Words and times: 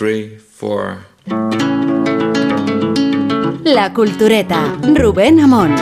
three, 0.00 0.38
four. 0.38 0.96
La 3.64 3.92
Cultureta, 3.92 4.78
Rubén 4.94 5.40
Amón. 5.40 5.74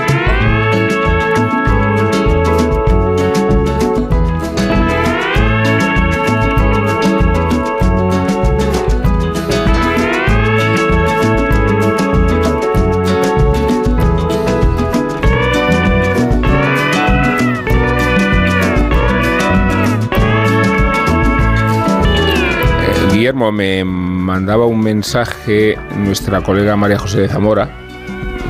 Eh, 22.83 23.13
Guillermo 23.13 23.53
me 23.53 24.08
mandaba 24.29 24.67
un 24.67 24.81
mensaje 24.83 25.79
nuestra 25.97 26.43
colega 26.43 26.77
María 26.77 26.99
José 26.99 27.21
de 27.23 27.29
Zamora, 27.31 27.71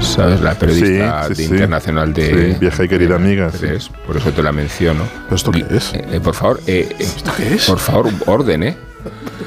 ¿sabes? 0.01 0.41
La 0.41 0.55
periodista 0.57 1.23
Sí, 1.29 1.35
sí, 1.37 1.43
de 1.43 1.48
sí. 1.48 1.55
internacional 1.55 2.12
de. 2.12 2.52
Sí, 2.55 2.59
vieja 2.59 2.83
y 2.85 2.89
querida 2.89 3.11
de 3.11 3.15
amiga, 3.15 3.48
tres, 3.57 3.88
Por 4.05 4.16
eso 4.16 4.33
te 4.33 4.43
la 4.43 4.51
menciono. 4.51 5.05
¿Pero 5.27 5.37
esto 5.37 5.52
qué 5.52 5.65
es? 5.71 5.95
Eh, 5.95 6.05
eh, 6.15 6.21
por 6.21 6.35
favor, 6.35 6.59
eh, 6.66 6.88
eh, 6.91 6.97
¿Esto 6.99 7.30
qué 7.37 7.55
es? 7.55 7.65
por 7.66 7.79
favor, 7.79 8.11
orden, 8.27 8.65
¿eh? 8.65 8.77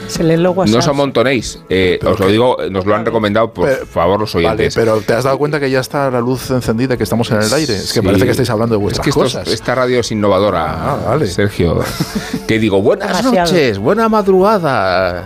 Se 0.07 0.23
lee 0.23 0.37
los 0.37 0.55
WhatsApp. 0.55 0.73
No 0.73 0.79
os 0.79 0.87
amontonéis. 0.87 1.59
Eh, 1.69 1.99
os 2.05 2.17
lo 2.19 2.27
digo, 2.27 2.57
nos 2.69 2.85
lo 2.85 2.95
han 2.95 3.05
recomendado, 3.05 3.53
por 3.53 3.67
Pero- 3.69 3.85
favor, 3.85 4.19
los 4.21 4.33
Vale, 4.33 4.47
oyentes. 4.47 4.75
pero 4.75 4.99
¿te 5.01 5.13
has 5.13 5.23
dado 5.25 5.37
cuenta 5.37 5.59
que 5.59 5.69
ya 5.69 5.79
está 5.81 6.09
la 6.09 6.19
luz 6.21 6.49
encendida, 6.49 6.95
que 6.97 7.03
estamos 7.03 7.29
en 7.31 7.41
el 7.41 7.53
aire? 7.53 7.75
Es 7.75 7.93
que 7.93 7.99
Sí. 7.99 8.05
parece 8.05 8.23
que 8.25 8.31
estáis 8.31 8.49
hablando 8.49 8.75
de 8.75 8.79
Es 8.79 8.83
vuestras 8.83 9.03
que 9.03 9.09
esto 9.09 9.25
es- 9.25 9.33
cosas. 9.33 9.47
esta 9.53 9.75
radio 9.75 9.99
es 9.99 10.11
innovadora, 10.11 10.65
Ah, 10.93 10.97
vale. 11.09 11.27
Sergio. 11.27 11.81
Que 12.47 12.59
digo, 12.59 12.81
buenas 12.81 13.07
Demasiado. 13.09 13.35
noches, 13.51 13.77
buena 13.77 14.09
madrugada. 14.09 15.23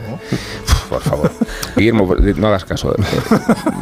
Por 0.89 1.01
favor. 1.01 1.31
Guillermo, 1.75 2.15
no 2.37 2.47
hagas 2.47 2.65
caso. 2.65 2.93
Eh, 2.93 3.03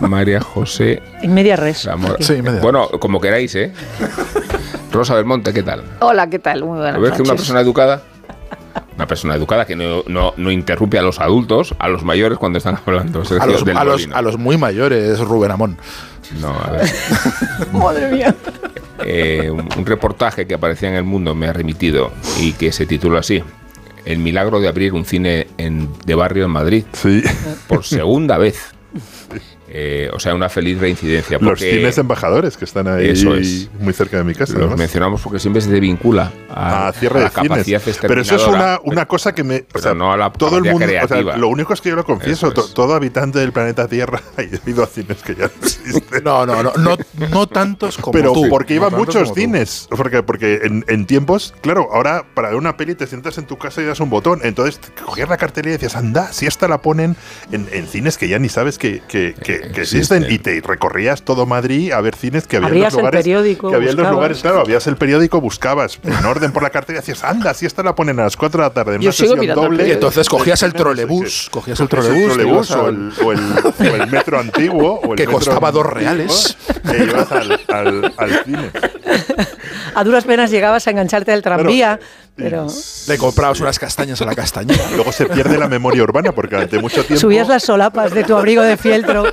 María 0.01 0.41
José 0.41 1.01
En 1.21 1.33
media 1.33 1.55
res. 1.55 1.81
Zamora. 1.83 2.15
Sí, 2.19 2.41
media 2.41 2.61
Bueno, 2.61 2.87
como 2.99 3.19
queráis, 3.19 3.53
¿eh? 3.55 3.73
Rosa 4.91 5.15
Belmonte, 5.15 5.53
¿qué 5.53 5.63
tal? 5.63 5.83
Hola, 5.99 6.29
¿qué 6.29 6.39
tal? 6.39 6.63
Muy 6.63 6.77
buenas 6.77 6.95
¿Lo 6.95 7.01
ves 7.01 7.13
que 7.13 7.23
una 7.23 7.35
persona 7.35 7.61
educada? 7.61 8.03
Una 8.95 9.07
persona 9.07 9.35
educada 9.35 9.65
que 9.65 9.75
no, 9.75 10.03
no, 10.07 10.33
no 10.37 10.51
interrumpe 10.51 10.99
a 10.99 11.01
los 11.01 11.19
adultos, 11.19 11.73
a 11.79 11.87
los 11.87 12.03
mayores 12.03 12.37
cuando 12.37 12.59
están 12.59 12.77
hablando. 12.85 13.23
A, 13.39 13.45
los, 13.47 13.65
del 13.65 13.77
a, 13.77 13.83
los, 13.83 14.07
a 14.13 14.21
los 14.21 14.37
muy 14.37 14.57
mayores, 14.57 15.19
Rubén 15.19 15.51
Amón. 15.51 15.77
No, 16.39 16.49
a 16.49 16.71
ver. 16.71 16.89
Madre 17.73 18.11
mía. 18.11 18.35
Eh, 19.05 19.49
un 19.49 19.67
un 19.75 19.85
reportaje 19.85 20.45
que 20.47 20.53
aparecía 20.53 20.89
en 20.89 20.95
El 20.95 21.03
Mundo 21.03 21.35
me 21.35 21.47
ha 21.47 21.53
remitido 21.53 22.11
y 22.39 22.53
que 22.53 22.71
se 22.71 22.85
titula 22.85 23.19
así. 23.19 23.43
El 24.05 24.19
milagro 24.19 24.59
de 24.59 24.67
abrir 24.67 24.93
un 24.93 25.05
cine 25.05 25.47
en- 25.57 25.89
de 26.05 26.15
barrio 26.15 26.45
en 26.45 26.51
Madrid 26.51 26.83
Sí. 26.93 27.23
por 27.67 27.85
segunda 27.85 28.37
vez. 28.37 28.57
Eh, 29.75 30.07
o 30.13 30.19
sea, 30.19 30.35
una 30.35 30.49
feliz 30.49 30.77
reincidencia. 30.79 31.39
Los 31.41 31.59
cines 31.59 31.97
embajadores 31.97 32.57
que 32.57 32.65
están 32.65 32.87
ahí 32.87 33.09
Eso 33.09 33.33
es. 33.33 33.69
muy 33.79 33.91
cerca 33.91 34.17
de 34.17 34.23
mi 34.23 34.35
casa. 34.35 34.53
los 34.53 34.61
además. 34.61 34.77
mencionamos 34.77 35.21
porque 35.21 35.39
siempre 35.39 35.61
se 35.63 35.79
vincula 35.79 36.31
a, 36.49 36.89
a 36.89 36.93
cierre 36.93 37.21
a 37.21 37.23
de 37.23 37.29
capacidad 37.31 37.81
cines. 37.81 37.97
Pero 37.99 38.21
eso 38.21 38.35
es 38.35 38.45
una, 38.45 38.79
una 38.83 39.07
cosa 39.07 39.33
que 39.33 39.43
me. 39.43 39.57
O 39.57 39.63
Pero 39.71 39.81
sea, 39.83 39.93
no 39.95 40.13
a 40.13 40.17
la 40.17 40.31
todo 40.31 40.57
el 40.59 40.65
mundo. 40.65 40.85
o 40.85 40.89
sea, 40.89 41.05
creativa. 41.07 41.37
lo 41.37 41.47
único 41.47 41.73
es 41.73 41.81
que 41.81 41.89
yo 41.89 41.95
lo 41.95 42.05
confieso. 42.05 42.47
Eso 42.47 42.53
to- 42.53 42.65
es. 42.65 42.73
todo 42.75 42.93
habitante 42.93 43.39
del 43.39 43.51
planeta 43.51 43.87
Tierra 43.87 44.21
ha 44.37 44.43
ido 44.69 44.83
a 44.83 44.85
cines 44.85 45.23
que 45.23 45.33
ya 45.33 45.45
no 45.47 45.51
existen. 45.65 46.23
No, 46.23 46.45
no, 46.45 46.61
no, 46.61 46.71
no, 46.77 46.95
no 47.31 47.47
tantos 47.47 47.97
como 47.97 48.11
Pero 48.11 48.31
tú. 48.33 48.47
porque 48.49 48.75
No 48.75 48.81
tantos 48.91 48.99
muchos 48.99 49.29
tú. 49.29 49.39
cines. 49.39 49.87
Porque, 49.89 50.21
porque 50.21 50.59
en, 50.65 50.85
en 50.87 51.07
tiempos, 51.07 51.53
claro, 51.61 51.89
ahora 51.91 52.25
para 52.35 52.49
ver 52.49 52.57
una 52.57 52.77
peli 52.77 52.93
te 52.93 53.07
sientas 53.07 53.39
en 53.39 53.47
tu 53.47 53.57
casa 53.57 53.81
y 53.81 53.85
das 53.85 53.99
un 53.99 54.11
botón. 54.11 54.39
Entonces 54.43 54.79
cogías 55.03 55.29
la 55.29 55.37
cartelera 55.37 55.69
y 55.71 55.77
decías, 55.79 55.95
anda, 55.95 56.31
si 56.31 56.45
esta 56.45 56.67
la 56.67 56.77
ponen 56.83 57.15
en, 57.51 57.67
en 57.71 57.87
cines 57.87 58.19
que 58.19 58.27
ya 58.27 58.37
ni 58.37 58.49
sabes 58.49 58.77
que, 58.77 59.01
que- 59.07 59.33
que- 59.43 59.62
que 59.71 59.81
existen. 59.81 60.25
Y 60.29 60.39
te 60.39 60.61
recorrías 60.65 61.21
todo 61.23 61.45
Madrid 61.45 61.91
a 61.91 62.01
ver 62.01 62.15
cines 62.15 62.47
que 62.47 62.57
había 62.57 62.69
en 62.69 62.79
los 62.83 62.93
el 62.93 62.99
lugares. 62.99 63.19
periódico, 63.23 63.69
que 63.69 63.75
había 63.75 63.89
en 63.91 63.95
los 63.95 64.05
buscabas. 64.05 64.13
lugares, 64.15 64.41
claro, 64.41 64.59
habías 64.61 64.87
el 64.87 64.95
periódico, 64.97 65.41
buscabas 65.41 65.99
en 66.03 66.25
orden 66.25 66.51
por 66.51 66.63
la 66.63 66.69
cartera 66.69 66.97
y 66.99 67.01
decías, 67.01 67.23
anda, 67.23 67.53
si 67.53 67.65
esta 67.65 67.83
la 67.83 67.95
ponen 67.95 68.19
a 68.19 68.23
las 68.23 68.35
4 68.37 68.61
de 68.61 68.67
la 68.69 68.73
tarde 68.73 68.95
en 68.95 69.01
Yo 69.01 69.07
una 69.09 69.13
sigo 69.13 69.29
sesión 69.35 69.49
el 69.49 69.55
doble. 69.55 69.75
Y 69.75 69.77
periódico. 69.77 69.93
entonces 69.93 70.29
cogías 70.29 70.63
el 70.63 70.73
trolebús, 70.73 71.49
cogías 71.51 71.79
el 71.79 71.87
trolebús, 71.87 72.67
te 72.67 72.73
o 72.75 72.89
el, 72.89 73.13
o 73.23 73.31
el- 73.31 73.39
o 73.91 73.95
el 74.03 74.07
metro 74.11 74.39
antiguo. 74.39 74.99
o 75.03 75.11
el 75.11 75.17
Que 75.17 75.23
metro 75.27 75.33
costaba 75.33 75.71
dos 75.71 75.85
reales. 75.85 76.57
E 76.91 77.03
ibas 77.03 77.31
al, 77.31 77.59
al- 77.69 78.13
al 78.17 78.43
cine. 78.45 78.71
A 79.95 80.03
duras 80.03 80.23
penas 80.25 80.49
llegabas 80.51 80.87
a 80.87 80.91
engancharte 80.91 81.31
al 81.31 81.41
tranvía, 81.41 81.99
pero 82.35 82.67
Le 83.07 83.17
comprabas 83.17 83.59
unas 83.59 83.77
castañas 83.77 84.21
a 84.21 84.25
la 84.25 84.33
castañera. 84.35 84.83
Luego 84.95 85.11
se 85.11 85.25
pierde 85.27 85.57
la 85.57 85.67
memoria 85.67 86.01
urbana 86.03 86.31
porque 86.31 86.55
durante 86.55 86.79
mucho 86.79 87.03
tiempo. 87.03 87.19
subías 87.21 87.47
las 87.47 87.63
solapas 87.63 88.11
de 88.13 88.23
tu 88.23 88.35
abrigo 88.35 88.61
de 88.63 88.75
fieltro, 88.77 89.23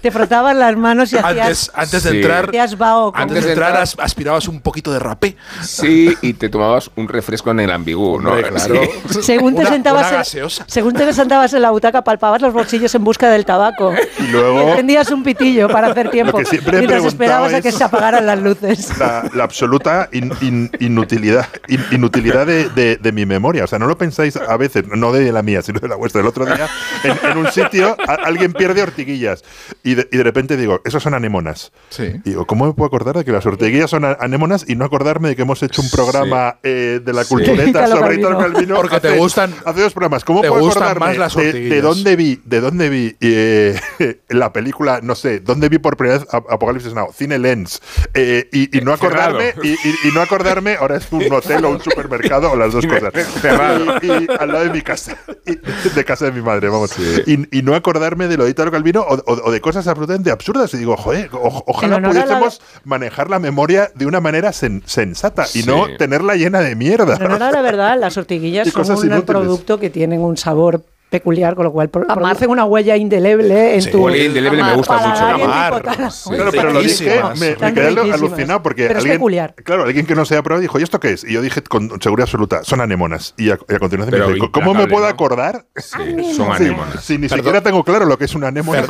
te 0.00 0.10
frotabas 0.10 0.56
las 0.56 0.76
manos 0.76 1.12
y 1.12 1.18
hacías, 1.18 1.70
antes 1.74 2.02
de 2.04 2.16
entrar, 2.16 2.50
vaho 2.76 3.08
antes 3.14 3.20
Antes 3.22 3.44
de 3.44 3.50
entrar 3.52 3.68
entrar- 3.70 3.82
as- 3.82 3.96
aspirabas 3.98 4.48
un 4.48 4.60
poquito 4.60 4.92
de 4.92 4.98
rapé. 4.98 5.36
Sí, 5.62 6.16
y 6.22 6.32
te 6.34 6.48
tomabas 6.48 6.90
un 6.96 7.08
refresco 7.08 7.50
en 7.52 7.60
el 7.60 7.70
ambigú, 7.70 8.20
¿no? 8.20 8.36
Claro. 8.36 8.80
Sí. 9.10 9.22
Según 9.22 9.54
te, 9.54 9.60
Una- 9.60 9.70
sentabas 9.70 10.34
una 10.34 10.44
en, 10.44 10.48
según 10.66 10.94
te 10.94 11.12
sentabas 11.12 11.52
en 11.54 11.62
la 11.62 11.70
butaca, 11.70 12.02
palpabas 12.02 12.42
los 12.42 12.52
bolsillos 12.52 12.94
en 12.94 13.04
busca 13.04 13.28
del 13.30 13.44
tabaco. 13.44 13.92
Y 14.18 14.22
luego- 14.32 14.70
encendías 14.70 15.10
un 15.10 15.22
pitillo 15.22 15.68
para 15.68 15.88
hacer 15.88 16.10
tiempo. 16.10 16.38
Mientras 16.72 17.04
esperabas 17.04 17.54
a 17.54 17.60
que 17.60 17.70
se 17.72 17.84
apagaran 17.84 18.26
las 18.26 18.38
luces. 18.40 18.98
La, 18.98 19.24
la 19.34 19.44
absoluta 19.44 20.08
in- 20.12 20.32
in- 20.40 20.70
inutilidad, 20.80 21.46
in- 21.68 21.84
inutilidad 21.90 22.47
de, 22.48 22.68
de- 22.70 22.96
de 22.96 23.12
mi 23.12 23.24
memoria. 23.26 23.62
O 23.62 23.66
sea, 23.68 23.78
no 23.78 23.86
lo 23.86 23.96
pensáis 23.96 24.36
a 24.36 24.56
veces, 24.56 24.84
no 24.88 25.12
de 25.12 25.30
la 25.30 25.42
mía, 25.42 25.62
sino 25.62 25.78
de 25.78 25.86
la 25.88 25.94
vuestra. 25.94 26.20
El 26.20 26.26
otro 26.26 26.44
día, 26.46 26.68
en, 27.04 27.30
en 27.30 27.38
un 27.38 27.52
sitio, 27.52 27.96
a- 28.06 28.14
alguien 28.14 28.52
pierde 28.52 28.82
ortiguillas. 28.82 29.44
Y 29.84 29.94
de, 29.94 30.08
y 30.10 30.16
de 30.16 30.22
repente 30.24 30.56
digo, 30.56 30.80
esos 30.84 31.02
son 31.02 31.14
anémonas. 31.14 31.70
Sí. 31.90 32.04
Y 32.24 32.30
digo, 32.30 32.46
¿cómo 32.46 32.66
me 32.66 32.72
puedo 32.72 32.86
acordar 32.88 33.16
de 33.16 33.24
que 33.24 33.30
las 33.32 33.46
ortiguillas 33.46 33.90
son 33.90 34.04
anémonas 34.04 34.64
y 34.68 34.74
no 34.74 34.84
acordarme 34.84 35.28
de 35.28 35.36
que 35.36 35.42
hemos 35.42 35.62
hecho 35.62 35.82
un 35.82 35.90
programa 35.90 36.58
eh, 36.62 37.00
de 37.04 37.12
la 37.12 37.22
Sí. 37.24 37.28
cultureta 37.28 37.68
Italo 37.68 37.96
sobre 37.98 38.14
Italo 38.16 38.38
Calvino. 38.38 38.74
Porque 38.76 39.00
te 39.00 39.08
hace- 39.08 39.18
gustan- 39.18 39.54
Hace 39.64 39.80
dos 39.82 39.92
programas. 39.92 40.24
¿Cómo 40.24 40.40
te 40.40 40.48
puedo 40.48 40.68
acordarme 40.68 41.00
más 41.06 41.16
las 41.18 41.36
de- 41.36 41.80
dónde 41.82 42.16
vi, 42.16 42.40
de 42.44 42.60
dónde 42.60 42.88
vi 42.88 43.16
eh, 43.20 43.78
la 44.28 44.52
película, 44.52 45.00
no 45.02 45.14
sé, 45.14 45.40
dónde 45.40 45.68
vi 45.68 45.78
por 45.78 45.96
primera 45.96 46.18
vez 46.20 46.28
Ap- 46.32 46.50
Apocalipsis 46.50 46.94
Now? 46.94 47.12
Cine 47.12 47.38
Lens. 47.38 47.80
Eh, 48.14 48.48
y, 48.52 48.78
y 48.78 48.80
no 48.80 48.92
acordarme, 48.92 49.52
y, 49.62 49.68
y- 49.70 49.76
y 50.04 50.12
no 50.14 50.20
acordarme, 50.22 50.76
ahora 50.76 50.96
es 50.96 51.06
un 51.10 51.30
hotel 51.32 51.64
o 51.64 51.70
un 51.70 51.80
supermercado 51.82 52.37
o 52.46 52.56
las 52.56 52.72
dos 52.72 52.86
cosas. 52.86 53.12
Cerrado. 53.40 53.96
Y, 54.02 54.06
y 54.06 54.26
al 54.38 54.48
lado 54.48 54.64
de 54.64 54.70
mi 54.70 54.82
casa, 54.82 55.16
y- 55.46 55.56
de 55.94 56.04
casa 56.04 56.26
de 56.26 56.32
mi 56.32 56.40
madre, 56.42 56.68
vamos. 56.68 56.92
Y, 57.26 57.58
y 57.58 57.62
no 57.62 57.74
acordarme 57.74 58.28
de 58.28 58.36
lo 58.36 58.44
de 58.44 58.50
Italo 58.50 58.70
Calvino 58.70 59.02
o, 59.02 59.14
o- 59.14 59.40
o 59.44 59.50
de 59.50 59.60
cosas 59.60 59.86
absolutamente 59.86 60.30
absurdas. 60.30 60.72
Y 60.74 60.78
digo, 60.78 60.96
joder, 60.96 61.30
o- 61.32 61.62
ojalá 61.66 62.00
la- 62.00 62.08
pudiésemos 62.08 62.60
manejar 62.84 63.30
la 63.30 63.38
memoria 63.38 63.90
de 63.94 64.06
una 64.06 64.20
manera 64.20 64.50
sen- 64.50 64.82
sensata 64.86 65.44
y 65.54 65.62
Sí. 65.62 65.66
no 65.66 65.86
tenerla 65.98 66.34
llena 66.36 66.60
de 66.60 66.74
mierda. 66.74 67.16
Pero 67.18 67.38
no 67.38 67.50
la 67.50 67.62
verdad, 67.62 67.98
las 67.98 68.16
ortiguillas 68.16 68.68
son 68.68 68.82
un 68.90 68.96
inútiles. 68.98 69.22
producto 69.24 69.78
que 69.80 69.90
tienen 69.90 70.20
un 70.20 70.36
sabor 70.36 70.82
peculiar, 71.10 71.54
con 71.54 71.64
lo 71.64 71.72
cual 71.72 71.88
pro- 71.88 72.04
Amar. 72.04 72.18
producen 72.18 72.50
una 72.50 72.64
huella 72.64 72.96
indeleble 72.96 73.74
en 73.74 73.82
Sí, 73.82 73.90
tu 73.90 74.04
Huele 74.04 74.24
indeleble 74.26 74.62
me 74.62 74.74
gusta 74.74 74.96
mucho. 74.98 75.24
Amar. 75.24 75.82
Sí. 76.10 76.30
Claro, 76.30 76.50
pero 76.50 76.72
lo 76.72 76.80
dije, 76.80 77.20
me, 77.40 77.54
quedé 77.72 77.88
alucinado 78.12 78.62
porque 78.62 78.82
Pero 78.86 78.98
es 78.98 79.04
alguien, 79.04 79.16
peculiar. 79.18 79.54
claro, 79.64 79.84
alguien 79.84 80.04
que 80.06 80.14
no 80.14 80.24
se 80.24 80.36
ha 80.36 80.42
probado 80.42 80.60
dijo, 80.60 80.78
¿y 80.78 80.82
esto 80.82 81.00
qué 81.00 81.12
es? 81.12 81.24
Y 81.24 81.32
yo 81.32 81.40
dije 81.42 81.62
con 81.62 81.88
seguridad 82.02 82.24
absoluta, 82.24 82.62
son 82.64 82.80
anémonas. 82.80 83.34
Y 83.38 83.50
a, 83.50 83.58
y 83.68 83.74
a 83.74 83.78
continuación 83.78 84.10
Pero 84.10 84.28
me 84.28 84.34
dice, 84.34 84.50
¿cómo 84.52 84.74
me 84.74 84.86
puedo 84.86 85.04
¿no? 85.04 85.08
acordar? 85.10 85.64
Sí, 85.76 86.34
son 86.34 86.54
Si, 86.56 86.64
anémonas. 86.64 87.04
si 87.04 87.18
ni 87.18 87.28
siquiera 87.28 87.62
tengo 87.62 87.82
claro 87.84 88.04
lo 88.04 88.18
que 88.18 88.24
es 88.26 88.34
una 88.34 88.48
anémona. 88.48 88.82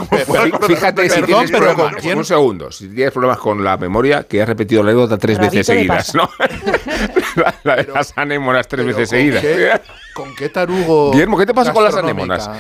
Fíjate 0.67 1.09
si 1.09 1.21
Perdón, 1.21 1.27
tienes 1.27 1.51
pero 1.53 1.75
problemas, 1.75 2.05
un 2.17 2.25
segundo, 2.25 2.73
si 2.73 2.89
tienes 2.89 3.13
problemas 3.13 3.39
con 3.39 3.63
la 3.63 3.77
memoria, 3.77 4.25
que 4.25 4.43
has 4.43 4.49
repetido 4.49 4.83
la 4.83 4.91
anécdota 4.91 5.19
tres 5.19 5.39
veces 5.39 5.67
seguidas, 5.67 6.13
la, 7.65 7.77
de 7.77 7.85
las 7.93 8.13
anémonas 8.17 8.67
tres 8.69 8.85
veces 8.87 9.09
¿con 9.09 9.19
seguidas. 9.19 9.81
¿Con 10.19 10.35
qué 10.35 10.49
tarugo. 10.49 11.13
Guillermo, 11.13 11.39
¿qué 11.39 11.47
te 11.47 11.55
pasa 11.55 11.73
con 11.73 11.85
las 11.85 11.95
anémonas? 11.95 12.51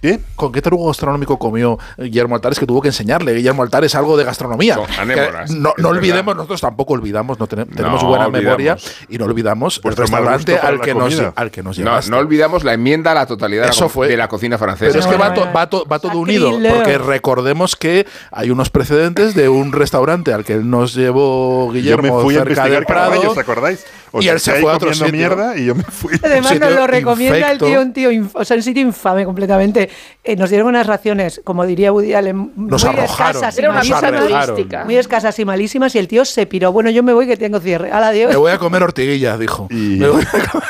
¿Qué? 0.00 0.20
¿Con 0.36 0.52
qué 0.52 0.60
tarugo 0.60 0.88
gastronómico 0.88 1.38
comió 1.38 1.78
Guillermo 1.96 2.34
Altares 2.34 2.58
que 2.58 2.66
tuvo 2.66 2.82
que 2.82 2.88
enseñarle? 2.88 3.32
Guillermo 3.32 3.62
Altares 3.62 3.94
algo 3.94 4.18
de 4.18 4.24
gastronomía. 4.24 4.74
Son 4.74 4.84
anémonas, 4.98 5.50
Que 5.50 5.58
no 5.58 5.72
verdad. 5.74 5.90
olvidemos, 5.90 6.36
nosotros 6.36 6.60
tampoco 6.60 6.92
olvidamos, 6.92 7.38
no 7.38 7.48
tenem- 7.48 7.74
tenemos 7.74 8.02
No, 8.02 8.08
buena 8.10 8.26
olvidamos. 8.26 8.44
memoria 8.58 8.76
y 9.08 9.16
no 9.16 9.24
olvidamos 9.24 9.76
el 9.78 9.82
Vuestro 9.82 10.06
mal 10.08 10.26
restaurante 10.26 10.58
al 10.58 10.80
que, 10.82 10.94
nos, 10.94 11.22
al 11.34 11.50
que 11.50 11.62
nos 11.62 11.78
No, 11.78 11.84
llevaste. 11.84 12.10
no 12.10 12.18
olvidamos 12.18 12.64
la 12.64 12.74
enmienda 12.74 13.12
a 13.12 13.14
la 13.14 13.24
totalidad 13.26 13.62
de 13.62 13.68
la 13.68 13.72
Eso 13.72 13.88
fue. 13.88 14.08
de 14.08 14.18
la 14.18 14.28
cocina 14.28 14.58
francesa. 14.58 14.92
Pero 14.92 15.00
es 15.00 15.06
que 15.06 15.16
va, 15.16 15.28
no, 15.30 15.34
to- 15.36 15.46
no. 15.46 15.52
va, 15.54 15.70
to- 15.70 15.86
va 15.90 15.98
todo 15.98 16.18
unido, 16.18 16.50
porque 16.50 16.98
recordemos 16.98 17.74
que 17.74 18.06
hay 18.30 18.50
unos 18.50 18.68
precedentes 18.68 19.34
de 19.34 19.48
un 19.48 19.72
restaurante 19.72 20.34
al 20.34 20.44
que 20.44 20.56
nos 20.56 20.92
llevó 20.94 21.68
Yo 21.68 21.72
Guillermo 21.72 22.18
me 22.18 22.22
fui 22.22 22.34
a 22.34 22.38
cerca 22.40 22.50
investigar 22.50 22.70
del 22.78 22.84
Prado. 22.84 23.30
¿os 23.30 23.38
acordáis? 23.38 23.86
Y 24.20 24.28
él 24.28 24.38
se 24.40 24.52
fue 24.60 24.70
a 24.70 24.76
otro 24.76 24.90
comiendo 24.90 25.06
sitio. 25.06 25.18
mierda 25.18 25.56
y 25.56 25.64
yo 25.66 25.74
me 25.74 25.82
fui. 25.84 26.14
Además 26.22 26.60
nos 26.60 26.72
lo 26.72 26.86
recomienda 26.86 27.38
infecto. 27.38 27.66
el 27.66 27.72
tío, 27.72 27.80
un 27.82 27.92
tío, 27.92 28.10
inf- 28.12 28.30
o 28.34 28.44
sea, 28.44 28.56
un 28.56 28.62
sitio 28.62 28.82
infame 28.82 29.24
completamente. 29.24 29.88
Eh, 30.22 30.36
nos 30.36 30.50
dieron 30.50 30.68
unas 30.68 30.86
raciones, 30.86 31.40
como 31.44 31.66
diría 31.66 31.92
Woody 31.92 32.14
Allen, 32.14 32.52
Nos 32.56 32.84
muy 32.84 32.92
arrojaron. 32.94 33.36
escasas 33.42 33.56
y 33.56 33.60
Era 33.60 33.80
visa 33.80 34.00
malísimas. 34.00 34.84
Muy 34.84 34.96
escasas 34.96 35.38
y 35.38 35.44
malísimas 35.44 35.94
y 35.94 35.98
el 35.98 36.08
tío 36.08 36.24
se 36.24 36.46
piró. 36.46 36.72
Bueno, 36.72 36.90
yo 36.90 37.02
me 37.02 37.12
voy 37.12 37.26
que 37.26 37.36
tengo 37.36 37.60
cierre. 37.60 37.90
Al 37.90 38.04
adiós. 38.04 38.30
Me 38.30 38.36
voy 38.36 38.52
a 38.52 38.58
comer 38.58 38.82
ortiguillas, 38.82 39.38
dijo. 39.38 39.66
Y- 39.70 39.96
Me 39.98 40.08
voy 40.08 40.22
a 40.22 40.26
comer- 40.30 40.46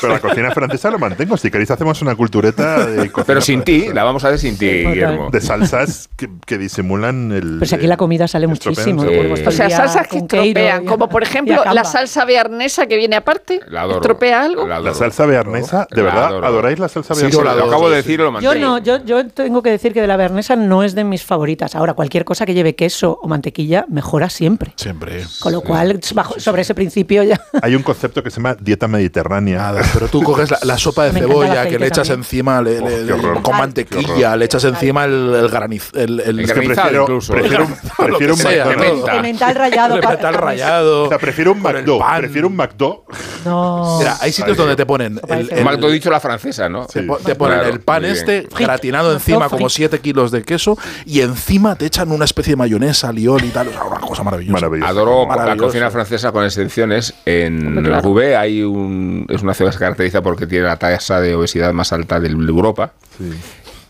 Pero 0.00 0.12
la 0.12 0.20
cocina 0.20 0.50
francesa 0.50 0.90
lo 0.90 0.98
mantengo. 0.98 1.38
Si 1.38 1.50
queréis 1.50 1.70
hacemos 1.70 2.02
una 2.02 2.14
cultureta 2.14 2.84
de 2.84 3.10
cocina 3.10 3.24
Pero 3.26 3.40
sin 3.40 3.62
ti, 3.62 3.86
la 3.94 4.04
vamos 4.04 4.22
a 4.24 4.28
hacer 4.28 4.38
sin 4.38 4.58
ti, 4.58 4.68
Sí. 4.68 4.84
Guillermo. 4.84 5.30
De 5.30 5.40
salsas 5.40 6.10
que, 6.14 6.28
que 6.44 6.58
disimulan 6.58 7.32
el... 7.32 7.56
Pues 7.58 7.72
aquí 7.72 7.86
la 7.86 7.96
comida 7.96 8.28
sale 8.28 8.46
muchísimo. 8.46 9.02
O 9.02 9.50
sea, 9.50 9.70
salsas 9.70 10.06
que 10.08 10.18
estropean, 10.18 10.82
y- 10.82 10.86
como 10.86 11.08
por 11.08 11.22
y 11.24 11.26
ejemplo 11.26 11.64
la 11.72 11.84
salsa 11.84 12.13
bearnesa 12.24 12.86
que 12.86 12.96
viene 12.96 13.16
aparte. 13.16 13.60
La 13.66 13.80
adoro. 13.82 13.96
¿Estropea 13.96 14.42
algo? 14.42 14.66
La. 14.68 14.78
La 14.78 14.94
salsa 14.94 15.26
bearnesa, 15.26 15.88
¿de 15.90 15.96
La 16.02 16.02
verdad? 16.04 16.24
adoro. 16.26 16.46
¿Adoráis 16.46 16.78
la 16.78 16.88
salsa 16.88 17.14
Sí, 17.14 17.22
bearnesa? 17.22 17.38
sí, 17.38 17.44
lo 17.44 17.50
adoro, 17.50 17.66
acabo 17.66 17.90
de 17.90 17.96
decir 17.96 18.20
lo 18.20 18.26
Yo 18.26 18.32
mantengo. 18.32 18.54
no, 18.54 18.78
yo, 18.78 19.04
yo 19.04 19.26
tengo 19.28 19.62
que 19.62 19.70
decir 19.70 19.92
que 19.94 20.00
de 20.02 20.06
la 20.06 20.16
bernesa 20.16 20.54
no 20.54 20.82
es 20.84 20.94
de 20.94 21.02
mis 21.04 21.24
favoritas. 21.24 21.74
Ahora, 21.74 21.94
cualquier 21.94 22.24
cosa 22.24 22.44
que 22.46 22.54
lleve 22.54 22.76
queso 22.76 23.18
o 23.22 23.26
mantequilla 23.26 23.86
mejora 23.88 24.28
siempre. 24.30 24.72
Siempre. 24.76 25.24
Con 25.40 25.52
lo 25.52 25.62
cual, 25.62 25.98
bajo- 26.14 26.38
sobre 26.38 26.62
ese 26.62 26.74
principio 26.74 27.22
ya. 27.22 27.40
Hay 27.62 27.74
un 27.74 27.82
concepto 27.82 28.22
que 28.22 28.30
se 28.30 28.36
llama 28.36 28.54
dieta 28.60 28.86
mediterránea. 28.86 29.56
Nada, 29.58 29.82
pero 29.94 30.08
tú 30.08 30.22
coges 30.22 30.50
la, 30.50 30.58
la 30.62 30.76
sopa 30.78 31.04
de 31.04 31.12
Me 31.14 31.20
cebolla 31.20 31.66
que 31.66 31.78
le 31.78 31.86
echas 31.86 32.08
también. 32.08 32.20
encima 32.20 32.60
le- 32.62 32.80
Oh, 32.80 32.88
le- 32.88 33.42
con 33.42 33.56
mantequilla, 33.56 34.36
le 34.36 34.44
echas 34.44 34.64
encima 34.64 35.04
el, 35.06 35.34
el 35.34 35.48
graniz. 35.48 35.90
El, 35.94 36.20
el- 36.20 36.28
El 36.28 36.40
es 36.40 36.52
que 36.52 36.60
granizado 36.60 36.82
prefiero, 36.88 37.02
incluso. 37.04 37.32
prefiero, 37.32 37.64
un- 37.64 37.74
prefiero 38.06 38.34
un 38.34 38.42
McDonald's. 38.42 39.22
Mental 39.22 39.54
rayado. 39.54 39.94
O 41.04 41.08
sea, 41.08 41.18
prefiero 41.18 41.52
un 41.52 41.62
McDo. 41.62 41.98
Pan. 42.06 42.20
Prefiero 42.20 42.48
un 42.48 42.56
McDo. 42.56 43.04
No. 43.44 43.96
Mira, 43.98 44.16
hay 44.20 44.32
sitios 44.32 44.56
donde 44.56 44.76
te 44.76 44.86
ponen 44.86 45.20
el, 45.28 45.50
el- 45.52 45.64
Magdo 45.64 45.88
dicho 45.90 46.10
la 46.10 46.20
francesa, 46.20 46.68
¿no? 46.68 46.86
te, 46.86 47.02
po- 47.02 47.18
te 47.18 47.34
ponen 47.34 47.58
Claro, 47.58 47.72
el 47.74 47.80
pan 47.80 48.04
este 48.04 48.48
gratinado 48.56 49.12
encima 49.12 49.48
como 49.48 49.68
7 49.68 49.98
kilos 50.00 50.30
de 50.30 50.42
queso 50.42 50.76
y 51.06 51.20
encima 51.20 51.76
te 51.76 51.86
echan 51.86 52.10
una 52.12 52.24
especie 52.24 52.52
de 52.52 52.56
mayonesa, 52.56 53.12
liol 53.12 53.44
y 53.44 53.48
tal. 53.48 53.68
O 53.68 53.72
sea, 53.72 53.82
una 53.84 54.00
cosa 54.00 54.22
maravillosa. 54.22 54.66
Adoro 54.86 55.26
la 55.34 55.56
cocina 55.56 55.90
francesa 55.90 56.32
con 56.32 56.44
excepciones. 56.44 57.14
En 57.26 57.82
claro. 57.82 58.02
Roubaix 58.02 58.36
hay 58.36 58.62
un, 58.62 59.26
es 59.28 59.42
una 59.42 59.54
ciudad 59.54 59.70
que 59.70 59.74
se 59.74 59.78
caracteriza 59.80 60.22
porque 60.22 60.46
tiene 60.46 60.64
la 60.66 60.76
tasa 60.78 61.20
de 61.20 61.34
obesidad 61.34 61.72
más 61.72 61.92
alta 61.92 62.20
de 62.20 62.28
Europa. 62.28 62.92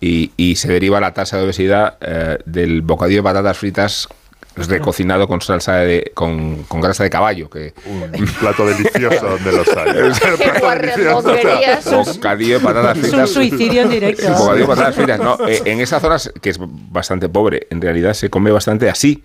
Y, 0.00 0.32
y 0.36 0.56
se 0.56 0.68
deriva 0.68 1.00
la 1.00 1.14
tasa 1.14 1.38
de 1.38 1.44
obesidad 1.44 1.96
eh, 2.00 2.38
del 2.44 2.82
bocadillo 2.82 3.20
de 3.20 3.22
patatas 3.22 3.56
fritas 3.56 4.08
recocinado 4.56 5.26
con 5.28 5.40
salsa 5.40 5.76
de, 5.76 6.12
con, 6.14 6.62
con 6.64 6.80
grasa 6.80 7.02
de 7.04 7.10
caballo 7.10 7.50
que 7.50 7.74
Un 7.86 8.26
plato 8.40 8.66
delicioso 8.66 9.26
donde 9.30 9.52
los 9.52 9.68
hay. 9.76 9.90
Es 10.10 10.22
el 10.22 10.36
Qué 10.36 10.48
plato 10.50 10.68
delicioso, 10.74 11.18
o 11.18 11.22
sea, 11.22 11.34
guarremondonguerías. 11.34 11.84
bocadillo 11.90 12.58
de 12.58 12.64
patatas 12.64 12.98
Es 12.98 13.12
un 13.12 13.26
suicidio 13.26 13.82
en 13.82 13.90
directo. 13.90 14.28
bocadillo 14.32 14.54
de 14.54 14.66
patatas 14.66 14.94
fritas 14.94 15.18
no 15.20 15.38
eh, 15.48 15.62
en 15.64 15.80
esa 15.80 16.00
zona 16.00 16.16
que 16.40 16.50
es 16.50 16.58
bastante 16.60 17.28
pobre 17.28 17.66
en 17.70 17.80
realidad 17.80 18.14
se 18.14 18.30
come 18.30 18.50
bastante 18.52 18.88
así 18.88 19.22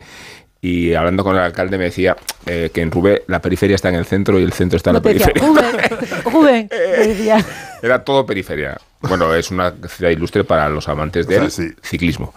y 0.61 0.93
hablando 0.93 1.23
con 1.23 1.35
el 1.35 1.41
alcalde 1.41 1.77
me 1.77 1.85
decía 1.85 2.17
eh, 2.45 2.69
que 2.73 2.81
en 2.81 2.91
Roubaix 2.91 3.21
la 3.27 3.41
periferia 3.41 3.75
está 3.75 3.89
en 3.89 3.95
el 3.95 4.05
centro 4.05 4.39
y 4.39 4.43
el 4.43 4.51
centro 4.51 4.75
está 4.77 4.89
en 4.89 4.95
No 4.95 4.99
la 4.99 5.03
te 5.03 5.13
decía, 5.13 5.27
periferia 5.33 6.21
Rubén, 6.25 6.69
Rubén. 6.69 6.69
Era 7.81 8.03
todo 8.03 8.25
periferia. 8.25 8.77
Bueno, 8.99 9.33
es 9.33 9.51
una 9.51 9.73
ciudad 9.87 10.11
ilustre 10.11 10.43
para 10.43 10.67
los 10.67 10.89
amantes 10.89 11.25
O 11.25 11.29
sea, 11.29 11.39
del 11.39 11.51
sí. 11.51 11.71
ciclismo. 11.81 12.33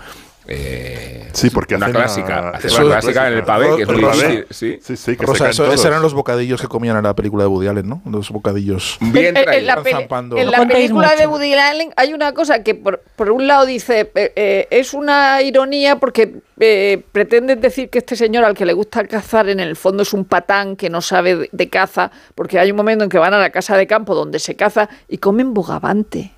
Eh, 0.49 1.29
Sí, 1.33 1.51
porque 1.51 1.77
una 1.77 1.87
hacen 1.87 1.95
clásica. 1.97 2.53
eso 2.63 2.83
una 2.85 2.99
clásica 2.99 3.29
en 3.29 3.35
el 3.35 3.45
pavé, 3.45 3.77
que 3.77 3.83
es. 3.83 4.57
Sí. 4.57 4.79
Sí, 4.83 4.97
sí, 4.97 5.17
que 5.17 5.25
Rosa, 5.25 5.49
eso- 5.49 5.65
esos 5.73 5.87
eran 5.87 6.03
los 6.03 6.13
bocadillos 6.15 6.61
que 6.61 6.69
comían 6.69 6.97
en 6.97 7.05
la 7.05 7.15
película 7.15 7.45
de 7.45 7.49
Woody 7.49 7.69
Allen, 7.69 7.89
¿no? 7.89 8.03
Los 8.11 8.31
bocadillos. 8.31 8.99
Bien 9.01 9.37
En- 9.37 9.49
en, 9.53 9.67
la, 9.67 9.83
zampando. 9.83 10.37
en 10.37 10.51
la 10.51 10.67
película 10.67 11.15
de. 11.17 11.27
Woody 11.27 11.55
Allen 11.55 11.93
hay 11.97 12.13
una 12.13 12.33
cosa 12.35 12.63
que 12.63 12.75
por, 12.75 13.03
por 13.17 13.31
un 13.31 13.47
lado 13.47 13.65
dice 13.67 14.11
eh, 14.15 14.33
eh, 14.37 14.67
es 14.71 14.93
una 14.95 15.41
ironía 15.43 15.97
porque 15.97 16.35
eh, 16.61 17.03
pretenden 17.13 17.61
decir 17.61 17.89
que 17.89 17.99
este 17.99 18.15
señor 18.17 18.45
al 18.45 18.55
que 18.55 18.67
le 18.67 18.73
gusta 18.75 19.05
cazar 19.07 19.49
en 19.49 19.59
el 19.61 19.75
fondo 19.77 20.03
es 20.03 20.13
un 20.13 20.25
patán 20.25 20.77
que 20.77 20.91
no 20.91 21.01
sabe 21.01 21.37
de, 21.37 21.49
de 21.51 21.69
caza 21.71 22.11
porque 22.35 22.59
hay 22.59 22.71
un 22.71 22.77
momento 22.77 23.05
en 23.05 23.11
que 23.11 23.19
van 23.19 23.33
a 23.35 23.39
la 23.39 23.51
casa 23.51 23.77
de 23.77 23.87
campo 23.87 24.15
donde 24.15 24.39
se 24.39 24.55
caza 24.57 24.89
y 25.09 25.19
comen 25.19 25.55
bogavante. 25.55 26.33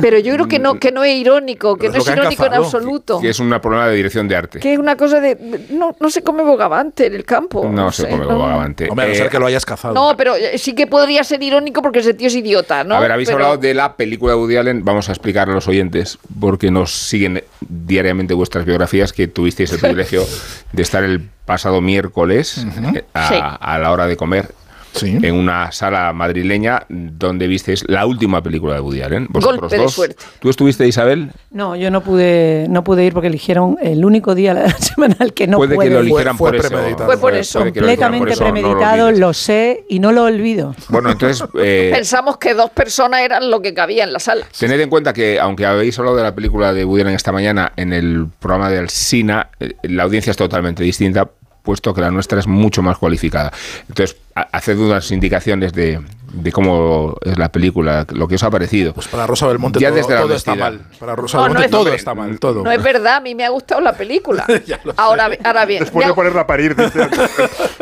Pero 0.00 0.18
yo 0.18 0.34
creo 0.34 0.46
que 0.48 0.58
no, 0.58 0.78
que 0.78 0.92
no 0.92 1.02
es 1.04 1.16
irónico, 1.16 1.76
que 1.76 1.88
Pero 1.90 1.92
no 1.94 1.98
es 1.98 2.04
que 2.04 2.12
irónico 2.12 2.46
en 2.46 2.54
absoluto. 2.54 3.20
Que 3.20 3.30
es 3.30 3.40
un 3.40 3.50
problema 3.60 3.88
de 3.88 3.96
dirección 3.96 4.28
de 4.28 4.36
arte. 4.36 4.60
Que 4.60 4.74
es 4.74 4.78
una 4.78 4.96
cosa 4.96 5.20
de... 5.20 5.66
No, 5.70 5.96
no 5.98 6.10
se 6.10 6.22
come 6.22 6.42
bogavante 6.44 7.06
en 7.06 7.14
el 7.14 7.24
campo. 7.24 7.68
No 7.68 7.90
se 7.90 8.02
sé, 8.02 8.08
come 8.10 8.24
no. 8.26 8.36
bogavante. 8.38 8.88
Hombre, 8.88 9.04
a 9.04 9.08
no 9.08 9.14
Eh, 9.14 9.16
ser 9.16 9.28
que 9.30 9.38
lo 9.38 9.46
hayas 9.46 9.66
cazado. 9.66 9.94
No, 9.94 10.16
pero 10.16 10.36
eh, 10.36 10.58
sí 10.58 10.74
que 10.74 10.86
podría 10.86 11.24
ser 11.24 11.42
irónico 11.42 11.82
porque 11.82 11.98
ese 11.98 12.14
tío 12.14 12.28
es 12.28 12.34
idiota, 12.36 12.84
¿no? 12.84 12.94
A 12.94 13.00
ver, 13.00 13.10
habéis 13.12 13.28
Pero- 13.28 13.38
hablado 13.38 13.56
de 13.58 13.74
la 13.74 13.96
película 13.96 14.32
de 14.34 14.38
Woody 14.38 14.56
Allen. 14.56 14.84
Vamos 14.84 15.08
a 15.08 15.12
explicar 15.12 15.50
a 15.50 15.52
los 15.52 15.66
oyentes, 15.66 16.18
porque 16.38 16.70
nos 16.70 16.92
siguen 16.92 17.42
diariamente 17.60 18.34
vuestras 18.34 18.64
biografías, 18.64 19.12
que 19.12 19.26
tuvisteis 19.28 19.72
el 19.72 19.78
privilegio 19.80 20.24
de 20.72 20.82
estar 20.82 21.02
el 21.02 21.28
pasado 21.44 21.80
miércoles 21.80 22.64
eh, 22.94 23.04
a, 23.14 23.28
Sí. 23.28 23.34
a 23.40 23.78
la 23.80 23.90
hora 23.90 24.06
de 24.06 24.16
comer 24.16 24.48
Sí. 24.92 25.18
en 25.22 25.34
una 25.34 25.72
sala 25.72 26.12
madrileña 26.12 26.84
donde 26.88 27.46
visteis 27.46 27.84
la 27.88 28.04
última 28.06 28.42
película 28.42 28.74
de 28.74 28.80
Woody 28.80 29.02
Allen. 29.02 29.26
Golpe 29.30 29.76
de 29.78 29.88
suerte. 29.88 30.16
¿Tú 30.38 30.50
estuviste, 30.50 30.86
Isabel? 30.86 31.30
No, 31.50 31.76
yo 31.76 31.90
no 31.90 32.02
pude, 32.02 32.66
no 32.68 32.84
pude 32.84 33.04
ir 33.04 33.12
porque 33.12 33.28
eligieron 33.28 33.78
el 33.82 34.04
único 34.04 34.34
día 34.34 34.54
de 34.54 34.62
la 34.64 34.70
semana 34.78 35.16
al 35.20 35.32
que 35.32 35.46
no 35.46 35.56
Puede 35.56 35.74
puede 35.74 35.88
que 35.88 35.94
lo 35.94 36.00
eligieran 36.00 36.36
Fue- 36.36 36.52
por 36.52 36.60
fue 36.60 36.66
eso. 36.90 37.04
Fue 37.06 37.16
por 37.18 37.34
eso. 37.34 37.58
Puede 37.60 37.70
eligieran 37.70 38.12
por 38.12 38.28
Completamente 38.28 38.32
eso, 38.32 38.40
no 38.44 38.46
lo 38.48 38.52
premeditado, 38.52 39.10
lo 39.12 39.32
sé 39.32 39.84
y 39.88 39.98
no 39.98 40.12
lo 40.12 40.24
olvido. 40.24 40.74
Bueno, 40.88 41.10
entonces, 41.10 41.46
eh, 41.58 41.90
Pensamos 41.94 42.36
que 42.36 42.54
dos 42.54 42.70
personas 42.70 43.20
eran 43.22 43.50
lo 43.50 43.60
que 43.62 43.74
cabía 43.74 44.04
en 44.04 44.12
la 44.12 44.18
sala. 44.18 44.46
tened 44.58 44.80
en 44.80 44.90
cuenta 44.90 45.12
que, 45.12 45.40
aunque 45.40 45.64
habéis 45.66 45.98
hablado 45.98 46.16
de 46.16 46.22
la 46.22 46.34
película 46.34 46.72
de 46.72 46.84
Woody 46.84 47.02
Allen 47.02 47.14
esta 47.14 47.32
mañana 47.32 47.72
en 47.76 47.92
el 47.92 48.26
programa 48.38 48.68
de 48.70 48.78
Alsina, 48.78 49.48
eh, 49.60 49.74
la 49.84 50.02
audiencia 50.04 50.30
es 50.30 50.36
totalmente 50.36 50.82
distinta, 50.82 51.30
puesto 51.62 51.94
que 51.94 52.00
la 52.00 52.10
nuestra 52.10 52.38
es 52.40 52.46
mucho 52.46 52.82
más 52.82 52.98
cualificada. 52.98 53.52
Entonces, 53.88 54.16
ha- 54.34 54.48
haced 54.52 54.76
unas 54.78 55.10
indicaciones 55.12 55.72
de, 55.72 56.00
de 56.32 56.50
cómo 56.52 57.16
es 57.24 57.38
la 57.38 57.50
película, 57.52 58.06
lo 58.12 58.26
que 58.26 58.34
os 58.34 58.42
ha 58.42 58.50
parecido. 58.50 58.92
Pues 58.94 59.06
para 59.08 59.26
Rosa 59.26 59.46
Belmonte 59.46 59.78
Ya 59.78 59.88
todo, 59.90 59.96
desde 59.98 60.14
la 60.14 60.20
todo 60.22 60.34
está 60.34 60.54
mal. 60.54 60.80
Para 60.98 61.14
Rosa 61.14 61.38
No, 61.38 61.42
no 61.42 61.48
Belmonte 61.54 61.64
es- 61.66 61.70
todo 61.70 61.94
está 61.94 62.14
mal, 62.14 62.40
todo. 62.40 62.64
No 62.64 62.70
es 62.72 62.82
verdad, 62.82 63.16
a 63.16 63.20
mí 63.20 63.34
me 63.34 63.44
ha 63.44 63.50
gustado 63.50 63.80
la 63.80 63.92
película. 63.92 64.44
Ahora, 64.96 65.30
ahora 65.44 65.64
bien, 65.66 65.80
Después 65.84 66.06
de 66.06 66.12
ha- 66.12 66.14
ponerla 66.16 66.40
a 66.42 66.46
parir, 66.46 66.74
dice. 66.74 67.06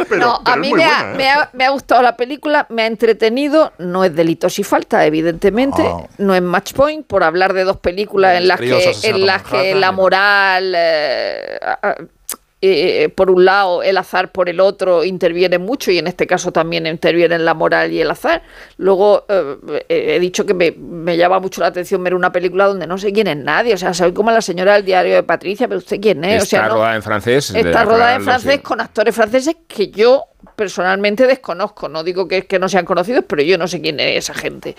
Pero, 0.08 0.20
no, 0.26 0.40
pero 0.42 0.42
a 0.44 0.56
mí 0.56 0.68
me, 0.72 0.82
buena, 0.82 1.00
ha, 1.00 1.12
¿eh? 1.12 1.16
me, 1.16 1.30
ha, 1.30 1.50
me 1.52 1.64
ha 1.64 1.70
gustado 1.70 2.02
la 2.02 2.16
película, 2.16 2.66
me 2.68 2.82
ha 2.82 2.86
entretenido, 2.86 3.72
no 3.78 4.04
es 4.04 4.14
delitos 4.14 4.58
y 4.58 4.64
falta, 4.64 5.06
evidentemente, 5.06 5.82
Ah. 5.86 6.06
no 6.18 6.34
es 6.34 6.42
match 6.42 6.72
point, 6.74 7.06
por 7.06 7.22
hablar 7.24 7.52
de 7.54 7.64
dos 7.64 7.78
películas 7.78 8.36
en 8.36 8.48
las 8.48 8.60
que, 8.60 8.92
en 9.04 9.26
las 9.26 9.42
que 9.42 9.74
la 9.74 9.92
moral, 9.92 10.74
eh, 10.76 11.58
eh, 12.62 13.08
por 13.08 13.30
un 13.30 13.44
lado, 13.44 13.82
el 13.82 13.96
azar 13.96 14.32
por 14.32 14.48
el 14.48 14.60
otro 14.60 15.02
interviene 15.04 15.58
mucho 15.58 15.90
y 15.90 15.98
en 15.98 16.06
este 16.06 16.26
caso 16.26 16.52
también 16.52 16.86
intervienen 16.86 17.44
la 17.44 17.54
moral 17.54 17.90
y 17.92 18.00
el 18.00 18.10
azar. 18.10 18.42
Luego 18.76 19.24
eh, 19.28 19.56
he 19.88 20.20
dicho 20.20 20.44
que 20.44 20.52
me, 20.52 20.72
me 20.72 21.16
llama 21.16 21.40
mucho 21.40 21.60
la 21.62 21.68
atención 21.68 22.04
ver 22.04 22.14
una 22.14 22.30
película 22.32 22.66
donde 22.66 22.86
no 22.86 22.98
sé 22.98 23.12
quién 23.12 23.28
es 23.28 23.36
nadie, 23.36 23.72
o 23.74 23.78
sea, 23.78 23.94
soy 23.94 24.12
como 24.12 24.30
la 24.30 24.42
señora 24.42 24.74
del 24.74 24.84
diario 24.84 25.14
de 25.14 25.22
Patricia, 25.22 25.68
pero 25.68 25.78
usted 25.78 25.98
quién 26.00 26.22
es, 26.24 26.42
Está 26.42 26.56
o 26.56 26.60
sea, 26.60 26.68
no- 26.68 26.74
rodada 26.74 26.96
en 26.96 27.02
francés. 27.02 27.50
Está 27.54 27.84
rodada 27.84 28.14
en 28.16 28.22
francés 28.24 28.52
sí. 28.56 28.58
con 28.60 28.80
actores 28.80 29.14
franceses 29.14 29.56
que 29.66 29.88
yo 29.90 30.24
personalmente 30.56 31.26
desconozco. 31.26 31.88
No 31.88 32.04
digo 32.04 32.28
que, 32.28 32.46
que 32.46 32.58
no 32.58 32.68
sean 32.68 32.84
conocidos, 32.84 33.24
pero 33.26 33.42
yo 33.42 33.56
no 33.56 33.66
sé 33.68 33.80
quién 33.80 33.98
es 34.00 34.18
esa 34.24 34.34
gente. 34.34 34.74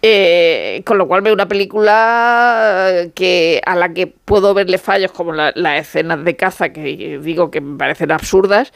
Eh, 0.00 0.82
con 0.86 0.96
lo 0.96 1.08
cual 1.08 1.22
veo 1.22 1.34
una 1.34 1.48
película 1.48 3.08
que 3.14 3.60
a 3.66 3.74
la 3.74 3.92
que 3.92 4.06
puedo 4.06 4.54
verle 4.54 4.78
fallos 4.78 5.10
como 5.10 5.32
la- 5.32 5.52
las 5.56 5.80
escenas 5.88 6.24
de 6.24 6.36
caza 6.36 6.68
que 6.72 7.18
digo 7.20 7.50
que 7.50 7.60
me 7.60 7.76
parecen 7.76 8.12
absurdas. 8.12 8.72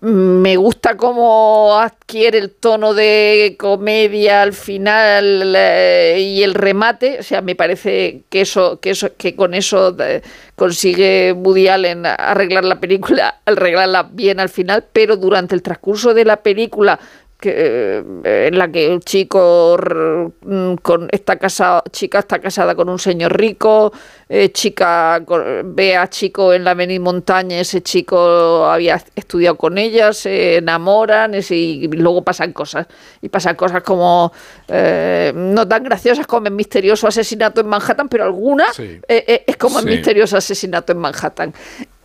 Me 0.00 0.54
gusta 0.54 0.96
cómo 0.96 1.76
adquiere 1.76 2.38
el 2.38 2.52
tono 2.52 2.94
de 2.94 3.56
comedia 3.58 4.42
al 4.42 4.52
final 4.52 5.54
eh, 5.56 6.18
y 6.20 6.44
el 6.44 6.54
remate. 6.54 7.18
O 7.18 7.24
sea, 7.24 7.40
me 7.42 7.56
parece 7.56 8.22
que 8.28 8.42
eso, 8.42 8.78
que 8.78 8.90
eso, 8.90 9.08
que 9.16 9.34
con 9.34 9.54
eso 9.54 9.96
eh, 9.98 10.22
consigue 10.54 11.32
Woody 11.32 11.66
Allen 11.66 12.06
arreglar 12.06 12.62
la 12.64 12.78
película, 12.78 13.40
arreglarla 13.44 14.04
bien 14.04 14.38
al 14.38 14.50
final, 14.50 14.84
pero 14.92 15.16
durante 15.16 15.56
el 15.56 15.62
transcurso 15.62 16.14
de 16.14 16.24
la 16.24 16.36
película 16.36 17.00
que, 17.40 18.02
eh, 18.24 18.46
en 18.48 18.58
la 18.58 18.66
que 18.70 18.92
el 18.92 19.00
chico 19.00 19.76
mm, 20.42 20.74
con, 20.82 21.08
está 21.12 21.36
casado, 21.36 21.82
chica 21.92 22.18
está 22.18 22.40
casada 22.40 22.74
con 22.74 22.88
un 22.88 22.98
señor 22.98 23.36
rico, 23.38 23.92
eh, 24.28 24.50
chica 24.50 25.22
con- 25.24 25.74
ve 25.76 25.96
a 25.96 26.08
chico 26.08 26.52
en 26.52 26.64
la 26.64 26.72
Avenida 26.72 27.00
Montaña, 27.00 27.60
ese 27.60 27.80
chico 27.82 28.66
había 28.66 29.00
estudiado 29.14 29.56
con 29.56 29.78
ella, 29.78 30.12
se 30.12 30.56
enamoran 30.56 31.34
ese- 31.34 31.54
y 31.54 31.86
luego 31.88 32.22
pasan 32.22 32.52
cosas. 32.52 32.86
Y 33.22 33.28
pasan 33.28 33.54
cosas 33.54 33.82
como 33.82 34.32
eh, 34.66 35.32
no 35.34 35.66
tan 35.66 35.84
graciosas 35.84 36.26
como 36.26 36.48
el 36.48 36.52
misterioso 36.54 37.06
asesinato 37.06 37.60
en 37.60 37.68
Manhattan, 37.68 38.08
pero 38.08 38.24
algunas 38.24 38.74
Sí. 38.76 39.00
eh, 39.08 39.24
eh, 39.26 39.44
es 39.46 39.56
como 39.56 39.78
el 39.78 39.84
Sí. 39.84 39.90
misterioso 39.92 40.36
asesinato 40.36 40.92
en 40.92 40.98
Manhattan. 40.98 41.54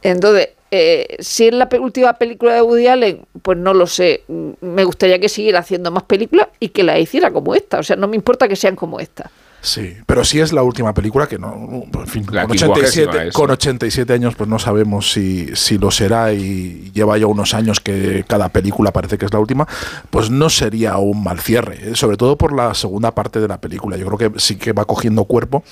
Entonces, 0.02 0.50
eh, 0.76 1.18
si 1.20 1.46
es 1.48 1.54
la 1.54 1.70
pe- 1.70 1.78
última 1.80 2.14
película 2.14 2.56
de 2.56 2.62
Woody 2.64 2.88
Allen, 2.88 3.22
pues 3.44 3.58
no 3.60 3.74
lo 3.76 3.86
sé. 3.86 4.24
Mm, 4.28 4.52
Me 4.62 4.84
gustaría 4.84 5.20
que 5.20 5.30
siguiera 5.30 5.60
haciendo 5.60 5.92
más 5.92 6.04
películas 6.04 6.48
y 6.60 6.70
que 6.70 6.82
las 6.84 7.00
hiciera 7.00 7.32
como 7.32 7.54
esta. 7.54 7.78
O 7.80 7.84
sea, 7.84 7.96
no 7.96 8.08
me 8.08 8.16
importa 8.16 8.48
que 8.48 8.56
sean 8.56 8.76
como 8.76 9.00
esta. 9.00 9.30
Sí, 9.62 9.94
pero 10.08 10.26
sí 10.26 10.42
es 10.42 10.52
la 10.52 10.62
última 10.62 10.94
película 10.94 11.26
que 11.28 11.38
no, 11.40 11.54
en 11.94 12.08
fin, 12.08 12.26
La 12.32 12.46
con, 12.46 12.58
quincuagésima 12.58 12.74
87, 13.12 13.28
es, 13.30 13.34
con 13.34 13.48
sí. 13.48 13.54
87 13.54 14.12
años 14.12 14.36
pues 14.36 14.50
no 14.50 14.60
sabemos 14.60 15.10
si, 15.14 15.56
si 15.56 15.78
lo 15.78 15.90
será 15.90 16.34
y 16.34 16.92
lleva 16.94 17.18
ya 17.18 17.28
unos 17.28 17.54
años 17.54 17.80
que 17.80 18.26
cada 18.28 18.50
película 18.50 18.92
parece 18.92 19.18
que 19.18 19.26
es 19.26 19.32
la 19.32 19.40
última, 19.40 19.66
pues 20.10 20.30
no 20.30 20.50
sería 20.50 20.98
un 20.98 21.24
mal 21.24 21.40
cierre, 21.40 21.92
¿eh? 21.92 21.96
sobre 21.96 22.18
todo 22.18 22.36
por 22.38 22.54
la 22.54 22.74
segunda 22.74 23.12
parte 23.12 23.40
de 23.40 23.48
la 23.48 23.62
película. 23.62 23.96
Yo 23.96 24.06
creo 24.08 24.32
que 24.34 24.40
sí 24.42 24.58
que 24.58 24.74
va 24.74 24.84
cogiendo 24.84 25.24
cuerpo 25.24 25.64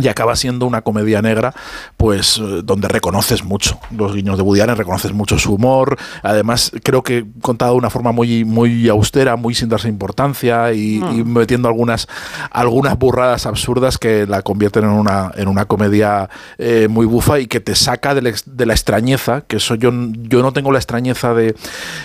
y 0.00 0.08
acaba 0.08 0.36
siendo 0.36 0.66
una 0.66 0.82
comedia 0.82 1.22
negra, 1.22 1.54
pues 1.96 2.38
eh, 2.38 2.62
donde 2.64 2.88
reconoces 2.88 3.44
mucho 3.44 3.78
los 3.90 4.14
guiños 4.14 4.36
de 4.36 4.42
Woody 4.42 4.60
Allen, 4.60 4.76
reconoces 4.76 5.12
mucho 5.12 5.38
su 5.38 5.54
humor. 5.54 5.96
Además, 6.22 6.72
creo 6.82 7.02
que 7.02 7.26
contado 7.40 7.72
de 7.72 7.78
una 7.78 7.90
forma 7.90 8.12
muy, 8.12 8.44
muy 8.44 8.88
austera, 8.88 9.36
muy 9.36 9.54
sin 9.54 9.68
darse 9.68 9.88
importancia 9.88 10.72
y, 10.72 10.96
y 10.96 11.24
metiendo 11.24 11.68
algunas, 11.68 12.08
algunas 12.50 12.98
burradas 12.98 13.46
absurdas 13.46 13.98
que 13.98 14.26
la 14.26 14.42
convierten 14.42 14.84
en 14.84 14.90
una, 14.90 15.32
en 15.36 15.48
una 15.48 15.64
comedia 15.64 16.28
eh, 16.58 16.88
muy 16.88 17.06
bufa 17.06 17.40
y 17.40 17.46
que 17.46 17.60
te 17.60 17.74
saca 17.74 18.14
de 18.14 18.22
la, 18.22 18.32
de 18.46 18.66
la 18.66 18.72
extrañeza, 18.74 19.42
que 19.42 19.56
eso 19.56 19.74
yo, 19.74 19.90
yo 19.92 20.42
no 20.42 20.52
tengo 20.52 20.72
la 20.72 20.78
extrañeza 20.78 21.34
de, 21.34 21.54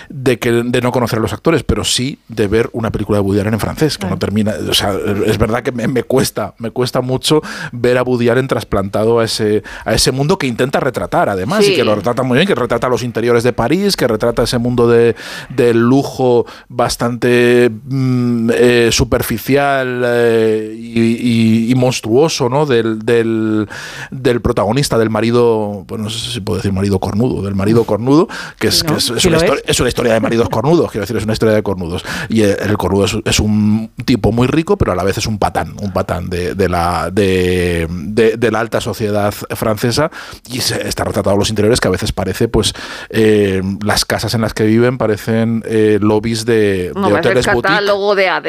de, 0.08 0.38
que, 0.38 0.50
de 0.50 0.80
no 0.80 0.92
conocer 0.92 1.18
a 1.18 1.22
los 1.22 1.32
actores, 1.32 1.62
pero 1.62 1.84
sí 1.84 2.18
de 2.28 2.46
ver 2.46 2.70
una 2.72 2.90
película 2.90 3.18
de 3.18 3.22
Woody 3.22 3.40
Allen 3.40 3.54
en 3.54 3.60
francés, 3.60 3.98
que 3.98 4.06
no 4.06 4.18
termina. 4.18 4.54
O 4.68 4.74
sea, 4.74 4.94
es 5.26 5.38
verdad 5.38 5.62
que 5.62 5.72
me, 5.72 5.86
me 5.88 6.02
cuesta, 6.02 6.54
me 6.58 6.70
cuesta 6.70 7.00
mucho 7.00 7.42
ver 7.84 7.98
a 7.98 8.02
Woody 8.02 8.28
Allen 8.30 8.48
trasplantado 8.48 9.20
a 9.20 9.24
ese, 9.24 9.62
a 9.84 9.92
ese 9.94 10.10
mundo 10.10 10.38
que 10.38 10.46
intenta 10.46 10.80
retratar, 10.80 11.28
además, 11.28 11.64
Sí. 11.64 11.72
y 11.72 11.76
que 11.76 11.84
lo 11.84 11.94
retrata 11.94 12.22
muy 12.22 12.36
bien, 12.38 12.48
que 12.48 12.54
retrata 12.54 12.88
los 12.88 13.02
interiores 13.02 13.42
de 13.44 13.52
París, 13.52 13.96
que 13.96 14.08
retrata 14.08 14.42
ese 14.42 14.58
mundo 14.58 14.88
de, 14.88 15.14
del 15.54 15.78
lujo 15.80 16.46
bastante 16.68 17.70
mm, 17.70 18.50
eh, 18.54 18.88
superficial 18.92 20.02
eh, 20.06 20.74
y, 20.76 21.00
y- 21.00 21.70
y 21.70 21.74
monstruoso, 21.74 22.48
¿no? 22.48 22.66
Del, 22.66 23.00
del, 23.04 23.68
del 24.10 24.40
protagonista, 24.40 24.98
del 24.98 25.10
marido, 25.10 25.84
pues 25.86 26.00
no 26.00 26.08
sé 26.10 26.30
si 26.32 26.40
puedo 26.40 26.56
decir 26.58 26.72
marido 26.72 26.98
cornudo, 26.98 27.42
del 27.42 27.54
marido 27.54 27.84
cornudo, 27.84 28.28
que 28.58 28.68
es, 28.68 28.84
es, 28.96 29.24
una 29.26 29.36
historia, 29.36 29.62
es 29.66 29.80
una 29.80 29.88
historia 29.88 30.12
de 30.14 30.20
maridos 30.20 30.48
cornudos, 30.48 30.90
quiero 30.90 31.02
decir, 31.02 31.16
es 31.16 31.24
una 31.24 31.32
historia 31.34 31.54
de 31.54 31.62
cornudos. 31.62 32.04
Y 32.28 32.42
el, 32.42 32.56
el 32.60 32.76
cornudo 32.78 33.04
es, 33.04 33.16
es 33.24 33.40
un 33.40 33.90
tipo 34.04 34.32
muy 34.32 34.46
rico, 34.46 34.76
pero 34.76 34.92
a 34.92 34.94
la 34.94 35.04
vez 35.04 35.18
es 35.18 35.26
un 35.26 35.38
patán, 35.38 35.74
un 35.80 35.92
patán 35.92 36.28
de, 36.30 36.54
de 36.54 36.68
la, 36.68 37.10
de, 37.10 37.73
de- 37.88 38.36
de 38.36 38.50
la 38.50 38.60
alta 38.60 38.80
sociedad 38.80 39.32
francesa 39.32 40.10
y 40.50 40.60
se, 40.60 40.86
está 40.88 41.04
retratado 41.04 41.36
los 41.36 41.50
interiores 41.50 41.80
que 41.80 41.88
a 41.88 41.90
veces 41.92 42.12
parece, 42.12 42.48
pues, 42.48 42.72
eh, 43.10 43.62
las 43.84 44.04
casas 44.04 44.34
en 44.34 44.40
las 44.40 44.54
que 44.54 44.64
viven 44.64 44.98
parecen 44.98 45.62
eh, 45.66 45.98
lobbies 46.00 46.44
de, 46.44 46.54
de 46.54 46.92
No, 46.94 47.08
hoteles 47.08 47.46
boutique. 47.46 47.62
catálogo 47.62 48.14
de 48.14 48.28
AD. 48.28 48.46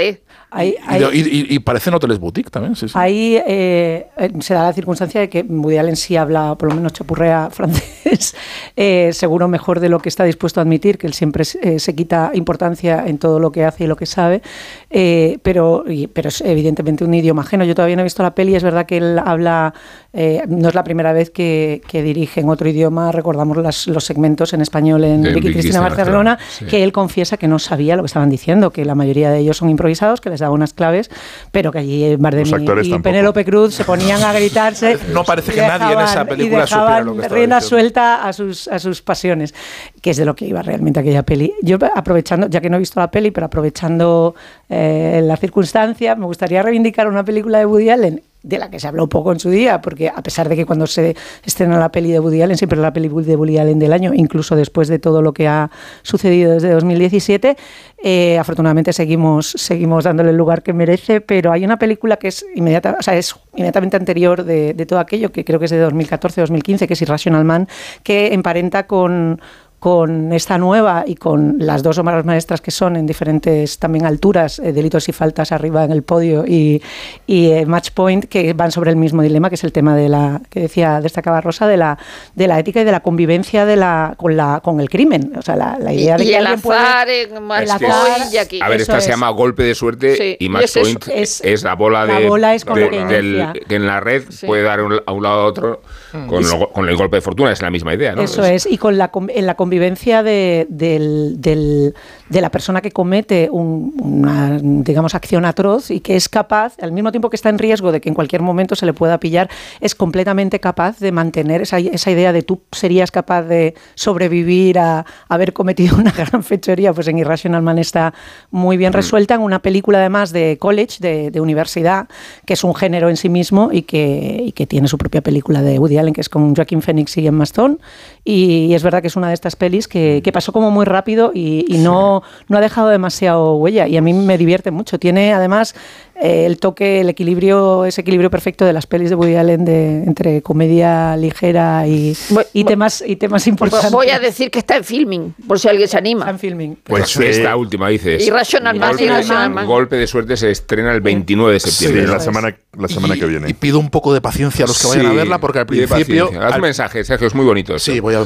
Hay, 0.51 0.69
Y, 0.69 0.75
hay- 0.87 0.99
de- 1.01 1.15
y- 1.17 1.19
y- 1.51 1.55
y 1.55 1.59
parecen 1.59 1.93
hoteles 1.95 2.17
boutique 2.17 2.49
también, 2.49 2.75
sí, 2.77 2.87
sí. 2.87 2.93
Ahí 2.97 3.35
eh, 3.45 4.07
eh, 4.17 4.31
se 4.39 4.53
da 4.53 4.63
la 4.63 4.71
circunstancia 4.73 5.19
de 5.19 5.27
que 5.29 5.41
Woody 5.41 5.77
Allen 5.77 5.97
sí 5.97 6.15
habla, 6.15 6.55
por 6.57 6.69
lo 6.69 6.75
menos 6.75 6.93
chapurrea 6.93 7.49
francés, 7.51 8.35
eh, 8.77 9.09
seguro 9.11 9.49
mejor 9.49 9.81
de 9.81 9.89
lo 9.89 9.99
que 9.99 10.07
está 10.07 10.23
dispuesto 10.23 10.61
a 10.61 10.63
admitir, 10.63 10.97
que 10.97 11.07
él 11.07 11.13
siempre 11.13 11.43
eh, 11.61 11.79
se 11.79 11.93
quita 11.95 12.31
importancia 12.35 13.03
en 13.05 13.17
todo 13.17 13.39
lo 13.39 13.51
que 13.51 13.65
hace 13.65 13.83
y 13.83 13.87
lo 13.87 13.97
que 13.97 14.05
sabe, 14.05 14.41
eh, 14.89 15.39
pero, 15.43 15.83
y- 15.89 16.07
pero 16.07 16.29
es 16.29 16.39
evidentemente 16.41 17.03
un 17.03 17.13
idioma 17.13 17.41
ajeno. 17.41 17.65
Yo 17.65 17.75
todavía 17.75 17.97
no 17.97 18.01
he 18.03 18.05
visto 18.05 18.23
la 18.23 18.33
peli, 18.33 18.55
es 18.55 18.63
verdad 18.63 18.85
que 18.85 18.97
él 19.13 19.19
habla, 19.23 19.73
eh, 20.13 20.43
no 20.47 20.69
es 20.69 20.75
la 20.75 20.83
primera 20.83 21.13
vez 21.13 21.29
que, 21.29 21.81
que 21.87 22.01
dirige 22.03 22.41
en 22.41 22.49
otro 22.49 22.67
idioma, 22.69 23.11
recordamos 23.11 23.57
las- 23.57 23.87
los 23.87 24.03
segmentos 24.03 24.53
en 24.53 24.61
español 24.61 25.03
en 25.03 25.21
De 25.21 25.29
Vicky 25.33 25.51
Cristina 25.53 25.61
Cristina 25.61 25.79
Barcelona, 25.81 26.31
Barcelona, 26.35 26.39
sí. 26.49 26.65
que 26.65 26.83
él 26.83 26.91
confiesa 26.91 27.37
que 27.37 27.47
no 27.47 27.59
sabía 27.59 27.95
lo 27.95 28.03
que 28.03 28.07
estaban 28.07 28.29
diciendo, 28.29 28.71
que 28.71 28.85
la 28.85 28.95
mayoría 28.95 29.29
de 29.31 29.39
ellos 29.39 29.57
son 29.57 29.69
improvisados, 29.69 30.21
que 30.21 30.29
les 30.29 30.39
daba 30.39 30.53
unas 30.53 30.73
claves, 30.73 31.09
pero 31.51 31.71
que 31.71 31.79
allí 31.79 32.15
Bardem 32.15 32.47
y 32.47 32.51
tampoco. 32.51 33.01
Penélope 33.01 33.45
Cruz 33.45 33.75
se 33.75 33.83
ponían 33.83 34.21
a 34.23 34.33
gritarse. 34.33 34.97
No 35.13 35.23
parece 35.23 35.51
y 35.51 35.55
que 35.55 35.61
nadie 35.61 35.93
en 35.93 35.99
esa 36.01 36.25
película 36.25 36.57
y 36.57 36.61
dejaban 36.61 36.67
supiera 36.87 37.01
lo 37.05 37.13
que 37.15 37.21
estaba 37.21 37.35
rienda 37.35 37.55
diciendo. 37.57 37.69
suelta 37.81 38.27
a 38.27 38.33
sus, 38.33 38.67
a 38.67 38.79
sus 38.79 39.01
pasiones, 39.01 39.53
que 40.01 40.09
es 40.11 40.17
de 40.17 40.25
lo 40.25 40.35
que 40.35 40.45
iba 40.45 40.61
realmente 40.61 40.99
aquella 40.99 41.23
peli. 41.23 41.53
Yo 41.61 41.77
aprovechando, 41.95 42.47
ya 42.47 42.61
que 42.61 42.69
no 42.69 42.77
he 42.77 42.79
visto 42.79 42.99
la 42.99 43.11
peli, 43.11 43.31
pero 43.31 43.45
aprovechando 43.47 44.35
eh, 44.69 45.21
la 45.23 45.37
circunstancia, 45.37 46.15
me 46.15 46.25
gustaría 46.25 46.61
reivindicar 46.61 47.07
una 47.07 47.23
película 47.23 47.59
de 47.59 47.65
Woody 47.65 47.89
Allen 47.89 48.21
de 48.45 48.59
la 48.59 48.69
que 48.69 48.79
se 48.79 48.87
habló 48.87 49.07
poco 49.09 49.31
en 49.31 49.39
su 49.39 49.49
día, 49.49 49.81
porque 49.81 50.07
a 50.07 50.21
pesar 50.21 50.47
de 50.47 50.55
que 50.55 50.65
cuando 50.65 50.85
se 50.85 51.15
estrena 51.43 51.79
la 51.79 51.91
peli 51.91 52.11
de 52.11 52.19
Woody 52.19 52.41
Allen, 52.41 52.57
siempre 52.57 52.79
la 52.79 52.93
peli 52.93 53.09
de 53.09 53.35
Woody 53.35 53.57
Allen 53.57 53.79
del 53.79 53.91
año, 53.91 54.13
incluso 54.13 54.55
después 54.55 54.87
de 54.87 54.99
todo 54.99 55.21
lo 55.21 55.33
que 55.33 55.47
ha 55.47 55.71
sucedido 56.03 56.53
desde 56.53 56.71
2017, 56.71 57.57
eh, 58.03 58.37
afortunadamente 58.37 58.93
seguimos, 58.93 59.49
seguimos 59.57 60.03
dándole 60.03 60.29
el 60.29 60.37
lugar 60.37 60.61
que 60.61 60.73
merece, 60.73 61.21
pero 61.21 61.51
hay 61.51 61.65
una 61.65 61.79
película 61.79 62.17
que 62.17 62.27
es, 62.27 62.45
inmediata, 62.53 62.95
o 62.99 63.01
sea, 63.01 63.17
es 63.17 63.35
inmediatamente 63.55 63.97
anterior 63.97 64.43
de, 64.43 64.75
de 64.75 64.85
todo 64.85 64.99
aquello, 64.99 65.31
que 65.31 65.43
creo 65.43 65.57
que 65.57 65.65
es 65.65 65.71
de 65.71 65.87
2014-2015, 65.87 66.87
que 66.87 66.93
es 66.93 67.01
Irrational 67.01 67.45
Man, 67.45 67.67
que 68.03 68.33
emparenta 68.33 68.85
con 68.85 69.41
con 69.89 70.33
esta 70.33 70.57
nueva 70.57 71.03
y 71.05 71.13
con 71.13 71.57
las 71.59 71.83
dos 71.83 71.99
obras 71.99 72.25
maestras 72.25 72.59
que 72.59 72.71
son 72.71 72.95
en 72.95 73.05
diferentes 73.05 73.77
también 73.77 74.03
alturas, 74.07 74.57
eh, 74.57 74.73
delitos 74.73 75.07
y 75.09 75.11
faltas 75.11 75.51
arriba 75.51 75.83
en 75.83 75.91
el 75.91 76.01
podio 76.01 76.43
y, 76.43 76.81
y 77.27 77.51
eh, 77.51 77.67
Match 77.67 77.91
Point, 77.91 78.25
que 78.25 78.53
van 78.53 78.71
sobre 78.71 78.89
el 78.89 78.95
mismo 78.95 79.21
dilema, 79.21 79.47
que 79.49 79.53
es 79.53 79.63
el 79.63 79.71
tema 79.71 79.95
de 79.95 80.09
la 80.09 80.41
que 80.49 80.61
decía, 80.61 81.01
destacaba 81.01 81.39
Rosa, 81.39 81.67
de 81.67 81.77
la, 81.77 81.99
de 82.33 82.47
la 82.47 82.57
ética 82.57 82.81
y 82.81 82.83
de 82.83 82.91
la 82.91 83.01
convivencia 83.01 83.63
de 83.67 83.75
la, 83.75 84.15
con, 84.17 84.35
la, 84.35 84.59
con 84.63 84.79
el 84.81 84.89
crimen. 84.89 85.33
O 85.37 85.43
sea, 85.43 85.55
la, 85.55 85.77
la 85.79 85.93
Y, 85.93 85.99
idea 86.01 86.17
de 86.17 86.23
y 86.23 86.27
que 86.29 86.37
el 86.37 86.47
puede- 86.63 86.79
azar 86.79 87.09
en 87.09 87.43
Match 87.43 87.61
el 87.65 87.69
azar- 87.69 88.07
Point 88.17 88.33
y 88.33 88.37
aquí. 88.39 88.59
A 88.63 88.69
ver, 88.69 88.81
esta 88.81 88.99
se 88.99 89.11
llama 89.11 89.29
golpe 89.29 89.61
de 89.61 89.75
suerte 89.75 90.15
Sí, 90.15 90.35
y 90.39 90.45
y 90.45 90.49
Match 90.49 90.63
es 90.63 90.77
Point 90.79 91.07
es- 91.09 91.41
es, 91.45 91.61
la 91.61 91.75
bola 91.75 92.05
la 92.07 92.19
de, 92.21 92.27
bola 92.27 92.55
es 92.55 92.65
con 92.65 92.73
de- 92.73 92.89
del- 92.89 93.49
que 93.69 93.75
en 93.75 93.85
la 93.85 93.99
red 93.99 94.23
Sí. 94.31 94.47
puede 94.47 94.63
dar 94.63 94.81
un- 94.81 94.99
a 95.05 95.11
un 95.11 95.21
lado 95.21 95.41
a 95.41 95.45
otro 95.45 95.81
con, 96.27 96.43
lo- 96.49 96.69
con 96.71 96.87
el 96.89 96.95
golpe 96.95 97.17
de 97.17 97.21
fortuna, 97.21 97.51
es 97.51 97.61
la 97.61 97.69
misma 97.69 97.93
idea, 97.93 98.13
¿no? 98.15 98.21
Eso 98.21 98.43
es, 98.43 98.65
y 98.69 98.77
con 98.77 98.97
la, 98.97 99.09
con- 99.09 99.29
en 99.29 99.45
la 99.45 99.55
convivencia 99.55 100.23
de, 100.23 100.65
del- 100.69 101.39
del- 101.41 101.93
de 102.29 102.41
la 102.41 102.49
persona 102.49 102.81
que 102.81 102.91
comete 102.91 103.49
un- 103.51 103.93
una, 104.01 104.57
digamos, 104.61 105.13
acción 105.13 105.45
atroz 105.45 105.91
y 105.91 105.99
que 105.99 106.15
es 106.15 106.27
capaz, 106.27 106.73
al 106.81 106.91
mismo 106.91 107.11
tiempo 107.11 107.29
que 107.29 107.35
está 107.35 107.49
en 107.49 107.59
riesgo 107.59 107.91
de 107.91 108.01
que 108.01 108.09
en 108.09 108.15
cualquier 108.15 108.41
momento 108.41 108.75
se 108.75 108.85
le 108.87 108.93
pueda 108.93 109.19
pillar, 109.19 109.49
es 109.79 109.93
completamente 109.93 110.59
capaz 110.59 110.99
de 110.99 111.11
mantener 111.11 111.61
esa, 111.61 111.77
esa 111.77 112.09
idea 112.11 112.33
de 112.33 112.41
tú 112.41 112.61
serías 112.71 113.11
capaz 113.11 113.43
de 113.43 113.75
sobrevivir 113.93 114.79
a 114.79 115.05
haber 115.29 115.53
cometido 115.53 115.97
una 115.97 116.11
gran 116.17 116.43
fechoría, 116.43 116.93
pues 116.93 117.07
en 117.07 117.17
Irrational 117.19 117.61
Man 117.61 117.77
está 117.77 118.13
muy 118.49 118.77
bien 118.77 118.93
resuelta, 118.93 119.35
en 119.35 119.41
una 119.41 119.59
película 119.59 119.99
además 119.99 120.31
de 120.31 120.57
college, 120.59 120.97
de, 120.99 121.29
de 121.31 121.41
universidad, 121.41 122.07
que 122.45 122.53
es 122.53 122.63
un 122.63 122.73
género 122.73 123.09
en 123.09 123.17
sí 123.17 123.29
mismo 123.29 123.69
y 123.71 123.83
que, 123.83 124.41
y 124.45 124.51
que 124.53 124.65
tiene 124.65 124.87
su 124.87 124.97
propia 124.97 125.21
película 125.21 125.61
de 125.61 125.77
Woody 125.77 125.97
Allen, 125.97 126.13
que 126.13 126.21
es 126.21 126.29
con 126.29 126.55
Joaquin 126.55 126.81
Phoenix 126.81 127.17
y 127.17 127.27
Emma 127.27 127.43
Stone. 127.43 127.77
Y, 128.23 128.73
es 128.73 128.83
verdad 128.83 129.01
que 129.01 129.07
es 129.07 129.15
una 129.15 129.27
de 129.27 129.33
estas 129.35 129.55
pelis 129.55 129.87
que, 129.87 130.21
que 130.23 130.31
pasó 130.31 130.51
como 130.51 130.71
muy 130.71 130.85
rápido 130.85 131.31
y, 131.33 131.65
y 131.67 131.77
no, 131.77 132.14
no 132.47 132.57
ha 132.57 132.61
dejado 132.61 132.89
demasiado 132.89 133.55
huella. 133.55 133.87
Y 133.87 133.97
a 133.97 134.01
mí 134.01 134.13
me 134.13 134.37
divierte 134.37 134.71
mucho. 134.71 134.99
Tiene 134.99 135.33
además 135.33 135.75
eh, 136.21 136.45
el 136.45 136.57
toque, 136.59 137.01
el 137.01 137.09
equilibrio, 137.09 137.85
ese 137.85 138.01
equilibrio 138.01 138.29
perfecto 138.31 138.65
de 138.65 138.73
las 138.73 138.87
pelis 138.87 139.09
de 139.09 139.15
Woody 139.15 139.35
Allen 139.35 139.65
de, 139.65 140.03
entre 140.03 140.41
comedia 140.41 141.15
ligera 141.17 141.85
y, 141.87 142.15
Voy- 142.29 142.45
y 142.53 142.63
temas, 142.63 143.03
y 143.05 143.15
temas 143.17 143.47
importantes. 143.47 143.91
voy 143.91 144.09
a 144.09 144.19
decir 144.19 144.49
que 144.51 144.59
está 144.59 144.77
en 144.77 144.83
filming, 144.83 145.33
por 145.47 145.59
si 145.59 145.67
alguien 145.67 145.87
se 145.87 145.97
Está 145.97 145.99
anima. 145.99 146.29
en 146.29 146.39
filming. 146.39 146.77
Pues 146.83 147.15
Eh, 147.17 147.29
esta 147.29 147.55
última 147.55 147.89
dices. 147.89 148.25
Irrational 148.25 148.77
Man, 148.77 148.89
golpe, 148.89 149.03
Irrational 149.05 149.49
Man. 149.49 149.65
golpe 149.67 149.95
de 149.97 150.07
suerte 150.07 150.37
se 150.37 150.51
estrena 150.51 150.93
el 150.93 151.01
29 151.01 151.53
de 151.53 151.59
Sí, 151.59 151.69
septiembre. 151.71 152.07
la 152.07 152.13
¿no? 152.15 152.19
semana, 152.19 152.57
la 152.77 152.87
semana 152.87 153.15
y, 153.15 153.19
que 153.19 153.25
viene. 153.25 153.49
y 153.49 153.53
pido 153.53 153.79
un 153.79 153.89
poco 153.89 154.13
de 154.13 154.21
paciencia 154.21 154.65
a 154.65 154.67
los 154.67 154.81
que 154.81 154.87
vayan 154.87 155.05
a 155.07 155.09
Sí, 155.11 155.15
verla, 155.15 155.39
porque 155.39 155.59
al 155.59 155.65
principio. 155.65 156.29
Haz 156.39 156.53
al- 156.53 156.55
un 156.55 156.61
mensaje, 156.61 157.03
Sergio, 157.03 157.27
es 157.27 157.35
muy 157.35 157.45
bonito. 157.45 157.75
esto. 157.75 157.91
Sí, 157.91 157.99
voy 157.99 158.15
a, 158.15 158.19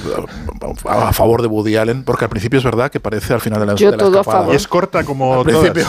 a, 0.86 1.10
a 1.10 1.14
favor 1.14 1.42
de 1.42 1.48
Woody 1.48 1.76
Allen, 1.78 2.04
porque 2.04 2.26
al 2.26 2.30
principio 2.30 2.60
es 2.60 2.66
verdad 2.66 2.92
que 2.92 3.00
parece 3.00 3.34
al 3.34 3.42
final 3.42 3.60
de 3.60 3.66
la, 3.66 3.76
Yo 3.76 3.92
de 3.92 3.98
la 3.98 4.04
todo 4.04 4.18
a 4.18 4.22
escapada. 4.22 4.40
favor. 4.40 4.54
Y 4.54 4.58
es 4.58 4.68
corta 4.68 5.04
como 5.04 5.34
Al 5.40 5.44
principio. 5.44 5.86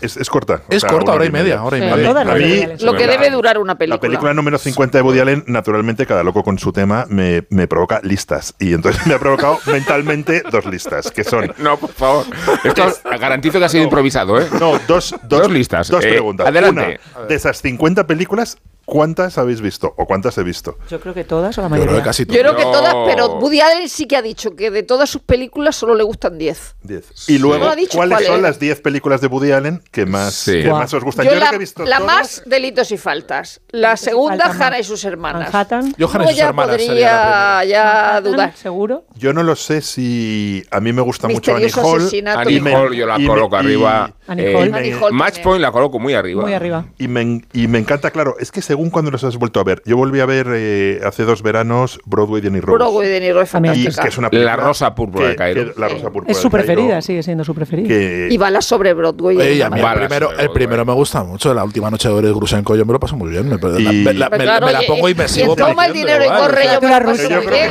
Es, 0.00 0.16
es 0.16 0.28
corta. 0.30 0.62
o 0.68 0.72
Es 0.74 0.80
sea, 0.82 0.90
corta, 0.90 1.12
hora 1.12 1.24
y 1.26 1.30
media, 1.30 1.43
hora 1.52 1.76
y 1.78 1.80
Sí. 1.80 1.86
media. 1.86 2.08
Todas 2.08 2.26
las 2.26 2.34
A 2.34 2.38
de 2.38 2.44
mí, 2.44 2.50
Woody 2.50 2.62
Allen 2.64 2.78
son 2.78 2.86
Lo 2.86 2.92
que 2.96 3.06
la- 3.06 3.12
debe 3.12 3.30
durar 3.30 3.58
una 3.58 3.76
película. 3.76 3.96
La 3.96 4.00
película 4.00 4.34
número 4.34 4.58
50 4.58 4.98
de 4.98 5.02
Woody 5.02 5.20
Allen, 5.20 5.44
naturalmente, 5.46 6.06
cada 6.06 6.22
loco 6.22 6.42
con 6.42 6.58
su 6.58 6.72
tema, 6.72 7.06
me, 7.08 7.46
me 7.50 7.66
provoca 7.68 8.00
listas. 8.02 8.54
Y 8.58 8.72
entonces 8.74 9.04
me 9.06 9.14
ha 9.14 9.18
provocado 9.18 9.58
mentalmente 9.66 10.42
dos 10.50 10.64
listas, 10.66 11.10
que 11.10 11.24
son. 11.24 11.52
No, 11.58 11.76
por 11.76 11.90
favor. 11.92 12.24
Esto 12.64 12.86
garantizo 13.20 13.58
que 13.58 13.64
ha 13.64 13.68
sido 13.68 13.84
improvisado, 13.84 14.40
¿eh? 14.40 14.46
No, 14.60 14.78
dos, 14.88 15.14
dos, 15.24 15.42
Dos 15.44 15.50
listas. 15.50 15.88
Dos 15.88 16.04
Eh, 16.04 16.08
preguntas. 16.10 16.46
adelante. 16.46 17.00
Una, 17.16 17.26
de 17.26 17.34
esas 17.34 17.60
50 17.60 18.06
películas, 18.06 18.58
¿cuántas 18.84 19.38
habéis 19.38 19.60
visto? 19.60 19.94
¿O 19.96 20.06
cuántas 20.06 20.36
he 20.38 20.42
visto? 20.42 20.76
Yo 20.90 21.00
creo 21.00 21.14
que 21.14 21.24
todas 21.24 21.56
o 21.58 21.62
la 21.62 21.68
Yo 21.68 21.72
creo 21.74 21.84
mayoría. 21.84 22.02
que 22.02 22.06
casi 22.08 22.24
Yo 22.26 22.40
creo 22.40 22.56
que 22.56 22.64
No. 22.64 22.70
todas, 22.72 22.94
pero 23.06 23.38
Woody 23.38 23.60
Allen 23.60 23.88
sí 23.88 24.06
que 24.06 24.16
ha 24.16 24.22
dicho 24.22 24.54
que 24.56 24.70
de 24.70 24.82
todas 24.82 25.08
sus 25.10 25.22
películas 25.22 25.76
solo 25.76 25.94
le 25.94 26.02
gustan 26.04 26.38
10. 26.38 26.76
Diez. 26.82 27.28
Y 27.28 27.38
luego, 27.38 27.64
¿cuáles 27.66 27.88
cuál 27.90 28.24
son 28.24 28.42
las 28.42 28.58
10 28.58 28.80
películas 28.80 29.20
de 29.20 29.26
Woody 29.28 29.52
Allen 29.52 29.82
que 29.90 30.06
más, 30.06 30.34
Sí. 30.34 30.62
que 30.62 30.70
más 30.70 30.92
os 30.94 31.02
gustan? 31.04 31.24
Yo, 31.26 31.30
Yo, 31.32 31.36
creo 31.36 31.44
la, 31.44 31.50
que 31.50 31.56
he 31.56 31.58
visto 31.58 31.84
la 31.84 31.98
todas. 31.98 32.12
más 32.14 32.42
delitos 32.46 32.90
y 32.92 32.96
faltas. 32.98 33.60
La 33.70 33.96
segunda, 33.96 34.46
falta 34.48 34.66
Hannah 34.66 34.78
y 34.80 34.84
sus 34.84 35.04
hermanas. 35.04 35.52
Manhattan. 35.52 35.94
Yo, 35.98 36.08
Hannah 36.12 36.24
y 36.24 36.28
sus 36.28 36.36
ya 36.36 36.48
hermanas 36.48 36.76
sería 36.76 36.88
podría 36.88 37.12
la 37.12 37.64
ya 37.64 37.84
Manhattan, 37.84 38.24
dudar. 38.32 38.56
¿Seguro? 38.56 39.04
Yo 39.16 39.32
no 39.32 39.42
lo 39.42 39.56
sé 39.56 39.80
si 39.80 40.62
a 40.70 40.80
mí 40.80 40.92
me 40.92 41.02
gusta 41.02 41.28
mucho 41.28 41.54
Annie 41.54 41.70
Hall. 41.72 42.02
Annie 42.36 42.60
Hall 42.74 42.94
yo 42.94 43.06
la 43.06 43.18
y 43.18 43.26
coloco 43.26 43.56
y- 43.56 43.58
arriba. 43.58 44.12
Annie 44.26 44.50
Eh, 44.50 44.54
Hall. 44.56 44.74
Annie 44.74 44.94
Hall 44.94 45.12
Match. 45.12 45.40
Point 45.42 45.60
la 45.60 45.70
coloco 45.72 45.98
muy 45.98 46.14
arriba. 46.14 46.42
Muy 46.42 46.52
arriba. 46.54 46.86
Y 46.98 47.08
me, 47.08 47.42
y 47.52 47.68
me 47.68 47.78
encanta, 47.78 48.10
claro, 48.10 48.36
es 48.38 48.50
que 48.50 48.62
según 48.74 48.90
cuando 48.90 49.12
los 49.12 49.22
has 49.22 49.36
vuelto 49.36 49.60
a 49.60 49.64
ver, 49.64 49.82
yo 49.86 49.96
volví 49.96 50.18
a 50.18 50.26
ver 50.26 50.48
eh, 50.52 51.00
hace 51.04 51.22
dos 51.22 51.42
veranos 51.42 52.00
Broadway 52.06 52.42
de 52.42 52.50
Rose. 52.60 52.72
Broadway 52.72 53.08
de 53.08 53.20
Niro 53.20 53.40
es 53.40 53.48
y 53.48 53.52
fantástica. 53.52 54.02
que 54.02 54.08
es 54.08 54.18
una 54.18 54.28
La 54.32 54.56
Rosa 54.56 54.92
Púrpura 54.96 55.26
que- 55.26 55.30
de 55.30 55.36
Cairo. 55.36 55.74
que 55.74 55.80
la 55.80 55.88
Rosa 55.88 56.10
Púrpura 56.10 56.32
Es 56.32 56.38
su 56.38 56.50
Cairo, 56.50 56.66
preferida, 56.66 57.00
sigue 57.00 57.22
siendo 57.22 57.44
su 57.44 57.54
preferida. 57.54 57.86
que- 57.86 58.26
Y 58.32 58.36
balas 58.36 58.64
sobre 58.64 58.92
Broadway. 58.94 59.36
Oye, 59.36 59.54
y 59.54 59.62
a 59.62 59.70
mí 59.70 59.78
el 59.78 59.86
primero, 59.86 60.08
sobre 60.08 60.18
el 60.18 60.18
Broadway. 60.48 60.48
primero 60.54 60.84
me 60.84 60.92
gusta 60.92 61.22
mucho. 61.22 61.54
La 61.54 61.62
última 61.62 61.88
noche 61.88 62.08
de 62.08 62.14
Ores 62.14 62.32
Grusenko 62.32 62.74
yo 62.74 62.84
me 62.84 62.92
lo 62.94 62.98
paso 62.98 63.16
muy 63.16 63.30
bien. 63.30 63.48
Me, 63.48 63.58
la- 63.58 63.80
Y- 63.80 64.04
me 64.04 64.12
la, 64.12 64.28
me- 64.28 64.38
claro, 64.38 64.66
me 64.66 64.72
la 64.72 64.78
oye, 64.80 64.88
pongo 64.88 65.08
y 65.08 65.14
me 65.14 65.24
y 65.24 65.28
sigo 65.28 65.54
toma 65.54 65.86
el 65.86 65.92
dinero 65.92 66.24
y 66.24 66.28
corre, 66.28 66.64
yo 66.64 66.80
me 66.80 66.88
Pero 66.88 67.10
rusa. 67.10 67.28
yo 67.28 67.44
creo, 67.44 67.70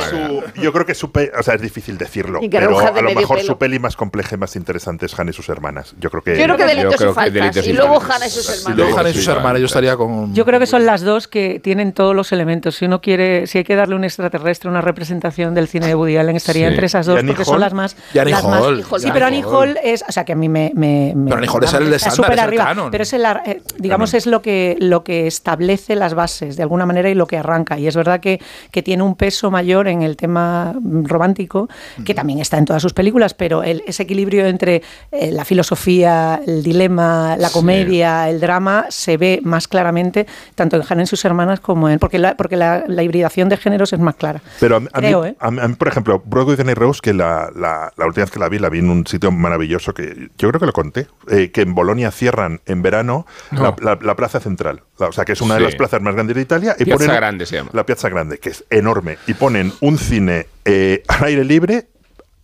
su, 0.54 0.62
yo 0.62 0.72
creo 0.72 0.86
que 0.86 0.94
su 0.94 1.12
pe- 1.12 1.32
o 1.38 1.42
sea, 1.42 1.54
es 1.54 1.60
difícil 1.60 1.98
decirlo, 1.98 2.40
pero 2.50 2.78
a 2.78 3.02
lo 3.02 3.10
mejor 3.14 3.40
su 3.42 3.58
peli 3.58 3.78
más 3.78 3.94
compleja 3.94 4.36
y 4.36 4.38
más 4.38 4.56
interesante 4.56 5.04
es 5.04 5.18
Han 5.18 5.28
y 5.28 5.32
sus 5.34 5.50
hermanas. 5.50 5.94
Yo 6.00 6.08
creo 6.08 6.22
que 6.22 6.38
Yo 6.38 6.44
creo 6.44 6.56
que 6.56 6.64
delitos 6.64 6.94
y 6.98 7.12
faltas. 7.12 7.66
Y 7.66 7.72
luego. 7.74 8.00
Hannah 8.00 9.10
y 9.10 9.14
sus 9.14 9.28
hermanas, 9.28 9.60
yo 9.60 9.66
estaría 9.66 9.96
con. 9.96 10.32
Yo 10.34 10.44
creo 10.44 10.60
que 10.60 10.66
son 10.66 10.86
las 10.86 10.93
dos 11.02 11.28
que 11.28 11.60
tienen 11.60 11.92
todos 11.92 12.14
los 12.14 12.32
elementos. 12.32 12.76
Si 12.76 12.84
uno 12.84 13.00
quiere, 13.00 13.46
si 13.46 13.58
hay 13.58 13.64
que 13.64 13.76
darle 13.76 13.94
un 13.96 14.04
extraterrestre, 14.04 14.68
una 14.70 14.80
representación 14.80 15.54
del 15.54 15.68
cine 15.68 15.86
de 15.88 15.94
Woody 15.94 16.16
Allen, 16.16 16.36
estaría 16.36 16.68
Sí. 16.68 16.72
entre 16.74 16.86
esas 16.86 17.06
¿Y 17.06 17.10
dos, 17.10 17.18
Annie 17.20 17.28
porque 17.32 17.42
Hall? 17.42 17.46
son 17.54 17.60
las 17.60 17.74
más. 17.74 17.96
Y 18.12 18.18
Annie 18.18 18.32
las 18.32 18.44
más- 18.44 18.60
Hall. 18.62 18.84
Hall. 18.90 19.00
Sí, 19.00 19.08
pero 19.12 19.26
Annie 19.26 19.42
Hall 19.42 19.78
es, 19.82 20.04
o 20.08 20.12
sea, 20.12 20.24
que 20.24 20.32
a 20.32 20.36
mí 20.36 20.48
me. 20.48 20.72
me, 20.74 21.12
me- 21.14 21.24
Pero 21.30 21.36
Annie 21.38 21.48
Hall 21.48 21.64
es 21.64 21.72
el 21.74 21.92
estándar, 21.92 22.40
arriba. 22.40 22.64
canon. 22.64 22.90
Pero 22.90 23.02
es 23.02 23.12
el, 23.12 23.24
eh, 23.46 23.62
digamos, 23.78 24.14
es 24.14 24.26
lo 24.26 24.42
que, 24.42 24.76
lo 24.80 25.04
que 25.04 25.26
establece 25.26 25.96
las 25.96 26.14
bases, 26.14 26.56
de 26.56 26.62
alguna 26.62 26.86
manera, 26.86 27.08
y 27.10 27.14
lo 27.14 27.26
que 27.26 27.36
arranca. 27.38 27.78
Y 27.78 27.86
es 27.86 27.96
verdad 27.96 28.20
que, 28.20 28.40
que 28.70 28.82
tiene 28.82 29.02
un 29.02 29.16
peso 29.16 29.50
mayor 29.50 29.88
en 29.88 30.02
el 30.02 30.16
tema 30.16 30.74
mm, 30.80 31.04
romántico, 31.06 31.68
que 32.04 32.14
también 32.14 32.38
está 32.38 32.58
en 32.58 32.64
todas 32.64 32.82
sus 32.82 32.92
películas, 32.92 33.34
pero 33.34 33.62
el- 33.62 33.82
ese 33.86 34.02
equilibrio 34.04 34.46
entre 34.46 34.82
eh, 35.12 35.30
la 35.32 35.44
filosofía, 35.44 36.40
el 36.46 36.62
dilema, 36.62 37.36
la 37.38 37.48
Sí. 37.48 37.54
comedia, 37.54 38.28
el 38.28 38.40
drama, 38.40 38.86
se 38.88 39.16
ve 39.16 39.40
más 39.42 39.68
claramente 39.68 40.26
tanto 40.54 40.76
en 40.76 40.82
Y 40.84 41.06
sus 41.06 41.24
hermanas 41.24 41.60
como 41.60 41.88
en. 41.88 41.98
Porque 41.98 42.18
la, 42.18 42.36
porque 42.36 42.56
la, 42.56 42.84
la 42.86 43.02
hibridación 43.02 43.48
de 43.48 43.56
géneros 43.56 43.92
es 43.92 43.98
más 44.00 44.14
clara. 44.14 44.40
Pero 44.60 44.76
a, 44.76 44.80
mí- 44.80 44.88
a 44.92 44.98
Creo, 45.00 45.22
mí, 45.22 45.28
¿eh? 45.28 45.36
a 45.38 45.50
mí- 45.50 45.58
a 45.60 45.68
mí, 45.68 45.74
por 45.74 45.88
ejemplo, 45.88 46.22
Broadway 46.24 46.56
de 46.56 46.74
Rose, 46.74 47.00
que 47.02 47.12
la, 47.14 47.50
la- 47.54 47.92
la 47.96 48.06
última 48.06 48.24
vez 48.24 48.30
que 48.30 48.38
la 48.38 48.48
vi, 48.48 48.58
la 48.58 48.68
vi 48.68 48.78
en 48.78 48.90
un 48.90 49.06
sitio 49.06 49.30
maravilloso 49.32 49.92
que 49.94 50.28
yo 50.38 50.48
creo 50.48 50.60
que 50.60 50.66
lo 50.66 50.72
conté, 50.72 51.06
eh, 51.30 51.50
que 51.50 51.62
en 51.62 51.74
Bolonia 51.74 52.10
cierran 52.10 52.60
en 52.66 52.82
verano 52.82 53.26
No. 53.50 53.62
la, 53.62 53.76
la- 53.94 53.98
la 54.00 54.14
Plaza 54.16 54.40
Central. 54.40 54.82
La- 54.98 55.08
o 55.08 55.12
sea, 55.12 55.24
que 55.24 55.32
es 55.32 55.40
una 55.40 55.54
de 55.54 55.60
las 55.60 55.74
plazas 55.74 56.00
más 56.00 56.14
grandes 56.14 56.36
de 56.36 56.42
Italia. 56.42 56.76
Y 56.78 56.84
Piazza 56.84 57.04
ponen, 57.04 57.16
Grande 57.16 57.46
se 57.46 57.56
llama. 57.56 57.70
La 57.72 57.84
Piazza 57.86 58.08
Grande, 58.08 58.38
que 58.38 58.50
es 58.50 58.64
enorme. 58.70 59.18
Y 59.26 59.34
ponen 59.34 59.72
un 59.80 59.98
cine 59.98 60.46
eh, 60.64 61.02
al 61.08 61.24
aire 61.24 61.44
libre 61.44 61.88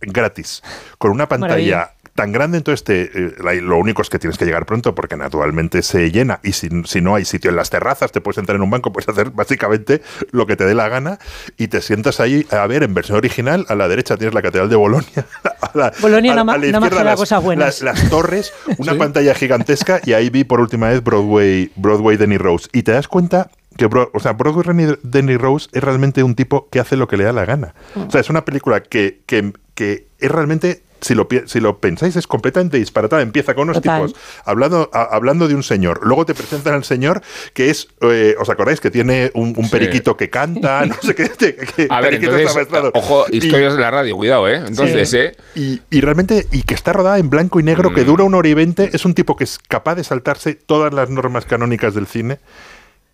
gratis, 0.01 0.63
con 0.97 1.11
una 1.11 1.27
pantalla. 1.27 1.91
Tan 2.21 2.31
grande, 2.31 2.59
entonces 2.59 2.83
te, 2.83 3.01
eh, 3.15 3.61
lo 3.61 3.77
único 3.79 4.03
es 4.03 4.09
que 4.11 4.19
tienes 4.19 4.37
que 4.37 4.45
llegar 4.45 4.67
pronto 4.67 4.93
porque 4.93 5.17
naturalmente 5.17 5.81
se 5.81 6.11
llena 6.11 6.39
y 6.43 6.51
si, 6.51 6.69
si 6.85 7.01
no 7.01 7.15
hay 7.15 7.25
sitio 7.25 7.49
en 7.49 7.55
las 7.55 7.71
terrazas, 7.71 8.11
te 8.11 8.21
puedes 8.21 8.37
entrar 8.37 8.57
en 8.57 8.61
un 8.61 8.69
banco, 8.69 8.91
puedes 8.93 9.09
hacer 9.09 9.31
básicamente 9.31 10.03
lo 10.31 10.45
que 10.45 10.55
te 10.55 10.65
dé 10.65 10.75
la 10.75 10.87
gana 10.87 11.17
y 11.57 11.67
te 11.67 11.81
sientas 11.81 12.19
ahí 12.19 12.45
a 12.51 12.67
ver 12.67 12.83
en 12.83 12.93
versión 12.93 13.17
original, 13.17 13.65
a 13.69 13.75
la 13.75 13.87
derecha 13.87 14.17
tienes 14.17 14.35
la 14.35 14.43
Catedral 14.43 14.69
de 14.69 14.75
Bolonia, 14.75 15.25
a 15.61 15.71
la, 15.73 15.93
Bolonia 15.99 16.33
a- 16.33 16.35
no 16.35 16.51
a 16.51 16.57
la 16.59 16.79
no 16.79 16.89
las, 17.03 17.15
cosas 17.15 17.41
buenas. 17.43 17.81
las- 17.81 17.99
las 18.01 18.09
torres, 18.11 18.53
una 18.77 18.95
pantalla 18.95 19.33
gigantesca 19.33 19.99
y 20.05 20.13
ahí 20.13 20.29
vi 20.29 20.43
por 20.43 20.59
última 20.59 20.89
vez 20.89 21.03
Broadway, 21.03 21.71
Broadway 21.75 22.17
Danny 22.17 22.37
Rose 22.37 22.69
y 22.71 22.83
te 22.83 22.91
das 22.91 23.07
cuenta 23.07 23.49
que 23.77 23.87
Bro- 23.87 24.11
o 24.13 24.19
sea, 24.19 24.33
Broadway 24.33 24.95
Danny 25.01 25.37
Rose 25.37 25.69
es 25.71 25.83
realmente 25.83 26.21
un 26.21 26.35
tipo 26.35 26.67
que 26.69 26.79
hace 26.79 26.95
lo 26.97 27.07
que 27.07 27.17
le 27.17 27.23
da 27.23 27.31
la 27.33 27.45
gana. 27.45 27.73
O 27.95 28.11
sea, 28.11 28.21
es 28.21 28.29
una 28.29 28.45
película 28.45 28.83
que, 28.83 29.21
que, 29.25 29.53
que 29.73 30.07
es 30.19 30.29
realmente, 30.29 30.83
si 31.01 31.15
lo, 31.15 31.27
pi- 31.27 31.41
si 31.45 31.59
lo 31.59 31.79
pensáis, 31.79 32.15
es 32.15 32.27
completamente 32.27 32.77
disparatada. 32.77 33.21
Empieza 33.21 33.53
con 33.55 33.63
unos 33.63 33.77
Total. 33.81 34.05
tipos 34.07 34.21
hablando, 34.45 34.89
a- 34.93 35.03
hablando 35.15 35.47
de 35.47 35.55
un 35.55 35.63
señor. 35.63 35.99
Luego 36.03 36.25
te 36.25 36.33
presentan 36.33 36.73
al 36.75 36.83
señor 36.83 37.21
que 37.53 37.69
es, 37.69 37.87
eh, 38.01 38.35
¿os 38.39 38.49
acordáis? 38.49 38.79
Que 38.79 38.91
tiene 38.91 39.31
un, 39.33 39.53
un 39.57 39.65
Sí. 39.65 39.71
periquito 39.71 40.15
que 40.15 40.29
canta, 40.29 40.85
no 40.85 40.95
sé 41.01 41.15
qué. 41.15 41.29
que- 41.29 41.55
que 41.55 41.87
A 41.89 42.01
ver, 42.01 42.13
entonces, 42.15 42.55
ojo, 42.93 43.25
Y- 43.29 43.37
historias 43.45 43.73
de 43.75 43.81
la 43.81 43.91
radio, 43.91 44.15
cuidado, 44.15 44.47
¿eh? 44.47 44.57
Entonces, 44.67 45.13
¿eh? 45.13 45.35
y, 45.55 45.81
y 45.89 46.01
realmente, 46.01 46.47
y 46.51 46.63
que 46.63 46.73
está 46.73 46.93
rodada 46.93 47.17
en 47.17 47.29
blanco 47.29 47.59
y 47.59 47.63
negro, 47.63 47.93
que 47.93 48.01
Mm. 48.03 48.05
dura 48.05 48.23
una 48.23 48.37
hora 48.37 48.47
y 48.49 48.53
veinte, 48.53 48.89
es 48.93 49.03
un 49.05 49.13
tipo 49.13 49.35
que 49.35 49.43
es 49.43 49.57
capaz 49.59 49.95
de 49.95 50.03
saltarse 50.03 50.53
todas 50.55 50.93
las 50.93 51.09
normas 51.09 51.45
canónicas 51.45 51.93
del 51.95 52.07
cine 52.07 52.39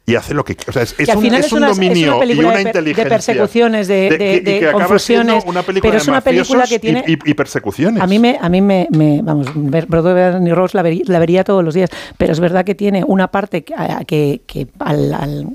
y 0.10 0.16
hace 0.16 0.34
lo 0.34 0.46
que 0.46 0.56
O 0.68 0.72
sea, 0.72 0.84
es, 0.84 0.96
un, 0.98 1.22
final 1.22 1.42
es 1.42 1.48
es 1.48 1.52
un 1.52 1.58
una, 1.58 1.72
es 1.72 1.76
dominio 1.76 2.16
una 2.18 2.26
y 2.26 2.40
una 2.40 2.48
de, 2.50 2.54
per- 2.56 2.64
de 2.64 2.70
inteligencia. 2.70 3.10
persecuciones, 3.10 3.88
de, 3.90 4.42
que 4.44 4.72
confusiones. 4.72 5.44
una 5.46 5.64
película 5.64 5.92
pero 5.92 6.02
es 6.02 6.08
una 6.08 6.22
película 6.22 6.66
que 6.66 6.80
tiene. 6.80 7.04
y, 7.06 7.14
y- 7.14 7.18
y 7.26 7.34
persecuciones. 7.34 8.02
A 8.02 8.08
mí 8.08 8.18
me, 8.18 8.38
a 8.40 8.48
mí 8.48 8.62
me, 8.62 8.88
me- 8.92 9.22
vamos, 9.22 9.48
Broadway 9.54 10.50
Rose 10.54 10.78
la, 10.78 10.82
vería, 10.82 11.04
la 11.08 11.20
vería 11.20 11.44
todos 11.44 11.62
los 11.62 11.74
días, 11.74 11.90
pero 12.18 12.32
es 12.32 12.40
verdad 12.40 12.64
que 12.64 12.74
tiene 12.74 13.04
una 13.06 13.28
parte 13.28 13.66
que, 13.66 13.76
que, 14.08 14.42
que 14.48 14.68
al, 14.80 15.14
al- 15.14 15.48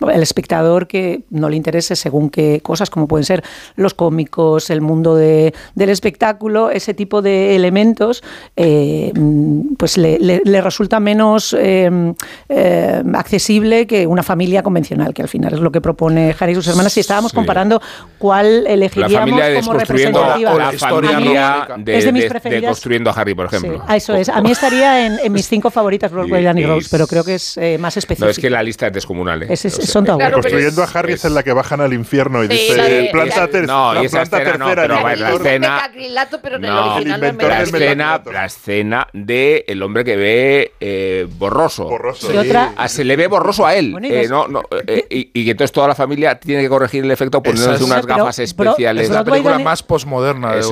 el 0.00 0.22
espectador 0.22 0.86
que 0.86 1.22
no 1.30 1.48
le 1.48 1.56
interese 1.56 1.96
según 1.96 2.30
qué 2.30 2.60
cosas, 2.62 2.88
como 2.90 3.08
pueden 3.08 3.24
ser 3.24 3.42
los 3.76 3.94
cómicos, 3.94 4.70
el 4.70 4.80
mundo 4.80 5.16
de- 5.16 5.52
del 5.74 5.90
espectáculo, 5.90 6.70
ese 6.70 6.94
tipo 6.94 7.20
de 7.22 7.56
elementos, 7.56 8.22
eh, 8.56 9.12
mm, 9.14 9.74
pues 9.76 9.98
le, 9.98 10.18
le- 10.20 10.42
le 10.44 10.60
resulta 10.60 11.00
menos 11.00 11.54
eh, 11.58 11.90
eh, 12.48 13.02
accesible 13.14 13.86
que 13.86 14.06
una 14.06 14.22
familia 14.22 14.62
convencional, 14.62 15.12
que 15.14 15.22
al 15.22 15.28
final 15.28 15.54
es 15.54 15.60
lo 15.60 15.72
que 15.72 15.80
propone 15.80 16.34
Harry 16.38 16.52
y 16.52 16.54
sus 16.54 16.68
hermanas. 16.68 16.92
Si 16.92 17.00
estábamos 17.00 17.32
Sí. 17.32 17.36
comparando 17.36 17.80
cuál 18.18 18.66
elegiríamos 18.66 19.30
como 19.64 19.72
representativa. 19.78 20.54
la 20.54 20.72
la 20.72 20.78
familia 20.78 21.68
de, 21.78 21.98
Es 21.98 22.04
de 22.04 22.12
mis 22.12 22.22
de- 22.22 22.28
preferidas. 22.30 22.62
de 22.62 22.66
construyendo 22.68 23.10
a 23.10 23.12
Harry, 23.14 23.34
por 23.34 23.46
ejemplo. 23.46 23.82
Sí, 23.88 23.94
eso 23.96 24.14
es. 24.14 24.28
A 24.28 24.40
mí 24.40 24.50
estaría 24.50 25.06
en, 25.06 25.18
en 25.22 25.32
mis 25.32 25.48
cinco 25.48 25.70
favoritas 25.70 26.10
Broadway 26.12 26.44
Y- 26.58 26.64
Rose, 26.64 26.88
pero 26.90 27.06
creo 27.06 27.24
que 27.24 27.34
es 27.34 27.56
eh, 27.58 27.78
más 27.78 27.96
específico. 27.96 28.26
No, 28.26 28.30
es 28.30 28.38
que 28.38 28.50
la 28.50 28.62
lista 28.62 28.86
es 28.86 28.92
descomunal. 28.92 29.42
¿eh? 29.42 29.46
Es- 29.50 29.64
es- 29.64 29.78
son 29.88 30.04
Claro, 30.04 30.16
buenas. 30.16 30.30
pero 30.32 30.42
Construyendo 30.42 30.82
es- 30.84 30.94
a 30.94 30.98
Harry 30.98 31.12
es, 31.12 31.18
es- 31.20 31.24
en 31.26 31.34
la 31.34 31.42
que 31.42 31.52
bajan 31.52 31.80
al 31.80 31.92
infierno 31.92 32.44
y 32.44 32.48
Sí, 32.48 32.52
dice 32.54 32.82
de- 32.82 33.08
planta, 33.10 33.48
ter- 33.48 33.66
no, 33.66 33.94
la 33.94 34.02
y 34.02 34.06
esa 34.06 34.18
planta 34.18 34.38
escena 34.38 34.58
no, 34.58 34.64
tercera 34.66 34.82
pero 34.82 34.94
la 34.94 35.12
escena- 35.12 35.90
pero 36.42 36.56
el 36.56 36.62
No, 36.62 36.94
original 36.94 37.20
no 37.20 37.26
es 37.26 37.32
inventor 37.32 37.48
la 37.50 37.62
escena, 37.62 38.22
la 38.32 38.44
escena 38.44 39.08
de 39.12 39.64
el 39.68 39.82
hombre 39.82 40.04
que 40.04 40.16
ve 40.16 40.72
eh, 40.80 41.26
borroso. 41.38 41.84
Borroso. 41.84 42.32
Y 42.32 42.36
otra- 42.36 42.72
Ah, 42.76 42.88
se 42.88 43.04
le 43.04 43.16
ve 43.16 43.26
borroso 43.26 43.66
a 43.66 43.74
él. 43.74 43.92
Bueno, 43.92 44.06
y 44.06 44.12
eh, 44.12 44.28
no, 44.28 44.46
no, 44.48 44.62
eh, 44.86 45.06
y, 45.34 45.50
entonces 45.50 45.72
toda 45.72 45.88
la 45.88 45.94
familia 45.94 46.38
tiene 46.38 46.62
que 46.62 46.68
corregir 46.68 47.04
el 47.04 47.10
efecto 47.10 47.42
poniéndose 47.42 47.82
unas 47.84 48.06
gafas 48.06 48.38
especiales. 48.38 49.04
Es 49.04 49.10
la 49.10 49.24
película 49.24 49.58
más 49.58 49.82
posmoderna 49.82 50.54
de 50.54 50.62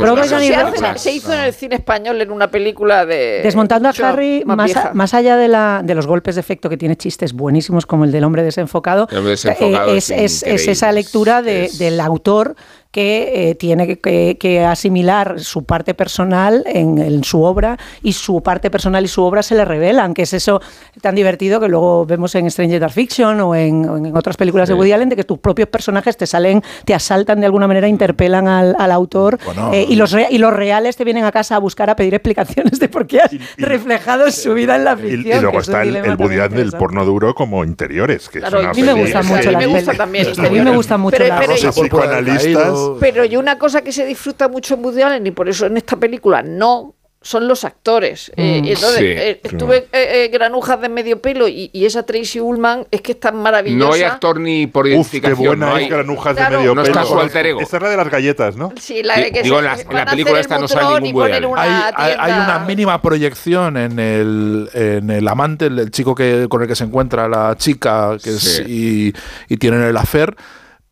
Se, 0.96 1.12
hizo 1.12 1.32
en 1.32 1.40
el 1.40 1.52
cine 1.52 1.76
español 1.76 2.20
en 2.20 2.30
una 2.30 2.50
película 2.50 3.06
de. 3.06 3.40
Desmontando 3.42 3.88
a 3.88 3.92
Harry, 4.08 4.44
más 4.44 5.14
allá 5.14 5.36
de, 5.36 5.48
la, 5.48 5.80
de 5.84 5.94
los 5.94 6.06
golpes 6.06 6.34
de 6.34 6.40
efecto 6.40 6.68
que 6.68 6.76
tiene 6.76 6.96
chistes 6.96 7.32
buenísimos 7.32 7.86
como 7.86 8.04
el 8.04 8.12
del 8.12 8.24
hombre 8.24 8.42
desenfocado, 8.42 9.05
Eh, 9.10 9.96
es 9.96 10.68
esa 10.68 10.92
lectura 10.92 11.42
de- 11.42 11.70
del 11.78 12.00
autor 12.00 12.56
que 12.96 13.50
eh, 13.50 13.54
tiene 13.56 13.98
que, 13.98 14.38
que- 14.38 14.64
asimilar 14.64 15.38
su 15.38 15.64
parte 15.64 15.92
personal 15.92 16.62
en, 16.66 16.96
en 16.96 17.22
su 17.24 17.42
obra 17.42 17.76
y 18.02 18.14
su 18.14 18.42
parte 18.42 18.70
personal 18.70 19.04
y 19.04 19.08
su 19.08 19.22
obra 19.22 19.42
se 19.42 19.54
le 19.54 19.66
revelan, 19.66 20.14
que 20.14 20.22
es 20.22 20.32
eso 20.32 20.62
tan 21.02 21.14
divertido 21.14 21.60
que 21.60 21.68
luego 21.68 22.06
vemos 22.06 22.34
en 22.36 22.50
Stranger 22.50 22.90
Fiction 22.90 23.38
o 23.42 23.54
en, 23.54 23.86
o 23.86 23.98
en 23.98 24.16
otras 24.16 24.38
películas 24.38 24.68
de 24.68 24.74
Sí. 24.74 24.78
Woody 24.78 24.92
Allen, 24.92 25.10
de 25.10 25.16
que 25.16 25.24
tus 25.24 25.38
propios 25.38 25.68
personajes 25.68 26.16
te 26.16 26.26
salen, 26.26 26.62
te 26.86 26.94
asaltan 26.94 27.40
de 27.40 27.44
alguna 27.46 27.66
manera, 27.68 27.86
interpelan 27.86 28.48
al, 28.48 28.74
al 28.78 28.90
autor 28.92 29.38
Bueno, 29.44 29.70
eh, 29.74 29.84
y, 29.86 29.96
los 29.96 30.12
re- 30.12 30.28
y 30.30 30.38
los 30.38 30.54
reales 30.54 30.96
te 30.96 31.04
vienen 31.04 31.24
a 31.24 31.32
casa 31.32 31.56
a 31.56 31.58
buscar 31.58 31.90
a 31.90 31.96
pedir 31.96 32.14
explicaciones 32.14 32.78
de 32.80 32.88
por 32.88 33.06
qué 33.06 33.20
has 33.20 33.32
Y- 33.34 33.40
y- 33.58 33.62
reflejado 33.62 34.30
su 34.30 34.54
vida 34.54 34.76
en 34.76 34.84
la 34.84 34.94
Y, 34.94 34.96
ficción. 35.10 35.38
y 35.38 35.40
luego 35.42 35.50
que 35.52 35.58
es 35.58 35.68
está 35.68 35.82
el, 35.82 35.96
el 35.96 36.16
Woody 36.16 36.38
Allen 36.38 36.56
del 36.56 36.72
porno 36.72 37.04
duro 37.04 37.34
como 37.34 37.62
interiores. 37.62 38.30
Que 38.30 38.38
Claro, 38.38 38.56
es 38.58 38.62
una 38.62 38.70
a 38.70 38.74
mí 38.74 38.80
me 38.82 38.92
sí, 38.92 38.98
mucho 39.28 39.48
a 39.50 39.52
mí 39.52 39.56
me 39.58 39.66
gusta 39.66 39.92
también. 39.92 40.26
A 40.38 40.48
mí 40.48 40.60
me 40.62 40.74
gusta 40.74 40.96
mucho 40.96 41.16
Pero- 41.18 41.28
la 41.34 41.40
pero 41.40 41.52
Los 41.52 41.60
yo- 41.60 41.72
psicoanalistas. 41.72 42.85
Pero 43.00 43.24
yo 43.24 43.38
una 43.40 43.58
cosa 43.58 43.82
que 43.82 43.92
se 43.92 44.04
disfruta 44.06 44.48
mucho 44.48 44.74
en 44.74 44.84
Woody 44.84 45.02
Allen 45.02 45.26
y 45.26 45.30
por 45.30 45.48
eso 45.48 45.66
en 45.66 45.76
esta 45.76 45.96
película 45.96 46.42
no 46.42 46.92
son 47.22 47.48
los 47.48 47.64
actores. 47.64 48.30
Eh, 48.36 48.60
Mm. 48.60 48.64
y 48.66 48.72
entonces, 48.72 48.98
Sí, 48.98 49.04
eh, 49.04 49.40
estuve 49.42 49.78
eh, 49.78 49.86
eh, 49.92 50.28
granujas 50.32 50.80
de 50.80 50.88
medio 50.88 51.20
pelo 51.20 51.48
y, 51.48 51.70
y 51.72 51.84
esa 51.84 52.04
Tracy 52.04 52.38
Ullman 52.38 52.86
es 52.92 53.00
que 53.00 53.12
es 53.12 53.20
tan 53.20 53.34
maravillosa. 53.38 53.84
No 53.84 53.92
hay 53.94 54.02
actor 54.04 54.38
ni 54.38 54.68
por 54.68 54.84
Uf, 54.84 54.90
qué 54.90 54.92
identificación. 55.16 55.36
buena 55.38 55.66
no 55.66 55.76
es 55.76 55.82
hay- 55.82 55.88
granujas 55.88 56.36
Claro. 56.36 56.50
de 56.52 56.56
medio 56.58 56.74
No 56.76 56.82
pelo. 56.84 56.94
está 56.94 57.04
su 57.04 57.18
alter 57.18 57.46
ego. 57.46 57.60
Esa 57.60 57.78
es 57.78 57.82
la 57.82 57.88
de 57.88 57.96
las 57.96 58.10
galletas, 58.10 58.54
¿no? 58.56 58.72
Sí, 58.80 59.02
la 59.02 59.16
de 59.16 59.32
que 59.32 59.42
digo, 59.42 59.56
se- 59.56 59.62
la- 59.64 59.74
van 59.74 59.94
la 59.94 60.02
a 60.02 60.06
película 60.06 60.38
esta 60.38 60.58
no 60.60 60.68
sale 60.68 61.00
ningún 61.00 61.22
una 61.46 61.62
hay, 61.62 61.92
hay- 61.96 62.16
hay 62.16 62.32
una 62.32 62.60
mínima 62.60 63.02
proyección 63.02 63.76
en 63.76 63.98
el, 63.98 64.70
en 64.72 65.10
el 65.10 65.26
amante, 65.26 65.66
el, 65.66 65.80
el 65.80 65.90
chico 65.90 66.14
que, 66.14 66.46
con 66.48 66.62
el 66.62 66.68
que 66.68 66.76
se 66.76 66.84
encuentra 66.84 67.28
la 67.28 67.56
chica 67.56 68.16
que 68.22 68.30
es- 68.30 68.56
Sí. 68.64 69.12
y, 69.48 69.52
y 69.52 69.56
tienen 69.56 69.82
el 69.82 69.96
affair. 69.96 70.36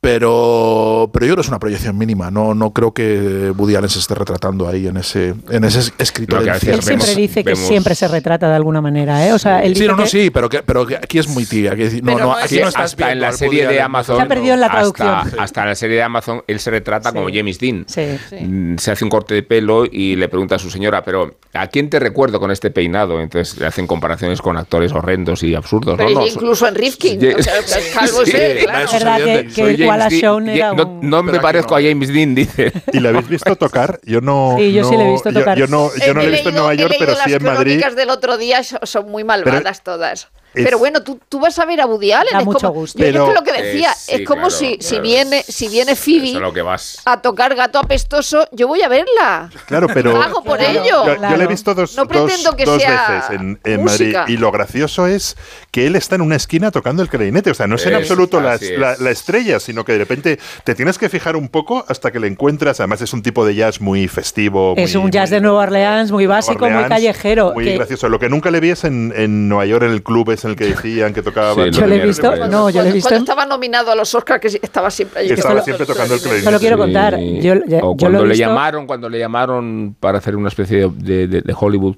Pero, 0.05 1.11
pero 1.13 1.27
yo 1.27 1.33
creo 1.33 1.37
que 1.37 1.41
es 1.43 1.49
una 1.49 1.59
proyección 1.59 1.97
mínima. 1.99 2.31
No, 2.31 2.55
no 2.55 2.73
creo 2.73 2.93
que 2.93 3.53
Woody 3.57 3.75
Allen 3.77 3.89
se 3.91 3.99
esté 3.99 4.15
retratando 4.15 4.69
ahí 4.69 4.87
en 4.87 4.97
ese, 4.97 5.35
en 5.51 5.65
ese 5.65 5.93
escritor. 5.99 6.47
Él 6.47 6.55
siempre 6.61 6.97
vemos- 6.97 7.17
dice 7.17 7.43
que 7.45 7.51
vemos- 7.55 7.67
siempre 7.67 7.95
se 7.95 8.09
retrata 8.09 8.49
de 8.49 8.55
alguna 8.57 8.81
manera, 8.81 9.27
¿eh? 9.27 9.33
O 9.33 9.39
sea, 9.39 9.63
él 9.63 9.75
Sí, 9.77 9.87
no, 9.87 9.97
no, 9.97 10.05
que- 10.05 10.09
sí, 10.09 10.31
pero, 10.31 10.49
que, 10.49 10.63
pero 10.63 10.87
que 10.87 10.97
aquí 10.97 11.19
es 11.19 11.29
muy 11.29 11.45
tibia. 11.47 11.73
aquí 11.73 11.83
es- 11.83 11.95
no, 12.03 12.15
Pero 12.15 12.19
no, 12.19 12.33
no 12.33 12.39
es- 12.39 12.45
aquí 12.45 12.59
no 12.61 12.69
estás 12.69 12.85
hasta 12.93 13.13
en 13.13 13.21
la 13.21 13.33
serie 13.33 13.67
de. 13.67 13.81
Amazon. 13.81 14.17
Se 14.17 14.23
ha 14.23 14.27
perdido 14.29 14.55
en 14.55 14.61
la 14.61 14.71
traducción. 14.71 15.09
Hasta, 15.09 15.43
hasta 15.43 15.63
en 15.63 15.69
la 15.69 15.75
serie 15.75 15.97
de 15.97 16.03
Amazon, 16.03 16.43
él 16.47 16.61
se 16.61 16.71
retrata 16.71 17.11
Sí. 17.11 17.15
como 17.17 17.29
James 17.33 17.59
Dean. 17.59 17.85
Sí. 17.89 18.03
Mm, 18.41 18.77
Se 18.79 18.91
hace 18.93 19.05
un 19.05 19.11
corte 19.11 19.35
de 19.35 19.43
pelo 19.43 19.85
y 19.91 20.17
le 20.17 20.29
pregunta 20.29 20.55
a 20.57 20.59
su 20.59 20.71
señora, 20.71 21.03
pero 21.03 21.37
¿a 21.53 21.67
quién 21.69 21.91
te 21.91 21.99
recuerdo 21.99 22.39
con 22.41 22.51
este 22.51 22.71
peinado? 22.71 23.21
Entonces 23.21 23.59
le 23.59 23.67
hacen 23.67 23.87
comparaciones 23.87 24.41
con 24.41 24.57
actores 24.57 24.93
horrendos 24.93 25.43
y 25.43 25.55
absurdos. 25.55 25.97
Pero 25.97 26.11
¿no? 26.11 26.21
No, 26.21 26.27
incluso 26.27 26.67
en 26.69 26.75
Rifkin. 26.75 27.21
Sí, 27.21 27.29
o 27.29 27.43
sea, 27.43 27.55
calvo 27.95 28.23
claro. 28.23 28.85
Es 28.85 28.93
verdad 28.93 29.19
que, 29.25 29.49
que 29.55 29.87
James 29.99 30.21
Dean. 30.21 30.49
Era 30.49 30.73
no, 30.75 30.87
un... 30.87 31.11
no 31.11 31.23
me 31.23 31.31
Pero 31.33 31.43
parezco 31.43 31.71
no. 31.71 31.77
a 31.77 31.89
James 31.89 32.09
Dean, 32.13 32.35
dice. 32.35 32.73
¿Y 32.93 33.01
la 33.01 33.09
habéis 33.11 33.29
visto 33.29 33.57
tocar? 33.57 34.01
Yo 34.05 34.21
no. 34.21 34.57
Sí, 34.59 34.73
yo 34.73 34.85
sí 34.85 34.93
no- 34.93 34.99
la 34.99 35.05
he 35.09 35.13
visto 35.13 35.31
yo- 35.31 35.39
tocar. 35.41 35.59
Yo, 35.59 35.67
no, 35.67 35.91
yo 36.07 36.15
no 36.15 36.21
He 36.21 36.25
la 36.25 36.29
he 36.29 36.33
visto 36.33 36.49
en 36.51 36.55
Nueva 36.55 36.75
he 36.75 36.77
York, 36.77 36.95
pero 36.99 37.13
sí 37.15 37.19
las 37.31 37.33
en 37.41 37.43
Madrid. 37.45 37.63
crónicas 37.73 37.97
del 37.97 38.11
otro 38.11 38.37
día 38.39 38.63
son, 38.65 38.81
son 38.83 39.11
muy 39.11 39.25
malvadas 39.25 39.83
todas. 39.83 40.29
Es- 40.55 40.65
Pero 40.65 40.79
bueno, 40.79 41.03
tú, 41.03 41.19
tú 41.29 41.41
vas 41.41 41.59
a 41.59 41.65
ver 41.65 41.81
a 41.81 41.87
Woody 41.87 42.13
Allen. 42.13 42.33
Da 42.33 42.39
es 42.41 42.45
mucho 42.45 42.69
como, 42.69 42.81
gusto. 42.81 42.99
yo- 42.99 43.05
es 43.07 43.13
Pero- 43.13 43.27
que 43.29 43.35
lo 43.35 43.43
que 43.43 43.53
decía, 43.63 43.91
Eh, 43.91 43.97
sí, 43.99 44.13
es 44.15 44.27
como 44.27 44.43
claro, 44.49 44.51
si, 44.51 44.79
si 44.81 44.89
claro, 44.91 45.03
viene, 45.03 45.39
es- 45.41 45.55
si 45.55 45.69
viene 45.69 45.97
Phoebe 45.97 46.29
es 46.29 46.35
lo 46.35 46.53
que 46.53 46.63
vas. 46.63 47.01
a 47.05 47.21
tocar 47.21 47.55
gato 47.55 47.79
apestoso, 47.79 48.47
yo 48.53 48.69
voy 48.69 48.83
a 48.83 48.89
verla. 48.89 49.51
Claro, 49.67 49.87
pero. 49.93 50.13
Pago 50.19 50.43
por 50.43 50.59
Claro. 50.59 50.81
ello. 50.83 51.07
Yo, 51.07 51.15
yo 51.17 51.37
la 51.37 51.45
he 51.45 51.47
visto 51.47 51.75
dos, 51.75 51.97
No 51.97 52.05
dos- 52.05 52.09
pretendo 52.25 52.57
que 52.57 52.65
dos 52.65 52.81
sea 52.81 53.09
veces 53.11 53.31
en, 53.41 53.61
en 53.65 53.85
Madrid. 53.85 54.17
Y 54.29 54.37
lo 54.37 54.51
gracioso 54.53 55.07
es 55.07 55.37
que 55.71 55.87
él 55.87 55.97
está 55.97 56.15
en 56.15 56.23
una 56.23 56.37
esquina 56.37 56.71
tocando 56.71 57.03
el 57.03 57.09
clarinete. 57.09 57.51
O 57.51 57.55
sea, 57.55 57.67
no 57.67 57.77
es 57.77 57.87
en 57.87 57.93
Es- 57.95 57.99
absoluto 58.01 58.41
la, 58.41 58.55
es. 58.57 58.79
la- 58.79 58.97
la 58.99 59.11
estrella, 59.11 59.61
sino 59.61 59.85
que 59.85 59.93
de 59.93 59.99
repente 59.99 60.39
te 60.65 60.75
tienes 60.75 60.99
que 60.99 61.09
fijar 61.09 61.37
un 61.37 61.49
poco 61.49 61.85
hasta 61.89 62.11
que 62.13 62.21
le 62.21 62.27
encuentras. 62.29 62.81
Además, 62.81 63.01
es 63.03 63.13
un 63.13 63.23
tipo 63.23 63.45
de 63.47 63.55
jazz 63.55 63.81
muy 63.81 64.09
festivo. 64.09 64.75
Es 64.77 64.95
muy- 64.95 65.05
un 65.07 65.11
jazz 65.11 65.31
muy- 65.31 65.37
de 65.37 65.41
Nueva 65.43 65.63
Orleans 65.63 66.11
muy 66.13 66.27
básico, 66.27 66.61
muy 66.61 66.69
Orleans, 66.71 66.89
callejero. 66.89 67.53
Muy 67.55 67.65
que- 67.65 67.77
gracioso. 67.77 68.09
Lo 68.09 68.19
que 68.19 68.29
nunca 68.29 68.51
le 68.51 68.61
vi 68.61 68.71
es 68.71 68.85
en, 68.85 69.13
en 69.17 69.49
Nueva 69.49 69.67
York, 69.67 69.85
en 69.85 69.91
el 69.91 70.03
club 70.03 70.31
ese 70.31 70.44
en 70.45 70.51
el 70.51 70.57
que 70.57 70.67
decían 70.67 71.13
que 71.13 71.23
tocaba. 71.23 71.55
Sí, 71.65 71.71
Yo 71.73 71.87
le 71.87 71.97
he 71.97 72.07
visto- 72.07 72.27
Cuando- 72.27 72.49
no, 72.49 72.71
yo 72.71 72.83
le 72.83 72.91
he 72.91 72.93
visto 72.93 73.09
Cuando 73.09 73.25
estaba 73.25 73.47
nominado 73.47 73.91
a 73.91 73.95
los 73.95 74.15
Oscars, 74.15 74.41
que 74.41 74.51
sí, 74.51 74.59
estaba 74.63 74.91
siempre 74.91 75.21
allí. 75.21 75.29
Que 75.29 75.35
estaba 75.35 75.63
siempre 75.63 75.87
tocando 75.87 76.15
el 76.15 76.21
clarinete. 76.21 76.45
Solo 76.45 76.59
quiero 76.61 76.79
contar, 76.79 77.19
yo- 77.19 77.55
yo- 77.55 77.57
o 77.57 77.93
yo 77.93 77.97
cuando 77.97 78.11
lo 78.11 78.19
he 78.19 78.23
le 78.23 78.29
visto- 78.35 78.47
llamaron, 78.49 78.87
cuando 78.87 79.09
le 79.09 79.19
llamaron 79.19 79.97
para 79.99 80.19
hacer 80.19 80.37
una 80.37 80.49
especie 80.49 80.79
de, 80.81 80.91
de- 80.97 81.27
de- 81.29 81.41
de 81.43 81.55
Hollywood, 81.59 81.97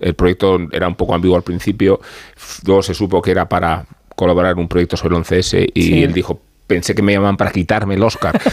el 0.00 0.14
proyecto 0.14 0.58
era 0.72 0.88
un 0.88 0.94
poco 0.94 1.14
ambiguo 1.14 1.36
al 1.36 1.42
principio, 1.42 2.00
luego 2.66 2.82
se 2.82 2.94
supo 2.94 3.20
que 3.22 3.30
era 3.30 3.48
para 3.48 3.84
colaborar 4.16 4.52
en 4.52 4.58
un 4.60 4.68
proyecto 4.68 4.96
sobre 4.96 5.14
el 5.16 5.22
11S 5.22 5.66
y 5.74 5.82
Sí. 5.82 6.02
él 6.02 6.12
dijo, 6.12 6.40
pensé 6.66 6.94
que 6.94 7.02
me 7.02 7.12
llaman 7.12 7.36
para 7.36 7.50
quitarme 7.50 7.94
el 7.94 8.02
Oscar. 8.02 8.40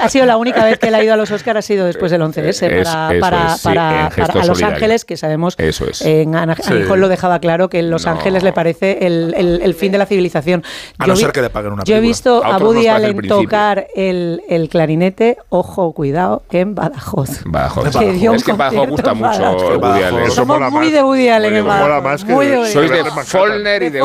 Ha 0.00 0.08
sido 0.08 0.26
la 0.26 0.36
única 0.36 0.64
vez 0.64 0.78
que 0.78 0.88
él 0.88 0.94
ha 0.94 1.02
ido 1.02 1.14
a 1.14 1.16
los 1.16 1.30
Oscars, 1.30 1.58
ha 1.58 1.62
sido 1.62 1.86
después 1.86 2.10
del 2.10 2.20
11S, 2.22 2.38
Es- 2.66 2.88
para, 2.88 3.12
eso 3.14 3.20
para, 3.20 3.46
es, 3.54 3.60
sí, 3.60 3.64
para- 3.68 4.08
para- 4.10 4.32
a 4.32 4.36
Los 4.36 4.46
solidario. 4.46 4.74
Ángeles, 4.74 5.04
que 5.04 5.16
sabemos, 5.16 5.54
Eso 5.58 5.86
es. 5.88 6.02
en 6.02 6.34
Ana- 6.36 6.56
Sí. 6.56 6.74
Lo 6.96 7.08
dejaba 7.08 7.38
claro, 7.40 7.68
que 7.68 7.78
en 7.78 7.90
Los 7.90 8.04
No. 8.06 8.12
Ángeles 8.12 8.42
le 8.42 8.52
parece 8.52 9.06
el, 9.06 9.34
el- 9.36 9.60
el 9.62 9.74
fin 9.74 9.92
de 9.92 9.98
la 9.98 10.06
civilización. 10.06 10.62
A 10.98 11.04
Yo 11.06 11.08
no 11.12 11.14
vi- 11.14 11.20
ser 11.20 11.32
que 11.32 11.42
le 11.42 11.50
paguen 11.50 11.72
una 11.72 11.84
Yo 11.84 11.96
he 11.96 12.00
visto 12.00 12.44
A 12.44 12.56
a, 12.56 12.58
Woody 12.58 12.86
el 12.86 12.90
Allen 12.94 13.16
principio. 13.16 13.42
tocar 13.42 13.86
el, 13.94 14.42
el 14.48 14.68
clarinete, 14.68 15.38
ojo, 15.48 15.92
cuidado, 15.92 16.42
en 16.50 16.74
Badajoz. 16.74 17.42
Badajoz. 17.44 17.96
Que 17.96 18.12
dio 18.12 18.30
un 18.32 18.36
Es 18.36 18.44
que 18.44 18.50
en 18.52 18.56
Badajoz 18.58 18.88
gusta 18.88 19.14
mucho 19.14 19.28
Badajoz. 19.28 19.62
Woody 19.62 19.78
Badajoz. 19.80 20.04
Allen. 20.12 20.22
Eso 20.24 20.34
Somos 20.34 20.60
muy 20.60 20.70
más. 20.86 20.92
de 20.92 21.02
Woody 21.02 21.28
Allen 21.28 21.54
en 21.56 21.66
Badajoz, 21.66 22.24
de- 22.26 22.72
Sois. 22.72 22.90
Follner 23.26 23.82
y 23.84 23.90
De 23.90 24.02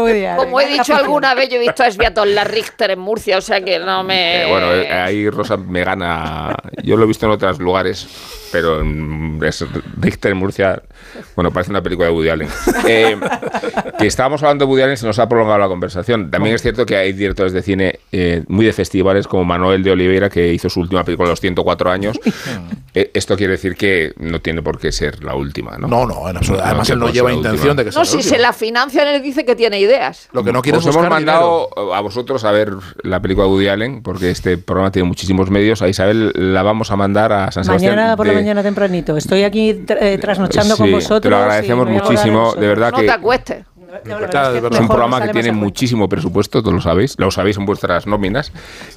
Woody 0.00 0.24
Allen. 0.26 0.36
Como 0.36 0.60
he 0.60 0.66
dicho 0.66 0.94
alguna 0.94 1.34
vez, 1.36 1.48
yo 1.48 1.56
he 1.56 1.60
visto 1.60 1.82
a 1.82 1.86
Esbiaton 1.86 2.34
la 2.34 2.44
Richter 2.44 2.90
en 2.90 2.98
Murcia, 2.98 3.38
o 3.38 3.40
sea 3.40 3.60
que 3.60 3.78
no 3.78 4.02
me. 4.02 4.42
Eh, 4.44 4.50
bueno, 4.50 4.72
eh, 4.74 4.90
ahí 4.92 5.30
Rosa 5.30 5.56
me 5.56 5.84
gana. 5.84 6.54
Yo 6.82 6.96
lo 6.96 7.04
he 7.04 7.06
visto 7.06 7.26
en 7.26 7.32
otros 7.32 7.58
lugares, 7.58 8.06
pero 8.52 8.80
en 8.80 9.40
Richter 9.40 10.32
en 10.32 10.36
Murcia, 10.38 10.82
bueno, 11.34 11.52
parece 11.52 11.70
una 11.70 11.82
película 11.82 12.08
de 12.08 12.14
Woody 12.14 12.28
Allen. 12.28 12.48
Eh, 12.88 13.18
que 13.98 14.06
estábamos 14.06 14.42
hablando 14.42 14.64
de 14.64 14.70
Woody 14.70 14.82
Allen, 14.82 14.96
se 14.96 15.06
nos 15.06 15.18
ha 15.18 15.28
prolongado 15.28 15.58
la 15.58 15.66
conversación. 15.68 16.30
También 16.30 16.54
es 16.54 16.62
cierto 16.62 16.86
que 16.86 16.96
hay 16.96 17.12
directores 17.12 17.52
de 17.52 17.62
cine 17.62 17.98
eh, 18.12 18.42
muy 18.48 18.64
de 18.64 18.72
festivales, 18.72 19.26
como 19.26 19.44
Manuel 19.44 19.82
de 19.82 19.90
Oliveira, 19.90 20.28
que 20.30 20.52
hizo 20.52 20.68
su 20.70 20.80
última 20.80 21.02
película 21.04 21.28
a 21.28 21.30
los 21.30 21.40
104 21.40 21.90
años. 21.90 22.18
Eh, 22.98 23.10
esto 23.12 23.36
quiere 23.36 23.52
decir 23.52 23.76
que 23.76 24.14
no 24.16 24.40
tiene 24.40 24.62
por 24.62 24.78
qué 24.78 24.90
ser 24.90 25.22
la 25.22 25.34
última, 25.34 25.76
¿no? 25.76 25.86
No, 25.86 26.06
no, 26.06 26.30
en 26.30 26.38
absoluto. 26.38 26.62
No, 26.62 26.66
Además, 26.66 26.86
que 26.86 26.92
él 26.94 26.98
no 26.98 27.10
lleva 27.10 27.30
intención 27.30 27.68
última. 27.72 27.74
de 27.74 27.84
que 27.84 27.92
sea 27.92 27.98
No, 28.00 28.04
la 28.04 28.10
si 28.10 28.16
última. 28.16 28.36
se 28.36 28.40
la 28.42 28.52
financian, 28.54 29.08
él 29.08 29.22
dice 29.22 29.44
que 29.44 29.54
tiene 29.54 29.78
ideas. 29.78 30.30
Lo 30.32 30.42
que 30.42 30.50
no 30.50 30.62
quiere 30.62 30.78
es 30.78 30.84
hemos 30.84 30.96
buscar 30.96 31.12
mandado 31.26 31.68
dinero. 31.76 31.94
a 31.94 32.00
vosotros 32.00 32.44
a 32.44 32.52
ver 32.52 32.72
la 33.02 33.20
película 33.20 33.46
de 33.46 33.52
Woody 33.52 33.68
Allen, 33.68 34.02
porque 34.02 34.30
este 34.30 34.56
programa 34.58 34.90
tiene 34.90 35.08
muchísimos 35.08 35.50
medios. 35.50 35.82
A 35.82 35.88
Isabel 35.88 36.32
la 36.34 36.62
vamos 36.62 36.90
a 36.90 36.96
mandar 36.96 37.32
a 37.32 37.50
San 37.52 37.64
Sebastián. 37.64 37.94
Mañana 37.96 38.16
por 38.16 38.26
la 38.26 38.32
de- 38.32 38.38
mañana 38.40 38.62
tempranito. 38.62 39.16
Estoy 39.16 39.42
aquí 39.44 39.84
eh, 39.88 40.18
trasnochando 40.20 40.76
con 40.76 40.86
Sí, 40.86 40.92
vosotros. 40.92 41.20
Te 41.22 41.30
lo 41.30 41.36
agradecemos 41.36 41.88
muchísimo, 41.88 42.54
de 42.54 42.66
verdad 42.68 42.92
No 42.92 42.98
que 42.98 43.04
te 43.06 43.10
acuestes. 43.12 43.64
No, 44.04 44.10
la 44.10 44.16
verdad 44.18 44.30
Claro, 44.30 44.56
es 44.68 44.76
que 44.76 44.82
un 44.82 44.88
programa 44.88 45.22
que 45.22 45.28
tiene 45.32 45.52
muchísimo 45.52 46.08
presupuesto, 46.08 46.60
todos 46.62 46.74
lo 46.74 46.80
sabéis, 46.80 47.14
lo 47.18 47.30
sabéis 47.30 47.56
en 47.56 47.66
vuestras 47.66 48.06
nóminas 48.06 48.52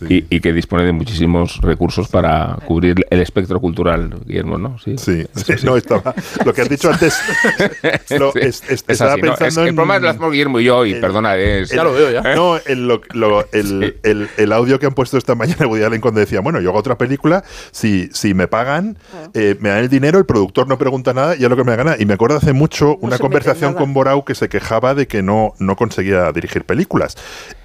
y, 0.07 0.25
y 0.33 0.39
que 0.41 0.53
dispone 0.53 0.83
de 0.83 0.91
muchísimos 0.91 1.59
recursos 1.61 2.07
para 2.07 2.57
cubrir 2.65 3.05
el 3.09 3.21
espectro 3.21 3.59
cultural, 3.59 4.13
Guillermo, 4.25 4.57
¿no? 4.57 4.77
Sí, 4.79 4.95
Sí, 4.97 5.25
sí, 5.35 5.53
no 5.63 5.77
estaba. 5.77 6.13
Lo 6.45 6.53
que 6.53 6.61
has 6.61 6.69
dicho 6.69 6.89
antes. 6.91 7.17
lo- 8.19 8.31
Sí, 8.31 8.39
es- 8.41 8.63
es- 8.63 8.71
es 8.71 8.83
estaba 8.87 9.13
así, 9.13 9.21
¿no? 9.21 9.27
pensando 9.35 9.47
Es- 9.47 9.57
en. 9.57 9.67
El 9.69 9.75
programa 9.75 9.95
es 9.97 10.01
lo 10.01 10.09
hacemos 10.09 10.31
Guillermo 10.31 10.59
y 10.59 10.63
yo, 10.65 10.85
y 10.85 10.93
el- 10.93 11.01
perdona, 11.01 11.35
es... 11.37 11.69
Ya 11.69 11.83
lo 11.83 11.93
veo, 11.93 12.11
ya. 12.11 12.21
No, 12.35 12.57
el, 12.57 12.87
lo- 12.87 13.01
lo- 13.13 13.45
el, 13.51 13.97
el- 14.03 14.29
el 14.37 14.51
audio 14.53 14.79
que 14.79 14.85
han 14.85 14.93
puesto 14.93 15.17
esta 15.17 15.35
mañana 15.35 15.57
de 15.59 15.65
Woody 15.65 15.83
Allen 15.83 16.01
cuando 16.01 16.19
decía, 16.19 16.41
bueno, 16.41 16.59
yo 16.61 16.69
hago 16.69 16.79
otra 16.79 16.97
película, 16.97 17.43
si, 17.71 18.09
si 18.13 18.33
me 18.33 18.47
pagan, 18.47 18.97
eh, 19.33 19.55
me 19.59 19.69
dan 19.69 19.79
el 19.79 19.89
dinero, 19.89 20.17
el 20.19 20.25
productor 20.25 20.67
no 20.67 20.77
pregunta 20.77 21.13
nada 21.13 21.35
y 21.35 21.43
es 21.43 21.49
lo 21.49 21.55
que 21.55 21.63
me 21.63 21.75
gana. 21.75 21.95
Y 21.99 22.05
me 22.05 22.13
acuerdo 22.13 22.37
hace 22.37 22.53
mucho 22.53 22.97
una 23.01 23.17
conversación 23.17 23.73
con 23.73 23.93
Borau 23.93 24.23
que 24.25 24.35
se 24.35 24.49
quejaba 24.49 24.88
de 24.95 25.07
que 25.07 25.21
no, 25.21 25.53
no 25.59 25.75
conseguía 25.75 26.31
dirigir 26.31 26.65
películas. 26.65 27.15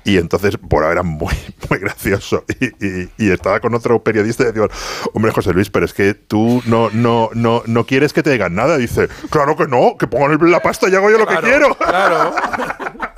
Y 0.04 0.18
entonces 0.18 0.58
Borau 0.60 0.90
era 0.92 1.02
muy, 1.02 1.34
muy 1.70 1.78
gracioso. 1.78 2.44
Y, 2.60 2.66
y- 2.86 3.10
y 3.18 3.30
estaba 3.30 3.60
con 3.60 3.74
otro 3.74 4.02
periodista 4.02 4.42
y 4.42 4.46
decía, 4.46 4.66
hombre, 5.14 5.32
José 5.32 5.52
Luis, 5.52 5.70
pero 5.70 5.86
es 5.86 5.94
que 5.94 6.14
tú 6.14 6.62
no, 6.66 6.90
no, 6.90 7.30
no, 7.34 7.62
no 7.66 7.86
quieres 7.86 8.12
que 8.12 8.22
te 8.22 8.30
digan 8.30 8.54
nada. 8.54 8.76
dice, 8.76 9.08
claro 9.30 9.56
que 9.56 9.66
no, 9.66 9.96
que 9.98 10.06
pongan 10.06 10.38
la 10.50 10.60
pasta 10.60 10.88
y 10.88 10.94
hago 10.94 11.10
yo 11.10 11.18
lo 11.18 11.26
que 11.26 11.36
quiero. 11.36 11.74
Claro. 11.76 12.34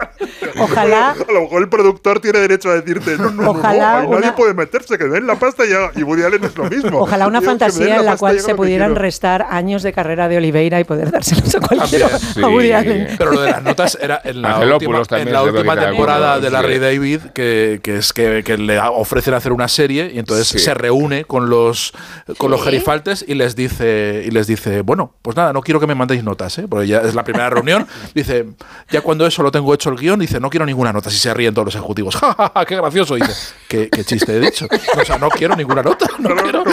Ojalá, 0.63 1.11
A 1.13 1.33
lo 1.33 1.43
mejor 1.43 1.63
el 1.63 1.69
productor 1.69 2.21
tiene 2.21 2.39
derecho 2.41 2.71
a 2.71 2.75
decirte, 2.75 3.17
no, 3.17 3.31
no, 3.31 3.43
no, 3.43 3.51
Ojalá 3.51 4.03
no, 4.03 4.11
nadie 4.11 4.17
una- 4.29 4.35
puede 4.37 4.55
meterse, 4.55 4.99
que 4.99 5.05
den 5.05 5.27
la 5.27 5.37
pasta 5.39 5.65
y, 5.65 5.71
ya- 5.71 5.91
y 5.95 6.03
Woody 6.03 6.23
Allen 6.23 6.45
es 6.45 6.57
lo 6.57 6.65
mismo. 6.65 6.99
ojalá 7.01 7.27
una 7.27 7.41
fantasía 7.43 7.97
en 7.97 8.05
la 8.05 8.17
cual 8.17 8.41
se 8.41 8.55
pudieran 8.55 8.95
restar 8.95 9.47
años 9.51 9.83
de 9.83 9.93
carrera 9.93 10.29
de 10.29 10.37
Oliveira 10.39 10.81
y 10.81 10.85
poder 10.85 11.11
dárselos 11.11 11.55
a 11.55 11.61
cualquiera. 11.61 12.09
Sí. 12.19 12.43
a 12.43 12.49
Woody 12.49 12.73
Allen. 12.73 13.09
Pero 13.19 13.33
lo 13.33 13.41
de 13.43 13.51
las 13.51 13.63
notas 13.63 13.99
era 14.01 14.21
en 14.25 14.43
la 14.43 14.59
última, 14.59 15.03
en 15.11 15.33
la 15.33 15.87
temporada 15.91 16.41
de 16.41 16.51
Larry 16.51 16.75
sí. 16.75 16.79
David, 16.81 17.21
que, 17.35 17.81
que 17.83 17.97
es 17.97 18.13
que, 18.13 18.43
que 18.45 18.57
le 18.59 18.79
ofrecen 18.79 19.35
hacer 19.35 19.53
una 19.53 19.69
serie 19.69 20.11
y 20.15 20.19
entonces 20.19 20.47
Sí. 20.49 20.59
se 20.59 20.75
reúne 20.75 21.25
con 21.25 21.51
los 21.51 21.93
con 22.39 22.51
los 22.51 22.63
gerifaltes 22.63 23.25
y 23.27 23.35
les 23.35 23.57
dice 23.57 24.23
y 24.27 24.31
les 24.31 24.47
dice 24.47 24.83
bueno 24.83 25.13
pues 25.23 25.37
nada 25.37 25.53
no 25.53 25.61
quiero 25.61 25.81
que 25.81 25.87
me 25.87 25.95
mandéis 25.95 26.23
notas 26.25 26.57
¿eh? 26.59 26.67
porque 26.69 26.87
ya 26.87 26.99
es 27.01 27.15
la 27.15 27.25
primera 27.25 27.51
reunión 27.51 27.87
dice 28.15 28.47
ya 28.91 29.01
cuando 29.01 29.27
eso 29.27 29.43
lo 29.43 29.51
tengo 29.51 29.73
hecho 29.75 29.91
el 29.91 29.97
guion 29.97 30.19
dice 30.21 30.39
no 30.41 30.46
quiero 30.51 30.67
ninguna 30.67 30.93
nota 30.93 31.11
si 31.11 31.19
se 31.19 31.33
ríen 31.33 31.55
todos 31.55 31.67
los 31.67 31.75
ejecutivos 31.75 32.17
ja, 32.21 32.35
ja, 32.35 32.53
ja, 32.55 32.65
qué 32.65 32.77
gracioso 32.77 33.15
dice 33.15 33.55
qué, 33.69 33.89
qué 33.91 34.05
chiste 34.05 34.37
he 34.37 34.41
dicho 34.41 34.67
o 34.67 35.05
sea 35.05 35.19
no 35.19 35.29
quiero 35.29 35.57
ninguna 35.57 35.83
nota 35.83 36.07
no 36.19 36.35
quiero. 36.35 36.65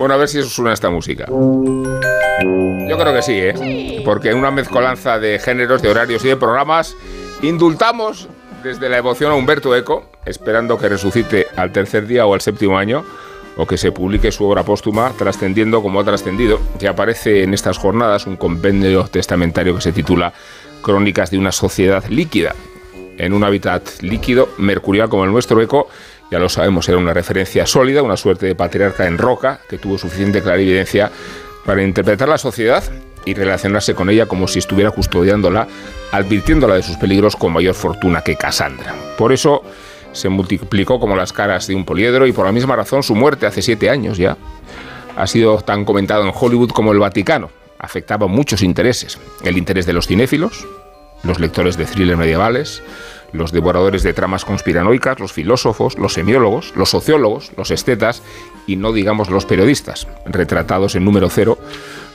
Bueno, 0.00 0.14
a 0.14 0.16
ver 0.16 0.28
si 0.28 0.38
eso 0.38 0.48
suena 0.48 0.72
esta 0.72 0.88
música. 0.88 1.26
Yo 1.28 2.98
creo 2.98 3.12
que 3.12 3.20
sí, 3.20 3.34
¿eh? 3.34 4.02
Porque 4.02 4.30
en 4.30 4.38
una 4.38 4.50
mezcolanza 4.50 5.18
de 5.18 5.38
géneros, 5.38 5.82
de 5.82 5.90
horarios 5.90 6.24
y 6.24 6.28
de 6.28 6.36
programas, 6.36 6.96
indultamos 7.42 8.26
desde 8.62 8.88
la 8.88 8.96
emoción 8.96 9.30
a 9.30 9.34
Humberto 9.34 9.76
Eco, 9.76 10.10
esperando 10.24 10.78
que 10.78 10.88
resucite 10.88 11.48
al 11.54 11.72
tercer 11.72 12.06
día 12.06 12.24
o 12.24 12.32
al 12.32 12.40
séptimo 12.40 12.78
año, 12.78 13.04
o 13.58 13.66
que 13.66 13.76
se 13.76 13.92
publique 13.92 14.32
su 14.32 14.46
obra 14.46 14.62
póstuma, 14.62 15.12
trascendiendo 15.18 15.82
como 15.82 16.00
ha 16.00 16.04
trascendido, 16.04 16.58
que 16.78 16.88
aparece 16.88 17.42
en 17.42 17.52
estas 17.52 17.76
jornadas 17.76 18.26
un 18.26 18.36
compendio 18.36 19.04
testamentario 19.04 19.74
que 19.74 19.82
se 19.82 19.92
titula 19.92 20.32
Crónicas 20.82 21.30
de 21.30 21.38
una 21.38 21.52
sociedad 21.52 22.04
líquida, 22.08 22.54
en 23.18 23.32
un 23.32 23.44
hábitat 23.44 23.86
líquido, 24.00 24.48
mercurial 24.58 25.08
como 25.08 25.24
el 25.24 25.32
nuestro 25.32 25.60
Eco, 25.60 25.88
ya 26.30 26.38
lo 26.38 26.48
sabemos, 26.48 26.88
era 26.88 26.96
una 26.96 27.12
referencia 27.12 27.66
sólida, 27.66 28.02
una 28.02 28.16
suerte 28.16 28.46
de 28.46 28.54
patriarca 28.54 29.06
en 29.06 29.18
roca 29.18 29.60
que 29.68 29.78
tuvo 29.78 29.98
suficiente 29.98 30.42
clarividencia 30.42 31.10
para 31.66 31.82
interpretar 31.82 32.28
la 32.28 32.38
sociedad 32.38 32.82
y 33.24 33.34
relacionarse 33.34 33.94
con 33.94 34.08
ella 34.10 34.26
como 34.26 34.48
si 34.48 34.60
estuviera 34.60 34.90
custodiándola, 34.90 35.66
advirtiéndola 36.12 36.76
de 36.76 36.82
sus 36.82 36.96
peligros 36.96 37.36
con 37.36 37.52
mayor 37.52 37.74
fortuna 37.74 38.22
que 38.22 38.36
Cassandra. 38.36 38.94
Por 39.18 39.32
eso 39.32 39.62
se 40.12 40.28
multiplicó 40.28 40.98
como 40.98 41.16
las 41.16 41.32
caras 41.32 41.66
de 41.66 41.74
un 41.74 41.84
poliedro 41.84 42.26
y 42.26 42.32
por 42.32 42.46
la 42.46 42.52
misma 42.52 42.76
razón 42.76 43.02
su 43.02 43.14
muerte 43.14 43.46
hace 43.46 43.62
siete 43.62 43.90
años 43.90 44.18
ya 44.18 44.36
ha 45.16 45.26
sido 45.26 45.58
tan 45.58 45.84
comentado 45.84 46.24
en 46.24 46.32
Hollywood 46.34 46.70
como 46.70 46.92
el 46.92 46.98
Vaticano. 46.98 47.50
Afectaba 47.80 48.26
muchos 48.26 48.62
intereses. 48.62 49.18
El 49.42 49.56
interés 49.56 49.86
de 49.86 49.94
los 49.94 50.06
cinéfilos, 50.06 50.66
los 51.22 51.40
lectores 51.40 51.78
de 51.78 51.86
thrillers 51.86 52.18
medievales, 52.18 52.82
los 53.32 53.52
devoradores 53.52 54.02
de 54.02 54.12
tramas 54.12 54.44
conspiranoicas, 54.44 55.18
los 55.18 55.32
filósofos, 55.32 55.98
los 55.98 56.12
semiólogos, 56.12 56.74
los 56.76 56.90
sociólogos, 56.90 57.52
los 57.56 57.70
estetas 57.70 58.22
y 58.66 58.76
no 58.76 58.92
digamos 58.92 59.30
los 59.30 59.46
periodistas, 59.46 60.06
retratados 60.26 60.94
en 60.94 61.04
número 61.04 61.30
cero, 61.30 61.58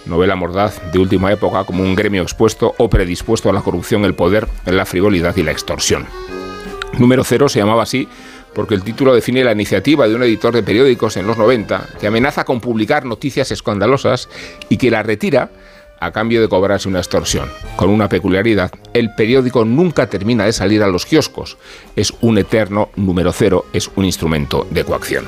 novela 0.05 0.35
mordaz 0.35 0.79
de 0.91 0.99
última 0.99 1.31
época 1.31 1.63
como 1.63 1.83
un 1.83 1.95
gremio 1.95 2.21
expuesto 2.21 2.75
o 2.77 2.89
predispuesto 2.89 3.49
a 3.49 3.53
la 3.53 3.61
corrupción, 3.61 4.05
el 4.05 4.13
poder, 4.13 4.47
la 4.65 4.85
frivolidad 4.85 5.35
y 5.35 5.43
la 5.43 5.51
extorsión. 5.51 6.05
Número 6.99 7.23
cero 7.23 7.49
se 7.49 7.59
llamaba 7.59 7.83
así 7.83 8.07
porque 8.55 8.73
el 8.73 8.83
título 8.83 9.13
define 9.13 9.43
la 9.43 9.51
iniciativa 9.51 10.07
de 10.07 10.15
un 10.15 10.23
editor 10.23 10.55
de 10.55 10.63
periódicos 10.63 11.17
en 11.17 11.27
los 11.27 11.37
90 11.37 11.89
que 11.99 12.07
amenaza 12.07 12.45
con 12.45 12.61
publicar 12.61 13.05
noticias 13.05 13.51
escandalosas 13.51 14.29
y 14.69 14.77
que 14.77 14.89
la 14.89 15.03
retira 15.03 15.51
a 15.99 16.11
cambio 16.11 16.41
de 16.41 16.47
cobrarse 16.47 16.87
una 16.87 16.99
extorsión. 16.99 17.49
Con 17.75 17.89
una 17.89 18.09
peculiaridad, 18.09 18.71
el 18.93 19.13
periódico 19.13 19.65
nunca 19.65 20.09
termina 20.09 20.45
de 20.45 20.53
salir 20.53 20.83
a 20.83 20.87
los 20.87 21.05
kioscos. 21.05 21.57
Es 21.95 22.13
un 22.21 22.37
eterno 22.37 22.89
número 22.95 23.31
cero, 23.31 23.65
es 23.73 23.89
un 23.95 24.05
instrumento 24.05 24.67
de 24.71 24.83
coacción. 24.83 25.25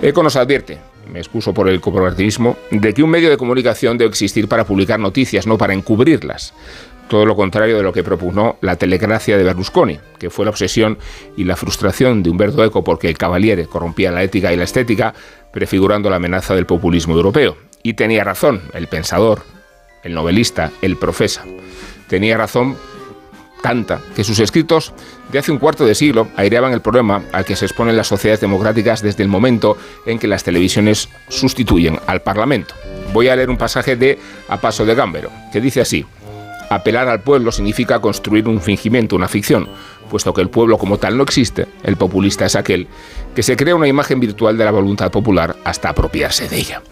ECO 0.00 0.22
nos 0.22 0.36
advierte, 0.36 0.78
me 1.10 1.18
excuso 1.18 1.52
por 1.52 1.68
el 1.68 1.80
cooperativismo, 1.80 2.56
de 2.70 2.94
que 2.94 3.02
un 3.02 3.10
medio 3.10 3.30
de 3.30 3.36
comunicación 3.36 3.98
debe 3.98 4.10
existir 4.10 4.48
para 4.48 4.64
publicar 4.64 4.98
noticias, 4.98 5.46
no 5.46 5.58
para 5.58 5.74
encubrirlas. 5.74 6.54
Todo 7.08 7.26
lo 7.26 7.36
contrario 7.36 7.76
de 7.76 7.82
lo 7.82 7.92
que 7.92 8.02
propugnó 8.02 8.56
la 8.60 8.76
telegracia 8.76 9.36
de 9.36 9.44
Berlusconi, 9.44 9.98
que 10.18 10.30
fue 10.30 10.46
la 10.46 10.50
obsesión 10.50 10.98
y 11.36 11.44
la 11.44 11.56
frustración 11.56 12.22
de 12.22 12.30
Humberto 12.30 12.64
Eco 12.64 12.82
porque 12.82 13.08
el 13.08 13.18
Cavaliere 13.18 13.66
corrompía 13.66 14.10
la 14.10 14.22
ética 14.22 14.52
y 14.52 14.56
la 14.56 14.64
estética, 14.64 15.12
prefigurando 15.52 16.08
la 16.08 16.16
amenaza 16.16 16.54
del 16.54 16.66
populismo 16.66 17.14
europeo. 17.14 17.56
Y 17.82 17.94
tenía 17.94 18.24
razón, 18.24 18.62
el 18.72 18.86
pensador, 18.86 19.42
el 20.02 20.14
novelista, 20.14 20.70
el 20.80 20.96
profesa. 20.96 21.44
Tenía 22.08 22.38
razón 22.38 22.76
tanta 23.62 24.00
que 24.14 24.24
sus 24.24 24.40
escritos 24.40 24.92
de 25.30 25.38
hace 25.38 25.52
un 25.52 25.58
cuarto 25.58 25.86
de 25.86 25.94
siglo 25.94 26.28
aireaban 26.36 26.72
el 26.72 26.82
problema 26.82 27.22
al 27.32 27.44
que 27.44 27.56
se 27.56 27.64
exponen 27.64 27.96
las 27.96 28.08
sociedades 28.08 28.40
democráticas 28.40 29.02
desde 29.02 29.22
el 29.22 29.28
momento 29.28 29.78
en 30.04 30.18
que 30.18 30.26
las 30.26 30.44
televisiones 30.44 31.08
sustituyen 31.28 31.98
al 32.06 32.20
Parlamento. 32.20 32.74
Voy 33.12 33.28
a 33.28 33.36
leer 33.36 33.48
un 33.48 33.56
pasaje 33.56 33.96
de 33.96 34.18
A 34.48 34.60
Paso 34.60 34.84
de 34.84 34.94
Gambero, 34.94 35.30
que 35.52 35.60
dice 35.60 35.80
así. 35.80 36.04
Apelar 36.72 37.06
al 37.06 37.20
pueblo 37.20 37.52
significa 37.52 38.00
construir 38.00 38.48
un 38.48 38.58
fingimiento, 38.58 39.14
una 39.14 39.28
ficción, 39.28 39.68
puesto 40.08 40.32
que 40.32 40.40
el 40.40 40.48
pueblo 40.48 40.78
como 40.78 40.96
tal 40.96 41.18
no 41.18 41.22
existe, 41.22 41.66
el 41.82 41.96
populista 41.96 42.46
es 42.46 42.56
aquel 42.56 42.88
que 43.34 43.42
se 43.42 43.58
crea 43.58 43.74
una 43.74 43.88
imagen 43.88 44.18
virtual 44.20 44.56
de 44.56 44.64
la 44.64 44.70
voluntad 44.70 45.10
popular 45.10 45.54
hasta 45.64 45.90
apropiarse 45.90 46.48
de 46.48 46.56
ella. 46.56 46.82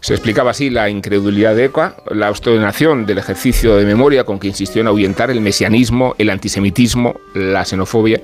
Se 0.00 0.14
explicaba 0.14 0.50
así 0.50 0.70
la 0.70 0.90
incredulidad 0.90 1.54
de 1.54 1.66
Eca, 1.66 1.94
la 2.10 2.30
obstinación 2.30 3.06
del 3.06 3.18
ejercicio 3.18 3.76
de 3.76 3.84
memoria 3.84 4.24
con 4.24 4.40
que 4.40 4.48
insistió 4.48 4.80
en 4.80 4.88
ahuyentar 4.88 5.30
el 5.30 5.40
mesianismo, 5.40 6.16
el 6.18 6.28
antisemitismo, 6.28 7.14
la 7.34 7.64
xenofobia. 7.64 8.20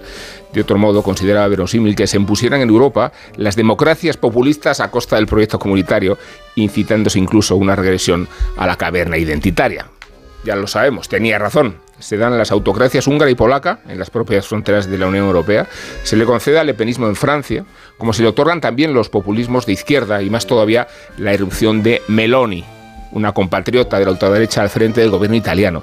De 0.53 0.63
otro 0.63 0.79
modo, 0.79 1.05
consideraba 1.05 1.47
verosímil 1.47 1.95
que 1.95 2.09
se 2.09 2.17
impusieran 2.17 2.61
en 2.61 2.71
Europa 2.71 3.13
las 3.37 3.55
democracias 3.55 4.17
populistas 4.17 4.81
a 4.81 4.91
costa 4.91 5.15
del 5.15 5.29
proyecto 5.29 5.61
comunitario, 5.61 6.19
incitándose 6.57 7.21
incluso 7.21 7.55
a 7.55 7.59
una 7.59 7.77
regresión 7.77 8.27
a 8.57 8.67
la 8.67 8.75
caverna 8.75 9.17
identitaria. 9.17 9.87
Ya 10.49 10.57
lo 10.57 10.67
sabemos, 10.67 11.11
tenía 11.11 11.39
razón 11.39 11.77
se 11.99 12.17
dan 12.17 12.39
las 12.39 12.51
autocracias 12.51 13.07
húngara 13.07 13.31
y 13.31 13.35
polaca 13.35 13.81
en 13.87 13.99
las 13.99 14.09
propias 14.09 14.47
fronteras 14.47 14.89
de 14.89 14.97
la 14.97 15.09
Unión 15.09 15.27
Europea, 15.27 15.67
se 16.05 16.17
le 16.17 16.25
concede 16.25 16.59
al 16.59 16.67
lepenismo 16.67 17.07
en 17.07 17.17
Francia, 17.17 17.67
como 17.99 18.15
se 18.15 18.23
le 18.23 18.29
otorgan 18.29 18.63
también 18.63 18.95
los 18.95 19.11
populismos 19.11 19.67
de 19.67 19.75
izquierda 19.75 20.23
y 20.23 20.31
más 20.31 20.47
todavía 20.47 20.89
la 21.19 21.35
erupción 21.35 21.83
de 21.83 22.01
Meloni, 22.09 22.65
una 23.13 23.33
compatriota 23.33 23.99
de 23.99 24.07
la 24.07 24.13
ultraderecha 24.13 24.63
al 24.63 24.71
frente 24.71 25.03
del 25.03 25.11
gobierno 25.11 25.37
italiano. 25.37 25.83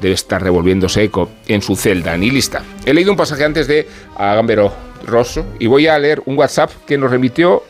Debe 0.00 0.14
estar 0.14 0.40
revolviéndose 0.40 1.02
eco 1.02 1.30
en 1.48 1.60
su 1.60 1.74
celda 1.74 2.16
ni 2.16 2.30
lista. 2.30 2.62
He 2.86 2.94
leído 2.94 3.10
un 3.10 3.16
pasaje 3.16 3.44
antes 3.44 3.66
de 3.66 3.88
Agambero 4.16 4.72
Rosso 5.04 5.44
y 5.58 5.66
voy 5.66 5.88
a 5.88 5.98
leer 5.98 6.22
un 6.26 6.38
WhatsApp 6.38 6.70
que 6.86 6.96
nos 6.96 7.10
remitió 7.10 7.64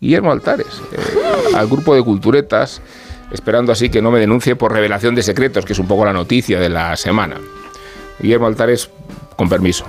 Guillermo 0.00 0.30
Altares 0.30 0.82
eh, 0.92 1.54
al 1.54 1.68
grupo 1.68 1.94
de 1.94 2.02
culturetas 2.02 2.82
esperando 3.30 3.72
así 3.72 3.90
que 3.90 4.02
no 4.02 4.10
me 4.10 4.20
denuncie 4.20 4.56
por 4.56 4.72
revelación 4.72 5.14
de 5.14 5.22
secretos, 5.22 5.64
que 5.64 5.72
es 5.72 5.78
un 5.78 5.86
poco 5.86 6.04
la 6.04 6.12
noticia 6.12 6.58
de 6.58 6.68
la 6.68 6.96
semana. 6.96 7.36
Guillermo 8.18 8.46
Altares, 8.46 8.90
con 9.36 9.48
permiso. 9.48 9.86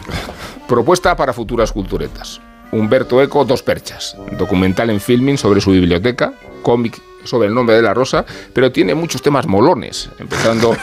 Propuesta 0.68 1.16
para 1.16 1.34
futuras 1.34 1.72
culturetas. 1.72 2.40
Humberto 2.72 3.22
Eco, 3.22 3.44
Dos 3.44 3.64
Perchas. 3.64 4.16
Documental 4.38 4.90
en 4.90 5.02
filming 5.02 5.38
sobre 5.38 5.60
su 5.60 5.72
biblioteca, 5.72 6.34
cómic 6.62 7.02
sobre 7.24 7.50
el 7.50 7.54
nombre 7.54 7.76
de 7.76 7.82
la 7.82 7.94
rosa, 7.94 8.26
pero 8.54 8.72
tiene 8.72 8.96
muchos 8.96 9.22
temas 9.22 9.46
molones, 9.48 10.10
empezando 10.20 10.76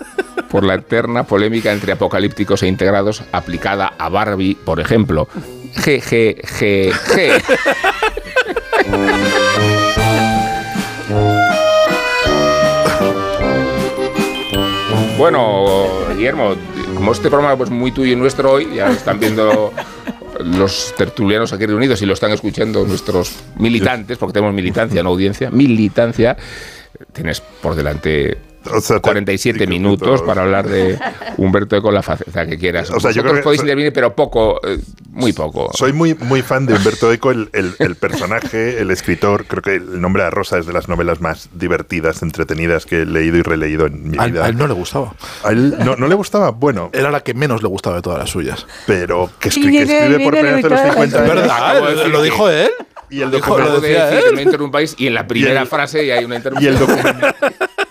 por 0.50 0.64
la 0.64 0.74
eterna 0.74 1.24
polémica 1.24 1.72
entre 1.72 1.92
apocalípticos 1.92 2.62
e 2.62 2.66
integrados 2.66 3.22
aplicada 3.32 3.92
a 3.98 4.08
Barbie, 4.08 4.56
por 4.56 4.80
ejemplo. 4.80 5.28
GGGG. 5.76 6.92
Bueno, 15.18 15.86
Guillermo, 16.14 16.54
como 16.94 17.12
este 17.12 17.30
programa 17.30 17.54
es 17.54 17.58
pues, 17.58 17.70
muy 17.70 17.90
tuyo 17.90 18.12
y 18.12 18.16
nuestro 18.16 18.52
hoy, 18.52 18.74
ya 18.74 18.90
están 18.90 19.18
viendo 19.18 19.72
los 20.44 20.94
tertulianos 20.94 21.54
aquí 21.54 21.64
reunidos 21.64 22.02
y 22.02 22.06
lo 22.06 22.12
están 22.12 22.32
escuchando 22.32 22.84
nuestros 22.84 23.34
militantes, 23.56 24.18
porque 24.18 24.34
tenemos 24.34 24.54
militancia, 24.54 25.02
no 25.02 25.08
audiencia, 25.08 25.50
militancia, 25.50 26.36
tienes 27.14 27.40
por 27.40 27.74
delante 27.74 28.36
47 29.00 29.66
minutos 29.66 30.22
para 30.22 30.42
hablar 30.42 30.68
de 30.68 30.98
Humberto 31.36 31.76
Eco 31.76 31.90
la 31.90 32.02
faceta 32.02 32.46
que 32.46 32.58
quieras. 32.58 32.90
O 32.90 33.00
sea, 33.00 33.10
yo 33.10 33.22
creo 33.22 33.34
que 33.34 33.42
podéis 33.42 33.62
intervenir, 33.62 33.92
pero 33.92 34.14
poco, 34.14 34.60
eh, 34.66 34.78
muy 35.10 35.32
poco. 35.32 35.70
Soy 35.72 35.92
muy, 35.92 36.14
muy 36.14 36.42
fan 36.42 36.66
de 36.66 36.74
Humberto 36.74 37.12
Eco, 37.12 37.30
el, 37.30 37.96
personaje, 37.98 38.80
el 38.80 38.90
escritor. 38.90 39.46
Creo 39.46 39.62
que 39.62 39.74
el 39.76 40.00
nombre 40.00 40.24
de 40.24 40.30
Rosa 40.30 40.58
es 40.58 40.66
de 40.66 40.72
las 40.72 40.88
novelas 40.88 41.20
más 41.20 41.48
divertidas, 41.54 42.22
entretenidas 42.22 42.86
que 42.86 43.02
he 43.02 43.06
leído 43.06 43.36
y 43.38 43.42
releído 43.42 43.86
en 43.86 44.10
mi 44.10 44.18
vida. 44.18 44.44
A 44.44 44.48
él 44.48 44.56
no 44.56 44.66
le 44.66 44.74
gustaba. 44.74 45.14
¿A 45.44 45.50
él 45.50 45.76
no, 45.78 46.08
le 46.08 46.14
gustaba? 46.14 46.50
Bueno. 46.50 46.90
Era 46.92 47.10
la 47.10 47.20
que 47.20 47.34
menos 47.34 47.62
le 47.62 47.68
gustaba 47.68 47.96
de 47.96 48.02
todas 48.02 48.18
las 48.18 48.30
suyas. 48.30 48.66
Pero 48.86 49.30
que, 49.38 49.48
escribe 49.48 49.86
por 50.20 50.32
primera 50.32 50.56
vez 50.56 50.64
los 50.64 50.80
50 50.80 51.18
años. 51.18 51.34
¿Verdad? 51.34 52.06
¿Lo 52.08 52.22
dijo 52.22 52.48
él? 52.50 52.70
Y 53.10 53.22
el 53.22 53.30
documental 53.30 53.80
de 53.80 54.94
y 54.98 55.06
en 55.06 55.14
la 55.14 55.26
primera 55.26 55.66
frase 55.66 56.12
hay 56.12 56.24
una 56.24 56.36
interrupción. 56.36 56.64
Y 56.64 56.76
el, 56.76 56.78
documental, 56.78 57.36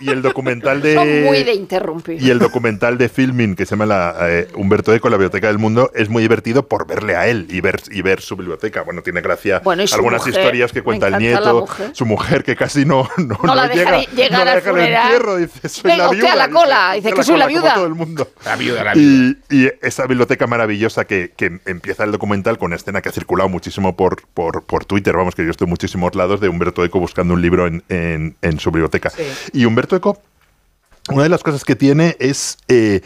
y 0.00 0.10
el 0.10 0.22
documental 0.22 0.82
de. 0.82 1.24
muy 1.24 1.42
de 1.42 1.54
interrumpir. 1.54 2.22
Y 2.22 2.30
el 2.30 2.38
documental 2.38 2.98
de 2.98 3.08
filming 3.08 3.56
que 3.56 3.66
se 3.66 3.70
llama 3.70 3.86
la, 3.86 4.16
eh, 4.22 4.48
Humberto 4.54 4.94
Eco, 4.94 5.08
la 5.08 5.16
Biblioteca 5.16 5.46
del 5.48 5.58
Mundo, 5.58 5.90
es 5.94 6.08
muy 6.08 6.22
divertido 6.22 6.66
por 6.68 6.86
verle 6.86 7.16
a 7.16 7.26
él 7.26 7.46
y 7.50 7.60
ver, 7.60 7.80
y 7.90 8.02
ver 8.02 8.20
su 8.20 8.36
biblioteca. 8.36 8.82
Bueno, 8.82 9.02
tiene 9.02 9.20
gracia 9.20 9.62
algunas 9.92 10.26
historias 10.26 10.72
que 10.72 10.82
cuenta 10.82 11.08
el 11.08 11.18
nieto, 11.18 11.66
su 11.92 12.06
mujer 12.06 12.44
que 12.44 12.56
casi 12.56 12.84
no, 12.84 13.08
no, 13.16 13.38
no 13.42 13.54
la 13.54 13.68
deja 13.68 13.98
llega, 13.98 14.12
llegar 14.12 14.62
no 14.64 14.74
al 14.74 14.78
entierro, 14.80 15.36
dice, 15.36 15.68
soy 15.68 15.90
Venga, 15.90 16.04
la 16.06 16.10
viuda. 16.10 16.32
a 16.32 16.36
la 16.36 16.48
cola, 16.50 16.92
dice, 16.94 17.12
que 17.12 17.22
soy 17.22 17.38
la 17.38 17.46
viuda. 17.46 17.74
Todo 17.74 17.86
el 17.86 17.94
mundo. 17.94 18.28
La 18.44 18.56
viuda, 18.56 18.84
la 18.84 18.94
viuda. 18.94 19.36
Y, 19.50 19.64
y 19.64 19.70
esa 19.82 20.06
biblioteca 20.06 20.46
maravillosa 20.46 21.04
que, 21.04 21.32
que, 21.36 21.60
empieza 21.66 22.04
el 22.04 22.12
documental 22.12 22.58
con 22.58 22.66
una 22.66 22.76
escena 22.76 23.00
que 23.00 23.08
ha 23.08 23.12
circulado 23.12 23.48
muchísimo 23.48 23.96
por, 23.96 24.26
por, 24.34 24.64
por 24.64 24.84
Twitter, 24.84 25.05
vamos, 25.14 25.34
que 25.34 25.44
yo 25.44 25.50
estoy 25.50 25.66
muchísimos 25.66 26.14
lados 26.14 26.40
de 26.40 26.48
Humberto 26.48 26.84
Eco 26.84 26.98
buscando 26.98 27.34
un 27.34 27.42
libro 27.42 27.66
en, 27.66 27.82
en, 27.88 28.36
en 28.42 28.58
su 28.58 28.70
biblioteca. 28.70 29.12
Y 29.52 29.64
Humberto 29.64 29.94
Eco 29.96 30.20
una 31.10 31.22
de 31.22 31.28
las 31.28 31.42
cosas 31.42 31.64
que 31.64 31.76
tiene 31.76 32.16
es, 32.18 32.58
eh, 32.68 33.00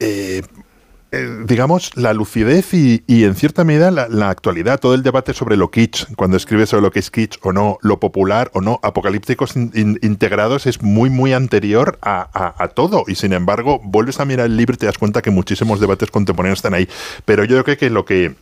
eh, 0.00 0.42
eh, 1.12 1.38
digamos, 1.46 1.96
la 1.96 2.12
lucidez 2.12 2.74
y, 2.74 3.02
en 3.06 3.34
cierta 3.36 3.62
medida 3.62 3.90
la, 3.90 4.30
actualidad, 4.30 4.80
todo 4.80 4.94
el 4.94 5.04
debate 5.04 5.32
sobre 5.32 5.56
lo 5.56 5.70
kitsch, 5.70 6.12
cuando 6.16 6.36
escribe 6.36 6.66
sobre 6.66 6.82
lo 6.82 6.90
que 6.90 6.98
es 6.98 7.10
kitsch 7.10 7.38
o 7.42 7.52
no, 7.52 7.78
lo 7.82 8.00
popular 8.00 8.50
o 8.54 8.60
no, 8.60 8.80
apocalípticos 8.82 9.54
integrados 9.54 10.66
es 10.66 10.82
muy, 10.82 11.08
muy 11.08 11.32
anterior 11.32 11.98
a, 12.02 12.68
todo. 12.74 13.04
Y 13.06 13.14
sin 13.14 13.32
embargo, 13.32 13.80
vuelves 13.82 14.18
a 14.18 14.24
mirar 14.24 14.46
el 14.46 14.56
libro 14.56 14.74
y 14.74 14.78
te 14.78 14.86
das 14.86 14.98
cuenta 14.98 15.22
que 15.22 15.30
muchísimos 15.30 15.78
debates 15.78 16.10
contemporáneos 16.10 16.58
están 16.58 16.74
ahí. 16.74 16.88
Pero 17.24 17.44
yo 17.44 17.62
creo 17.62 17.76
que 17.76 17.90
lo 17.90 18.04
que 18.04 18.34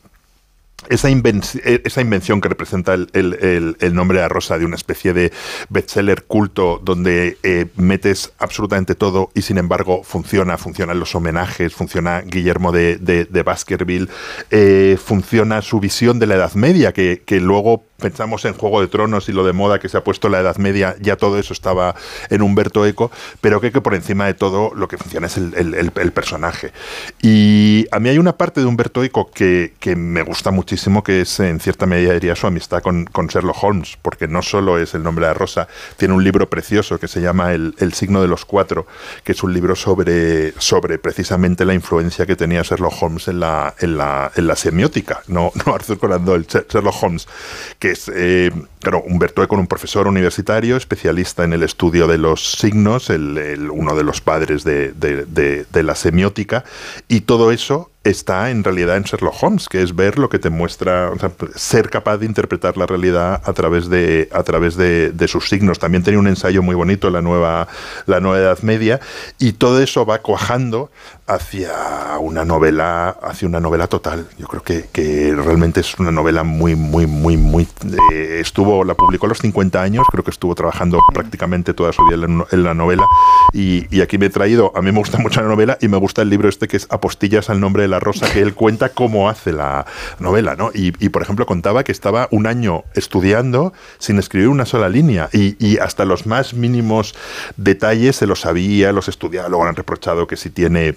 esa, 0.88 1.09
eh, 1.11 1.83
esa, 1.85 2.01
invención 2.01 2.41
que 2.41 2.49
representa 2.49 2.95
el, 2.95 3.77
nombre 3.93 4.21
de 4.21 4.29
Rosa 4.29 4.59
de 4.59 4.64
una 4.64 4.77
especie 4.77 5.12
de 5.12 5.33
bestseller 5.69 6.25
culto 6.25 6.81
donde 6.83 7.37
eh, 7.43 7.67
metes 7.77 8.33
absolutamente 8.38 8.95
todo 8.95 9.31
y 9.35 9.43
sin 9.43 9.59
embargo 9.59 10.03
funciona, 10.05 10.57
funcionan 10.57 11.01
los 11.01 11.14
homenajes, 11.14 11.75
funciona 11.75 12.23
Guillermo 12.23 12.73
de, 12.73 12.97
de, 12.97 13.43
Baskerville, 13.43 14.09
eh, 14.51 14.97
funciona 15.03 15.62
su 15.62 15.81
visión 15.81 16.19
de 16.19 16.27
la 16.27 16.37
Edad 16.37 16.55
Media, 16.55 16.93
que, 16.93 17.23
que 17.25 17.41
luego 17.41 17.88
pensamos 17.98 18.44
en 18.44 18.54
Juego 18.54 18.80
de 18.80 18.88
Tronos 18.88 19.28
y 19.28 19.32
lo 19.32 19.44
de 19.44 19.52
moda 19.52 19.78
que 19.78 19.88
se 19.88 19.96
ha 19.96 20.04
puesto 20.04 20.28
la 20.28 20.40
Edad 20.40 20.56
Media, 20.56 20.96
ya 21.00 21.16
todo 21.16 21.38
eso 21.38 21.52
estaba 21.52 21.94
en 22.30 22.42
Humberto 22.42 22.87
Eco, 22.87 23.11
pero 23.40 23.61
que, 23.61 23.72
que 23.72 23.80
por 23.80 23.94
encima 23.94 24.26
de 24.26 24.34
todo 24.34 24.72
lo 24.74 24.88
que 24.88 24.98
funciona 24.98 25.26
es 25.26 25.37
el, 25.37 25.90
personaje. 26.12 26.72
Y 27.20 27.87
a 27.90 27.98
mí 27.98 28.08
hay 28.08 28.18
una 28.18 28.37
parte 28.37 28.61
de 28.61 28.66
Humberto 28.66 29.02
Eco 29.02 29.30
que, 29.30 29.74
que, 29.80 29.96
me 29.96 30.22
gusta 30.22 30.50
muchísimo, 30.50 31.02
que 31.02 31.22
es 31.22 31.40
en 31.40 31.61
cierta 31.61 31.87
medida 31.87 32.18
su 32.37 32.46
amistad 32.46 32.82
con, 32.82 33.04
con, 33.04 33.26
Sherlock 33.26 33.62
Holmes, 33.62 33.98
porque 34.00 34.28
no 34.28 34.42
solo 34.42 34.78
es 34.78 34.94
el 34.94 35.02
nombre 35.02 35.26
de 35.26 35.34
Rosa, 35.34 35.68
tiene 35.96 36.14
un 36.14 36.24
libro 36.24 36.48
precioso 36.48 36.98
que 36.98 37.08
se 37.08 37.20
llama 37.20 37.52
El, 37.52 37.74
signo 37.92 38.22
de 38.22 38.28
los 38.28 38.44
cuatro, 38.44 38.87
que 39.24 39.32
es 39.32 39.42
un 39.42 39.52
libro 39.52 39.74
sobre, 39.74 40.52
sobre 40.61 40.98
precisamente 40.98 41.64
la 41.64 41.74
influencia 41.74 42.26
que 42.26 42.37
tenía 42.37 42.62
Sherlock 42.62 43.02
Holmes 43.02 43.28
en 43.28 43.40
la, 43.40 43.74
en 43.80 43.96
la, 43.96 44.30
en 44.37 44.46
la 44.46 44.56
semiótica, 44.56 45.22
no, 45.26 45.50
no 45.66 45.74
Arthur 45.74 45.98
Conan 45.98 46.24
Doyle, 46.24 46.46
Sherlock 46.46 47.02
Holmes, 47.02 47.26
que 47.78 47.88
es, 47.90 48.11
eh, 48.14 48.51
claro, 48.81 49.03
Humberto 49.07 49.42
Eco, 49.42 49.57
un 49.57 49.66
profesor 49.66 50.07
universitario, 50.07 50.77
especialista 50.77 51.44
en 51.44 51.53
el 51.53 51.62
estudio 51.62 52.07
de 52.07 52.18
los 52.18 52.53
signos, 52.53 53.11
el, 53.11 53.68
uno 53.70 53.94
de 53.96 54.05
los 54.05 54.20
padres 54.20 54.64
de, 54.64 54.92
de 54.92 55.83
la 55.83 55.94
semiótica, 55.94 56.64
y 57.09 57.22
todo 57.22 57.53
eso 57.53 57.90
está 58.11 58.51
en 58.51 58.64
realidad 58.64 58.97
en 58.97 59.03
Sherlock 59.03 59.42
Holmes, 59.42 59.68
que 59.68 59.83
es 59.83 59.94
ver 59.94 60.18
lo 60.18 60.29
que 60.29 60.38
te 60.38 60.51
muestra, 60.51 61.11
ser 61.55 61.90
capaz 61.90 62.18
de 62.18 62.27
interpretar 62.27 62.77
la 62.77 62.87
realidad 62.87 63.42
a 63.44 63.53
través 63.53 63.88
de, 63.88 64.29
a 64.33 64.42
través 64.42 64.77
de, 64.77 65.29
sus 65.29 65.49
signos. 65.49 65.79
También 65.79 66.03
tenía 66.03 66.18
un 66.18 66.27
ensayo 66.27 66.62
muy 66.62 66.75
bonito, 66.75 67.11
la 67.11 67.21
nueva, 67.21 67.68
la 68.07 68.21
nueva 68.21 68.38
Edad 68.38 68.59
Media, 68.62 69.01
y 69.38 69.53
todo 69.53 69.83
eso 69.83 70.07
va 70.07 70.21
cuajando 70.21 70.90
hacia 71.27 72.18
una 72.21 72.47
novela, 72.47 73.11
hacia 73.23 73.47
una 73.47 73.61
novela 73.61 73.87
total. 73.87 74.27
Yo 74.38 74.47
creo 74.47 74.62
que, 74.62 74.87
que 74.90 75.35
realmente 75.35 75.81
es 75.81 75.99
una 75.99 76.11
novela 76.11 76.42
muy, 76.44 76.75
muy, 76.75 77.07
muy, 77.07 77.37
muy. 77.37 77.68
Eh, 78.12 78.38
estuvo, 78.40 78.85
la 78.85 78.94
publicó 78.94 79.27
a 79.27 79.29
los 79.29 79.38
50 79.38 79.83
años, 79.83 80.07
creo 80.11 80.25
que 80.25 80.31
estuvo 80.31 80.55
trabajando 80.55 80.99
prácticamente 81.12 81.75
toda 81.75 81.92
su 81.92 82.03
vida 82.07 82.27
en, 82.51 82.64
la 82.64 82.73
novela. 82.73 83.05
Y, 83.53 83.87
y, 83.94 84.01
aquí 84.01 84.16
me 84.16 84.27
he 84.27 84.31
traído, 84.31 84.73
a 84.75 84.81
mí 84.81 84.90
me 84.90 84.99
gusta 84.99 85.18
mucho 85.18 85.42
la 85.42 85.49
novela 85.49 85.77
y 85.81 85.88
me 85.88 85.99
gusta 85.99 86.23
el 86.23 86.31
libro 86.31 86.49
este 86.49 86.66
que 86.66 86.79
es 86.79 86.87
Apostillas 86.90 87.51
al 87.51 87.61
nombre 87.61 87.83
de 87.83 87.88
la 87.88 87.97
rosa, 88.00 88.30
que 88.30 88.40
él 88.40 88.54
cuenta 88.54 88.90
cómo 88.90 89.28
hace 89.28 89.52
la 89.52 89.87
novela, 90.18 90.56
¿no? 90.56 90.70
Y, 90.74 90.90
por 91.08 91.22
ejemplo, 91.22 91.46
contaba 91.46 91.84
que 91.84 91.92
estaba 91.92 92.28
un 92.30 92.46
año 92.46 92.84
estudiando 92.94 93.72
sin 93.98 94.18
escribir 94.18 94.48
una 94.48 94.66
sola 94.66 94.88
línea 94.88 95.28
y, 95.32 95.78
hasta 95.78 96.04
los 96.04 96.26
más 96.26 96.54
mínimos 96.54 97.14
detalles 97.56 98.16
se 98.16 98.26
los 98.26 98.40
sabía, 98.40 98.92
los 98.92 99.08
estudiaba, 99.08 99.48
luego 99.48 99.64
han 99.66 99.76
reprochado 99.76 100.26
que 100.26 100.37
si 100.37 100.50
tiene 100.50 100.96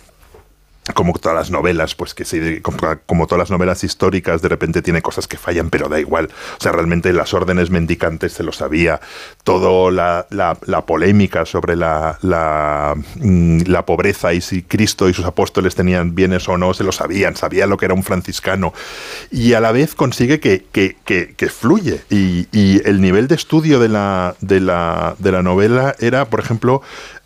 como 0.96 1.14
todas 1.14 1.38
las 1.38 1.52
novelas, 1.52 1.94
pues 1.94 2.16
que 2.16 2.26
sí, 2.26 2.60
como, 2.62 3.28
todas 3.28 3.40
las 3.40 3.52
novelas 3.52 3.84
históricas, 3.84 4.42
de 4.42 4.50
repente 4.50 4.82
tiene 4.82 5.02
cosas 5.02 5.28
que 5.28 5.38
fallan, 5.38 5.70
pero 5.70 5.90
da 5.90 6.00
igual. 6.00 6.30
O 6.58 6.62
sea, 6.62 6.72
realmente 6.72 7.14
las 7.14 7.34
órdenes 7.36 7.70
mendicantes 7.70 8.34
se 8.34 8.44
lo 8.44 8.52
sabía. 8.52 9.00
Todo 9.44 9.92
la, 9.92 10.26
la, 10.32 10.86
polémica 10.86 11.46
sobre 11.46 11.76
la, 11.76 12.18
la, 12.22 12.96
mm, 13.16 13.62
la, 13.68 13.86
pobreza 13.86 14.34
y 14.34 14.42
si 14.42 14.64
Cristo 14.64 15.08
y 15.08 15.14
sus 15.14 15.26
apóstoles 15.26 15.76
tenían 15.76 16.16
bienes 16.16 16.50
o 16.50 16.58
no, 16.58 16.74
se 16.74 16.84
lo 16.84 16.92
sabían, 16.92 17.36
sabía 17.36 17.68
lo 17.68 17.78
que 17.78 17.86
era 17.86 17.94
un 17.94 18.04
franciscano. 18.04 18.74
Y 19.30 19.54
a 19.54 19.60
la 19.60 19.72
vez 19.72 19.94
consigue 19.94 20.40
que, 20.40 20.66
que, 20.72 20.98
que, 21.06 21.50
fluye. 21.50 22.02
Y, 22.10 22.48
y, 22.52 22.82
el 22.86 23.02
nivel 23.02 23.28
de 23.28 23.36
estudio 23.36 23.80
de 23.80 23.90
la, 23.90 24.36
de 24.42 24.60
la, 24.60 25.16
de 25.20 25.32
la 25.32 25.44
novela 25.44 25.96
era, 26.00 26.26
por 26.26 26.40
ejemplo, 26.40 26.82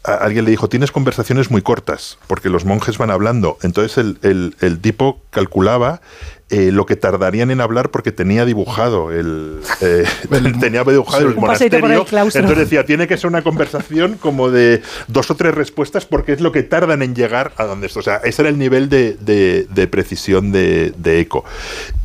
alguien 0.06 0.46
le 0.46 0.52
dijo, 0.52 0.70
tienes 0.70 0.91
conversaciones 0.91 1.50
muy 1.50 1.62
cortas, 1.62 2.18
porque 2.28 2.50
los 2.50 2.65
monjes 2.65 2.98
van 2.98 3.10
hablando. 3.12 3.58
Entonces 3.63 3.98
el, 3.98 4.56
el, 4.60 4.80
tipo 4.80 5.20
calculaba 5.32 6.02
eh, 6.51 6.71
lo 6.71 6.86
que 6.86 6.95
tardarían 6.95 7.49
en 7.49 7.60
hablar 7.60 7.89
porque 7.89 8.12
tenía 8.12 8.45
dibujado 8.45 9.12
el, 9.12 9.62
eh, 9.81 10.05
tenía 10.60 10.84
dibujado 10.84 11.27
el 11.27 11.36
monasterio. 11.36 12.05
entonces 12.13 12.58
decía, 12.58 12.86
tiene 12.86 13.08
que 13.08 13.17
ser 13.17 13.29
una 13.29 13.41
conversación 13.41 14.17
como 14.19 14.51
de 14.51 14.84
dos 15.08 15.31
o 15.31 15.36
tres 15.36 15.55
respuestas 15.55 16.05
porque 16.05 16.34
es 16.34 16.41
lo 16.41 16.51
que 16.51 16.62
tardan 16.62 17.01
en 17.01 17.15
llegar 17.15 17.53
a 17.58 17.65
donde 17.65 17.88
esto. 17.88 17.99
O 17.99 18.03
sea, 18.03 18.17
ese 18.17 18.43
era 18.43 18.49
el 18.49 18.60
nivel 18.60 18.89
de, 18.89 19.15
de, 19.15 19.88
precisión 19.88 20.51
de, 20.51 20.93
de, 20.95 21.19
Eco. 21.19 21.45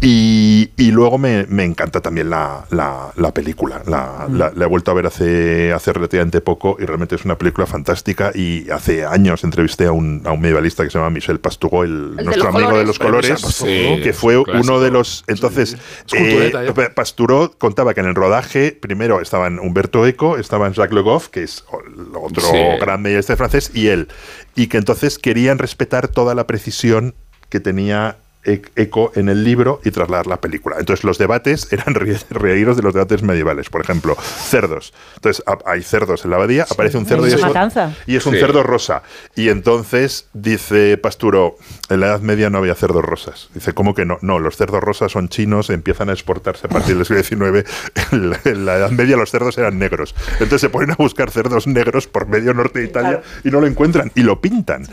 Y, 0.01 0.71
y 0.79 0.91
luego 0.91 1.19
me, 1.19 1.45
me, 1.47 1.65
encanta 1.65 2.01
también 2.01 2.31
la, 2.31 2.65
la, 2.71 3.13
la 3.17 3.35
película. 3.35 3.83
La, 3.87 4.27
mm. 4.27 4.39
la, 4.39 4.65
he 4.65 4.69
vuelto 4.69 4.91
a 4.91 4.95
ver 4.95 5.07
hace, 5.07 5.71
hace 5.75 5.93
relativamente 5.93 6.41
poco 6.41 6.79
y 6.81 6.87
realmente 6.87 7.15
es 7.15 7.27
una 7.27 7.37
película 7.37 7.67
fantástica. 7.67 8.33
Y 8.35 8.71
hace 8.71 9.05
años 9.05 9.45
entrevisté 9.45 9.85
a 9.85 9.93
un, 9.93 10.23
a 10.25 10.33
un 10.33 10.41
medievalista 10.41 10.83
que 10.83 10.89
se 10.89 10.97
llama 10.97 11.11
Michel 11.11 11.41
Pastugo, 11.41 11.85
el, 11.85 12.17
nuestro 12.17 12.49
amigo 12.49 12.79
de 12.79 12.85
los 12.87 12.99
colores, 12.99 13.63
que 14.03 14.13
fue 14.15 14.30
uno 14.37 14.81
de 14.81 14.91
los. 14.91 15.25
Entonces, 15.27 15.77
eh, 16.13 16.53
Pasturó 16.95 17.53
contaba 17.59 17.95
que 17.95 18.01
en 18.01 18.07
el 18.07 18.15
rodaje, 18.15 18.73
primero 18.73 19.21
estaban 19.21 19.59
Humberto 19.59 20.07
Eco, 20.07 20.37
estaban 20.39 20.73
Jacques 20.73 20.95
Le 20.95 21.03
Goff, 21.03 21.29
que 21.29 21.43
es 21.43 21.65
otro 22.15 22.43
gran 22.81 23.03
medievalista 23.03 23.37
francés, 23.37 23.71
y 23.75 23.89
él. 23.89 24.09
Y 24.55 24.67
que 24.69 24.79
entonces 24.79 25.19
querían 25.19 25.59
respetar 25.59 26.09
toda 26.09 26.35
la 26.35 26.47
precisión 26.47 27.15
que 27.49 27.61
tenía 27.61 28.17
eco 28.45 29.13
en 29.15 29.29
el 29.29 29.45
libro 29.45 29.81
y 29.85 29.91
trasladar 29.91 30.27
la 30.27 30.41
película. 30.41 30.77
Entonces 30.79 31.05
los 31.05 31.19
debates 31.19 31.69
eran 31.73 31.95
reíros 31.95 32.77
de 32.77 32.83
los 32.83 32.95
debates 32.95 33.23
medievales. 33.23 33.69
Por 33.69 33.83
ejemplo, 33.83 34.17
cerdos. 34.17 34.95
Entonces 35.17 35.45
hay 35.67 35.83
cerdos 35.83 36.25
en 36.25 36.31
la 36.31 36.37
abadía, 36.37 36.67
aparece 36.69 36.99
un 36.99 37.07
cerdo 37.07 37.27
y 37.27 37.33
es, 37.33 37.41
y 38.07 38.17
es 38.17 38.27
un 38.27 38.35
cerdo 38.35 38.63
rosa. 38.63 39.03
Y 39.35 39.49
entonces 39.49 40.29
dice 40.33 40.97
Pasturo, 40.97 41.57
en 41.89 42.01
la 42.01 42.07
Edad 42.07 42.21
Media 42.21 42.51
no 42.51 42.59
había 42.59 42.75
cerdos 42.75 43.05
rosas. 43.05 43.49
Dice, 43.55 43.73
¿cómo 43.73 43.95
que 43.95 44.05
no? 44.05 44.19
No, 44.23 44.39
los 44.39 44.57
cerdos 44.57 44.83
rosas 44.83 45.13
son 45.13 45.29
chinos, 45.29 45.71
empiezan 45.71 46.09
a 46.09 46.13
exportarse 46.13 46.67
a 46.67 46.71
partir 46.71 46.97
del 46.97 47.07
siglo 47.07 47.47
XIX. 47.53 47.71
En 48.13 48.31
la, 48.67 48.77
Edad 48.77 48.91
Media 48.91 49.17
los 49.17 49.31
cerdos 49.31 49.59
eran 49.59 49.79
negros. 49.79 50.15
Entonces 50.33 50.61
se 50.61 50.71
ponen 50.71 50.93
a 50.93 50.95
buscar 50.97 51.31
cerdos 51.31 51.67
negros 51.67 52.07
por 52.07 52.27
medio 52.27 52.55
norte 52.55 52.81
de 52.81 52.87
Italia 52.87 53.23
y 53.45 53.51
no 53.51 53.61
lo 53.61 53.67
encuentran 53.67 54.11
y 54.15 54.23
lo 54.23 54.41
pintan. 54.41 54.87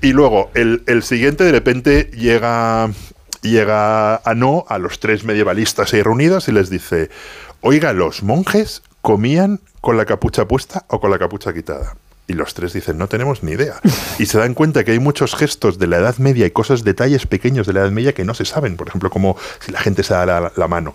Y 0.00 0.12
luego 0.12 0.50
el, 0.54 0.82
el 0.86 1.02
siguiente 1.02 1.44
de 1.44 1.52
repente 1.52 2.10
llega 2.14 2.88
llega 3.44 4.16
a 4.16 4.34
no 4.34 4.64
a 4.68 4.78
los 4.78 4.98
tres 4.98 5.24
medievalistas 5.24 5.92
ahí 5.92 6.02
reunidos 6.02 6.48
y 6.48 6.52
les 6.52 6.70
dice, 6.70 7.10
oiga, 7.60 7.92
los 7.92 8.22
monjes 8.22 8.82
comían 9.00 9.60
con 9.80 9.96
la 9.96 10.06
capucha 10.06 10.48
puesta 10.48 10.84
o 10.88 11.00
con 11.00 11.10
la 11.10 11.18
capucha 11.18 11.52
quitada. 11.52 11.94
Y 12.26 12.32
los 12.32 12.54
tres 12.54 12.72
dicen, 12.72 12.96
no 12.96 13.06
tenemos 13.06 13.42
ni 13.42 13.52
idea. 13.52 13.80
Y 14.18 14.26
se 14.26 14.38
dan 14.38 14.54
cuenta 14.54 14.82
que 14.84 14.92
hay 14.92 14.98
muchos 14.98 15.34
gestos 15.34 15.78
de 15.78 15.86
la 15.86 15.98
Edad 15.98 16.16
Media 16.18 16.46
y 16.46 16.50
cosas, 16.50 16.82
detalles 16.82 17.26
pequeños 17.26 17.66
de 17.66 17.74
la 17.74 17.80
Edad 17.80 17.90
Media 17.90 18.14
que 18.14 18.24
no 18.24 18.34
se 18.34 18.44
saben. 18.44 18.76
Por 18.76 18.88
ejemplo, 18.88 19.10
como 19.10 19.36
si 19.60 19.72
la 19.72 19.80
gente 19.80 20.02
se 20.02 20.14
da 20.14 20.24
la, 20.24 20.52
la 20.56 20.68
mano. 20.68 20.94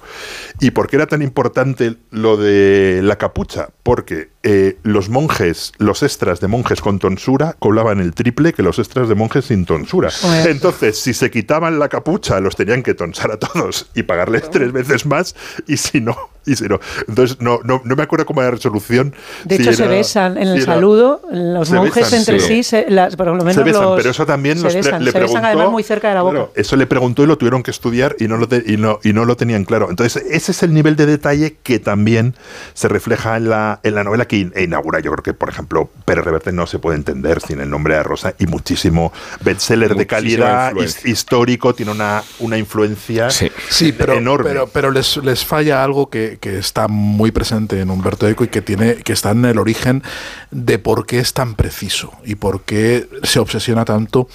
¿Y 0.60 0.72
por 0.72 0.88
qué 0.88 0.96
era 0.96 1.06
tan 1.06 1.22
importante 1.22 1.98
lo 2.10 2.38
de 2.38 3.02
la 3.04 3.18
capucha? 3.18 3.70
Porque 3.84 4.30
eh, 4.42 4.78
los 4.84 5.10
monjes, 5.10 5.74
los 5.80 6.02
extras 6.02 6.40
de 6.40 6.48
monjes 6.48 6.80
con 6.80 6.98
tonsura 6.98 7.58
cobraban 7.60 8.00
el 8.00 8.14
triple 8.14 8.54
que 8.54 8.64
los 8.64 8.80
extras 8.80 9.10
de 9.10 9.16
monjes 9.16 9.46
sin 9.46 9.66
tonsura. 9.66 10.10
Entonces, 10.46 10.98
si 10.98 11.14
se 11.14 11.30
quitaban 11.30 11.78
la 11.78 11.90
capucha, 11.90 12.40
los 12.40 12.56
tenían 12.56 12.82
que 12.82 12.94
tonsar 12.94 13.32
a 13.32 13.38
todos 13.38 13.90
y 13.96 14.04
pagarles 14.04 14.50
tres 14.50 14.72
veces 14.72 15.06
más, 15.06 15.36
y 15.68 15.76
si 15.76 16.00
no, 16.00 16.16
y 16.50 16.56
si 16.56 16.66
no. 16.66 16.80
Entonces, 17.08 17.38
no, 17.40 17.60
no, 17.64 17.82
no 17.84 17.96
me 17.96 18.04
acuerdo 18.04 18.26
cómo 18.26 18.42
era 18.42 18.50
la 18.50 18.56
resolución. 18.56 19.14
De 19.46 19.56
hecho, 19.56 19.74
se 19.74 19.88
besan 19.88 20.38
en 20.38 20.48
el 20.48 20.64
saludo, 20.64 21.22
los 21.32 21.72
monjes 21.72 22.12
entre 22.14 22.40
sí, 22.40 22.64
se, 22.64 22.88
por 23.18 23.28
lo 23.28 23.36
menos 23.36 23.56
se 23.56 23.64
besan, 23.64 23.96
pero 23.96 24.10
eso 24.10 24.26
también 24.26 24.62
los 24.62 24.74
le 24.74 25.12
preguntó. 25.12 25.46
además 25.46 25.72
muy 25.72 25.84
cerca 25.84 26.10
de 26.10 26.16
la 26.16 26.22
boca. 26.22 26.48
eso 26.56 26.76
le 26.76 26.88
preguntó 26.88 27.24
y 27.24 27.28
lo 27.28 27.38
tuvieron 27.38 27.64
que 27.64 27.72
estudiar 27.72 28.16
y 28.20 28.28
no 28.28 28.38
lo, 28.38 28.48
y 28.66 28.78
no, 28.78 29.00
y 29.04 29.14
no 29.14 29.26
lo 29.26 29.36
tenían 29.38 29.66
claro. 29.66 29.90
Entonces, 29.90 30.24
ese 30.30 30.52
es 30.52 30.64
el 30.64 30.74
nivel 30.74 30.96
de 30.96 31.06
detalle 31.06 31.58
que 31.64 31.80
también 31.80 32.36
se 32.74 32.88
refleja 32.88 33.38
en 33.38 33.50
la, 33.50 33.80
en 33.84 33.96
la 33.96 34.04
novela 34.04 34.28
que 34.28 34.38
inaugura. 34.38 35.00
Yo 35.00 35.12
creo 35.12 35.24
que, 35.24 35.34
por 35.34 35.50
ejemplo, 35.50 35.90
Pérez 36.06 36.26
Reverte 36.26 36.52
no 36.52 36.68
se 36.68 36.80
puede 36.80 36.98
entender 36.98 37.42
sin 37.42 37.60
el 37.60 37.70
nombre 37.70 37.96
de 37.96 38.04
Rosa 38.04 38.34
y 38.40 38.46
muchísimo 38.46 39.12
bestseller 39.42 39.96
de 39.96 40.08
calidad 40.08 40.74
histórico, 41.06 41.74
tiene 41.74 41.92
una, 41.92 42.24
una 42.40 42.58
influencia 42.58 43.30
sí. 43.30 43.52
pero, 43.92 44.14
enorme. 44.14 44.52
Pero, 44.72 44.92
les, 44.92 45.18
les, 45.18 45.46
falla 45.46 45.84
algo 45.84 46.10
que, 46.10 46.39
que, 46.40 46.58
está 46.58 46.88
muy 46.88 47.32
presente 47.32 47.80
en 47.80 47.90
Humberto 47.90 48.28
Eco 48.28 48.44
y 48.44 48.48
que, 48.48 48.62
tiene, 48.62 48.96
que 48.96 49.14
está 49.14 49.32
en 49.32 49.46
el 49.46 49.60
origen 49.60 50.04
de 50.52 50.80
por 50.80 51.06
qué 51.06 51.20
es 51.20 51.34
tan 51.34 51.56
preciso 51.56 52.12
y 52.26 52.36
por 52.36 52.62
qué 52.62 53.08
se 53.24 53.40
obsesiona 53.40 53.86
tanto 53.86 54.28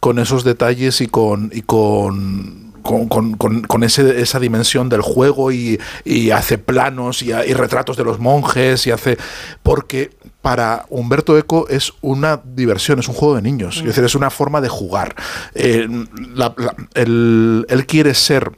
con 0.00 0.18
esos 0.18 0.44
detalles 0.44 1.00
y 1.00 1.06
con, 1.06 1.50
y 1.52 1.62
con 1.62 2.70
con, 2.82 3.34
con, 3.36 3.82
ese, 3.82 4.20
esa 4.20 4.40
dimensión 4.40 4.88
del 4.88 5.02
juego 5.02 5.52
y, 5.52 5.78
hace 6.34 6.58
planos 6.58 7.22
y, 7.22 7.32
retratos 7.32 7.96
de 7.96 8.04
los 8.04 8.18
monjes 8.18 8.86
y 8.86 8.90
hace... 8.90 9.18
Porque 9.62 10.10
para 10.42 10.86
Humberto 10.88 11.36
Eco 11.36 11.68
es 11.68 11.92
una 12.00 12.40
diversión, 12.42 12.98
es 12.98 13.08
un 13.08 13.14
juego 13.14 13.36
de 13.36 13.42
niños, 13.42 13.78
es 13.78 13.84
decir, 13.84 14.04
es 14.04 14.14
una 14.14 14.30
forma 14.30 14.60
de 14.60 14.68
jugar. 14.68 15.14
Eh, 15.54 15.86
él, 16.94 17.84
quiere 17.86 18.14
ser 18.14 18.52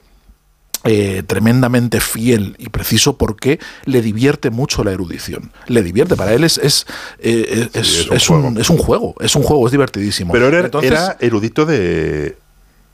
eh, 0.84 1.22
tremendamente 1.26 2.00
fiel 2.00 2.56
y 2.58 2.68
preciso 2.70 3.16
porque 3.16 3.58
le 3.84 4.02
divierte 4.02 4.50
mucho 4.50 4.82
la 4.84 4.92
erudición. 4.92 5.52
Le 5.66 5.82
divierte, 5.82 6.16
para 6.16 6.32
él 6.34 6.44
es, 6.44 6.58
es, 6.58 6.86
eh, 7.20 7.68
es, 7.72 7.86
Sí, 7.86 8.08
es 8.10 8.10
un 8.10 8.12
es 8.12 8.28
un, 8.28 8.28
juego. 8.28 8.60
es 8.60 8.70
un 8.70 8.78
juego, 8.78 9.14
es 9.20 9.36
un 9.36 9.42
juego, 9.42 9.66
es 9.66 9.72
divertidísimo. 9.72 10.32
Pero 10.32 10.48
era, 10.48 10.60
Entonces- 10.60 10.90
era 10.90 11.16
erudito 11.20 11.66
de, 11.66 12.36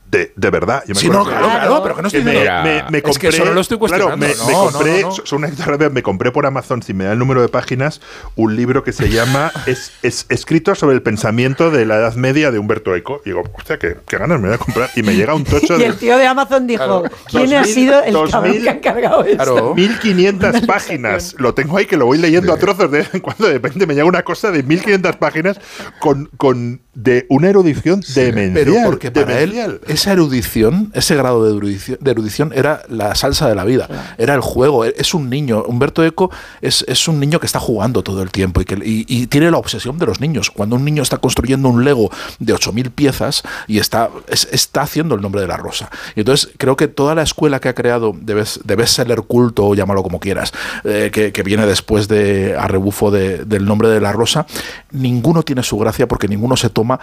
de, 0.09 0.33
de 0.35 0.49
verdad. 0.49 0.83
Yo 0.87 0.95
me 0.95 1.01
Sí, 1.01 1.09
no, 1.09 1.23
claro, 1.23 1.45
claro, 1.47 1.83
pero 1.83 1.95
que 1.95 2.01
no 2.01 2.07
estoy 2.07 2.23
que 2.23 2.25
me, 2.25 2.33
me- 2.63 2.83
me 2.89 2.97
Es 2.97 3.17
que 3.19 3.27
compré, 3.27 3.45
no 3.45 3.53
lo 3.53 3.61
estoy 3.61 3.77
claro, 3.77 4.05
cuestionando, 4.09 4.25
me, 4.27 4.33
no, 4.35 4.45
me 4.45 4.51
no, 4.53 4.71
compré, 4.71 5.01
no, 5.01 5.37
una 5.77 5.89
me 5.89 6.03
compré 6.03 6.31
por 6.31 6.45
Amazon, 6.45 6.81
si 6.81 6.93
me 6.93 7.03
da 7.05 7.13
el 7.13 7.19
número 7.19 7.41
de 7.41 7.49
páginas, 7.49 8.01
un 8.35 8.55
libro 8.55 8.83
que 8.83 8.91
se 8.91 9.09
llama 9.09 9.51
es, 9.67 9.91
es 10.01 10.25
escrito 10.29 10.73
sobre 10.75 10.95
el 10.95 11.01
pensamiento 11.01 11.69
de 11.71 11.85
la 11.85 11.97
Edad 11.97 12.15
Media 12.15 12.51
de 12.51 12.59
Humberto 12.59 12.95
Eco. 12.95 13.21
Y 13.25 13.29
digo, 13.29 13.43
hostia, 13.53 13.77
qué, 13.77 13.97
qué 14.07 14.17
ganas 14.17 14.39
me 14.39 14.47
voy 14.47 14.55
a 14.55 14.57
comprar. 14.57 14.89
Y 14.95 15.03
me 15.03 15.15
llega 15.15 15.33
un 15.35 15.43
tocho 15.43 15.75
Y 15.77 15.79
de 15.79 15.85
el 15.85 15.95
tío 15.97 16.17
de 16.17 16.25
Amazon 16.25 16.65
dijo, 16.67 17.03
Claro. 17.03 17.03
¿quién 17.27 17.53
ha 17.53 17.59
2000, 17.59 17.73
sido 17.73 18.03
el 18.03 18.13
2000, 18.13 18.31
cabrón 18.31 18.61
que 18.63 18.69
ha 18.69 18.73
encargado 18.73 19.23
esto? 19.23 19.43
Claro. 19.43 19.75
1500 19.75 20.61
páginas. 20.61 21.35
Lo 21.37 21.53
tengo 21.53 21.77
ahí 21.77 21.85
que 21.85 21.97
lo 21.97 22.05
voy 22.07 22.17
leyendo 22.17 22.51
a 22.53 22.57
trozos 22.57 22.89
de 22.91 22.99
vez 22.99 23.09
en 23.13 23.19
cuando. 23.19 23.47
De 23.47 23.53
repente 23.53 23.85
me 23.85 23.93
llega 23.93 24.05
una 24.05 24.23
cosa 24.23 24.51
de 24.51 24.63
1500 24.63 25.15
páginas 25.17 25.59
con, 25.99 26.29
con 26.37 26.81
de 26.93 27.25
una 27.29 27.49
erudición 27.49 28.01
demencial. 28.15 28.53
Pero 28.65 28.73
porque 28.85 29.11
para 29.11 29.35
demencial. 29.35 29.81
él 29.87 29.97
esa 29.99 30.13
erudición, 30.13 30.91
ese 30.93 31.15
grado 31.15 31.43
de 31.43 31.55
erudición, 31.57 31.97
de 31.99 32.11
erudición 32.11 32.51
era 32.55 32.83
la 32.89 33.15
salsa 33.15 33.49
de 33.49 33.55
la 33.55 33.65
vida, 33.65 33.87
era 34.17 34.33
el 34.33 34.41
juego, 34.41 34.85
e- 34.85 34.93
es 34.97 35.13
un 35.13 35.29
niño. 35.29 35.63
Humberto 35.67 36.03
Eco 36.05 36.31
es, 36.61 36.85
es 36.87 37.07
un 37.07 37.19
niño 37.19 37.39
que 37.39 37.45
está 37.45 37.59
jugando 37.59 38.01
todo 38.01 38.21
el 38.21 38.31
tiempo 38.31 38.61
y, 38.61 38.65
que, 38.65 38.75
y, 38.75 39.05
y 39.07 39.27
tiene 39.27 39.51
la 39.51 39.57
obsesión 39.57 39.97
de 39.99 40.05
los 40.05 40.21
niños. 40.21 40.51
Cuando 40.51 40.75
un 40.77 40.85
niño 40.85 41.03
está 41.03 41.17
construyendo 41.17 41.67
un 41.69 41.83
Lego 41.83 42.09
de 42.39 42.53
8.000 42.55 42.91
piezas 42.91 43.43
y 43.67 43.79
está, 43.79 44.09
es- 44.27 44.47
está 44.51 44.81
haciendo 44.83 45.15
el 45.15 45.21
nombre 45.21 45.41
de 45.41 45.47
la 45.47 45.57
rosa. 45.57 45.89
Y 46.15 46.21
entonces 46.21 46.49
creo 46.57 46.75
que 46.77 46.87
toda 46.87 47.13
la 47.15 47.23
escuela 47.23 47.59
que 47.59 47.67
ha 47.69 47.73
creado 47.75 48.13
de, 48.19 48.33
best, 48.33 48.57
de 48.63 48.75
bestseller 48.75 49.21
culto, 49.23 49.65
o 49.65 49.75
llámalo 49.75 50.01
como 50.01 50.19
quieras, 50.19 50.53
eh, 50.85 51.09
que, 51.11 51.31
que 51.33 51.43
viene 51.43 51.65
después 51.65 52.07
de 52.07 52.55
a 52.57 52.67
rebufo 52.67 53.11
de- 53.11 53.43
del 53.45 53.65
nombre 53.65 53.89
de 53.89 53.99
la 53.99 54.11
rosa, 54.13 54.45
ninguno 54.91 55.43
tiene 55.43 55.63
su 55.63 55.77
gracia 55.77 56.07
porque 56.07 56.27
ninguno 56.27 56.55
se 56.57 56.69
toma 56.69 56.99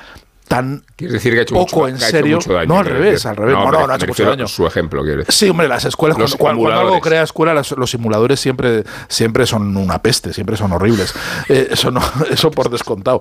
tan 0.48 0.84
Quieres 0.96 1.14
decir 1.14 1.32
que 1.32 1.40
ha 1.40 1.42
hecho 1.42 1.54
poco 1.54 1.80
mucho, 1.80 1.88
en 1.88 1.98
serio. 1.98 2.36
mucho 2.36 2.52
daño, 2.52 2.68
no, 2.68 2.78
al 2.78 2.86
revés, 2.86 3.12
decir. 3.14 3.28
al 3.28 3.36
revés. 3.36 3.54
No, 3.54 3.70
no, 3.72 3.86
no 3.86 3.92
ha 3.92 3.96
hecho 3.96 4.06
mucho 4.06 4.24
daño. 4.24 4.46
Su 4.48 4.66
ejemplo, 4.66 5.02
quiero 5.02 5.18
decir. 5.18 5.34
Sí, 5.34 5.48
hombre, 5.48 5.68
las 5.68 5.84
escuelas, 5.84 6.18
Los 6.18 6.36
cuando, 6.36 6.62
cuando- 6.62 6.80
algo 6.80 7.00
crea 7.00 7.22
escuela, 7.22 7.54
los 7.54 7.90
simuladores 7.90 8.38
siempre, 8.40 8.84
siempre 9.08 9.46
son 9.46 9.76
una 9.76 10.00
peste, 10.00 10.32
siempre 10.32 10.56
son 10.56 10.72
horribles. 10.72 11.14
Eh, 11.48 11.68
eso, 11.72 11.90
no, 11.90 12.00
eso 12.30 12.50
por 12.50 12.70
descontado. 12.70 13.20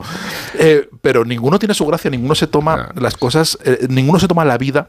Eh, 0.59 0.88
pero 1.01 1.26
ninguno 1.26 1.57
tiene 1.59 1.73
su 1.73 1.86
gracia, 1.86 2.09
ninguno 2.11 2.36
se 2.36 2.47
toma 2.47 2.89
las 2.95 3.17
cosas, 3.17 3.57
eh, 3.65 3.88
ninguno 3.89 4.19
se 4.19 4.28
toma 4.28 4.45
la 4.45 4.57
vida 4.57 4.88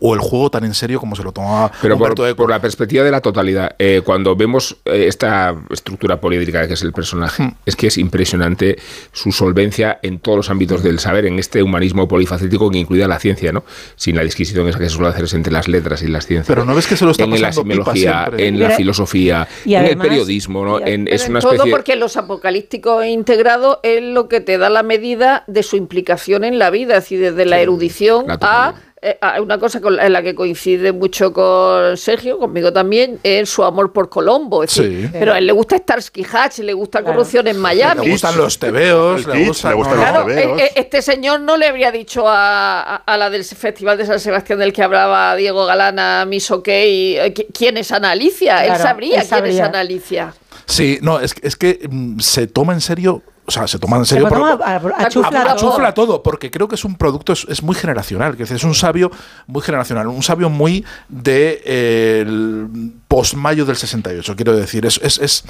o 0.00 0.14
el 0.14 0.20
juego 0.20 0.50
tan 0.50 0.64
en 0.64 0.74
serio 0.74 1.00
como 1.00 1.14
se 1.16 1.22
lo 1.22 1.32
tomaba 1.32 1.70
Pero 1.82 1.96
por, 1.96 2.08
Humberto 2.08 2.26
Eco. 2.26 2.36
por 2.36 2.50
la 2.50 2.60
perspectiva 2.60 3.04
de 3.04 3.10
la 3.10 3.20
totalidad, 3.20 3.74
eh, 3.78 4.02
cuando 4.04 4.34
vemos 4.36 4.76
eh, 4.84 5.04
esta 5.08 5.54
estructura 5.70 6.20
poliédrica 6.20 6.66
que 6.66 6.74
es 6.74 6.82
el 6.82 6.92
personaje, 6.92 7.42
Hmm. 7.42 7.54
es 7.66 7.76
que 7.76 7.86
es 7.88 7.98
impresionante 7.98 8.78
su 9.12 9.32
solvencia 9.32 9.98
en 10.02 10.18
todos 10.18 10.36
los 10.36 10.50
ámbitos 10.50 10.82
del 10.82 10.98
saber, 10.98 11.26
en 11.26 11.38
este 11.38 11.62
humanismo 11.62 12.08
polifacético 12.08 12.70
que 12.70 12.78
incluye 12.78 13.06
la 13.06 13.18
ciencia, 13.18 13.52
¿no? 13.52 13.64
Sin 13.96 14.16
la 14.16 14.22
disquisición 14.24 14.68
esa 14.68 14.78
que 14.78 14.88
se 14.88 14.94
suele 14.96 15.08
hacer 15.10 15.24
entre 15.34 15.52
las 15.52 15.68
letras 15.68 16.02
y 16.02 16.08
las 16.08 16.26
ciencias. 16.26 16.46
Pero 16.48 16.64
no 16.64 16.74
ves 16.74 16.86
que 16.86 16.96
se 16.96 17.04
lo 17.04 17.10
está 17.12 17.24
En 17.24 17.30
la 17.30 17.48
pasando 17.48 17.62
pipa 17.62 17.92
semiología, 17.94 18.24
siempre. 18.26 18.46
en 18.48 18.60
la 18.60 18.70
filosofía, 18.70 19.48
y 19.64 19.74
en 19.74 19.84
el 19.86 19.98
periodismo, 19.98 20.64
¿no? 20.64 20.80
y- 20.80 20.90
En- 20.90 21.08
es 21.08 21.28
una 21.28 21.40
todo 21.40 21.52
especie... 21.52 21.70
porque 21.72 21.96
los 21.96 22.16
apocalípticos 22.16 23.04
integrados 23.06 23.78
es 23.82 24.02
lo 24.02 24.28
que 24.28 24.40
te 24.40 24.58
da 24.58 24.70
la 24.70 24.82
medida 24.82 25.44
de 25.46 25.62
su 25.62 25.76
implicación 25.76 26.44
en 26.44 26.58
la 26.58 26.70
vida, 26.70 26.96
es 26.96 27.04
decir, 27.04 27.20
desde 27.20 27.44
la 27.44 27.60
erudición 27.60 28.26
la 28.26 28.38
a. 28.40 28.74
eh, 29.00 29.16
a 29.20 29.40
una 29.40 29.58
cosa 29.58 29.80
con 29.80 29.96
la- 29.96 30.06
en 30.06 30.12
la 30.12 30.22
que 30.22 30.34
coincide 30.34 30.92
mucho 30.92 31.32
con 31.32 31.96
Sergio, 31.96 32.38
conmigo 32.38 32.72
también, 32.72 33.18
es 33.22 33.48
su 33.48 33.62
amor 33.64 33.92
por 33.92 34.08
Colombo. 34.08 34.64
Es 34.64 34.74
decir, 34.74 35.02
Sí. 35.06 35.10
Pero 35.12 35.32
a 35.32 35.38
él 35.38 35.46
le 35.46 35.52
gusta 35.52 35.76
Starsky 35.78 36.26
Hatch, 36.30 36.58
le 36.58 36.72
gusta 36.72 37.00
Claro. 37.00 37.14
corrupción 37.16 37.46
en 37.46 37.58
Miami. 37.58 38.04
Le 38.06 38.12
gustan 38.12 38.36
los 38.36 38.58
tebeos, 38.58 39.26
le 39.26 39.44
gustan, 39.46 39.70
le 39.70 39.76
gustan 39.76 39.96
no, 39.96 40.02
los. 40.02 40.10
Claro, 40.10 40.26
tebeos. 40.26 40.60
eh, 40.60 40.64
eh, 40.64 40.72
este 40.76 41.02
señor 41.02 41.40
no 41.40 41.56
le 41.56 41.66
habría 41.66 41.90
dicho 41.92 42.28
a, 42.28 42.82
a- 42.82 42.96
a 42.96 43.16
la 43.16 43.30
del 43.30 43.44
Festival 43.44 43.96
de 43.98 44.06
San 44.06 44.18
Sebastián 44.20 44.58
del 44.58 44.72
que 44.72 44.82
hablaba 44.82 45.34
Diego 45.36 45.64
Galana, 45.66 46.24
Miss 46.26 46.50
OK, 46.50 46.66
qui- 46.68 47.46
quién 47.56 47.76
es 47.76 47.92
Ana 47.92 48.10
Alicia. 48.12 48.64
él 48.66 48.76
sabría 48.76 49.20
él 49.20 49.26
quién 49.28 49.46
es. 49.46 49.60
Ana 49.60 49.80
Alicia. 49.80 50.34
Sí, 50.66 50.98
no, 51.02 51.18
es, 51.20 51.34
que- 51.34 51.46
es 51.46 51.56
que 51.56 51.80
mm, 51.90 52.18
se 52.20 52.46
toma 52.46 52.72
en 52.74 52.80
serio, 52.80 53.22
o 53.48 53.50
sea, 53.50 53.66
se 53.66 53.78
toma 53.78 53.96
en 53.96 54.04
serio. 54.04 54.28
Se 54.28 54.34
lo 54.34 54.40
por- 54.40 54.50
toma 54.50 54.64
a, 54.64 54.76
a- 54.76 54.76
a 54.76 55.06
a- 55.06 55.08
chufla 55.08 55.40
a- 55.42 55.56
todo. 55.56 55.70
Chufla 55.72 55.94
todo, 55.94 56.22
porque 56.22 56.50
creo 56.50 56.68
que 56.68 56.74
es 56.74 56.84
un 56.84 56.96
producto, 56.96 57.32
es, 57.32 57.46
es 57.48 57.62
muy 57.62 57.74
generacional, 57.74 58.36
que 58.36 58.42
es 58.42 58.62
un 58.64 58.74
sabio 58.74 59.10
muy 59.46 59.62
generacional, 59.62 60.06
un 60.06 60.22
sabio 60.22 60.50
muy 60.50 60.84
de 61.08 61.62
eh, 61.64 62.24
el 62.26 62.92
post-mayo 63.08 63.64
del 63.64 63.76
68, 63.76 64.36
quiero 64.36 64.54
decir, 64.54 64.84
es, 64.84 65.00
es, 65.02 65.18
es, 65.18 65.44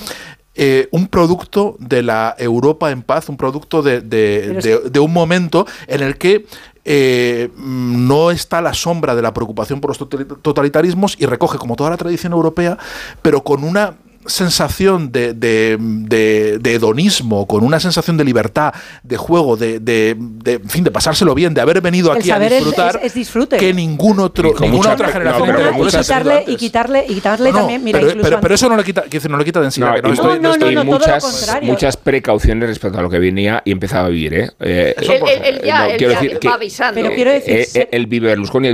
eh, 0.54 0.88
un 0.92 1.08
producto 1.08 1.76
de 1.80 2.02
la 2.02 2.34
Europa 2.38 2.90
en 2.92 3.02
paz, 3.02 3.28
un 3.28 3.36
producto 3.36 3.82
de, 3.82 4.00
de- 4.00 4.54
de- 4.62 4.90
de 4.90 5.00
un 5.00 5.12
momento 5.12 5.66
en 5.88 6.02
el 6.02 6.16
que 6.18 6.46
eh, 6.84 7.50
no 7.56 8.30
está 8.30 8.60
la 8.62 8.72
sombra 8.74 9.14
de 9.14 9.22
la 9.22 9.34
preocupación 9.34 9.80
por 9.80 9.90
los 9.90 9.98
totali- 10.00 10.40
totalitarismos 10.40 11.16
y 11.18 11.26
recoge 11.26 11.58
como 11.58 11.76
toda 11.76 11.90
la 11.90 11.96
tradición 11.96 12.32
europea, 12.32 12.78
pero 13.22 13.42
con 13.42 13.62
una 13.64 13.94
sensación 14.26 15.10
de, 15.12 15.32
de- 15.32 15.76
de- 15.80 16.58
de 16.60 16.74
hedonismo, 16.74 17.46
con 17.46 17.64
una 17.64 17.80
sensación 17.80 18.16
de 18.16 18.24
libertad, 18.24 18.72
de 19.02 19.16
juego, 19.16 19.56
de, 19.56 19.80
de- 19.80 20.16
de, 20.18 20.54
en 20.54 20.68
fin, 20.68 20.84
de 20.84 20.90
pasárselo 20.90 21.34
bien, 21.34 21.54
de 21.54 21.60
haber 21.60 21.80
venido 21.80 22.12
El 22.12 22.18
aquí 22.18 22.30
a 22.30 22.36
es- 22.36 22.50
disfrutar, 22.50 22.96
es- 22.96 23.04
es 23.06 23.14
disfrute. 23.14 23.56
que 23.56 23.72
ningún 23.72 24.20
otro, 24.20 24.50
ninguna 24.50 24.68
mucha- 24.68 24.92
otra 24.94 25.06
no, 25.06 25.12
generación 25.12 25.46
pero 25.46 25.58
de 25.58 25.64
y, 25.88 25.90
quitarle, 25.98 26.44
y 26.46 26.56
quitarle, 26.56 27.04
y 27.08 27.14
quitarle 27.14 27.52
No, 27.52 27.58
también, 27.58 27.84
mira, 27.84 28.00
pero, 28.00 28.54
eso 28.54 28.68
no 28.68 28.76
lo 28.76 28.84
quita, 28.84 29.04
no 29.28 29.36
lo 29.36 29.44
quita 29.44 29.60
densidad. 29.60 29.88
No, 29.88 29.94
que 29.96 30.02
no 30.02 30.12
estoy- 30.14 30.40
No, 30.40 30.56
no, 30.56 30.70
y 30.70 30.74
no, 30.74 30.84
no, 30.84 30.90
todo 30.90 30.98
lo 30.98 30.98
muchas, 30.98 31.58
muchas 31.62 31.96
precauciones 31.96 32.68
respecto 32.68 32.98
a 32.98 33.02
lo 33.02 33.10
que 33.10 33.18
venía 33.18 33.62
y 33.64 33.72
empezaba 33.72 34.06
a 34.06 34.08
vivir, 34.08 34.34
¿eh? 34.34 34.50
Eh, 34.60 34.94
Eso 34.98 35.12
Él, 35.12 35.20
por 35.20 35.28
él- 35.30 35.40
él 35.44 35.60
ya, 35.64 35.78
no, 35.78 35.84
él 35.90 35.96
quiero 35.96 36.12
ya 36.12 36.20
decir 36.20 36.38
que- 36.38 36.48
va 36.48 36.54
avisando. 36.54 37.00
Pero 37.00 37.14
quiero 37.14 37.30
decir, 37.30 37.56
eh, 37.56 37.64
ser- 37.64 37.82
eh, 37.82 37.88
el 37.92 38.06
Berlusconi, 38.06 38.68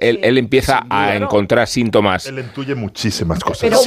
él, 0.00 0.20
él 0.22 0.38
empieza 0.38 0.78
a 0.78 0.84
Claro. 0.86 1.24
encontrar 1.24 1.66
síntomas. 1.68 2.26
Él 2.26 2.38
intuye 2.38 2.74
muchísimas 2.74 3.40
cosas. 3.40 3.60
Pero 3.62 3.78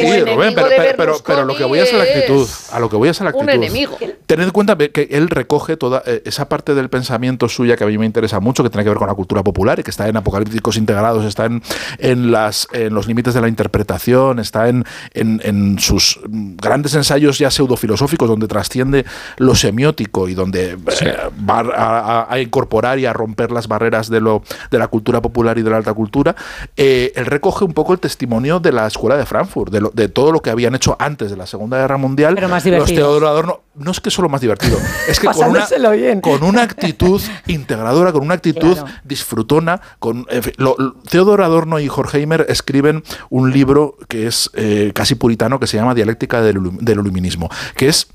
Pero, 0.97 1.13
pero- 1.25 1.45
lo 1.45 1.55
que 1.55 1.63
voy 1.63 1.79
a 1.79 1.83
es 1.83 1.93
a 1.93 1.97
la 1.97 2.03
actitud. 2.03 2.47
A 2.71 2.79
lo 2.79 2.89
que 2.89 2.95
voy 2.95 3.09
es 3.09 3.21
a 3.21 3.23
la 3.23 3.31
un 3.31 3.49
actitud. 3.49 3.63
enemigo. 3.63 3.97
Tened 4.25 4.45
en 4.45 4.51
cuenta 4.51 4.77
que 4.77 5.07
él 5.11 5.29
recoge 5.29 5.77
toda 5.77 6.03
eh, 6.05 6.21
esa 6.25 6.47
parte 6.49 6.75
del 6.75 6.89
pensamiento 6.89 7.49
suya 7.49 7.75
que 7.77 7.83
a 7.83 7.87
mí 7.87 7.97
me 7.97 8.05
interesa 8.05 8.39
mucho, 8.39 8.63
que 8.63 8.69
tiene 8.69 8.83
que 8.83 8.89
ver 8.89 8.97
con 8.99 9.07
la 9.07 9.15
cultura 9.15 9.43
popular 9.43 9.79
y 9.79 9.83
que 9.83 9.91
está 9.91 10.07
en 10.07 10.17
Apocalípticos 10.17 10.77
Integrados, 10.77 11.25
está 11.25 11.45
en, 11.45 11.63
en, 11.97 12.31
las, 12.31 12.67
en 12.71 12.93
los 12.93 13.07
límites 13.07 13.33
de 13.33 13.41
la 13.41 13.47
interpretación, 13.47 14.39
está 14.39 14.67
en, 14.69 14.85
en, 15.13 15.41
en 15.43 15.79
sus 15.79 16.19
grandes 16.27 16.93
ensayos 16.95 17.39
ya 17.39 17.49
pseudofilosóficos, 17.51 18.27
donde 18.29 18.47
trasciende 18.47 19.05
lo 19.37 19.55
semiótico 19.55 20.27
y 20.29 20.33
donde 20.33 20.71
eh, 21.01 21.17
va 21.49 21.59
a, 21.59 21.99
a- 22.23 22.33
a 22.33 22.39
incorporar 22.39 22.99
y 22.99 23.05
a 23.05 23.13
romper 23.13 23.51
las 23.51 23.67
barreras 23.67 24.09
de, 24.09 24.21
lo, 24.21 24.43
de 24.71 24.77
la 24.79 24.87
cultura 24.87 25.21
popular 25.21 25.57
y 25.57 25.61
de 25.63 25.69
la 25.69 25.77
alta 25.77 25.93
cultura. 25.93 26.35
Eh, 26.77 27.11
él 27.15 27.25
recoge 27.25 27.65
un 27.65 27.73
poco 27.73 27.93
el 27.93 27.99
testimonio 27.99 28.59
de 28.59 28.71
la 28.71 28.87
escuela 28.87 29.17
de 29.17 29.25
Frankfurt, 29.25 29.71
de, 29.71 29.81
lo- 29.81 29.91
de 29.93 30.07
todo 30.09 30.31
lo 30.31 30.41
que 30.41 30.49
habían 30.69 30.75
hecho 30.75 30.95
antes 30.99 31.29
de 31.31 31.37
la 31.37 31.45
Segunda 31.45 31.77
Guerra 31.77 31.97
Mundial. 31.97 32.35
Pero 32.35 32.47
más 32.49 32.63
los. 32.65 32.89
Teodoro 32.89 33.27
Adorno, 33.27 33.61
no 33.75 33.91
es 33.91 33.99
que 33.99 34.09
solo 34.11 34.29
más 34.29 34.41
divertido, 34.41 34.77
es 35.07 35.19
que 35.19 35.27
con 35.27 35.49
una, 35.49 35.67
bien. 35.91 36.21
con 36.21 36.43
una 36.43 36.61
actitud 36.63 37.21
integradora, 37.47 38.11
con 38.11 38.21
una 38.21 38.35
actitud 38.35 38.73
Claro. 38.73 38.87
disfrutona. 39.03 39.81
Con, 39.99 40.25
en 40.29 40.43
fin, 40.43 40.53
lo- 40.57 40.75
lo- 40.77 40.93
Theodor 41.09 41.41
Adorno 41.41 41.79
y 41.79 41.89
Horkheimer 41.89 42.45
escriben 42.49 43.03
un 43.29 43.51
libro 43.51 43.97
que 44.07 44.27
es 44.27 44.49
eh, 44.53 44.91
casi 44.93 45.15
puritano 45.15 45.59
que 45.59 45.67
se 45.67 45.77
llama 45.77 45.93
Dialéctica 45.95 46.41
del, 46.41 46.59
del 46.79 46.99
Iluminismo, 46.99 47.49
que 47.75 47.87
es 47.89 48.07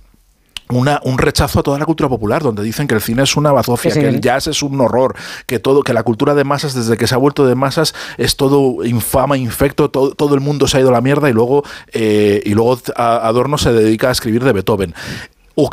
una, 0.71 1.01
un 1.05 1.19
rechazo 1.19 1.61
a 1.61 1.63
toda 1.63 1.79
la 1.79 1.85
cultura 1.85 2.09
popular, 2.09 2.43
donde 2.43 2.63
dicen 2.63 2.87
que 2.87 2.95
el 2.95 3.01
cine 3.01 3.23
es 3.23 3.37
una 3.37 3.53
bazofia, 3.53 3.91
Sí, 3.91 3.97
sí, 3.97 4.01
que 4.01 4.09
el 4.09 4.21
jazz 4.21 4.47
es 4.47 4.63
un 4.63 4.81
horror, 4.81 5.15
que 5.47 5.59
todo, 5.59 5.83
que 5.83 5.93
la 5.93 6.03
cultura 6.03 6.35
de 6.35 6.45
masas, 6.45 6.75
desde 6.75 6.97
que 6.97 7.07
se 7.07 7.15
ha 7.15 7.19
vuelto 7.19 7.47
de 7.47 7.55
masas, 7.55 7.95
es 8.19 8.37
todo 8.37 8.85
infama, 8.85 9.37
infecto, 9.37 9.91
todo, 9.91 10.15
todo 10.15 10.35
el 10.35 10.41
mundo 10.41 10.67
se 10.67 10.79
ha 10.79 10.81
ido 10.81 10.89
a 10.89 10.93
la 10.93 11.01
mierda 11.01 11.29
y 11.29 11.33
luego, 11.33 11.65
eh, 11.93 12.43
y 12.45 12.55
luego 12.55 12.79
Adorno 12.97 13.59
se 13.59 13.73
dedica 13.73 14.09
a 14.09 14.13
escribir 14.13 14.43
de 14.45 14.53
Beethoven. 14.53 14.95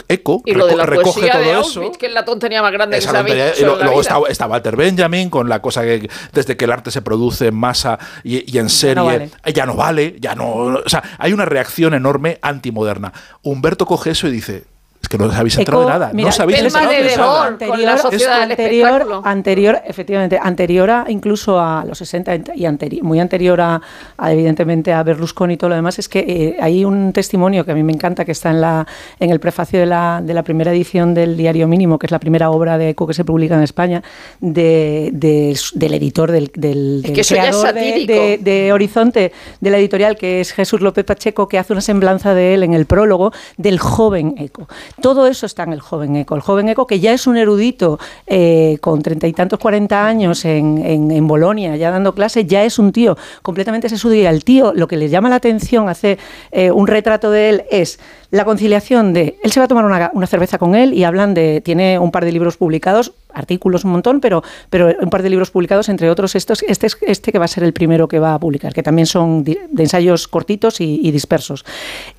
Eco 0.09 0.43
Y 0.45 0.53
lo 0.53 0.67
de 0.67 0.75
la 0.75 0.85
recoge 0.85 1.27
todo 1.27 1.41
de 1.41 1.59
eso. 1.59 1.91
Que 1.97 2.05
es 2.05 2.13
la 2.13 2.23
tontería 2.23 2.61
más 2.61 2.71
grande 2.71 2.97
que 2.97 2.99
Esa 2.99 3.09
se 3.11 3.17
ha 3.17 3.19
tontería, 3.21 3.45
visto 3.47 3.61
y 3.61 3.65
lo- 3.65 3.73
en 3.73 3.79
la 3.79 3.85
luego 3.85 3.99
vida. 4.01 4.15
está, 4.19 4.31
está 4.31 4.45
Walter 4.47 4.75
Benjamin 4.75 5.29
con 5.31 5.49
la 5.49 5.59
cosa 5.59 5.81
que 5.81 6.07
desde 6.33 6.55
que 6.55 6.65
el 6.65 6.71
arte 6.71 6.91
se 6.91 7.01
produce 7.01 7.47
en 7.47 7.55
masa 7.55 7.97
y, 8.23 8.43
y 8.53 8.59
en 8.59 8.69
serie 8.69 9.01
vale. 9.03 9.31
ya 9.55 9.65
no 9.65 9.75
vale, 9.75 10.17
ya 10.19 10.35
no, 10.35 10.47
o 10.53 10.83
sea, 10.89 11.01
hay 11.17 11.33
una 11.33 11.45
reacción 11.45 11.95
enorme 11.95 12.37
antimoderna. 12.43 13.11
Humberto 13.41 13.87
coge 13.87 14.11
eso 14.11 14.27
y 14.27 14.31
dice 14.31 14.65
Es 15.01 15.09
que 15.09 15.17
no 15.17 15.25
os 15.25 15.33
habéis 15.35 15.57
enterado 15.57 15.83
de 15.83 15.89
nada. 15.89 16.11
mira, 16.13 16.27
no 16.27 16.29
os 16.29 16.39
habéis 16.39 16.59
el 16.59 16.65
enterado 16.67 16.89
de 16.91 16.97
Madre 16.97 17.09
de 17.09 17.17
nada. 17.17 17.49
Dor, 17.49 17.67
con 17.67 17.81
la 17.85 17.91
sociedad 17.97 18.41
anterior, 18.51 19.21
anterior, 19.25 19.81
efectivamente, 19.85 20.39
anterior 20.41 20.89
a 20.91 21.05
incluso 21.09 21.59
a 21.59 21.83
los 21.85 21.97
60 21.97 22.35
y 22.55 22.61
anteri- 22.65 23.01
muy 23.01 23.19
anterior 23.19 23.59
a, 23.61 23.81
a, 24.17 24.31
evidentemente 24.31 24.93
a 24.93 25.01
Berlusconi 25.03 25.55
y 25.55 25.57
todo 25.57 25.69
lo 25.71 25.75
demás, 25.75 25.97
es 25.99 26.07
que 26.07 26.19
eh, 26.19 26.57
hay 26.61 26.85
un 26.85 27.13
testimonio 27.13 27.65
que 27.65 27.71
a 27.71 27.75
mí 27.75 27.83
me 27.83 27.91
encanta 27.93 28.23
que 28.25 28.31
está 28.31 28.51
en 28.51 28.61
la 28.61 28.85
en 29.19 29.31
el 29.31 29.39
prefacio 29.39 29.79
de 29.79 29.85
la, 29.87 30.21
de 30.23 30.33
la 30.33 30.43
primera 30.43 30.71
edición 30.71 31.13
del 31.13 31.35
Diario 31.35 31.67
Mínimo, 31.67 31.97
que 31.97 32.05
es 32.05 32.11
la 32.11 32.19
primera 32.19 32.51
obra 32.51 32.77
de 32.77 32.89
Eco 32.89 33.07
que 33.07 33.13
se 33.15 33.25
publica 33.25 33.55
en 33.55 33.63
España, 33.63 34.03
de, 34.39 35.09
de- 35.13 35.57
del 35.73 35.93
editor 35.95 36.31
del, 36.31 36.51
del, 36.55 37.01
del 37.01 37.13
que 37.13 37.23
creador 37.35 37.73
de- 38.07 38.37
de 38.37 38.73
Horizonte 38.73 39.31
de 39.59 39.69
la 39.69 39.77
editorial, 39.77 40.15
que 40.15 40.41
es 40.41 40.51
Jesús 40.53 40.81
López 40.81 41.05
Pacheco, 41.05 41.47
que 41.47 41.57
hace 41.57 41.73
una 41.73 41.81
semblanza 41.81 42.33
de 42.33 42.53
él 42.53 42.63
en 42.63 42.73
el 42.73 42.85
prólogo 42.85 43.31
del 43.57 43.79
joven 43.79 44.35
Eco. 44.37 44.67
Todo 44.99 45.27
eso 45.27 45.45
está 45.45 45.63
en 45.63 45.73
el 45.73 45.79
joven 45.79 46.15
Eco. 46.15 46.35
El 46.35 46.41
joven 46.41 46.69
Eco, 46.69 46.87
que 46.87 46.99
ya 46.99 47.13
es 47.13 47.27
un 47.27 47.37
erudito 47.37 47.99
eh, 48.27 48.77
con 48.81 49.01
treinta 49.01 49.27
y 49.27 49.33
tantos, 49.33 49.59
cuarenta 49.59 50.05
años 50.05 50.45
en, 50.45 51.11
en, 51.11 51.27
Bolonia, 51.27 51.75
ya 51.75 51.91
dando 51.91 52.13
clase, 52.13 52.45
ya 52.45 52.63
es 52.63 52.79
un 52.79 52.91
tío 52.91 53.17
completamente 53.41 53.89
sesudo. 53.89 54.13
Y 54.13 54.25
al 54.25 54.43
tío 54.43 54.73
lo 54.73 54.87
que 54.87 54.97
le 54.97 55.09
llama 55.09 55.29
la 55.29 55.37
atención, 55.37 55.89
hace 55.89 56.17
eh, 56.51 56.71
un 56.71 56.87
retrato 56.87 57.31
de 57.31 57.49
él, 57.49 57.63
es 57.71 57.99
la 58.31 58.45
conciliación 58.45 59.13
de. 59.13 59.37
Él 59.43 59.51
se 59.51 59.59
va 59.59 59.65
a 59.65 59.67
tomar 59.67 59.85
una, 59.85 60.09
una 60.13 60.25
cerveza 60.25 60.57
con 60.57 60.73
él 60.73 60.93
y 60.93 61.03
hablan 61.03 61.33
de. 61.33 61.61
Tiene 61.61 61.99
un 61.99 62.11
par 62.11 62.23
de 62.25 62.31
libros 62.31 62.57
publicados, 62.57 63.13
artículos 63.33 63.83
un 63.83 63.91
montón, 63.91 64.21
pero, 64.21 64.41
pero 64.69 64.93
un 65.01 65.09
par 65.09 65.21
de 65.21 65.29
libros 65.29 65.51
publicados, 65.51 65.89
entre 65.89 66.09
otros 66.09 66.35
estos, 66.35 66.63
este, 66.63 66.87
es- 66.87 66.97
este 67.01 67.31
que 67.31 67.39
va 67.39 67.45
a 67.45 67.49
ser 67.49 67.63
el 67.63 67.73
primero 67.73 68.07
que 68.07 68.19
va 68.19 68.33
a 68.33 68.39
publicar, 68.39 68.73
que 68.73 68.83
también 68.83 69.05
son 69.05 69.43
de 69.43 69.59
ensayos 69.77 70.27
cortitos 70.27 70.79
y, 70.81 71.11
dispersos. 71.11 71.65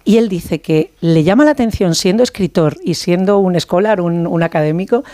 Y 0.04 0.18
él 0.18 0.28
dice 0.28 0.60
que 0.60 0.92
le 1.00 1.24
llama 1.24 1.44
la 1.44 1.52
atención, 1.52 1.94
siendo 1.94 2.22
escritor 2.22 2.76
y 2.84 2.94
siendo 2.94 3.38
un 3.38 3.56
escolar, 3.56 4.00
un 4.02 4.42
académico, 4.42 5.04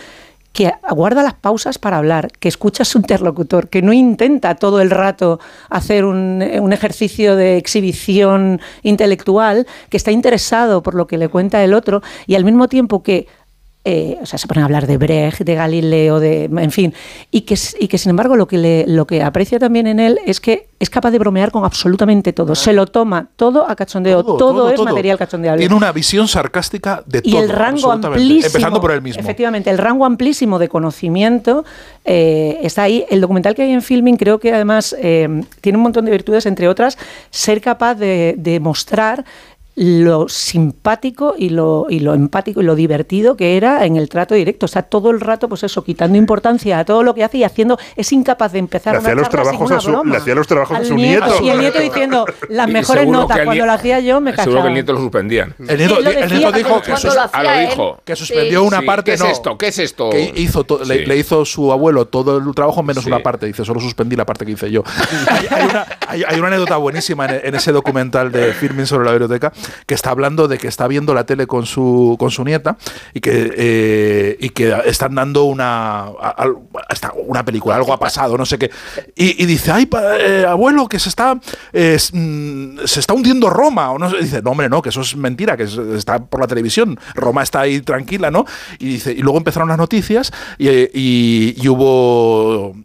que 0.53 0.71
aguarda 0.83 1.23
las 1.23 1.35
pausas 1.35 1.77
para 1.77 1.97
hablar, 1.97 2.31
que 2.39 2.49
escucha 2.49 2.83
a 2.83 2.85
su 2.85 2.97
interlocutor, 2.97 3.69
que 3.69 3.81
no 3.81 3.93
intenta 3.93 4.55
todo 4.55 4.81
el 4.81 4.89
rato 4.89 5.39
hacer 5.69 6.05
un, 6.05 6.43
un 6.59 6.73
ejercicio 6.73 7.35
de 7.35 7.57
exhibición 7.57 8.59
intelectual, 8.83 9.67
que 9.89 9.97
está 9.97 10.11
interesado 10.11 10.81
por 10.81 10.95
lo 10.95 11.07
que 11.07 11.17
le 11.17 11.29
cuenta 11.29 11.63
el 11.63 11.73
otro 11.73 12.01
y 12.25 12.35
al 12.35 12.45
mismo 12.45 12.67
tiempo 12.67 13.03
que 13.03 13.27
eh, 13.85 14.17
o 14.21 14.25
sea, 14.25 14.37
se 14.37 14.45
ponen 14.45 14.63
a 14.63 14.65
hablar 14.65 14.87
de 14.87 14.97
Brecht, 14.97 15.41
de 15.41 15.55
Galileo, 15.55 16.19
de, 16.19 16.43
en 16.43 16.71
fin, 16.71 16.93
y 17.31 17.41
que, 17.41 17.57
y 17.79 17.87
que 17.87 17.97
sin 17.97 18.09
embargo 18.09 18.35
lo 18.35 18.45
que, 18.45 18.57
le, 18.57 18.85
lo 18.85 19.07
que 19.07 19.23
aprecia 19.23 19.57
también 19.57 19.87
en 19.87 20.01
él 20.01 20.19
es 20.25 20.41
que 20.41 20.67
es 20.79 20.89
capaz 20.89 21.11
de 21.11 21.19
bromear 21.19 21.51
con 21.51 21.63
absolutamente 21.63 22.33
todo. 22.33 22.55
Se 22.55 22.73
lo 22.73 22.87
toma 22.87 23.29
todo 23.37 23.69
a 23.69 23.75
cachondeo, 23.75 24.23
todo, 24.23 24.69
es 24.69 24.81
material 24.81 25.17
cachondeable. 25.17 25.59
Tiene 25.59 25.75
una 25.75 25.93
visión 25.93 26.27
sarcástica 26.27 27.03
de 27.05 27.21
y 27.23 27.31
todo. 27.31 27.43
el 27.43 27.49
rango 27.49 27.91
amplísimo. 27.91 28.45
Empezando 28.47 28.81
por 28.81 28.91
él 28.91 29.01
mismo. 29.01 29.21
Efectivamente, 29.21 29.69
el 29.69 29.77
rango 29.77 30.05
amplísimo 30.05 30.59
de 30.59 30.67
conocimiento 30.67 31.63
eh, 32.03 32.59
está 32.63 32.83
ahí. 32.83 33.05
El 33.09 33.21
documental 33.21 33.55
que 33.55 33.63
hay 33.63 33.71
en 33.71 33.81
Filming 33.81 34.17
creo 34.17 34.39
que 34.39 34.53
además 34.53 34.95
eh, 34.99 35.43
tiene 35.61 35.77
un 35.77 35.83
montón 35.83 36.05
de 36.05 36.11
virtudes, 36.11 36.45
entre 36.45 36.67
otras, 36.67 36.97
ser 37.29 37.61
capaz 37.61 37.95
de, 37.95 38.35
de 38.37 38.59
mostrar 38.59 39.25
lo 39.81 40.27
simpático 40.27 41.35
y 41.37 41.49
lo, 41.51 41.87
y 41.89 42.01
lo 42.01 42.13
empático 42.13 42.59
y 42.59 42.65
lo 42.65 42.75
divertido 42.75 43.37
que 43.37 43.55
era 43.55 43.85
en 43.85 43.95
el 43.95 44.09
trato 44.09 44.35
directo. 44.35 44.65
O 44.65 44.67
sea, 44.67 44.81
todo 44.83 45.09
el 45.09 45.21
rato, 45.21 45.47
pues 45.47 45.63
eso, 45.63 45.85
quitando 45.85 46.17
importancia 46.17 46.79
a 46.79 46.83
todo 46.85 47.01
lo 47.01 47.15
que 47.15 47.23
hace 47.23 47.37
y 47.37 47.43
haciendo, 47.45 47.79
es 47.95 48.11
incapaz 48.11 48.51
de 48.51 48.59
empezar 48.59 48.95
Le 48.95 48.99
una 48.99 49.13
los 49.15 49.29
trabajos 49.29 49.67
una 49.69 49.77
a 49.77 49.79
su- 49.79 49.91
broma. 49.91 50.11
le 50.11 50.17
hacía 50.17 50.35
los 50.35 50.47
trabajos 50.47 50.75
a 50.75 50.79
Al 50.79 50.85
su 50.85 50.95
nieto. 50.95 51.33
Y 51.41 51.49
el 51.49 51.59
nieto 51.59 51.79
diciendo 51.79 52.25
las 52.49 52.67
mejores 52.67 53.03
seguro 53.03 53.21
notas. 53.21 53.39
Cuando 53.45 53.65
lo 53.65 53.71
hacía 53.71 54.01
yo 54.01 54.19
me 54.19 54.31
Seguro 54.31 54.45
cachaba. 54.51 54.61
que 54.63 54.67
el 54.67 54.73
nieto 54.73 54.91
lo 54.93 54.99
suspendían. 54.99 55.55
El 55.65 55.77
nieto, 55.77 55.95
Sí, 55.95 56.07
el 56.09 56.29
nieto 56.29 56.51
dijo 56.51 56.81
que, 56.81 56.89
cuando 56.91 56.97
sus- 56.97 57.15
lo 57.15 57.21
Ah, 57.21 57.23
hacía 57.31 57.43
lo 57.43 57.59
él. 57.59 57.69
dijo. 57.69 58.01
que 58.03 58.15
suspendió 58.17 58.63
una 58.63 58.79
Sí, 58.81 58.85
parte. 58.85 59.03
¿Qué 59.11 59.13
es 59.13 59.19
no, 59.21 59.27
esto? 59.27 59.57
¿Qué 59.57 59.67
es 59.69 59.79
esto? 59.79 60.09
Que 60.09 60.33
hizo 60.35 60.63
to- 60.65 60.83
le, 60.83 61.15
hizo 61.17 61.45
su 61.45 61.71
abuelo 61.71 62.05
todo 62.05 62.37
el 62.37 62.53
trabajo 62.53 62.83
menos 62.83 63.05
Sí. 63.05 63.09
una 63.09 63.19
parte. 63.23 63.45
Dice, 63.45 63.63
solo 63.63 63.79
suspendí 63.79 64.17
la 64.17 64.25
parte 64.25 64.45
que 64.45 64.51
hice 64.51 64.69
yo. 64.69 64.83
hay, 65.29 65.47
hay 65.49 65.69
una, 65.69 65.85
hay- 66.05 66.23
hay 66.27 66.37
una 66.39 66.47
anécdota 66.47 66.75
buenísima 66.75 67.25
en, 67.27 67.41
en 67.45 67.55
ese 67.55 67.71
documental 67.71 68.29
de 68.33 68.51
Firmin 68.53 68.85
sobre 68.85 69.05
la 69.05 69.11
biblioteca 69.11 69.53
que 69.85 69.93
está 69.95 70.11
hablando 70.11 70.47
de 70.47 70.57
que 70.57 70.67
está 70.67 70.87
viendo 70.87 71.13
la 71.13 71.25
tele 71.25 71.47
con 71.47 71.65
su, 71.65 72.15
con 72.19 72.31
su 72.31 72.43
nieta 72.43 72.77
y 73.13 73.19
que, 73.19 73.53
eh, 73.55 74.37
y 74.39 74.49
que 74.49 74.75
están 74.85 75.15
dando 75.15 75.43
una, 75.45 75.99
a- 76.05 76.45
una 77.27 77.43
película, 77.45 77.75
algo 77.75 77.93
ha 77.93 77.99
pasado, 77.99 78.37
no 78.37 78.45
sé 78.45 78.57
qué. 78.57 78.71
Y, 79.15 79.45
dice, 79.45 79.71
ay, 79.71 79.89
eh, 80.19 80.45
abuelo, 80.47 80.87
que 80.87 80.99
se 80.99 81.09
está, 81.09 81.39
eh, 81.73 81.97
mm, 82.13 82.79
se 82.85 82.99
está 82.99 83.13
hundiendo 83.13 83.49
Roma. 83.49 83.91
O 83.91 83.97
no 83.99 84.09
dice, 84.11 84.41
no, 84.41 84.51
hombre, 84.51 84.69
no, 84.69 84.81
que 84.81 84.89
eso 84.89 85.01
es 85.01 85.15
mentira, 85.15 85.55
que 85.57 85.63
es- 85.63 85.77
está 85.77 86.19
por 86.19 86.39
la 86.39 86.47
televisión. 86.47 86.99
Roma 87.15 87.43
está 87.43 87.61
ahí 87.61 87.81
tranquila, 87.81 88.31
¿no? 88.31 88.45
Y 88.79 88.85
dice, 88.93 89.11
y 89.11 89.21
luego 89.21 89.37
empezaron 89.37 89.69
las 89.69 89.77
noticias 89.77 90.31
y, 90.57 90.69
y- 90.93 91.67
hubo, 91.69 92.75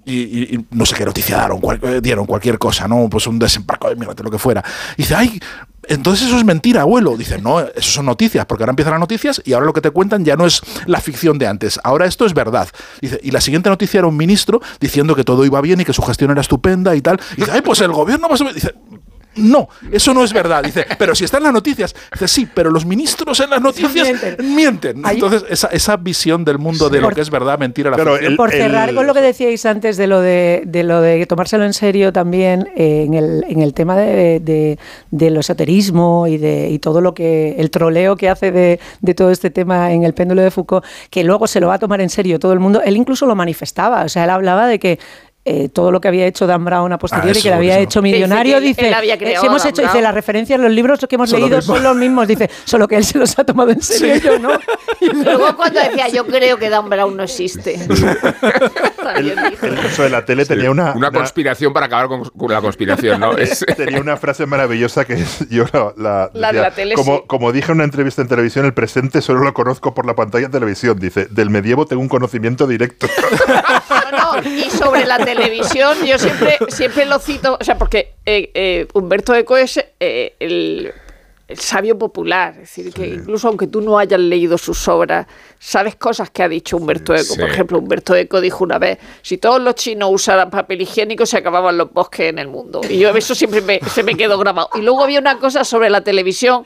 no 0.71 0.87
sé 0.87 0.95
qué 0.95 1.05
noticia 1.05 1.49
eh, 1.83 2.01
dieron 2.03 2.27
cualquier 2.27 2.59
cosa, 2.59 2.87
¿no? 2.87 3.09
Pues 3.09 3.27
un 3.27 3.39
desembarco 3.39 3.89
de 3.89 3.97
mierda, 3.97 4.15
lo 4.23 4.31
que 4.31 4.39
fuera. 4.39 4.63
Dice, 4.97 5.15
ay, 5.15 5.41
entonces 5.89 6.29
eso 6.29 6.37
es 6.39 6.45
mentira, 6.45 6.83
abuelo. 6.83 7.17
Dice, 7.17 7.41
no, 7.41 7.61
eso 7.61 7.91
son 7.91 8.07
noticias, 8.07 8.47
porque 8.47 8.65
ahora 8.65 8.73
empiezan 8.73 8.93
las 8.93 9.01
noticias 9.01 9.43
y 9.45 9.53
ahora 9.53 9.67
lo 9.67 9.73
que 9.73 9.81
te 9.81 9.91
cuentan 9.91 10.25
ya 10.25 10.37
no 10.37 10.47
es 10.47 10.63
la 10.87 11.01
ficción 11.01 11.39
de 11.39 11.47
antes, 11.47 11.81
ahora 11.85 12.07
esto 12.07 12.27
es 12.27 12.35
verdad. 12.35 12.69
Dice, 13.01 13.21
y 13.23 13.31
la 13.31 13.41
siguiente 13.41 13.69
noticia 13.71 13.99
era 13.99 14.07
un 14.07 14.17
ministro 14.17 14.61
diciendo 14.81 15.15
que 15.15 15.25
todo 15.25 15.45
iba 15.45 15.61
bien 15.61 15.81
y 15.81 15.85
que 15.85 15.93
su 15.93 16.03
gestión 16.03 16.31
era 16.31 16.41
estupenda 16.41 16.95
y 16.95 17.01
tal. 17.01 17.21
Y 17.37 17.41
dice, 17.41 17.53
ay, 17.53 17.63
pues 17.63 17.81
el 17.81 17.93
gobierno 17.93 18.29
más 18.29 18.41
o 18.41 18.45
menos. 18.45 18.55
Dice, 18.55 18.75
no, 19.37 19.69
eso 19.93 20.15
no 20.15 20.23
es 20.25 20.33
verdad. 20.33 20.63
Dice, 20.63 20.87
pero 20.99 21.15
si 21.15 21.25
están 21.25 21.43
las 21.43 21.53
noticias. 21.53 21.95
Dice, 22.13 22.29
sí, 22.29 22.49
pero 22.53 22.71
los 22.71 22.85
ministros 22.87 23.41
en 23.41 23.51
las 23.51 23.61
noticias 23.61 23.93
mienten. 23.93 24.55
mienten. 24.55 25.03
Entonces, 25.07 25.45
esa, 25.49 25.69
esa 25.69 25.97
visión 25.97 26.45
del 26.45 26.59
mundo 26.59 26.89
de 26.89 26.99
lo 27.01 27.07
Por- 27.09 27.15
que 27.15 27.21
es 27.21 27.31
verdad, 27.31 27.59
mentira, 27.59 27.91
la 27.91 27.97
Claro, 27.97 28.13
ficción. 28.13 28.33
el- 28.33 28.37
Por 28.37 28.51
cerrar 28.51 28.95
con 28.95 29.07
lo 29.07 29.15
que 29.15 29.21
decíais 29.21 29.65
antes 29.67 29.97
de 29.97 30.07
lo 30.07 30.21
de, 30.21 30.63
de 30.67 30.83
lo 30.85 31.01
de 31.01 31.25
tomárselo 31.27 31.65
en 31.65 31.73
serio 31.75 32.13
también 32.13 32.69
eh, 32.77 33.05
en, 33.07 33.15
el, 33.15 33.45
en 33.49 33.61
el 33.63 33.75
tema 33.75 33.97
de, 33.97 34.41
de, 34.41 34.79
del 35.11 35.37
esoterismo 35.37 36.27
y 36.27 36.39
de 36.39 36.71
y 36.71 36.79
todo 36.79 37.01
lo 37.01 37.15
que 37.15 37.57
el 37.59 37.71
troleo 37.71 38.17
que 38.17 38.29
hace 38.29 38.53
de, 38.53 38.81
de 39.01 39.15
todo 39.15 39.31
este 39.31 39.51
tema 39.51 39.93
en 39.93 40.05
el 40.05 40.15
péndulo 40.15 40.43
de 40.43 40.51
Foucault, 40.51 40.85
que 41.11 41.25
luego 41.25 41.47
se 41.47 41.61
lo 41.61 41.69
va 41.69 41.75
a 41.75 41.79
tomar 41.79 42.01
en 42.01 42.11
serio 42.11 42.39
todo 42.39 42.53
el 42.53 42.61
mundo. 42.61 42.81
Él 42.85 42.97
incluso 42.97 43.27
lo 43.27 43.35
manifestaba, 43.35 44.03
o 44.05 44.09
sea, 44.09 44.25
él 44.25 44.31
hablaba 44.31 44.67
de 44.67 44.79
que 44.79 44.99
eh, 45.47 45.69
todo 45.69 45.91
lo 45.93 46.01
que 46.01 46.09
había 46.09 46.27
hecho 46.27 46.47
Dan 46.47 46.65
Brown 46.65 46.93
a 46.93 46.99
posteriori, 46.99 47.39
Ah, 47.39 47.43
que 47.43 47.49
le 47.51 47.55
había 47.55 47.79
hecho 47.79 48.01
Que 48.01 48.07
dice 48.09 48.17
millonario, 48.19 48.53
que 48.55 48.59
él- 48.59 48.65
dice, 48.65 48.89
él 48.89 48.95
había 48.95 49.15
eh, 49.15 49.19
creado 49.19 49.41
si 49.43 49.47
hemos 49.47 49.65
hecho, 49.65 49.83
dice, 49.83 50.01
las 50.01 50.15
referencias, 50.15 50.59
los 50.59 50.71
libros 50.71 50.99
que 51.09 51.15
hemos 51.17 51.31
leído 51.33 51.61
son 51.61 51.83
los 51.83 51.95
mismos, 51.97 52.27
dice, 52.27 52.49
solo 52.65 52.89
que 52.89 52.97
él 52.97 53.05
se 53.05 53.19
los 53.19 53.39
ha 53.39 53.45
tomado 53.45 53.71
en 53.71 53.83
serio, 53.83 54.17
yo 54.23 54.39
no. 54.39 54.51
Y 55.01 55.07
Luego 55.13 55.55
cuando 55.57 55.81
decía, 55.81 56.09
yo 56.09 56.27
creo 56.27 56.57
que 56.57 56.71
Dan 56.71 56.89
Brown 56.89 57.15
no 57.17 57.25
existe. 57.25 57.77
Dijo. 57.77 58.07
El 59.63 59.79
uso 59.87 60.03
de 60.03 60.11
la 60.11 60.25
tele 60.25 60.47
tenía 60.47 60.71
una, 60.71 60.93
Una 60.93 61.09
una- 61.09 61.11
conspiración 61.13 61.73
para 61.73 61.87
acabar 61.87 62.09
con, 62.09 62.25
con 62.31 62.51
la 62.51 62.61
conspiración, 62.61 63.21
¿no? 63.21 63.33
Es- 63.37 63.65
tenía 63.77 64.01
una 64.01 64.17
frase 64.17 64.47
maravillosa 64.47 65.05
que 65.05 65.15
es- 65.15 65.47
yo 65.51 65.65
la, 65.73 65.93
la- 65.97 66.31
La 66.33 66.49
de 66.53 66.59
decía, 66.59 66.69
la 66.71 66.75
tele, 66.75 66.95
como, 66.95 67.17
sí. 67.19 67.23
como 67.27 67.53
dije 67.53 67.71
en 67.71 67.77
una 67.79 67.85
entrevista 67.85 68.23
en 68.23 68.29
televisión, 68.29 68.65
el 68.65 68.73
presente 68.73 69.21
solo 69.21 69.41
lo 69.45 69.53
conozco 69.53 69.93
por 69.95 70.07
la 70.07 70.15
pantalla 70.15 70.47
de 70.47 70.53
televisión. 70.53 70.99
Dice, 70.99 71.27
del 71.31 71.51
medievo 71.51 71.87
tengo 71.87 72.01
un 72.03 72.09
conocimiento 72.09 72.67
directo. 72.67 73.07
No, 74.13 74.41
no, 74.41 74.49
y 74.49 74.71
sobre 74.71 75.05
la 75.07 75.19
televisión, 75.35 75.99
yo 76.05 76.19
siempre, 76.19 76.57
siempre 76.69 77.05
lo 77.07 77.19
cito, 77.19 77.57
o 77.61 77.65
sea, 77.65 77.77
porque 77.79 78.15
eh, 78.25 78.51
eh, 78.55 78.87
Humberto 78.95 79.35
Eco 79.35 79.57
es 79.57 79.79
eh, 80.01 80.35
el, 80.41 80.93
el 81.49 81.59
sabio 81.59 81.99
popular, 81.99 82.53
es 82.55 82.61
decir, 82.61 82.93
que 82.93 83.07
incluso 83.07 83.49
aunque 83.49 83.67
tú 83.67 83.81
no 83.81 83.99
hayas 83.99 84.21
leído 84.21 84.57
sus 84.59 84.89
obras, 84.89 85.27
sabes 85.59 85.97
cosas 85.97 86.31
que 86.31 86.43
ha 86.43 86.49
dicho 86.49 86.77
Humberto 86.77 87.15
Eco. 87.15 87.35
sí. 87.35 87.41
Por 87.41 87.51
ejemplo, 87.51 87.79
Humberto 87.79 88.15
Eco 88.15 88.41
dijo 88.41 88.65
una 88.65 88.79
vez, 88.79 88.99
si 89.23 89.39
todos 89.39 89.61
los 89.61 89.75
chinos 89.75 90.11
usaran 90.13 90.51
papel 90.51 90.81
higiénico, 90.83 91.27
se 91.27 91.37
acababan 91.39 91.77
los 91.77 91.93
bosques 91.93 92.31
en 92.31 92.39
el 92.39 92.49
mundo. 92.49 92.81
Y 92.89 92.99
yo 92.99 93.11
eso 93.11 93.35
siempre 93.35 93.61
me- 93.61 93.81
se 93.81 94.03
me 94.03 94.15
quedó 94.15 94.39
grabado. 94.39 94.71
Y 94.75 94.81
luego 94.83 95.05
había 95.05 95.21
una 95.21 95.39
cosa 95.39 95.65
sobre 95.65 95.91
la 95.91 96.03
televisión 96.03 96.65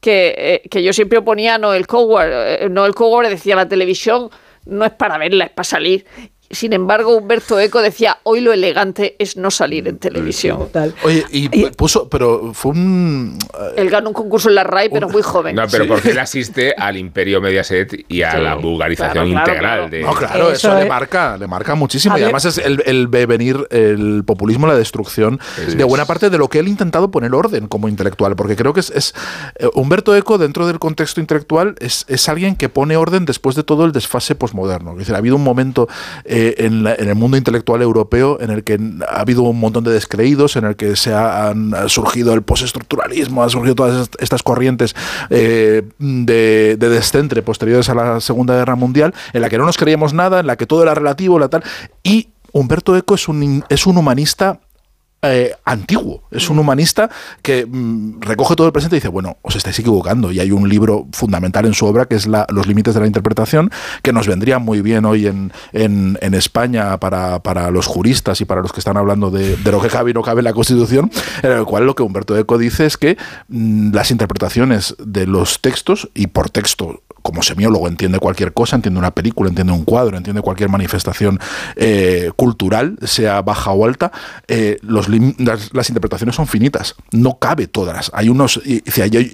que, 0.00 0.34
eh, 0.36 0.68
que 0.70 0.82
yo 0.82 0.92
siempre 0.92 1.18
oponía 1.18 1.54
a 1.54 1.58
Noel 1.58 1.86
Coward. 1.86 2.70
Noel 2.70 2.94
Coward 2.94 3.28
decía, 3.28 3.56
la 3.56 3.68
televisión 3.68 4.28
no 4.66 4.84
es 4.84 4.92
para 4.92 5.16
verla, 5.18 5.44
es 5.44 5.50
para 5.50 5.64
salir. 5.64 6.06
Sin 6.54 6.72
embargo, 6.72 7.16
Humberto 7.16 7.58
Eco 7.58 7.82
decía, 7.82 8.18
hoy 8.22 8.40
lo 8.40 8.52
elegante 8.52 9.16
es 9.18 9.36
no 9.36 9.50
salir 9.50 9.88
en 9.88 9.98
televisión. 9.98 10.58
Total. 10.58 10.94
Oye, 11.02 11.24
y 11.30 11.48
puso, 11.70 12.08
pero 12.08 12.52
fue 12.54 12.72
un. 12.72 13.38
eh, 13.54 13.72
Él 13.76 13.90
ganó 13.90 14.08
un 14.10 14.14
concurso 14.14 14.48
en 14.48 14.54
la 14.54 14.64
RAI, 14.64 14.88
pero 14.88 15.08
muy 15.08 15.22
joven. 15.22 15.56
No, 15.56 15.64
pero 15.70 15.86
porque 15.86 16.10
él 16.10 16.18
asiste 16.18 16.74
al 16.76 16.96
imperio 16.96 17.40
Mediaset 17.40 18.04
y 18.08 18.22
a 18.22 18.32
Sí, 18.32 18.38
la 18.38 18.54
vulgarización 18.56 19.30
claro, 19.30 19.48
integral 19.48 19.60
claro. 19.60 19.88
de. 19.90 20.02
No, 20.02 20.14
claro, 20.14 20.50
eso, 20.50 20.68
Eso 20.68 20.78
le 20.78 20.86
marca, 20.88 21.36
le 21.36 21.46
marca 21.46 21.74
muchísimo. 21.74 22.16
Y 22.18 22.22
además 22.22 22.44
es 22.44 22.58
el, 22.58 22.82
el 22.86 23.08
ve 23.08 23.26
venir 23.26 23.66
el 23.70 24.22
populismo, 24.24 24.66
la 24.66 24.76
destrucción 24.76 25.40
de 25.76 25.84
buena 25.84 26.04
parte 26.04 26.30
de 26.30 26.38
lo 26.38 26.48
que 26.48 26.58
él 26.60 26.66
ha 26.66 26.70
intentado 26.70 27.10
poner 27.10 27.34
orden 27.34 27.66
como 27.68 27.88
intelectual. 27.88 28.36
Porque 28.36 28.56
creo 28.56 28.72
que 28.72 28.80
es, 28.80 28.90
es, 28.90 29.14
eh, 29.56 29.68
Humberto 29.74 30.14
Eco, 30.16 30.38
dentro 30.38 30.66
del 30.66 30.78
contexto 30.78 31.20
intelectual, 31.20 31.74
es, 31.80 32.04
es 32.08 32.28
alguien 32.28 32.56
que 32.56 32.68
pone 32.68 32.96
orden 32.96 33.24
después 33.24 33.56
de 33.56 33.62
todo 33.62 33.84
el 33.84 33.92
desfase 33.92 34.34
posmoderno. 34.34 34.92
Es 34.92 34.98
decir, 34.98 35.14
ha 35.14 35.18
habido 35.18 35.36
un 35.36 35.44
momento 35.44 35.88
eh, 36.24 36.43
en, 36.58 36.86
el 36.86 37.14
mundo 37.14 37.36
intelectual 37.36 37.80
europeo 37.82 38.38
en 38.40 38.50
el 38.50 38.64
que 38.64 38.78
ha 39.08 39.20
habido 39.20 39.42
un 39.42 39.58
montón 39.58 39.84
de 39.84 39.92
descreídos, 39.92 40.56
en 40.56 40.64
el 40.64 40.76
que 40.76 40.96
se 40.96 41.12
ha, 41.12 41.48
han 41.48 41.74
ha 41.74 41.88
surgido 41.88 42.34
el 42.34 42.42
postestructuralismo, 42.42 43.42
han 43.42 43.50
surgido 43.50 43.74
todas 43.74 44.02
est- 44.02 44.16
estas 44.20 44.42
corrientes 44.42 44.94
eh, 45.30 45.82
de, 45.98 46.76
de 46.78 46.88
descentre 46.88 47.42
posteriores 47.42 47.88
a 47.88 47.94
la 47.94 48.20
Segunda 48.20 48.54
Guerra 48.56 48.74
Mundial, 48.74 49.14
en 49.32 49.40
la 49.42 49.48
que 49.48 49.58
no 49.58 49.64
nos 49.66 49.76
creíamos 49.76 50.12
nada, 50.12 50.40
en 50.40 50.46
la 50.46 50.56
que 50.56 50.66
todo 50.66 50.82
era 50.82 50.94
relativo, 50.94 51.38
la 51.38 51.48
tal. 51.48 51.62
Y 52.02 52.28
Humberto 52.52 52.96
Eco 52.96 53.14
es 53.14 53.26
un, 53.28 53.64
es 53.68 53.86
un 53.86 53.96
humanista 53.98 54.60
eh, 55.24 55.54
antiguo. 55.64 56.22
Es 56.30 56.48
un 56.50 56.58
humanista 56.58 57.10
que 57.42 57.66
mm, 57.66 58.20
recoge 58.20 58.54
todo 58.56 58.66
el 58.66 58.72
presente 58.72 58.96
y 58.96 58.98
dice, 59.00 59.08
bueno, 59.08 59.36
os 59.42 59.56
estáis 59.56 59.78
equivocando. 59.78 60.30
Y 60.32 60.40
hay 60.40 60.50
un 60.50 60.68
libro 60.68 61.06
fundamental 61.12 61.66
en 61.66 61.74
su 61.74 61.86
obra 61.86 62.06
que 62.06 62.14
es 62.16 62.26
Los 62.26 62.66
límites 62.66 62.94
de 62.94 63.00
la 63.00 63.06
interpretación, 63.06 63.70
que 64.02 64.12
nos 64.12 64.26
vendría 64.28 64.58
muy 64.58 64.80
bien 64.82 65.04
hoy 65.04 65.26
en, 65.26 65.52
en- 65.72 66.18
en 66.20 66.34
España 66.34 66.98
para, 66.98 67.42
para 67.42 67.70
los 67.70 67.86
juristas 67.86 68.40
y 68.40 68.44
para 68.44 68.60
los 68.60 68.72
que 68.72 68.80
están 68.80 68.96
hablando 68.96 69.30
de, 69.30 69.56
de 69.56 69.72
lo 69.72 69.80
que 69.80 69.88
cabe 69.88 70.10
y 70.10 70.14
no 70.14 70.22
cabe 70.22 70.40
en 70.40 70.44
la 70.44 70.52
Constitución, 70.52 71.10
en 71.42 71.52
el 71.52 71.64
cual 71.64 71.86
lo 71.86 71.94
que 71.94 72.02
Humberto 72.02 72.36
Eco 72.38 72.58
dice 72.58 72.86
es 72.86 72.96
que 72.96 73.16
mm, 73.48 73.92
las 73.94 74.10
interpretaciones 74.10 74.94
de 74.98 75.26
los 75.26 75.60
textos, 75.60 76.10
y 76.14 76.26
por 76.28 76.50
texto 76.50 77.02
como 77.24 77.42
semiólogo 77.42 77.88
entiende 77.88 78.18
cualquier 78.18 78.52
cosa, 78.52 78.76
entiende 78.76 78.98
una 78.98 79.10
película, 79.12 79.48
entiende 79.48 79.72
un 79.72 79.86
cuadro, 79.86 80.18
entiende 80.18 80.42
cualquier 80.42 80.68
manifestación 80.68 81.40
eh, 81.74 82.30
cultural, 82.36 82.98
sea 83.02 83.40
baja 83.40 83.70
o 83.70 83.86
alta, 83.86 84.12
eh, 84.46 84.76
las, 84.82 85.08
interpretaciones 85.88 86.36
son 86.36 86.46
finitas, 86.46 86.96
no 87.12 87.38
cabe 87.38 87.66
todas. 87.66 88.10
Hay 88.12 88.28
unos, 88.28 88.60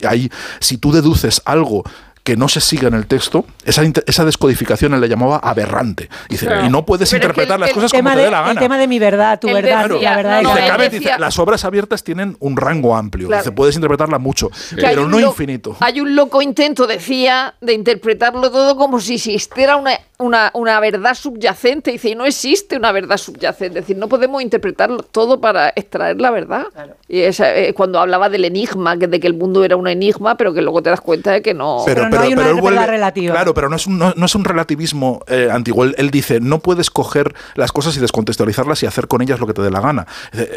hay- 0.09 0.30
si 0.61 0.78
tú 0.78 0.93
deduces 0.93 1.43
algo 1.45 1.82
que 2.22 2.36
no 2.36 2.48
se 2.48 2.60
siga 2.60 2.88
en 2.88 2.94
el 2.94 3.06
texto, 3.06 3.44
esa, 3.64 3.82
esa 4.06 4.24
descodificación 4.24 4.92
él 4.94 5.00
le 5.00 5.08
llamaba 5.08 5.38
aberrante. 5.38 6.08
Dice, 6.28 6.46
Claro. 6.46 6.66
y 6.66 6.68
no 6.70 6.84
puedes 6.84 7.08
Pero 7.10 7.16
es 7.16 7.20
que 7.20 7.26
interpretar 7.26 7.54
el- 7.56 7.60
las 7.60 7.68
el 7.70 7.74
cosas 7.74 7.90
como 7.92 8.10
te 8.10 8.16
de, 8.16 8.22
dé 8.24 8.30
la 8.30 8.38
el 8.40 8.46
gana. 8.46 8.60
tema 8.60 8.78
de 8.78 8.86
mi 8.88 8.98
verdad, 8.98 9.40
tu 9.40 9.48
Él 9.48 9.54
verdad, 9.54 9.88
decía- 9.88 10.10
la 10.10 10.16
verdad. 10.16 10.42
no, 10.42 10.54
no, 10.54 10.66
cabe- 10.66 10.84
decía- 10.90 10.98
dice, 11.12 11.18
las 11.18 11.38
obras 11.38 11.64
abiertas 11.64 12.04
tienen 12.04 12.36
un 12.40 12.56
rango 12.56 12.94
amplio, 12.96 13.28
Claro. 13.28 13.42
dice, 13.42 13.52
puedes 13.52 13.74
interpretarla 13.74 14.18
mucho, 14.18 14.50
hay 14.72 14.76
pero 14.82 15.06
no 15.08 15.18
lo- 15.18 15.28
infinito. 15.28 15.76
Hay 15.80 16.00
un 16.00 16.14
loco 16.14 16.42
intento, 16.42 16.86
decía, 16.86 17.54
de 17.60 17.72
interpretarlo 17.72 18.50
todo 18.50 18.76
como 18.76 19.00
si 19.00 19.14
existiera 19.14 19.76
una, 19.76 19.92
una, 20.18 20.50
una 20.54 20.78
verdad 20.80 21.14
subyacente. 21.14 21.92
Dice, 21.92 22.10
y 22.10 22.14
no 22.14 22.26
existe 22.26 22.76
una 22.76 22.92
verdad 22.92 23.16
subyacente. 23.16 23.78
Es 23.78 23.86
decir, 23.86 23.96
no 23.96 24.08
podemos 24.08 24.42
interpretarlo 24.42 24.98
todo 25.02 25.40
para 25.40 25.70
extraer 25.74 26.20
la 26.20 26.30
verdad. 26.30 26.64
Y 27.08 27.20
esa, 27.20 27.54
eh, 27.56 27.72
cuando 27.72 27.98
hablaba 27.98 28.28
del 28.28 28.44
enigma, 28.44 28.98
que 28.98 29.06
de 29.06 29.18
que 29.18 29.26
el 29.26 29.34
mundo 29.34 29.64
era 29.64 29.76
un 29.76 29.88
enigma, 29.88 30.36
pero 30.36 30.52
que 30.52 30.60
luego 30.60 30.82
te 30.82 30.90
das 30.90 31.00
cuenta 31.00 31.32
de 31.32 31.40
que 31.40 31.54
no. 31.54 31.82
Pero 31.86 32.10
no 32.20 32.26
hay 32.26 32.32
una 32.32 32.50
él 32.50 32.60
verdad 32.62 32.88
relativa. 32.88 33.34
Claro, 33.34 33.54
pero 33.54 33.68
no 33.68 33.76
es 33.76 33.86
un, 33.86 33.98
no, 33.98 34.12
no 34.16 34.26
es 34.26 34.34
un 34.34 34.44
relativismo 34.44 35.20
eh, 35.26 35.48
antiguo. 35.52 35.84
Él, 35.84 35.94
él 35.98 36.10
dice, 36.10 36.40
no 36.40 36.58
puedes 36.60 36.90
coger 36.90 37.34
las 37.54 37.72
cosas 37.72 37.96
y 37.96 38.00
descontextualizarlas 38.00 38.82
y 38.82 38.86
hacer 38.86 39.08
con 39.08 39.22
ellas 39.22 39.40
lo 39.40 39.46
que 39.46 39.54
te 39.54 39.62
dé 39.62 39.70
la 39.70 39.80
gana. 39.80 40.06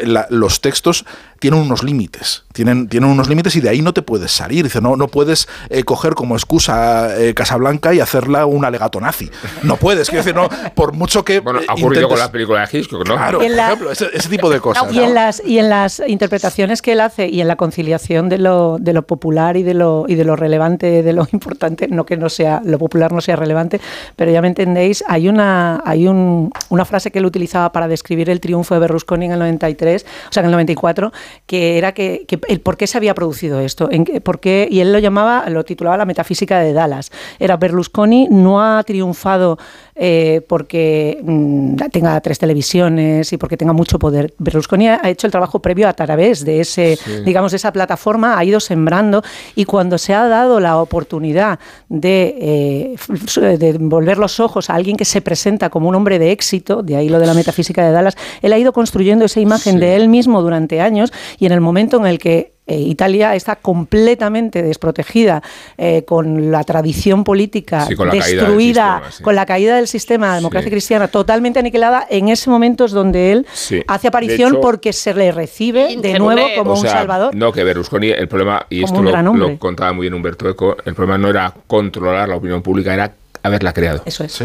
La- 0.04 0.26
los 0.30 0.60
textos 0.60 1.04
tienen 1.38 1.60
unos 1.60 1.82
límites, 1.82 2.44
tienen, 2.52 2.88
tienen 2.88 3.10
unos 3.10 3.28
límites 3.28 3.54
y 3.56 3.60
de 3.60 3.68
ahí 3.68 3.82
no 3.82 3.92
te 3.92 4.02
puedes 4.02 4.30
salir. 4.32 4.64
Dice, 4.64 4.80
no, 4.80 4.96
no 4.96 5.08
puedes 5.08 5.48
eh, 5.70 5.84
coger 5.84 6.14
como 6.14 6.34
excusa 6.36 7.18
eh, 7.20 7.34
Casablanca 7.34 7.92
y 7.94 8.00
hacerla 8.00 8.46
un 8.46 8.64
alegato 8.64 9.00
nazi. 9.00 9.30
No 9.62 9.76
puedes, 9.76 10.08
quiero 10.08 10.24
decir, 10.24 10.34
no, 10.34 10.48
por 10.74 10.92
mucho 10.92 11.24
que 11.24 11.40
Bueno, 11.40 11.60
ha 11.68 11.74
ocurrido 11.74 12.08
con 12.08 12.18
la 12.18 12.30
película 12.30 12.66
de 12.66 12.78
Hitchcock, 12.78 13.06
¿no? 13.08 13.16
Claro, 13.16 13.38
por 13.38 13.50
la- 13.50 13.66
ejemplo, 13.66 13.90
ese, 13.90 14.08
ese 14.12 14.28
tipo 14.28 14.48
de 14.50 14.60
cosas. 14.60 14.92
Y 14.92 15.00
en, 15.00 15.14
las, 15.14 15.42
y 15.44 15.58
en 15.58 15.68
las 15.68 16.02
interpretaciones 16.06 16.80
que 16.82 16.92
él 16.92 17.00
hace 17.00 17.28
y 17.28 17.40
en 17.40 17.48
la 17.48 17.56
conciliación 17.56 18.28
de 18.28 18.38
lo, 18.38 18.78
de 18.80 18.92
lo 18.92 19.06
popular 19.06 19.56
y 19.56 19.62
de 19.62 19.74
lo, 19.74 20.04
y 20.08 20.14
de 20.14 20.24
lo 20.24 20.36
relevante, 20.36 21.02
de 21.02 21.12
lo 21.12 21.22
importante, 21.22 21.43
no 21.90 22.04
que 22.06 22.16
no 22.16 22.28
sea 22.28 22.60
lo 22.64 22.78
popular 22.78 23.12
no 23.12 23.20
sea 23.20 23.36
relevante, 23.36 23.80
pero 24.16 24.30
ya 24.30 24.40
me 24.42 24.48
entendéis, 24.48 25.04
hay 25.06 25.28
una, 25.28 25.82
hay 25.84 26.06
un- 26.08 26.50
una 26.68 26.84
frase 26.84 27.10
que 27.10 27.18
él 27.18 27.26
utilizaba 27.26 27.72
para 27.72 27.88
describir 27.88 28.30
el 28.30 28.40
triunfo 28.40 28.74
de 28.74 28.80
Berlusconi 28.80 29.26
en 29.26 29.32
el 29.32 29.38
93, 29.38 30.04
o 30.28 30.32
sea, 30.32 30.40
en 30.42 30.46
el 30.46 30.52
94, 30.52 31.12
que 31.46 31.78
era 31.78 31.92
que, 31.92 32.26
el 32.48 32.60
por 32.60 32.76
qué 32.76 32.86
se 32.86 32.96
había 32.98 33.14
producido 33.14 33.60
esto, 33.60 33.88
por 34.22 34.40
qué- 34.40 34.68
y 34.70 34.80
él 34.80 34.92
lo 34.92 34.98
llamaba, 34.98 35.48
lo 35.48 35.64
titulaba 35.64 35.96
la 35.96 36.04
metafísica 36.04 36.60
de 36.60 36.72
Dallas. 36.72 37.10
Era 37.38 37.56
Berlusconi 37.56 38.28
no 38.30 38.62
ha 38.62 38.82
triunfado 38.84 39.58
eh, 39.96 40.40
porque 40.48 41.20
mm, 41.22 41.76
tenga 41.92 42.20
tres 42.20 42.38
televisiones 42.38 43.32
y 43.32 43.36
porque 43.36 43.56
tenga 43.56 43.72
mucho 43.72 43.98
poder. 43.98 44.34
Berlusconi 44.38 44.88
ha 44.88 45.08
hecho 45.08 45.26
el 45.26 45.30
trabajo 45.30 45.60
previo 45.60 45.88
a 45.88 45.92
través 45.92 46.44
de 46.44 46.60
ese, 46.60 46.98
digamos, 47.24 47.52
de 47.52 47.56
esa 47.56 47.72
plataforma, 47.72 48.38
ha 48.38 48.44
ido 48.44 48.60
sembrando 48.60 49.22
y 49.54 49.64
cuando 49.64 49.98
se 49.98 50.14
ha 50.14 50.26
dado 50.26 50.60
la 50.60 50.78
oportunidad 50.78 51.58
de, 51.88 52.96
eh, 53.40 53.56
de 53.58 53.78
volver 53.78 54.18
los 54.18 54.40
ojos 54.40 54.70
a 54.70 54.74
alguien 54.74 54.96
que 54.96 55.04
se 55.04 55.20
presenta 55.20 55.70
como 55.70 55.88
un 55.88 55.94
hombre 55.94 56.18
de 56.18 56.32
éxito, 56.32 56.82
de 56.82 56.96
ahí 56.96 57.08
lo 57.08 57.18
de 57.18 57.26
la 57.26 57.34
metafísica 57.34 57.84
de 57.84 57.92
Dallas, 57.92 58.16
él 58.42 58.52
ha 58.52 58.58
ido 58.58 58.72
construyendo 58.72 59.24
esa 59.24 59.40
imagen 59.40 59.78
de 59.78 59.96
él 59.96 60.08
mismo 60.08 60.42
durante 60.42 60.80
años 60.80 61.12
y 61.38 61.46
en 61.46 61.52
el 61.52 61.60
momento 61.60 61.98
en 61.98 62.06
el 62.06 62.18
que 62.18 62.53
eh, 62.66 62.78
Italia 62.78 63.34
está 63.34 63.56
completamente 63.56 64.62
desprotegida 64.62 65.42
eh, 65.76 66.04
con 66.06 66.50
la 66.50 66.64
tradición 66.64 67.22
política 67.24 67.86
Sí, 67.86 67.94
con 67.94 68.06
la 68.08 68.12
caída 68.12 68.26
del 68.26 68.36
destruida, 68.38 68.92
sistema, 68.96 69.12
sí. 69.12 69.22
con 69.22 69.34
la 69.34 69.46
caída 69.46 69.76
del 69.76 69.86
sistema 69.88 70.28
de 70.30 70.34
democracia 70.36 70.66
Sí. 70.66 70.70
cristiana 70.70 71.08
totalmente 71.08 71.58
aniquilada, 71.58 72.06
en 72.08 72.28
ese 72.28 72.48
momento 72.50 72.84
es 72.86 72.92
donde 72.92 73.32
él 73.32 73.46
Sí. 73.52 73.82
hace 73.86 74.08
aparición 74.08 74.52
hecho- 74.52 74.60
porque 74.60 74.92
se 74.92 75.12
le 75.14 75.30
recibe 75.32 75.96
de 75.96 76.18
nuevo 76.18 76.42
como 76.56 76.72
O 76.72 76.80
un 76.80 76.86
salvador. 76.86 77.34
No, 77.34 77.52
que 77.52 77.64
Berlusconi, 77.64 78.10
el 78.10 78.28
problema, 78.28 78.66
y 78.70 78.82
Como 78.82 79.08
esto 79.10 79.22
lo, 79.34 79.58
contaba 79.58 79.92
muy 79.92 80.04
bien 80.04 80.14
Humberto 80.14 80.48
Eco, 80.48 80.76
el 80.84 80.94
problema 80.94 81.18
no 81.18 81.28
era 81.28 81.52
controlar 81.66 82.28
la 82.28 82.36
opinión 82.36 82.62
pública, 82.62 82.94
era 82.94 83.12
haberla 83.42 83.72
creado. 83.74 84.02
Eso 84.06 84.24
es. 84.24 84.32
Sí. 84.32 84.44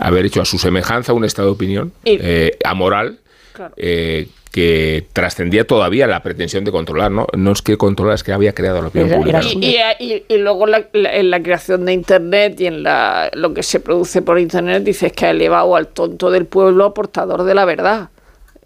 Haber 0.00 0.24
hecho 0.24 0.40
a 0.40 0.44
su 0.46 0.58
semejanza 0.58 1.12
un 1.12 1.24
estado 1.26 1.48
de 1.48 1.52
opinión 1.54 1.92
eh, 2.06 2.56
amoral 2.64 3.18
Claro. 3.52 3.74
eh, 3.76 4.28
que 4.50 5.06
trascendía 5.12 5.66
todavía 5.66 6.06
la 6.06 6.22
pretensión 6.22 6.64
de 6.64 6.72
controlar, 6.72 7.10
¿no? 7.10 7.26
No 7.36 7.52
es 7.52 7.62
que 7.62 7.76
controlar, 7.76 8.14
es 8.14 8.22
que 8.24 8.32
había 8.32 8.52
creado 8.54 8.80
la 8.82 8.88
opinión 8.88 9.08
Era- 9.10 9.18
pública. 9.18 9.42
su- 9.42 9.58
Y, 9.60 9.76
y- 10.00 10.12
y- 10.14 10.24
y 10.28 10.38
luego 10.38 10.66
la- 10.66 10.88
la- 10.92 11.14
en 11.14 11.30
la 11.30 11.42
creación 11.42 11.84
de 11.84 11.92
Internet 11.92 12.60
y 12.60 12.66
en 12.66 12.82
la, 12.82 13.30
lo 13.34 13.52
que 13.54 13.62
se 13.62 13.80
produce 13.80 14.22
por 14.22 14.38
Internet, 14.38 14.84
dices 14.84 15.12
que 15.12 15.26
ha 15.26 15.30
elevado 15.30 15.76
al 15.76 15.88
tonto 15.88 16.30
del 16.30 16.46
pueblo 16.46 16.84
a 16.86 16.94
portador 16.94 17.44
de 17.44 17.54
la 17.54 17.64
verdad. 17.64 18.08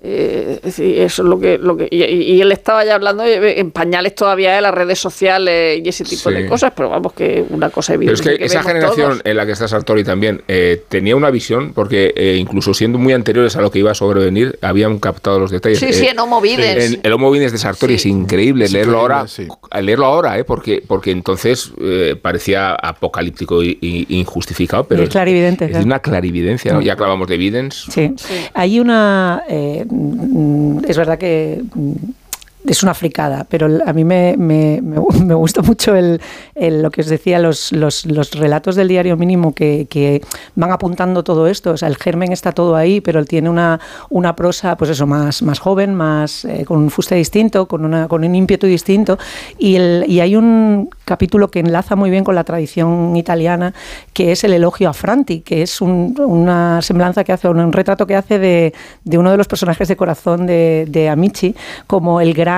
Eh, 0.04 0.58
es 0.64 0.78
eso 0.80 1.22
es 1.22 1.28
lo 1.28 1.38
que... 1.38 1.58
Lo 1.58 1.76
que 1.76 1.86
y, 1.90 2.40
él 2.40 2.50
estaba 2.50 2.84
ya 2.84 2.96
hablando 2.96 3.22
eh, 3.24 3.60
en 3.60 3.70
pañales 3.70 4.14
todavía 4.16 4.54
de 4.56 4.60
las 4.60 4.74
redes 4.74 4.98
sociales 4.98 5.80
y 5.84 5.88
ese 5.88 6.02
tipo 6.04 6.28
Sí. 6.28 6.34
de 6.34 6.46
cosas, 6.46 6.72
pero 6.76 6.88
vamos, 6.88 7.12
que 7.12 7.44
una 7.50 7.70
cosa 7.70 7.94
Pero 7.96 8.12
es 8.12 8.20
evidente. 8.20 8.38
que, 8.38 8.44
esa 8.46 8.62
generación 8.64 9.10
todos. 9.10 9.22
en 9.24 9.36
la 9.36 9.46
que 9.46 9.52
está 9.52 9.68
Sartori 9.68 10.02
también 10.02 10.42
eh, 10.48 10.82
tenía 10.88 11.14
una 11.14 11.30
visión, 11.30 11.72
porque 11.72 12.12
eh, 12.16 12.36
incluso 12.38 12.74
siendo 12.74 12.98
muy 12.98 13.12
anteriores 13.12 13.54
a 13.56 13.60
lo 13.60 13.70
que 13.70 13.78
iba 13.78 13.92
a 13.92 13.94
sobrevenir, 13.94 14.58
habían 14.60 14.98
captado 14.98 15.38
los 15.38 15.50
detalles. 15.52 15.78
Sí, 15.78 15.92
sí, 15.92 16.06
en 16.08 16.18
Homo 16.18 16.40
Videns. 16.40 16.94
en- 16.94 17.00
el 17.02 17.12
Homo 17.12 17.30
Videns 17.30 17.52
de 17.52 17.58
Sartori 17.58 17.92
Sí. 17.98 18.08
es 18.08 18.14
increíble 18.14 18.64
Es 18.64 18.72
leerlo 18.72 18.92
increíble, 18.94 19.14
ahora, 19.14 19.28
sí. 19.28 19.46
al 19.70 19.86
leerlo 19.86 20.06
ahora, 20.06 20.38
eh, 20.38 20.44
porque, 20.44 20.82
porque 20.86 21.10
entonces 21.12 21.72
eh, 21.80 22.16
parecía 22.20 22.72
apocalíptico 22.74 23.62
y 23.62 23.78
injustificado, 24.08 24.84
pero 24.84 25.02
Es 25.04 25.10
clarividente, 25.10 25.64
es, 25.66 25.70
claro. 25.70 25.82
de 25.84 25.86
una 25.86 25.98
clarividencia, 26.00 26.72
¿no? 26.72 26.80
Ya 26.80 26.94
hablamos 26.94 27.28
de 27.28 27.36
Videns. 27.36 27.86
Sí. 27.90 28.12
Hay 28.54 28.80
una. 28.80 29.44
Mm, 29.92 30.84
es 30.88 30.96
verdad 30.96 31.18
que. 31.18 31.62
Es 32.66 32.82
una 32.84 32.94
fricada, 32.94 33.44
pero 33.48 33.66
a 33.84 33.92
mí 33.92 34.04
me, 34.04 34.36
me, 34.38 34.80
me 34.82 34.96
gu- 34.98 35.12
me 35.24 35.34
gusta 35.34 35.62
mucho 35.62 35.94
el, 35.96 36.20
lo 36.54 36.90
que 36.90 37.00
os 37.00 37.08
decía, 37.08 37.38
los, 37.38 37.72
los, 37.72 38.06
los 38.06 38.30
relatos 38.32 38.76
del 38.76 38.88
diario 38.88 39.16
mínimo 39.16 39.52
que, 39.54 39.86
que 39.90 40.22
van 40.54 40.70
apuntando 40.70 41.24
todo 41.24 41.46
esto. 41.48 41.72
O 41.72 41.86
el 41.86 41.96
germen 41.96 42.30
está 42.32 42.52
todo 42.52 42.76
ahí, 42.76 43.00
pero 43.00 43.18
él 43.18 43.26
tiene 43.26 43.50
una, 43.50 43.80
una 44.10 44.36
prosa, 44.36 44.76
pues 44.76 44.90
eso, 44.90 45.06
más, 45.06 45.42
más 45.42 45.58
joven, 45.58 45.94
más 45.94 46.44
eh, 46.44 46.64
con 46.64 46.78
un 46.78 46.90
fuste 46.90 47.16
distinto, 47.16 47.66
con, 47.66 47.84
una, 47.84 48.06
con 48.06 48.24
un 48.24 48.34
ímpetu 48.34 48.66
distinto. 48.68 49.18
Y, 49.58 49.74
el, 49.76 50.04
y 50.06 50.20
hay 50.20 50.36
un 50.36 50.88
capítulo 51.04 51.50
que 51.50 51.60
enlaza 51.60 51.96
muy 51.96 52.10
bien 52.10 52.22
con 52.22 52.34
la 52.36 52.44
tradición 52.44 53.16
italiana, 53.16 53.74
que 54.12 54.30
es 54.32 54.44
el 54.44 54.52
elogio 54.52 54.88
a 54.88 54.92
Franti, 54.92 55.40
que 55.40 55.62
es 55.62 55.80
un- 55.80 56.14
una 56.24 56.80
semblanza 56.82 57.24
que 57.24 57.32
hace, 57.32 57.48
un, 57.48 57.58
un 57.58 57.72
retrato 57.72 58.06
que 58.06 58.14
hace 58.14 58.38
de, 58.38 58.72
de 59.04 59.18
uno 59.18 59.30
de 59.32 59.36
los 59.36 59.48
personajes 59.48 59.88
de 59.88 59.96
corazón 59.96 60.46
de, 60.46 60.86
de 60.88 61.08
Amici, 61.08 61.56
como 61.88 62.20
el 62.20 62.34
gran 62.34 62.51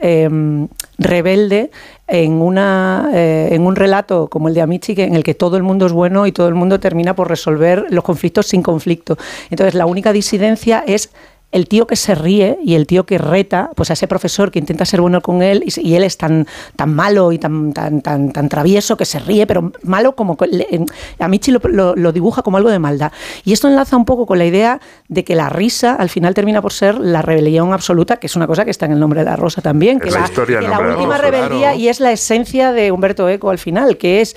em, 0.00 0.68
rebelde 0.98 1.70
en, 2.06 2.32
una, 2.32 3.10
eh, 3.12 3.48
en 3.52 3.62
un 3.66 3.76
relato 3.76 4.28
como 4.28 4.48
el 4.48 4.54
de 4.54 4.62
Amici, 4.62 4.94
en 4.96 5.14
el 5.14 5.22
que 5.22 5.34
todo 5.34 5.56
el 5.56 5.62
mundo 5.62 5.86
es 5.86 5.92
bueno 5.92 6.26
y 6.26 6.32
todo 6.32 6.48
el 6.48 6.54
mundo 6.54 6.80
termina 6.80 7.14
por 7.14 7.28
resolver 7.28 7.86
los 7.90 8.04
conflictos 8.04 8.46
sin 8.46 8.62
conflicto. 8.62 9.16
Entonces, 9.50 9.74
la 9.74 9.86
única 9.86 10.12
disidencia 10.12 10.82
es 10.86 11.10
el 11.50 11.66
tío 11.66 11.86
que 11.86 11.96
se 11.96 12.14
ríe 12.14 12.58
y 12.62 12.74
el 12.74 12.86
tío 12.86 13.06
que 13.06 13.16
reta, 13.16 13.70
pues 13.74 13.88
a 13.88 13.94
ese 13.94 14.06
profesor 14.06 14.50
que 14.50 14.58
intenta 14.58 14.84
ser 14.84 15.00
bueno 15.00 15.22
con 15.22 15.40
él 15.42 15.64
y, 15.66 15.94
él 15.94 16.04
es 16.04 16.18
tan, 16.18 16.46
tan 16.76 16.94
malo 16.94 17.32
y 17.32 17.38
tan, 17.38 17.72
tan, 17.72 18.02
tan, 18.02 18.32
tan 18.32 18.48
travieso 18.50 18.98
que 18.98 19.06
se 19.06 19.18
ríe, 19.18 19.46
pero 19.46 19.72
malo 19.82 20.14
como... 20.14 20.36
en- 20.70 20.84
Amici 21.18 21.50
lo, 21.50 21.60
lo- 21.64 21.96
lo 21.96 22.12
dibuja 22.12 22.42
como 22.42 22.58
algo 22.58 22.68
de 22.68 22.78
maldad. 22.78 23.12
Y 23.44 23.54
esto 23.54 23.66
enlaza 23.66 23.96
un 23.96 24.04
poco 24.04 24.26
con 24.26 24.36
la 24.38 24.44
idea 24.44 24.78
de 25.08 25.24
que 25.24 25.34
la 25.34 25.48
risa 25.48 25.94
al 25.94 26.10
final 26.10 26.34
termina 26.34 26.60
por 26.60 26.74
ser 26.74 26.98
la 26.98 27.22
rebelión 27.22 27.72
absoluta, 27.72 28.18
que 28.18 28.26
es 28.26 28.36
una 28.36 28.46
cosa 28.46 28.66
que 28.66 28.70
está 28.70 28.84
en 28.84 28.92
el 28.92 29.00
nombre 29.00 29.20
de 29.20 29.24
la 29.26 29.36
rosa 29.36 29.62
también, 29.62 30.00
que 30.00 30.08
Es 30.08 30.14
la 30.14 30.20
la, 30.20 30.26
historia 30.26 30.58
que 30.60 30.68
la 30.68 30.74
nombre 30.74 30.88
de 30.88 30.92
la 30.92 30.98
última 30.98 31.16
rosa, 31.16 31.30
rebeldía 31.30 31.60
claro. 31.68 31.78
y 31.78 31.88
es 31.88 32.00
la 32.00 32.12
esencia 32.12 32.72
de 32.72 32.92
Humberto 32.92 33.26
Eco 33.26 33.48
al 33.48 33.58
final, 33.58 33.96
que 33.96 34.20
es 34.20 34.36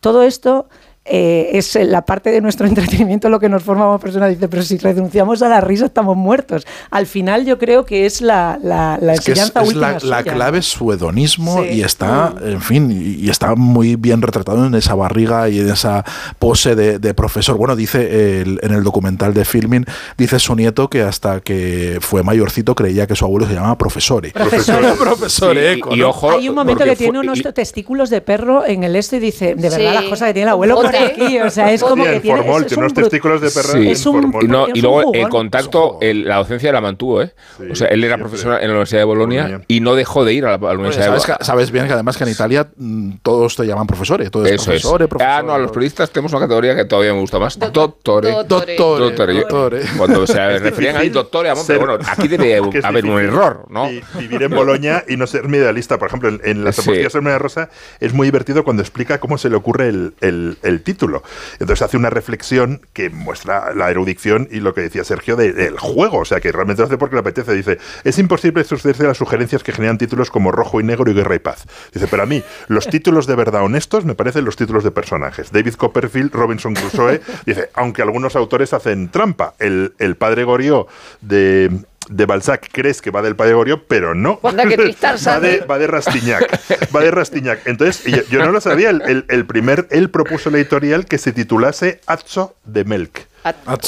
todo 0.00 0.22
esto 0.22 0.68
eh, 1.06 1.50
es 1.52 1.74
la 1.74 2.04
parte 2.04 2.30
de 2.30 2.40
nuestro 2.40 2.66
entretenimiento 2.68 3.28
lo 3.28 3.38
que 3.40 3.48
nos 3.48 3.62
forma 3.62 3.84
como 3.84 3.98
personas. 3.98 4.30
Dice, 4.30 4.48
pero 4.48 4.62
si 4.62 4.78
renunciamos 4.78 5.42
a 5.42 5.48
la 5.48 5.60
risa 5.60 5.86
estamos 5.86 6.16
muertos. 6.16 6.66
Al 6.90 7.06
final 7.06 7.44
yo 7.44 7.58
creo 7.58 7.84
que 7.84 8.06
es 8.06 8.20
la, 8.20 8.58
la, 8.62 8.98
la 9.00 9.14
Es 9.14 9.20
que 9.20 9.32
es- 9.32 9.38
enseñanza 9.38 9.60
la, 9.78 10.00
suya. 10.00 10.10
la 10.16 10.22
clave 10.22 10.58
es 10.58 10.66
su 10.66 10.92
hedonismo 10.92 11.62
Sí. 11.62 11.68
y 11.74 11.82
está, 11.82 12.34
en 12.42 12.60
fin, 12.60 12.90
y, 12.90 13.24
y 13.24 13.30
está 13.30 13.54
muy 13.54 13.96
bien 13.96 14.22
retratado 14.22 14.66
en 14.66 14.74
esa 14.74 14.94
barriga 14.94 15.48
y 15.48 15.60
en 15.60 15.70
esa 15.70 16.04
pose 16.38 16.74
de, 16.74 16.98
de 16.98 17.14
profesor. 17.14 17.56
Bueno, 17.56 17.76
dice 17.76 18.40
el- 18.40 18.58
en 18.62 18.72
el 18.72 18.82
documental 18.82 19.34
de 19.34 19.44
Filming, 19.44 19.84
dice 20.16 20.38
su 20.38 20.54
nieto 20.54 20.88
que 20.88 21.02
hasta 21.02 21.40
que 21.40 21.98
fue 22.00 22.22
mayorcito 22.22 22.74
creía 22.74 23.06
que 23.06 23.14
su 23.14 23.24
abuelo 23.24 23.46
se 23.46 23.54
llamaba 23.54 23.76
profesor. 23.78 24.30
Profesor. 24.32 24.96
profesor, 24.98 25.54
Sí, 25.56 25.60
eco, 25.64 25.90
y, 25.94 25.98
y 25.98 26.00
¿no? 26.00 26.08
ojo, 26.10 26.30
Hay 26.30 26.48
un 26.48 26.54
momento 26.54 26.84
que 26.84 26.96
tiene 26.96 27.18
unos 27.20 27.40
y- 27.40 27.42
testículos 27.52 28.10
de 28.10 28.20
perro 28.20 28.64
en 28.64 28.84
el 28.84 28.96
este 28.96 29.16
y 29.16 29.20
dice, 29.20 29.54
de 29.54 29.68
verdad 29.68 29.76
Sí. 29.76 29.82
las 29.94 30.04
cosas 30.04 30.28
que 30.28 30.34
tiene 30.34 30.44
el 30.44 30.48
abuelo 30.50 30.74
por 30.98 31.06
aquí, 31.24 31.38
o 31.40 31.50
sea, 31.50 31.72
es 31.72 31.82
como 31.82 32.02
Y 32.04 32.06
que 32.06 32.14
en 32.16 32.22
tiene... 32.22 32.36
formol, 32.38 32.56
es- 32.56 32.62
es 32.62 32.68
tiene 32.68 32.80
un 32.80 32.84
unos 32.84 32.94
testículos 32.94 33.40
de 33.40 33.50
perra 33.50 33.72
Sí. 33.72 33.78
en 33.78 33.86
Es 33.88 34.06
un- 34.06 34.20
formol. 34.22 34.44
Y, 34.44 34.48
no, 34.48 34.66
luego 34.68 35.12
el 35.14 35.28
contacto, 35.28 35.98
el- 36.00 36.24
la 36.26 36.36
docencia 36.36 36.72
la 36.72 36.80
mantuvo, 36.80 37.22
¿eh? 37.22 37.32
Sí, 37.58 37.64
o 37.70 37.74
sea, 37.74 37.88
él 37.88 38.02
era 38.04 38.14
siempre. 38.16 38.30
profesor 38.30 38.54
en 38.60 38.66
la 38.68 38.72
Universidad 38.74 39.00
de 39.00 39.04
Bolonia 39.04 39.42
Bolonia. 39.44 39.64
y 39.68 39.80
no 39.80 39.94
dejó 39.94 40.24
de 40.24 40.32
ir 40.34 40.44
a 40.44 40.48
la, 40.50 40.54
a 40.54 40.58
la 40.58 40.66
Oye, 40.68 40.74
Universidad 40.76 41.06
¿sabes, 41.06 41.22
de 41.22 41.26
Bolonia. 41.32 41.44
sabes 41.46 41.70
bien 41.70 41.86
que 41.86 41.92
además 41.92 42.16
que 42.16 42.24
en 42.24 42.30
Italia 42.30 42.68
mm, 42.76 43.10
todos 43.22 43.56
te 43.56 43.64
llaman 43.66 43.86
profesores, 43.86 44.30
todo 44.30 44.44
es 44.46 44.52
Eso 44.52 44.62
es. 44.72 44.82
profesores, 44.82 45.08
profesores. 45.08 45.36
Ah, 45.38 45.42
no, 45.42 45.52
a 45.54 45.58
los 45.58 45.70
periodistas 45.70 46.10
tenemos 46.10 46.32
una 46.32 46.40
categoría 46.42 46.74
que 46.76 46.84
todavía 46.84 47.12
me 47.14 47.20
gusta 47.20 47.38
más. 47.38 47.58
Do- 47.58 47.70
Dottore. 47.70 48.30
dottore. 48.30 48.76
Doctores, 48.76 49.10
Dottore. 49.10 49.34
Yo- 49.34 49.40
doctores. 49.40 49.90
Cuando 49.96 50.26
se 50.26 50.58
referían 50.58 50.96
ahí, 50.96 51.08
difícil 51.08 51.12
doctor, 51.12 51.56
ser- 51.56 51.78
bueno, 51.78 51.98
aquí 52.06 52.28
debe 52.28 52.56
haber 52.82 53.04
un 53.06 53.20
error, 53.20 53.64
¿no? 53.68 53.88
vi- 53.88 54.02
Vivir 54.18 54.42
en 54.42 54.50
Boloña 54.50 55.04
y 55.08 55.16
no 55.16 55.26
ser 55.26 55.48
mi 55.48 55.58
idealista. 55.58 55.98
Por 55.98 56.08
ejemplo, 56.08 56.30
en, 56.42 56.64
las 56.64 56.76
Sí. 56.76 56.82
apostillas 56.82 57.12
de 57.12 57.38
Rosa 57.38 57.68
es 58.00 58.12
muy 58.12 58.26
divertido 58.26 58.64
cuando 58.64 58.82
explica 58.82 59.18
cómo 59.18 59.38
se 59.38 59.48
le 59.50 59.56
ocurre 59.56 59.88
el, 59.88 60.14
el- 60.20 60.56
el 60.62 60.82
título. 60.84 61.22
Entonces 61.54 61.82
hace 61.82 61.96
una 61.96 62.10
reflexión 62.10 62.82
que 62.92 63.10
muestra 63.10 63.74
la 63.74 63.90
erudición 63.90 64.48
y 64.50 64.60
lo 64.60 64.74
que 64.74 64.82
decía 64.82 65.02
Sergio 65.04 65.34
de- 65.36 65.52
del 65.52 65.78
juego. 65.78 66.18
O 66.18 66.24
sea, 66.24 66.40
que 66.40 66.52
realmente 66.52 66.82
lo 66.82 66.86
hace 66.86 66.98
porque 66.98 67.16
le 67.16 67.20
apetece. 67.20 67.54
Dice, 67.54 67.78
es 68.04 68.18
imposible 68.18 68.62
sucederse 68.64 69.02
las 69.04 69.16
sugerencias 69.16 69.62
que 69.62 69.72
generan 69.72 69.98
títulos 69.98 70.30
como 70.30 70.52
Rojo 70.52 70.80
y 70.80 70.84
Negro 70.84 71.10
y 71.10 71.14
Guerra 71.14 71.34
y 71.34 71.38
Paz. 71.40 71.66
Dice, 71.92 72.06
pero 72.08 72.22
a 72.22 72.26
mí, 72.26 72.42
los 72.68 72.86
títulos 72.88 73.26
de 73.26 73.34
verdad 73.34 73.62
honestos 73.64 74.04
me 74.04 74.14
parecen 74.14 74.44
los 74.44 74.56
títulos 74.56 74.84
de 74.84 74.90
personajes. 74.90 75.50
David 75.50 75.74
Copperfield, 75.74 76.32
Robinson 76.32 76.74
Crusoe, 76.74 77.20
dice, 77.46 77.70
aunque 77.74 78.02
algunos 78.02 78.36
autores 78.36 78.72
hacen 78.72 79.08
trampa. 79.08 79.54
El, 79.58 79.94
el 79.98 80.16
padre 80.16 80.44
Goriot 80.44 80.88
de, 81.20 81.70
de 82.08 82.26
Balzac 82.26 82.68
crees 82.72 83.00
que 83.02 83.10
va 83.10 83.22
del 83.22 83.36
padre 83.36 83.54
Goriot, 83.54 83.84
pero 83.88 84.14
no. 84.14 84.38
Que 84.68 84.76
va, 85.30 85.40
de, 85.40 85.58
va 85.66 85.78
de 85.78 85.86
Rastignac. 85.86 86.60
Va 86.94 87.00
de 87.00 87.10
Rastignac. 87.10 87.66
Entonces, 87.66 88.04
yo, 88.04 88.22
yo 88.30 88.44
no 88.44 88.52
lo 88.52 88.60
sabía. 88.60 88.90
El, 88.90 89.02
el- 89.02 89.24
el 89.28 89.46
primer, 89.46 89.86
él 89.90 90.10
propuso 90.10 90.50
la 90.50 90.58
editorial 90.58 91.06
que 91.06 91.18
se 91.18 91.32
titulase 91.32 92.00
Acho 92.06 92.54
de 92.64 92.84
Melk. 92.84 93.26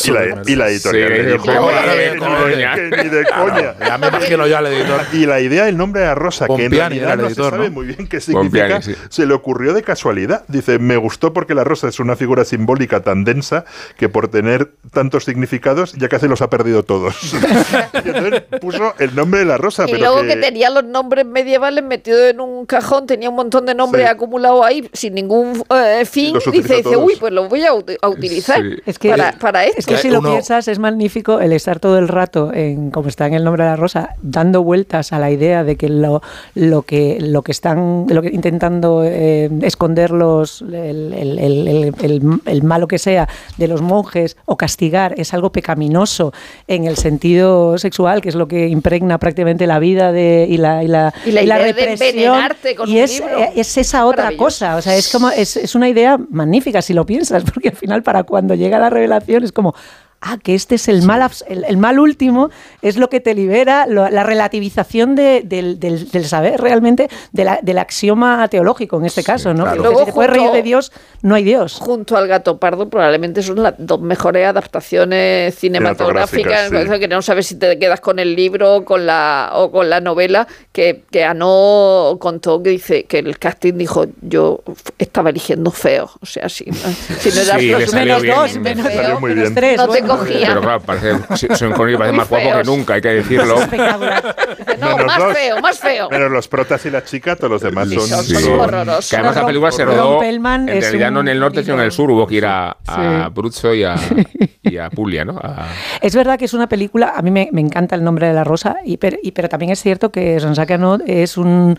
Y 0.05 0.11
la, 0.11 0.43
y 0.47 0.55
la 0.57 0.69
editorial 0.69 1.09
Sí, 1.13 1.15
le 1.23 1.33
dijo, 1.33 1.45
joder, 1.45 1.89
"Oye, 1.89 1.97
de 2.09 2.13
que 2.13 2.19
coña". 2.19 2.77
ni 2.77 2.83
de- 2.83 2.91
que 2.91 3.03
ni 3.05 3.09
de 3.09 3.25
coña. 3.25 3.75
Ya 3.81 3.99
me 3.99 4.09
imagino 4.09 4.47
yo 4.47 4.59
al 4.59 4.67
editor. 4.67 5.01
Y 5.13 5.27
la 5.27 5.41
idea 5.41 5.65
del 5.65 5.77
nombre 5.77 6.03
era 6.03 6.15
Rosa, 6.15 6.47
que 6.47 6.65
en 6.67 6.71
realidad 6.73 7.13
el 7.15 7.21
no 7.21 7.27
editor, 7.29 7.45
se 7.47 7.51
sabe 7.57 7.69
¿no? 7.69 7.75
muy 7.75 7.87
bien 7.87 8.07
qué 8.07 8.21
significa, 8.21 8.65
Pompiani, 8.69 8.83
sí. 8.83 8.95
se 9.09 9.25
le 9.27 9.33
ocurrió 9.35 9.73
de 9.73 9.83
casualidad. 9.83 10.45
Dice, 10.49 10.79
me 10.79 10.97
gustó 10.99 11.33
porque 11.33 11.55
la 11.55 11.65
rosa 11.65 11.89
es 11.89 12.01
una 12.01 12.17
figura 12.17 12.45
simbólica 12.45 13.01
tan 13.01 13.25
densa 13.25 13.65
que 13.97 14.09
por 14.11 14.29
tener 14.29 14.73
tantos 14.93 15.25
significados 15.25 15.93
ya 15.95 16.09
casi 16.09 16.29
los 16.29 16.43
ha 16.43 16.51
perdido 16.51 16.83
todos. 16.83 17.17
y 18.05 18.09
entonces 18.09 18.43
puso 18.61 18.95
el 18.99 19.15
nombre 19.15 19.41
de 19.41 19.47
la 19.47 19.57
rosa. 19.57 19.85
Y 19.89 19.93
pero 19.93 20.13
luego 20.13 20.23
que... 20.29 20.37
tenía 20.37 20.71
los 20.71 20.85
nombres 20.85 21.25
medievales 21.27 21.83
metidos 21.85 22.31
en 22.31 22.41
un 22.41 22.67
cajón, 22.67 23.07
tenía 23.07 23.31
un 23.31 23.37
montón 23.37 23.65
de 23.67 23.75
nombres 23.75 24.05
Sí. 24.07 24.11
acumulados 24.11 24.65
ahí 24.65 24.89
sin 24.93 25.15
ningún 25.15 25.65
eh, 25.71 26.05
fin. 26.05 26.37
Dice, 26.53 26.83
uy, 26.97 27.17
pues 27.19 27.33
los 27.33 27.49
voy 27.49 27.63
a, 27.65 27.73
ut- 27.73 27.97
a 28.03 28.09
utilizar 28.09 28.61
Sí. 28.63 28.77
Es 28.87 28.99
que, 28.99 29.11
para, 29.11 29.33
para 29.53 29.65
esto. 29.65 29.79
es 29.79 29.87
que 29.87 29.97
si 29.99 30.11
lo 30.11 30.19
uno- 30.21 30.31
piensas 30.31 30.67
es 30.69 30.79
magnífico 30.79 31.41
el 31.41 31.53
estar 31.53 31.79
todo 31.81 31.99
el 31.99 32.09
rato, 32.09 32.53
en, 32.53 32.91
como 32.91 33.09
está 33.09 33.27
en 33.27 33.35
el 33.35 33.45
nombre 33.45 33.63
de 33.65 33.71
la 33.71 33.77
rosa, 33.77 34.11
dando 34.23 34.63
vueltas 34.63 35.13
a 35.13 35.19
la 35.19 35.31
idea 35.31 35.63
de 35.65 35.77
que 35.77 35.89
lo, 35.89 36.23
lo 36.55 36.83
que 36.83 37.19
lo 37.21 37.43
que 37.43 37.53
están 37.53 38.07
lo 38.09 38.23
que 38.23 38.29
intentando 38.29 39.03
eh, 39.05 39.49
esconder 39.63 40.11
los 40.11 40.63
el, 40.63 41.13
el- 41.15 41.39
el- 41.39 41.69
el- 41.69 41.95
el- 42.03 42.41
el 42.45 42.63
malo 42.63 42.89
que 42.89 42.99
sea 42.99 43.29
de 43.57 43.69
los 43.69 43.83
monjes 43.83 44.37
o 44.47 44.57
castigar 44.57 45.15
es 45.19 45.33
algo 45.35 45.51
pecaminoso 45.53 46.33
en 46.69 46.85
el 46.87 46.97
sentido 46.97 47.79
sexual, 47.79 48.21
que 48.21 48.29
es 48.29 48.35
lo 48.35 48.49
que 48.49 48.69
impregna 48.69 49.19
prácticamente 49.19 49.67
la 49.67 49.79
vida 49.79 50.13
de, 50.13 50.47
y 50.49 50.57
la, 50.57 50.83
y 50.83 50.89
la, 50.89 51.13
Y 51.25 51.31
la 51.33 51.43
idea 51.43 51.59
de 51.59 51.65
represión. 51.73 52.39
con 52.77 52.89
y 52.89 52.99
es, 52.99 53.21
eh, 53.21 53.51
es 53.57 53.77
esa 53.77 54.07
otra 54.07 54.37
cosa. 54.37 54.77
O 54.77 54.83
sea, 54.83 54.97
es 54.97 55.11
como 55.13 55.31
es, 55.31 55.57
es 55.57 55.75
una 55.75 55.89
idea 55.89 56.19
magnífica 56.31 56.83
si 56.83 56.93
lo 56.95 57.07
piensas, 57.07 57.45
porque 57.53 57.69
al 57.69 57.77
final 57.77 58.03
para 58.03 58.23
cuando 58.25 58.55
llega 58.55 58.79
la 58.79 58.91
revelación 58.91 59.36
es 59.45 59.53
como 59.53 59.75
ah, 60.21 60.39
que 60.43 60.55
este 60.55 60.75
es 60.77 60.89
el 60.89 61.03
mal 61.03 61.21
abs- 61.23 61.45
el, 61.49 61.65
el 61.65 61.77
mal 61.77 61.99
último, 61.99 62.51
es 62.83 62.97
lo 62.97 63.09
que 63.11 63.21
te 63.21 63.35
libera, 63.35 63.87
lo- 63.87 64.09
la 64.09 64.23
relativización 64.23 65.15
de- 65.15 65.43
del, 65.45 65.79
del- 65.81 66.11
del 66.11 66.25
saber 66.27 66.61
realmente, 66.61 67.09
de 67.33 67.45
la- 67.45 67.59
del 67.63 67.79
axioma 67.79 68.47
teológico 68.49 68.99
en 68.99 69.07
este 69.07 69.23
caso, 69.23 69.55
¿no? 69.55 69.65
claro. 69.65 69.77
Que 69.77 69.83
Luego 69.89 70.01
si 70.01 70.07
te 70.07 70.13
puedes 70.13 70.31
reír 70.33 70.51
de 70.51 70.63
Dios, 70.63 70.93
no 71.23 71.35
hay 71.35 71.45
Dios. 71.45 71.75
junto 71.75 72.17
al 72.17 72.27
gato 72.29 72.59
pardo 72.59 72.89
probablemente 72.89 73.43
son 73.43 73.63
las 73.63 73.75
dos 73.79 74.01
mejores 74.01 74.47
adaptaciones 74.47 75.55
cinematográficas 75.55 76.67
Cinematográficas, 76.69 76.95
sí. 76.97 77.01
que 77.01 77.09
no 77.09 77.23
sabes 77.23 77.47
si 77.47 77.55
te 77.57 77.79
quedas 77.79 78.01
con 78.01 78.19
el 78.19 78.35
libro 78.35 78.77
o 78.77 78.85
con 78.85 79.07
la 79.07 79.51
o 79.55 79.71
con 79.71 79.89
la 79.91 80.01
novela 80.01 80.47
que, 80.73 81.05
que 81.11 81.25
Ano 81.25 82.17
contó 82.21 82.63
que 82.63 82.71
dice 82.71 83.05
que 83.05 83.19
el 83.19 83.39
casting 83.39 83.75
dijo 83.75 84.07
yo 84.23 84.61
estaba 84.99 85.31
eligiendo 85.31 85.71
feo 85.71 86.11
o 86.21 86.27
sea 86.27 86.49
si, 86.49 86.65
no- 86.67 86.77
si 87.19 87.29
no 87.31 87.35
salió 87.45 87.79
menos 87.93 88.23
bien. 88.23 88.35
dos 88.35 88.59
menos 88.59 88.87
feo, 88.87 89.19
tres, 89.55 89.77
no 89.77 89.85
te 89.85 89.89
bueno. 89.89 90.06
Cogía 90.07 90.49
Pero 90.49 90.61
claro, 90.61 90.81
parece, 90.81 91.15
Sean 91.57 91.73
Connery 91.73 91.97
parece 91.97 92.17
más 92.17 92.29
guapo 92.29 92.45
que 92.47 92.53
feos. 92.53 92.67
nunca, 92.67 92.95
hay 92.95 93.01
que 93.03 93.09
decirlo. 93.09 93.57
No 93.59 94.97
Menos 94.97 95.07
más 95.07 95.19
dos. 95.19 95.33
feo 95.35 95.61
más 95.61 95.79
feo 95.79 96.11
Menos 96.11 96.31
los 96.31 96.49
protas 96.49 96.85
y 96.87 96.91
la 96.91 97.05
chica, 97.05 97.37
todos 97.37 97.51
los 97.51 97.63
demás 97.63 97.89
son... 97.89 98.01
Son- 98.09 98.25
Sí. 98.25 98.35
son 98.37 98.61
horrorosos. 98.61 99.11
Que 99.11 99.17
además 99.17 99.37
la 99.37 99.47
película 99.47 99.73
se 99.73 99.85
rodó 99.85 100.23
en 100.23 100.43
realidad 100.67 101.09
un 101.09 101.15
no 101.15 101.21
en 101.21 101.29
el 101.29 101.41
norte, 101.41 101.63
sino 101.63 101.75
en 101.75 101.81
el 101.81 101.93
sur. 101.93 102.11
Hubo 102.11 102.27
que 102.27 102.35
ir 102.37 102.47
a, 102.47 102.77
a 102.87 103.27
Sí. 103.27 103.33
Bruzzo 103.35 103.75
y 103.75 103.85
a, 103.85 103.95
y 104.63 104.77
a 104.79 104.91
Puglia, 104.91 105.25
¿no? 105.25 105.39
A- 105.43 105.67
Es 106.01 106.15
verdad 106.15 106.39
que 106.39 106.45
es 106.47 106.55
una 106.55 106.69
película, 106.69 107.13
a 107.17 107.23
mí 107.23 107.31
me, 107.31 107.49
me 107.53 107.61
encanta 107.61 107.95
el 107.95 108.03
nombre 108.05 108.27
de 108.29 108.33
la 108.35 108.45
rosa, 108.45 108.77
y, 108.85 108.97
per- 108.97 109.19
y- 109.23 109.33
pero 109.33 109.49
también 109.49 109.73
es 109.73 109.81
cierto 109.83 110.11
que 110.11 110.39
Jean-Jacques 110.39 110.75
Annaud 110.75 111.03
es 111.07 111.37
un, 111.37 111.79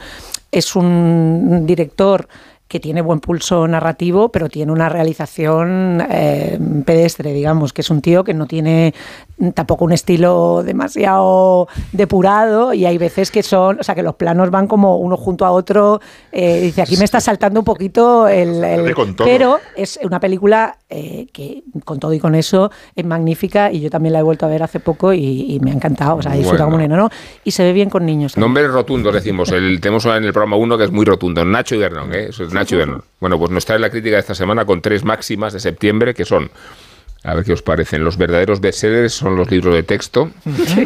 es 0.51 0.75
un 0.75 1.63
director 1.65 2.28
que 2.68 2.80
tiene 2.80 3.01
buen 3.01 3.20
pulso 3.20 3.68
narrativo, 3.68 4.30
pero 4.30 4.49
tiene 4.49 4.72
una 4.72 4.89
realización 4.89 6.03
eh, 6.09 6.59
pedestre, 6.86 7.32
digamos, 7.34 7.72
que 7.74 7.82
es 7.82 7.89
un 7.89 8.01
tío 8.01 8.24
que 8.24 8.34
no 8.34 8.45
tiene 8.45 8.93
tampoco 9.53 9.86
un 9.86 9.91
estilo 9.93 10.63
demasiado 10.63 11.68
depurado 11.91 12.74
y 12.74 12.86
hay 12.86 12.97
veces 12.97 13.32
que 13.32 13.43
son, 13.43 13.80
o 13.80 13.84
sea, 13.84 13.95
que 13.95 14.03
los 14.03 14.15
planos 14.15 14.49
van 14.51 14.68
como 14.68 14.97
uno 14.97 15.15
junto 15.15 15.45
a 15.45 15.51
otro, 15.51 16.01
eh, 16.32 16.59
dice, 16.61 16.82
aquí 16.82 16.97
me 16.97 17.05
está 17.05 17.20
saltando 17.22 17.59
un 17.61 17.65
poquito 17.65 18.28
el... 18.28 18.63
el- 18.63 18.95
pero 19.18 19.59
es 19.76 19.99
una 20.03 20.20
película 20.20 20.78
eh, 20.89 21.28
que 21.32 21.63
con 21.86 21.99
todo 21.99 22.13
y 22.13 22.20
con 22.20 22.36
eso 22.36 22.72
es 22.95 23.05
magnífica 23.05 23.72
y 23.72 23.80
yo 23.82 23.89
también 23.89 24.13
la 24.13 24.20
he 24.20 24.24
vuelto 24.24 24.45
a 24.45 24.49
ver 24.49 24.63
hace 24.63 24.80
poco 24.80 25.13
y, 25.13 25.53
y 25.53 25.59
me 25.59 25.72
ha 25.72 25.74
encantado, 25.74 26.18
o 26.18 26.22
sea, 26.22 26.32
disfruta 26.34 26.63
Bueno. 26.63 26.65
como 26.65 26.76
un 26.78 26.82
enano 26.82 27.09
y 27.43 27.51
se 27.51 27.63
ve 27.63 27.74
bien 27.74 27.89
con 27.89 28.05
niños. 28.05 28.38
Nombres 28.38 28.70
rotundos, 28.72 29.13
decimos. 29.13 29.51
El, 29.51 29.80
tenemos 29.82 30.05
en 30.05 30.24
el 30.24 30.34
programa 30.34 30.57
uno 30.57 30.78
que 30.78 30.86
es 30.86 30.91
muy 30.91 31.05
rotundo. 31.05 31.43
Nacho 31.45 31.76
y 31.76 31.80
Guernón, 31.80 32.13
¿eh? 32.13 32.28
Eso 32.30 32.43
es 32.43 32.53
Nacho. 32.58 33.03
Bueno, 33.20 33.39
pues 33.39 33.51
nos 33.51 33.66
trae 33.66 33.80
la 33.80 33.89
crítica 33.89 34.16
de 34.16 34.22
esta 34.22 34.36
semana 34.36 34.66
con 34.66 34.82
tres 34.82 35.03
máximas 35.03 35.53
de 35.53 35.60
septiembre 35.60 36.14
que 36.14 36.26
son. 36.26 36.49
A 37.24 37.34
ver 37.34 37.43
qué 37.43 37.53
os 37.53 37.62
parecen. 37.62 38.03
Los 38.03 38.18
verdaderos 38.18 38.62
bestsellers 38.62 39.14
son 39.14 39.36
los 39.36 39.49
libros 39.51 39.74
de 39.74 39.84
texto. 39.84 40.32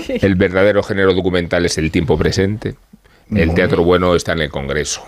El 0.07 0.35
verdadero 0.35 0.81
género 0.83 1.13
documental 1.13 1.65
es 1.65 1.77
el 1.77 1.91
tiempo 1.91 2.17
presente. 2.17 2.75
El 3.29 3.53
teatro 3.53 3.83
bueno 3.83 4.15
está 4.15 4.33
en 4.33 4.41
el 4.41 4.49
Congreso. 4.49 5.03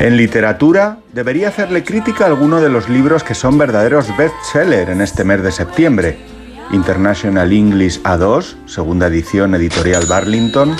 En 0.00 0.16
literatura, 0.16 0.98
debería 1.12 1.48
hacerle 1.48 1.82
crítica 1.82 2.24
a 2.24 2.28
alguno 2.28 2.60
de 2.60 2.68
los 2.68 2.88
libros 2.88 3.24
que 3.24 3.34
son 3.34 3.58
verdaderos 3.58 4.06
bestseller 4.16 4.90
en 4.90 5.00
este 5.00 5.24
mes 5.24 5.42
de 5.42 5.50
septiembre. 5.50 6.16
International 6.72 7.52
English 7.52 8.00
A2, 8.02 8.56
segunda 8.66 9.06
edición 9.06 9.54
editorial 9.54 10.04
Barlington, 10.06 10.76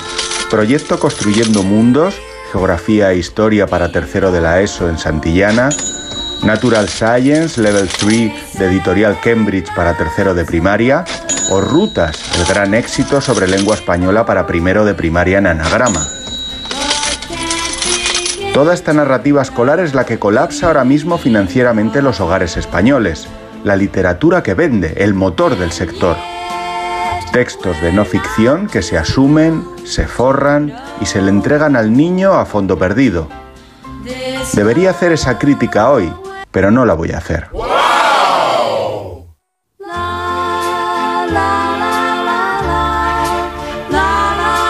Proyecto 0.49 0.99
Construyendo 0.99 1.63
Mundos, 1.63 2.15
Geografía 2.51 3.11
e 3.11 3.17
Historia 3.17 3.67
para 3.67 3.91
tercero 3.91 4.31
de 4.31 4.41
la 4.41 4.61
ESO 4.61 4.89
en 4.89 4.97
Santillana, 4.97 5.69
Natural 6.43 6.87
Science 6.87 7.61
Level 7.61 7.87
3 7.87 8.59
de 8.59 8.65
editorial 8.65 9.19
Cambridge 9.23 9.73
para 9.75 9.97
tercero 9.97 10.33
de 10.33 10.45
primaria, 10.45 11.05
o 11.51 11.61
Rutas, 11.61 12.19
el 12.37 12.45
gran 12.45 12.73
éxito 12.73 13.21
sobre 13.21 13.47
lengua 13.47 13.75
española 13.75 14.25
para 14.25 14.45
primero 14.45 14.85
de 14.85 14.93
primaria 14.93 15.39
en 15.39 15.47
anagrama. 15.47 16.01
Toda 18.53 18.73
esta 18.73 18.93
narrativa 18.93 19.41
escolar 19.41 19.79
es 19.79 19.93
la 19.93 20.05
que 20.05 20.19
colapsa 20.19 20.67
ahora 20.67 20.83
mismo 20.83 21.17
financieramente 21.17 22.01
los 22.01 22.19
hogares 22.19 22.57
españoles. 22.57 23.27
La 23.63 23.75
literatura 23.75 24.41
que 24.41 24.53
vende, 24.53 24.93
el 24.97 25.13
motor 25.13 25.57
del 25.57 25.71
sector. 25.71 26.15
Textos 27.33 27.79
de 27.81 27.91
no 27.91 28.05
ficción 28.05 28.67
que 28.67 28.81
se 28.81 28.97
asumen, 28.97 29.63
se 29.83 30.07
forran 30.07 30.73
y 31.01 31.05
se 31.05 31.21
le 31.21 31.29
entregan 31.29 31.75
al 31.75 31.91
niño 31.91 32.33
a 32.33 32.45
fondo 32.45 32.77
perdido. 32.77 33.27
Debería 34.53 34.91
hacer 34.91 35.11
esa 35.11 35.37
crítica 35.37 35.89
hoy, 35.91 36.11
pero 36.51 36.71
no 36.71 36.85
la 36.85 36.93
voy 36.93 37.11
a 37.11 37.17
hacer. 37.17 37.49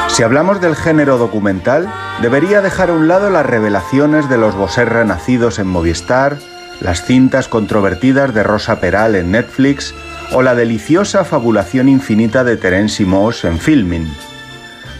Si 0.07 0.23
hablamos 0.23 0.59
del 0.59 0.75
género 0.75 1.17
documental, 1.17 1.89
debería 2.21 2.61
dejar 2.61 2.89
a 2.89 2.93
un 2.93 3.07
lado 3.07 3.29
las 3.29 3.45
revelaciones 3.45 4.27
de 4.27 4.37
los 4.37 4.55
Bosser 4.55 4.89
renacidos 4.89 5.59
en 5.59 5.67
Movistar, 5.67 6.39
las 6.81 7.03
cintas 7.03 7.47
controvertidas 7.47 8.33
de 8.33 8.43
Rosa 8.43 8.79
Peral 8.79 9.15
en 9.15 9.31
Netflix 9.31 9.93
o 10.33 10.41
la 10.41 10.55
deliciosa 10.55 11.25
fabulación 11.25 11.89
infinita 11.89 12.43
de 12.43 12.57
Terence 12.57 13.05
Moss 13.05 13.43
en 13.45 13.59
Filming. 13.59 14.07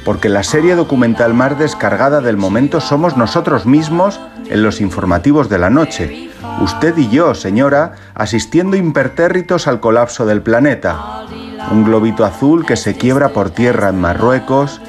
Porque 0.03 0.29
la 0.29 0.43
serie 0.43 0.75
documental 0.75 1.33
más 1.33 1.57
descargada 1.59 2.21
del 2.21 2.37
momento 2.37 2.81
somos 2.81 3.15
nosotros 3.15 3.65
mismos 3.65 4.19
en 4.49 4.63
los 4.63 4.81
informativos 4.81 5.49
de 5.49 5.59
la 5.59 5.69
noche. 5.69 6.29
Usted 6.61 6.97
y 6.97 7.09
yo, 7.09 7.35
señora, 7.35 7.93
asistiendo 8.15 8.75
impertérritos 8.75 9.67
al 9.67 9.79
colapso 9.79 10.25
del 10.25 10.41
planeta. 10.41 11.25
Un 11.71 11.83
globito 11.83 12.25
azul 12.25 12.65
que 12.65 12.75
se 12.75 12.95
quiebra 12.95 13.29
por 13.29 13.51
tierra 13.51 13.89
en 13.89 13.99
Marruecos, 13.99 14.81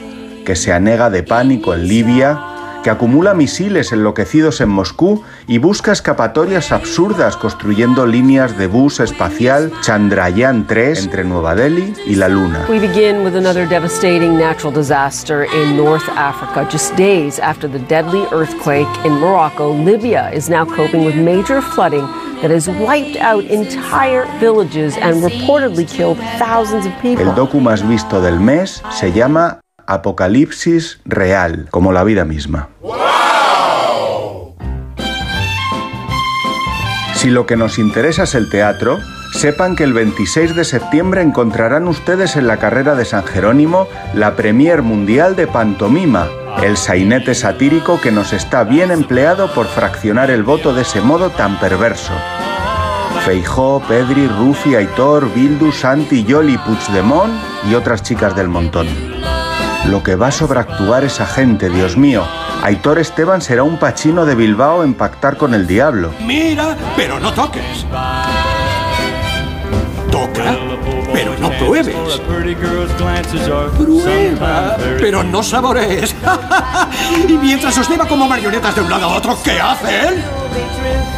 que 0.46 0.56
se 0.56 0.72
anega 0.72 1.10
de 1.10 1.22
pánico 1.22 1.74
en 1.74 1.86
Libia, 1.86 2.38
que 2.82 2.90
acumula 2.90 3.34
misiles 3.34 3.92
enloquecidos 3.92 4.60
en 4.60 4.70
Moscú 4.70 5.22
y 5.50 5.58
busca 5.58 5.90
escapatorias 5.90 6.70
absurdas 6.70 7.36
construyendo 7.36 8.06
líneas 8.06 8.56
de 8.56 8.68
bus 8.68 9.00
espacial 9.00 9.72
Chandrayaan 9.80 10.64
3 10.64 11.02
entre 11.02 11.24
Nueva 11.24 11.56
Delhi 11.56 11.92
y 12.06 12.14
la 12.14 12.28
Luna. 12.28 12.66
We 12.68 12.78
begin 12.78 13.24
with 13.24 13.34
another 13.34 13.66
devastating 13.66 14.38
natural 14.38 14.72
disaster 14.72 15.48
in 15.52 15.76
North 15.76 16.08
Africa. 16.10 16.68
Just 16.70 16.96
days 16.96 17.40
after 17.40 17.68
the 17.68 17.80
deadly 17.88 18.22
earthquake 18.30 18.86
in 19.04 19.14
Morocco, 19.14 19.72
Libya 19.74 20.30
is 20.32 20.48
now 20.48 20.64
coping 20.64 21.04
with 21.04 21.16
major 21.16 21.60
flooding 21.60 22.06
that 22.42 22.52
has 22.52 22.68
wiped 22.68 23.16
out 23.16 23.42
entire 23.46 24.26
villages 24.38 24.96
and 24.98 25.16
reportedly 25.16 25.84
killed 25.84 26.18
thousands 26.38 26.86
of 26.86 26.92
people. 27.02 27.26
El 27.26 27.34
docu 27.34 27.58
más 27.58 27.82
visto 27.82 28.20
del 28.20 28.38
mes 28.38 28.84
se 28.92 29.10
llama 29.10 29.58
Apocalipsis 29.84 31.00
Real, 31.04 31.66
como 31.72 31.90
la 31.90 32.04
vida 32.04 32.24
misma. 32.24 32.68
Si 37.20 37.28
lo 37.28 37.44
que 37.44 37.54
nos 37.54 37.78
interesa 37.78 38.22
es 38.22 38.34
el 38.34 38.48
teatro, 38.48 38.98
sepan 39.34 39.76
que 39.76 39.84
el 39.84 39.92
26 39.92 40.56
de 40.56 40.64
septiembre 40.64 41.20
encontrarán 41.20 41.86
ustedes 41.86 42.34
en 42.36 42.46
la 42.46 42.56
carrera 42.56 42.94
de 42.94 43.04
San 43.04 43.26
Jerónimo 43.26 43.88
la 44.14 44.36
Premier 44.36 44.80
Mundial 44.80 45.36
de 45.36 45.46
Pantomima, 45.46 46.30
el 46.62 46.78
sainete 46.78 47.34
satírico 47.34 48.00
que 48.00 48.10
nos 48.10 48.32
está 48.32 48.64
bien 48.64 48.90
empleado 48.90 49.52
por 49.52 49.66
fraccionar 49.66 50.30
el 50.30 50.44
voto 50.44 50.72
de 50.72 50.80
ese 50.80 51.02
modo 51.02 51.28
tan 51.28 51.60
perverso. 51.60 52.14
Feijó, 53.26 53.82
Pedri, 53.86 54.26
Rufi, 54.26 54.74
Aitor, 54.74 55.30
Bildu, 55.34 55.72
Santi, 55.72 56.24
Yoli, 56.24 56.56
Puigdemont 56.56 57.34
y 57.70 57.74
otras 57.74 58.02
chicas 58.02 58.34
del 58.34 58.48
montón. 58.48 58.86
Lo 59.86 60.02
que 60.02 60.14
va 60.14 60.28
a 60.28 60.32
sobreactuar 60.32 61.04
esa 61.04 61.26
gente, 61.26 61.68
Dios 61.70 61.96
mío. 61.96 62.24
Aitor 62.62 62.98
Esteban 62.98 63.40
será 63.40 63.62
un 63.62 63.78
pachino 63.78 64.26
de 64.26 64.34
Bilbao 64.34 64.84
en 64.84 64.94
pactar 64.94 65.36
con 65.36 65.54
el 65.54 65.66
diablo. 65.66 66.12
Mira, 66.20 66.76
pero 66.96 67.18
no 67.18 67.32
toques. 67.32 67.86
Toca, 70.10 70.56
pero 71.12 71.36
no 71.38 71.50
pruebes. 71.52 72.20
Prueba, 73.78 74.76
pero 74.98 75.22
no 75.24 75.42
saborees. 75.42 76.14
y 77.28 77.32
mientras 77.32 77.76
os 77.78 77.88
lleva 77.88 78.06
como 78.06 78.28
marionetas 78.28 78.74
de 78.74 78.82
un 78.82 78.90
lado 78.90 79.06
a 79.06 79.16
otro, 79.16 79.38
¿qué 79.42 79.58
hacen? 79.58 80.22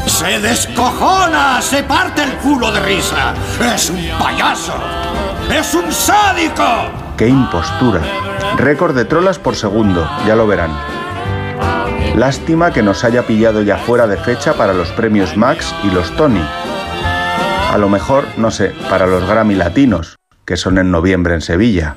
Se 0.07 0.39
descojona, 0.39 1.61
se 1.61 1.83
parte 1.83 2.23
el 2.23 2.33
culo 2.37 2.71
de 2.71 2.81
risa. 2.81 3.35
Es 3.75 3.91
un 3.91 4.09
payaso. 4.19 4.75
Es 5.51 5.75
un 5.75 5.93
sádico. 5.93 7.02
¡Qué 7.17 7.29
impostura! 7.29 8.01
Récord 8.57 8.95
de 8.95 9.05
trolas 9.05 9.39
por 9.39 9.55
segundo, 9.55 10.09
ya 10.27 10.35
lo 10.35 10.47
verán. 10.47 10.71
Lástima 12.17 12.73
que 12.73 12.83
nos 12.83 13.05
haya 13.05 13.27
pillado 13.27 13.63
ya 13.63 13.79
fuera 13.79 14.07
de 14.07 14.17
fecha 14.17 14.55
para 14.55 14.73
los 14.73 14.91
premios 14.91 15.37
Max 15.37 15.75
y 15.83 15.91
los 15.91 16.15
Tony. 16.17 16.45
A 17.71 17.79
lo 17.79 17.89
mejor, 17.89 18.25
no 18.37 18.51
sé, 18.51 18.73
para 18.91 19.07
los 19.07 19.27
Grammy 19.27 19.55
Latinos, 19.55 20.19
que 20.45 20.57
son 20.57 20.79
en 20.79 20.91
noviembre 20.91 21.35
en 21.35 21.41
Sevilla. 21.41 21.97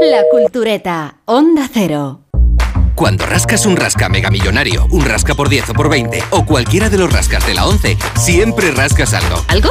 La 0.00 0.22
Cultureta, 0.30 1.16
Onda 1.24 1.68
Cero. 1.72 2.20
Cuando 2.94 3.26
rascas 3.26 3.66
un 3.66 3.76
rasca 3.76 4.08
mega 4.08 4.30
millonario, 4.30 4.86
un 4.90 5.04
rasca 5.04 5.34
por 5.34 5.48
10 5.48 5.70
o 5.70 5.74
por 5.74 5.90
20 5.90 6.22
o 6.30 6.46
cualquiera 6.46 6.88
de 6.88 6.98
los 6.98 7.12
rascas 7.12 7.46
de 7.46 7.54
la 7.54 7.66
11, 7.66 7.98
siempre 8.16 8.70
rascas 8.70 9.12
algo. 9.12 9.42
¿Algo? 9.48 9.70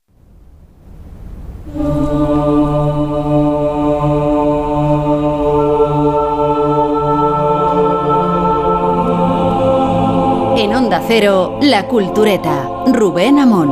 Cero, 11.07 11.59
La 11.61 11.87
Cultureta, 11.87 12.69
Rubén 12.93 13.39
Amón. 13.39 13.69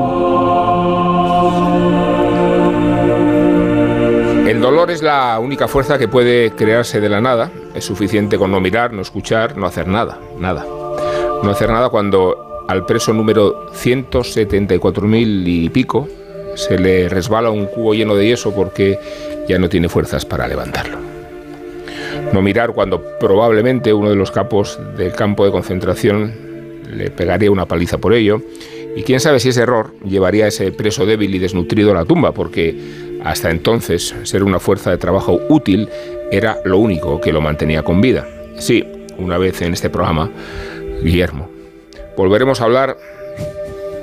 El 4.48 4.60
dolor 4.62 4.92
es 4.92 5.02
la 5.02 5.40
única 5.40 5.68
fuerza 5.68 5.98
que 5.98 6.08
puede 6.08 6.52
crearse 6.52 7.00
de 7.00 7.10
la 7.10 7.22
nada. 7.22 7.52
Es 7.74 7.86
suficiente 7.86 8.38
con 8.38 8.52
no 8.52 8.60
mirar, 8.60 8.94
no 8.94 9.02
escuchar, 9.02 9.58
no 9.58 9.68
hacer 9.68 9.88
nada, 9.88 10.18
nada. 10.38 10.66
No 11.44 11.52
hacer 11.52 11.70
nada 11.70 11.90
cuando 11.90 12.66
al 12.68 12.86
preso 12.86 13.14
número 13.14 13.72
174.000 13.72 15.44
y 15.46 15.70
pico 15.70 16.08
se 16.56 16.78
le 16.78 17.10
resbala 17.10 17.52
un 17.52 17.68
cubo 17.68 17.94
lleno 17.94 18.16
de 18.16 18.28
yeso 18.28 18.54
porque 18.54 19.00
ya 19.48 19.58
no 19.60 19.70
tiene 19.70 19.88
fuerzas 19.88 20.26
para 20.26 20.48
levantarlo. 20.48 20.98
No 22.34 22.42
mirar 22.42 22.74
cuando 22.74 23.02
probablemente 23.20 23.94
uno 23.94 24.10
de 24.10 24.16
los 24.16 24.32
capos 24.32 24.80
del 24.98 25.14
campo 25.14 25.46
de 25.46 25.52
concentración 25.52 26.49
le 26.90 27.12
pegaría 27.12 27.52
una 27.52 27.68
paliza 27.68 27.98
por 27.98 28.14
ello. 28.14 28.42
Y 28.96 29.04
quién 29.04 29.20
sabe 29.20 29.40
si 29.40 29.50
ese 29.50 29.62
error 29.62 29.94
llevaría 30.04 30.46
a 30.46 30.48
ese 30.48 30.72
preso 30.72 31.06
débil 31.06 31.34
y 31.36 31.40
desnutrido 31.40 31.92
a 31.92 31.96
la 31.96 32.06
tumba, 32.06 32.34
porque 32.34 32.76
hasta 33.24 33.52
entonces 33.52 34.16
ser 34.24 34.44
una 34.44 34.60
fuerza 34.60 34.90
de 34.90 34.98
trabajo 34.98 35.40
útil 35.50 35.90
era 36.32 36.58
lo 36.66 36.78
único 36.78 37.22
que 37.22 37.32
lo 37.32 37.42
mantenía 37.42 37.84
con 37.84 38.02
vida. 38.02 38.28
Sí, 38.58 38.86
una 39.18 39.38
vez 39.38 39.62
en 39.62 39.74
este 39.74 39.90
programa, 39.90 40.30
Guillermo, 41.04 41.50
volveremos 42.18 42.62
a 42.62 42.66
hablar 42.66 42.98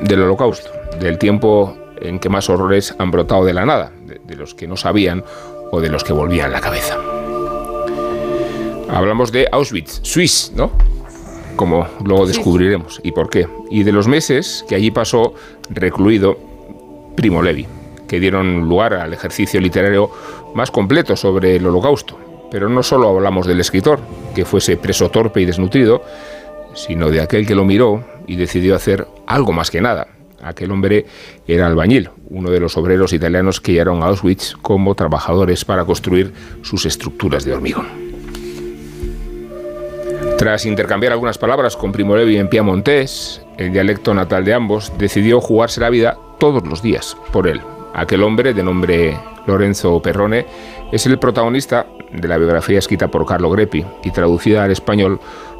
del 0.03 0.23
holocausto, 0.23 0.71
del 1.01 1.19
tiempo 1.19 1.77
en 2.01 2.19
que 2.19 2.29
más 2.29 2.49
horrores 2.49 2.95
han 2.99 3.11
brotado 3.11 3.45
de 3.45 3.55
la 3.55 3.67
nada, 3.67 3.93
de, 4.07 4.21
de 4.25 4.37
los 4.37 4.55
que 4.55 4.67
no 4.69 4.77
sabían 4.77 5.25
o 5.73 5.81
de 5.81 5.89
los 5.89 6.05
que 6.05 6.13
volvían 6.13 6.53
la 6.53 6.61
cabeza. 6.61 6.97
Hablamos 8.89 9.33
de 9.33 9.49
Auschwitz, 9.51 10.01
Suiz, 10.03 10.53
¿no? 10.55 10.71
Como 11.57 11.87
luego 12.05 12.27
descubriremos 12.27 13.01
y 13.03 13.13
por 13.13 13.31
qué. 13.31 13.49
Y 13.71 13.83
de 13.83 13.93
los 13.93 14.07
meses 14.07 14.65
que 14.69 14.75
allí 14.75 14.91
pasó 14.91 15.35
recluido 15.71 16.39
Primo 17.17 17.43
Levi, 17.43 17.67
que 18.07 18.21
dieron 18.21 18.69
lugar 18.69 18.95
al 18.95 19.13
ejercicio 19.13 19.61
literario 19.61 20.11
más 20.55 20.71
completo 20.71 21.17
sobre 21.17 21.57
el 21.57 21.67
holocausto. 21.67 22.19
Pero 22.51 22.69
no 22.69 22.83
solo 22.83 23.09
hablamos 23.09 23.47
del 23.47 23.61
escritor, 23.61 23.99
que 24.35 24.45
fuese 24.45 24.77
preso 24.77 25.11
torpe 25.11 25.41
y 25.41 25.47
desnutrido, 25.47 26.03
sino 26.75 27.11
de 27.11 27.21
aquel 27.21 27.47
que 27.47 27.55
lo 27.55 27.65
miró 27.65 28.05
y 28.27 28.37
decidió 28.37 28.77
hacer 28.77 29.07
algo 29.27 29.53
más 29.53 29.71
que 29.71 29.81
nada. 29.81 30.09
Aquel 30.43 30.71
hombre 30.71 31.07
era 31.49 31.67
albañil, 31.67 32.11
uno 32.31 32.51
de 32.51 32.61
los 32.61 32.77
obreros 32.77 33.13
italianos 33.13 33.61
que 33.61 33.73
llegaron 33.73 34.03
a 34.03 34.07
Auschwitz 34.07 34.55
como 34.63 34.95
trabajadores 34.95 35.65
para 35.65 35.85
construir 35.85 36.33
sus 36.63 36.87
estructuras 36.87 37.45
de 37.45 37.55
hormigón. 37.55 38.06
Tras 40.47 40.65
intercambiar 40.65 41.13
algunas 41.13 41.39
palabras 41.39 41.77
con 41.77 41.91
Primo 41.91 42.15
Levi 42.15 42.37
en 42.37 42.47
piamontés, 42.47 43.45
el 43.59 43.73
dialecto 43.73 44.15
natal 44.15 44.45
de 44.45 44.55
ambos, 44.55 44.93
decidió 44.97 45.41
jugarse 45.41 45.81
la 45.81 45.91
vida 45.91 46.17
todos 46.39 46.65
los 46.65 46.83
días 46.83 47.17
por 47.33 47.49
él. 47.49 47.61
Aquel 47.95 48.23
hombre, 48.23 48.55
de 48.55 48.63
nombre 48.63 49.19
Lorenzo 49.49 50.01
Perrone, 50.01 50.47
es 50.93 51.05
el 51.07 51.19
protagonista 51.19 51.87
de 52.13 52.29
la 52.29 52.39
biografía 52.39 52.79
escrita 52.79 53.09
por 53.09 53.27
Carlo 53.27 53.51
Greppi 53.51 53.85
y 54.05 54.13
traducida 54.13 54.63
al 54.63 54.71
español 54.71 55.19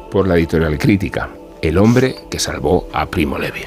por 0.09 0.25
la 0.25 0.35
editorial 0.35 0.77
Crítica, 0.77 1.31
El 1.61 1.79
hombre 1.79 2.15
que 2.29 2.39
salvó 2.39 2.87
a 2.93 3.07
Primo 3.07 3.37
Levi. 3.37 3.65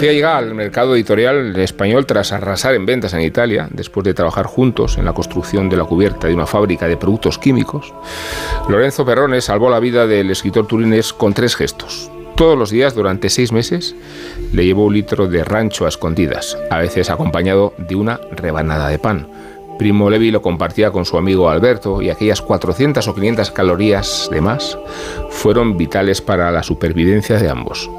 La 0.00 0.04
biografía 0.04 0.30
llega 0.30 0.38
al 0.38 0.54
mercado 0.54 0.94
editorial 0.94 1.54
español 1.56 2.06
tras 2.06 2.32
arrasar 2.32 2.74
en 2.74 2.86
ventas 2.86 3.12
en 3.12 3.20
Italia, 3.20 3.68
después 3.70 4.02
de 4.02 4.14
trabajar 4.14 4.46
juntos 4.46 4.96
en 4.96 5.04
la 5.04 5.12
construcción 5.12 5.68
de 5.68 5.76
la 5.76 5.84
cubierta 5.84 6.26
de 6.26 6.32
una 6.32 6.46
fábrica 6.46 6.88
de 6.88 6.96
productos 6.96 7.36
químicos. 7.36 7.92
Lorenzo 8.70 9.04
Perrone 9.04 9.42
salvó 9.42 9.68
la 9.68 9.78
vida 9.78 10.06
del 10.06 10.30
escritor 10.30 10.66
turinés 10.66 11.12
con 11.12 11.34
tres 11.34 11.54
gestos. 11.54 12.10
Todos 12.34 12.56
los 12.56 12.70
días, 12.70 12.94
durante 12.94 13.28
seis 13.28 13.52
meses, 13.52 13.94
le 14.54 14.64
llevó 14.64 14.86
un 14.86 14.94
litro 14.94 15.26
de 15.26 15.44
rancho 15.44 15.84
a 15.84 15.90
escondidas, 15.90 16.56
a 16.70 16.78
veces 16.78 17.10
acompañado 17.10 17.74
de 17.76 17.94
una 17.94 18.18
rebanada 18.32 18.88
de 18.88 18.98
pan. 18.98 19.28
Primo 19.78 20.08
Levi 20.08 20.30
lo 20.30 20.40
compartía 20.40 20.90
con 20.92 21.04
su 21.04 21.18
amigo 21.18 21.50
Alberto 21.50 22.00
y 22.00 22.08
aquellas 22.08 22.40
400 22.40 23.06
o 23.06 23.14
500 23.14 23.50
calorías 23.50 24.30
de 24.32 24.40
más 24.40 24.78
fueron 25.28 25.76
vitales 25.76 26.22
para 26.22 26.50
la 26.50 26.62
supervivencia 26.62 27.36
de 27.36 27.50
ambos. 27.50 27.90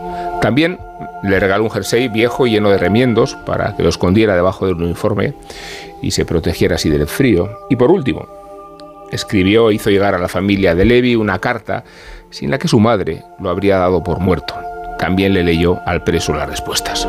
También 0.41 0.79
le 1.23 1.39
regaló 1.39 1.63
un 1.63 1.71
jersey 1.71 2.07
viejo 2.07 2.47
lleno 2.47 2.69
de 2.69 2.77
remiendos 2.77 3.35
para 3.45 3.75
que 3.75 3.83
lo 3.83 3.89
escondiera 3.89 4.35
debajo 4.35 4.65
del 4.65 4.75
uniforme 4.75 5.33
y 6.01 6.11
se 6.11 6.25
protegiera 6.25 6.75
así 6.75 6.89
del 6.89 7.07
frío. 7.07 7.49
Y 7.69 7.75
por 7.75 7.91
último, 7.91 8.27
escribió 9.11 9.69
e 9.69 9.75
hizo 9.75 9.89
llegar 9.89 10.15
a 10.15 10.19
la 10.19 10.27
familia 10.27 10.73
de 10.73 10.85
Levi 10.85 11.15
una 11.15 11.39
carta 11.39 11.83
sin 12.29 12.49
la 12.49 12.57
que 12.57 12.67
su 12.67 12.79
madre 12.79 13.23
lo 13.39 13.49
habría 13.49 13.77
dado 13.77 14.03
por 14.03 14.19
muerto. 14.19 14.55
También 14.97 15.33
le 15.33 15.43
leyó 15.43 15.79
al 15.85 16.03
preso 16.03 16.33
las 16.33 16.49
respuestas. 16.49 17.07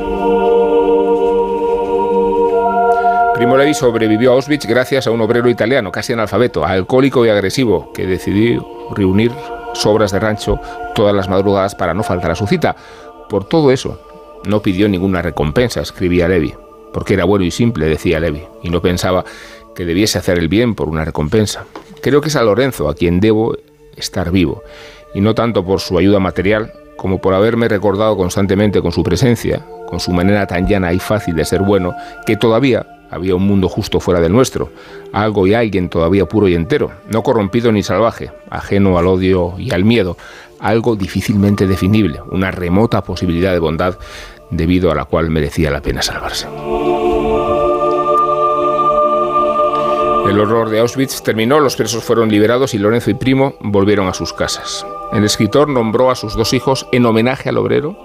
Primo 3.34 3.56
Levi 3.56 3.74
sobrevivió 3.74 4.30
a 4.30 4.34
Auschwitz 4.34 4.66
gracias 4.66 5.06
a 5.06 5.10
un 5.10 5.20
obrero 5.20 5.48
italiano, 5.48 5.90
casi 5.90 6.12
analfabeto, 6.12 6.64
alcohólico 6.64 7.24
y 7.24 7.28
agresivo, 7.28 7.92
que 7.92 8.06
decidió 8.06 8.64
reunir 8.94 9.32
sobras 9.74 10.12
de 10.12 10.20
rancho 10.20 10.60
todas 10.94 11.14
las 11.14 11.28
madrugadas 11.28 11.74
para 11.74 11.94
no 11.94 12.02
faltar 12.02 12.30
a 12.30 12.34
su 12.34 12.46
cita. 12.46 12.76
Por 13.32 13.44
todo 13.44 13.70
eso, 13.72 13.98
no 14.44 14.60
pidió 14.60 14.90
ninguna 14.90 15.22
recompensa, 15.22 15.80
escribía 15.80 16.28
Levi, 16.28 16.52
porque 16.92 17.14
era 17.14 17.24
bueno 17.24 17.46
y 17.46 17.50
simple, 17.50 17.86
decía 17.86 18.20
Levi, 18.20 18.42
y 18.62 18.68
no 18.68 18.82
pensaba 18.82 19.24
que 19.74 19.86
debiese 19.86 20.18
hacer 20.18 20.36
el 20.36 20.48
bien 20.48 20.74
por 20.74 20.90
una 20.90 21.02
recompensa. 21.02 21.64
Creo 22.02 22.20
que 22.20 22.28
es 22.28 22.36
a 22.36 22.42
Lorenzo 22.42 22.90
a 22.90 22.94
quien 22.94 23.20
debo 23.20 23.56
estar 23.96 24.30
vivo, 24.32 24.62
y 25.14 25.22
no 25.22 25.34
tanto 25.34 25.64
por 25.64 25.80
su 25.80 25.96
ayuda 25.96 26.20
material 26.20 26.74
como 26.98 27.22
por 27.22 27.32
haberme 27.32 27.68
recordado 27.68 28.18
constantemente 28.18 28.82
con 28.82 28.92
su 28.92 29.02
presencia, 29.02 29.64
con 29.88 29.98
su 29.98 30.12
manera 30.12 30.46
tan 30.46 30.68
llana 30.68 30.92
y 30.92 30.98
fácil 30.98 31.34
de 31.34 31.46
ser 31.46 31.62
bueno, 31.62 31.94
que 32.26 32.36
todavía 32.36 32.86
había 33.10 33.34
un 33.34 33.46
mundo 33.46 33.70
justo 33.70 33.98
fuera 33.98 34.20
del 34.20 34.32
nuestro, 34.32 34.70
algo 35.12 35.46
y 35.46 35.54
alguien 35.54 35.88
todavía 35.88 36.26
puro 36.26 36.48
y 36.48 36.54
entero, 36.54 36.92
no 37.08 37.22
corrompido 37.22 37.72
ni 37.72 37.82
salvaje, 37.82 38.30
ajeno 38.50 38.98
al 38.98 39.06
odio 39.06 39.54
y 39.58 39.72
al 39.72 39.84
miedo, 39.84 40.18
algo 40.62 40.96
difícilmente 40.96 41.66
definible, 41.66 42.22
una 42.30 42.50
remota 42.50 43.02
posibilidad 43.02 43.52
de 43.52 43.58
bondad 43.58 43.98
debido 44.50 44.90
a 44.90 44.94
la 44.94 45.04
cual 45.04 45.28
merecía 45.28 45.70
la 45.70 45.82
pena 45.82 46.02
salvarse. 46.02 46.46
El 50.28 50.40
horror 50.40 50.70
de 50.70 50.80
Auschwitz 50.80 51.22
terminó, 51.22 51.60
los 51.60 51.76
presos 51.76 52.04
fueron 52.04 52.30
liberados 52.30 52.72
y 52.72 52.78
Lorenzo 52.78 53.10
y 53.10 53.14
Primo 53.14 53.54
volvieron 53.60 54.08
a 54.08 54.14
sus 54.14 54.32
casas. 54.32 54.86
El 55.12 55.24
escritor 55.24 55.68
nombró 55.68 56.10
a 56.10 56.14
sus 56.14 56.34
dos 56.34 56.54
hijos 56.54 56.86
en 56.92 57.04
homenaje 57.04 57.50
al 57.50 57.58
obrero 57.58 57.98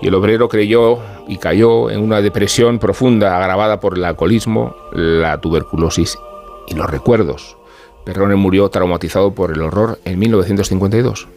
y 0.00 0.08
el 0.08 0.14
obrero 0.14 0.48
creyó 0.48 0.98
y 1.28 1.36
cayó 1.36 1.90
en 1.90 2.00
una 2.00 2.20
depresión 2.20 2.78
profunda 2.78 3.36
agravada 3.36 3.80
por 3.80 3.96
el 3.96 4.04
alcoholismo, 4.04 4.74
la 4.92 5.40
tuberculosis 5.40 6.18
y 6.66 6.74
los 6.74 6.90
recuerdos. 6.90 7.56
Perrone 8.04 8.34
murió 8.36 8.68
traumatizado 8.68 9.32
por 9.32 9.52
el 9.52 9.62
horror 9.62 9.98
en 10.04 10.18
1952. 10.18 11.28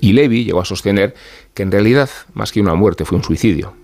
Y 0.00 0.12
Levi 0.12 0.44
llegó 0.44 0.60
a 0.60 0.64
sostener 0.64 1.14
que 1.54 1.62
en 1.62 1.70
realidad, 1.70 2.08
más 2.34 2.52
que 2.52 2.60
una 2.60 2.74
muerte, 2.74 3.04
fue 3.04 3.18
un 3.18 3.24
suicidio. 3.24 3.74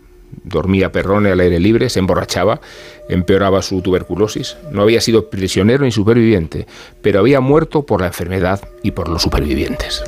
Dormía 0.44 0.92
Perrone 0.92 1.30
al 1.30 1.40
aire 1.40 1.60
libre, 1.60 1.88
se 1.88 1.98
emborrachaba, 1.98 2.60
empeoraba 3.08 3.62
su 3.62 3.80
tuberculosis. 3.82 4.56
No 4.70 4.82
había 4.82 5.00
sido 5.00 5.30
prisionero 5.30 5.84
ni 5.84 5.92
superviviente, 5.92 6.66
pero 7.02 7.20
había 7.20 7.40
muerto 7.40 7.86
por 7.86 8.00
la 8.00 8.08
enfermedad 8.08 8.68
y 8.82 8.90
por 8.92 9.08
los 9.08 9.22
supervivientes. 9.22 10.02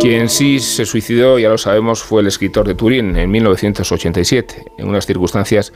Quien 0.00 0.28
sí 0.28 0.60
se 0.60 0.84
suicidó, 0.84 1.38
ya 1.38 1.48
lo 1.48 1.58
sabemos, 1.58 2.02
fue 2.02 2.20
el 2.20 2.28
escritor 2.28 2.66
de 2.66 2.74
Turín 2.74 3.16
en 3.16 3.30
1987, 3.30 4.64
en 4.78 4.88
unas 4.88 5.06
circunstancias 5.06 5.72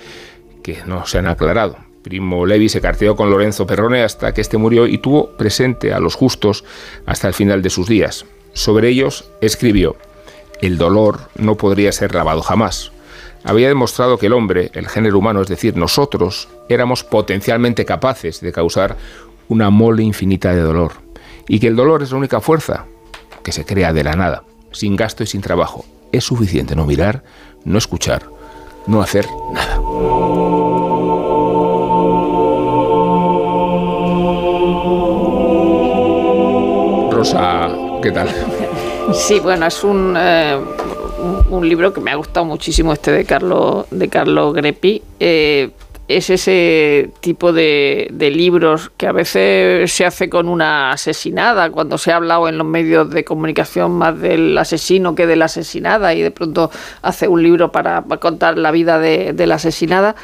que 0.62 0.78
no 0.86 1.07
se 1.07 1.18
han 1.18 1.26
aclarado. 1.26 1.89
Primo 2.03 2.46
Levi 2.46 2.68
se 2.68 2.80
carteó 2.80 3.14
con 3.14 3.30
Lorenzo 3.30 3.66
Perrone 3.66 4.03
hasta 4.03 4.32
que 4.32 4.40
éste 4.40 4.57
murió 4.57 4.86
y 4.86 4.98
tuvo 4.98 5.30
presente 5.36 5.92
a 5.92 6.01
los 6.01 6.14
justos 6.14 6.64
hasta 7.07 7.28
el 7.28 7.34
final 7.34 7.62
de 7.62 7.70
sus 7.70 7.88
días. 7.88 8.24
Sobre 8.53 8.88
ellos 8.88 9.30
escribió, 9.40 9.96
el 10.61 10.78
dolor 10.78 11.20
no 11.36 11.57
podría 11.57 11.92
ser 11.92 12.14
lavado 12.14 12.42
jamás. 12.42 12.92
Había 13.44 13.68
demostrado 13.68 14.18
que 14.18 14.26
el 14.26 14.32
hombre, 14.32 14.70
el 14.74 14.88
género 14.88 15.18
humano, 15.18 15.40
es 15.40 15.48
decir, 15.48 15.76
nosotros, 15.76 16.48
éramos 16.68 17.05
potencialmente 17.05 17.84
capaces 17.84 18.40
de 18.40 18.53
causar 18.53 18.96
una 19.48 19.70
mole 19.70 20.03
infinita 20.03 20.55
de 20.55 20.61
dolor, 20.61 20.92
y 21.48 21.59
que 21.59 21.68
el 21.68 21.76
dolor 21.76 22.03
es 22.03 22.12
la 22.12 22.18
única 22.18 22.40
fuerza 22.40 22.86
que 23.42 23.53
se 23.53 23.64
crea 23.64 23.92
de 23.92 24.05
la 24.05 24.14
nada, 24.14 24.44
sin 24.72 24.94
gasto 24.96 25.22
y 25.22 25.26
sin 25.26 25.40
trabajo. 25.40 25.84
Es 26.12 26.24
suficiente 26.24 26.76
no 26.76 26.86
mirar, 26.86 27.24
no 27.64 27.78
escuchar, 27.78 28.24
no 28.86 29.01
hacer 29.01 29.26
nada. 29.53 30.60
Rosa, 37.21 37.68
¿qué 38.03 38.12
tal? 38.12 38.31
Sí, 39.12 39.41
bueno, 39.41 39.66
es 39.66 39.85
un, 39.85 40.16
eh, 40.18 40.59
un 41.51 41.68
libro 41.68 41.93
que 41.93 42.01
me 42.01 42.12
ha 42.12 42.14
gustado 42.14 42.47
muchísimo 42.47 42.95
este 42.95 43.12
de 43.12 43.27
Carlos 43.27 43.85
de 43.91 44.09
Carlos 44.09 44.55
Greppi. 44.55 45.03
Eh, 45.21 45.68
es 46.09 46.31
ese 46.31 47.11
tipo 47.21 47.53
de, 47.53 48.09
libros 48.35 48.91
que 48.97 49.07
a 49.07 49.12
veces 49.12 49.93
se 49.93 50.07
hace 50.07 50.31
con 50.31 50.49
una 50.49 50.93
asesinada, 50.93 51.71
cuando 51.71 51.99
se 51.99 52.11
ha 52.11 52.16
hablado 52.16 52.49
en 52.49 52.57
los 52.57 52.66
medios 52.66 53.11
de 53.11 53.23
comunicación 53.23 53.93
más 53.93 54.18
del 54.18 54.57
asesino 54.57 55.14
que 55.14 55.27
de 55.27 55.37
la 55.37 55.45
asesinada 55.45 56.14
y 56.14 56.23
de 56.23 56.31
pronto 56.31 56.71
hace 57.03 57.29
un 57.29 57.43
libro 57.43 57.71
para, 57.71 58.03
contar 58.18 58.57
la 58.57 58.71
vida 58.71 58.99
de 58.99 59.47
la 59.47 59.57
asesinada 59.57 60.16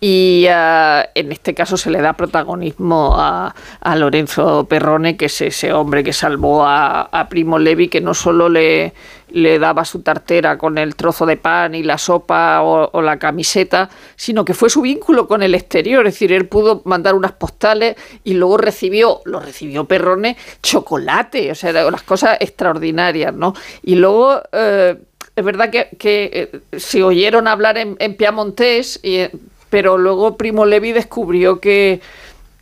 y 0.00 0.46
uh, 0.48 1.08
en 1.14 1.32
este 1.32 1.54
caso 1.54 1.76
se 1.76 1.90
le 1.90 2.02
da 2.02 2.12
protagonismo 2.12 3.14
a, 3.16 3.54
a, 3.80 3.96
Lorenzo 3.96 4.66
Perrone, 4.68 5.16
que 5.16 5.26
es 5.26 5.40
ese 5.40 5.72
hombre 5.72 6.04
que 6.04 6.12
salvó 6.12 6.64
a, 6.64 7.02
a 7.02 7.28
Primo 7.28 7.58
Levi, 7.58 7.88
que 7.88 8.00
no 8.00 8.12
solo 8.12 8.48
le, 8.48 8.92
le, 9.30 9.58
daba 9.58 9.84
su 9.84 10.02
tartera 10.02 10.58
con 10.58 10.76
el 10.78 10.94
trozo 10.94 11.26
de 11.26 11.36
pan 11.36 11.74
y 11.74 11.82
la 11.82 11.96
sopa 11.96 12.62
o, 12.62 13.00
la 13.00 13.18
camiseta, 13.18 13.88
sino 14.16 14.44
que 14.44 14.52
fue 14.52 14.68
su 14.68 14.82
vínculo 14.82 15.26
con 15.26 15.42
el 15.42 15.54
exterior, 15.54 16.06
es 16.06 16.14
decir, 16.14 16.32
él 16.32 16.48
pudo 16.48 16.82
mandar 16.84 17.14
unas 17.14 17.32
postales 17.32 17.96
y 18.24 18.34
luego 18.34 18.58
recibió, 18.58 19.20
lo 19.24 19.40
recibió 19.40 19.84
Perrone, 19.86 20.36
chocolate, 20.62 21.50
o 21.50 21.54
sea, 21.54 21.72
las 21.72 22.02
cosas 22.02 22.36
extraordinarias, 22.40 23.34
¿no? 23.34 23.54
Y 23.82 23.94
luego... 23.94 24.42
Uh, 24.52 24.98
es 25.36 25.44
verdad 25.44 25.68
que, 25.68 25.88
que 25.98 26.48
eh, 26.70 27.02
oyeron 27.02 27.48
hablar 27.48 27.76
en, 27.76 27.96
en 27.98 28.16
Piamontés 28.16 29.00
y 29.02 29.26
pero 29.74 29.98
luego 29.98 30.36
Primo 30.36 30.66
Levi 30.66 30.92
descubrió 30.92 31.58
que, 31.58 32.00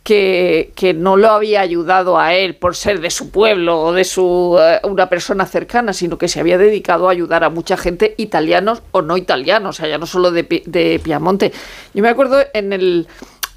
que, 0.01 0.71
que, 0.73 0.95
no 0.95 1.15
lo 1.15 1.29
había 1.29 1.61
ayudado 1.61 2.17
a 2.17 2.33
él 2.33 2.55
por 2.55 2.75
ser 2.75 3.01
de 3.01 3.11
su 3.11 3.29
pueblo 3.29 3.79
o 3.79 3.93
de 3.93 4.03
su 4.03 4.57
uh, 4.57 4.87
una 4.87 5.09
persona 5.09 5.45
cercana, 5.45 5.93
sino 5.93 6.17
que 6.17 6.27
se 6.27 6.39
había 6.39 6.57
dedicado 6.57 7.07
a 7.07 7.11
ayudar 7.11 7.43
a 7.43 7.51
mucha 7.51 7.77
gente, 7.77 8.15
italianos 8.17 8.81
o 8.89 9.03
no 9.03 9.15
italianos, 9.15 9.75
o 9.75 9.77
sea, 9.79 9.87
ya 9.87 9.99
no 9.99 10.07
solo 10.07 10.31
de, 10.31 10.63
de 10.65 10.99
Piamonte. 11.03 11.51
Yo 11.93 12.01
me 12.01 12.09
acuerdo 12.09 12.43
en 12.51 12.73
el 12.73 13.07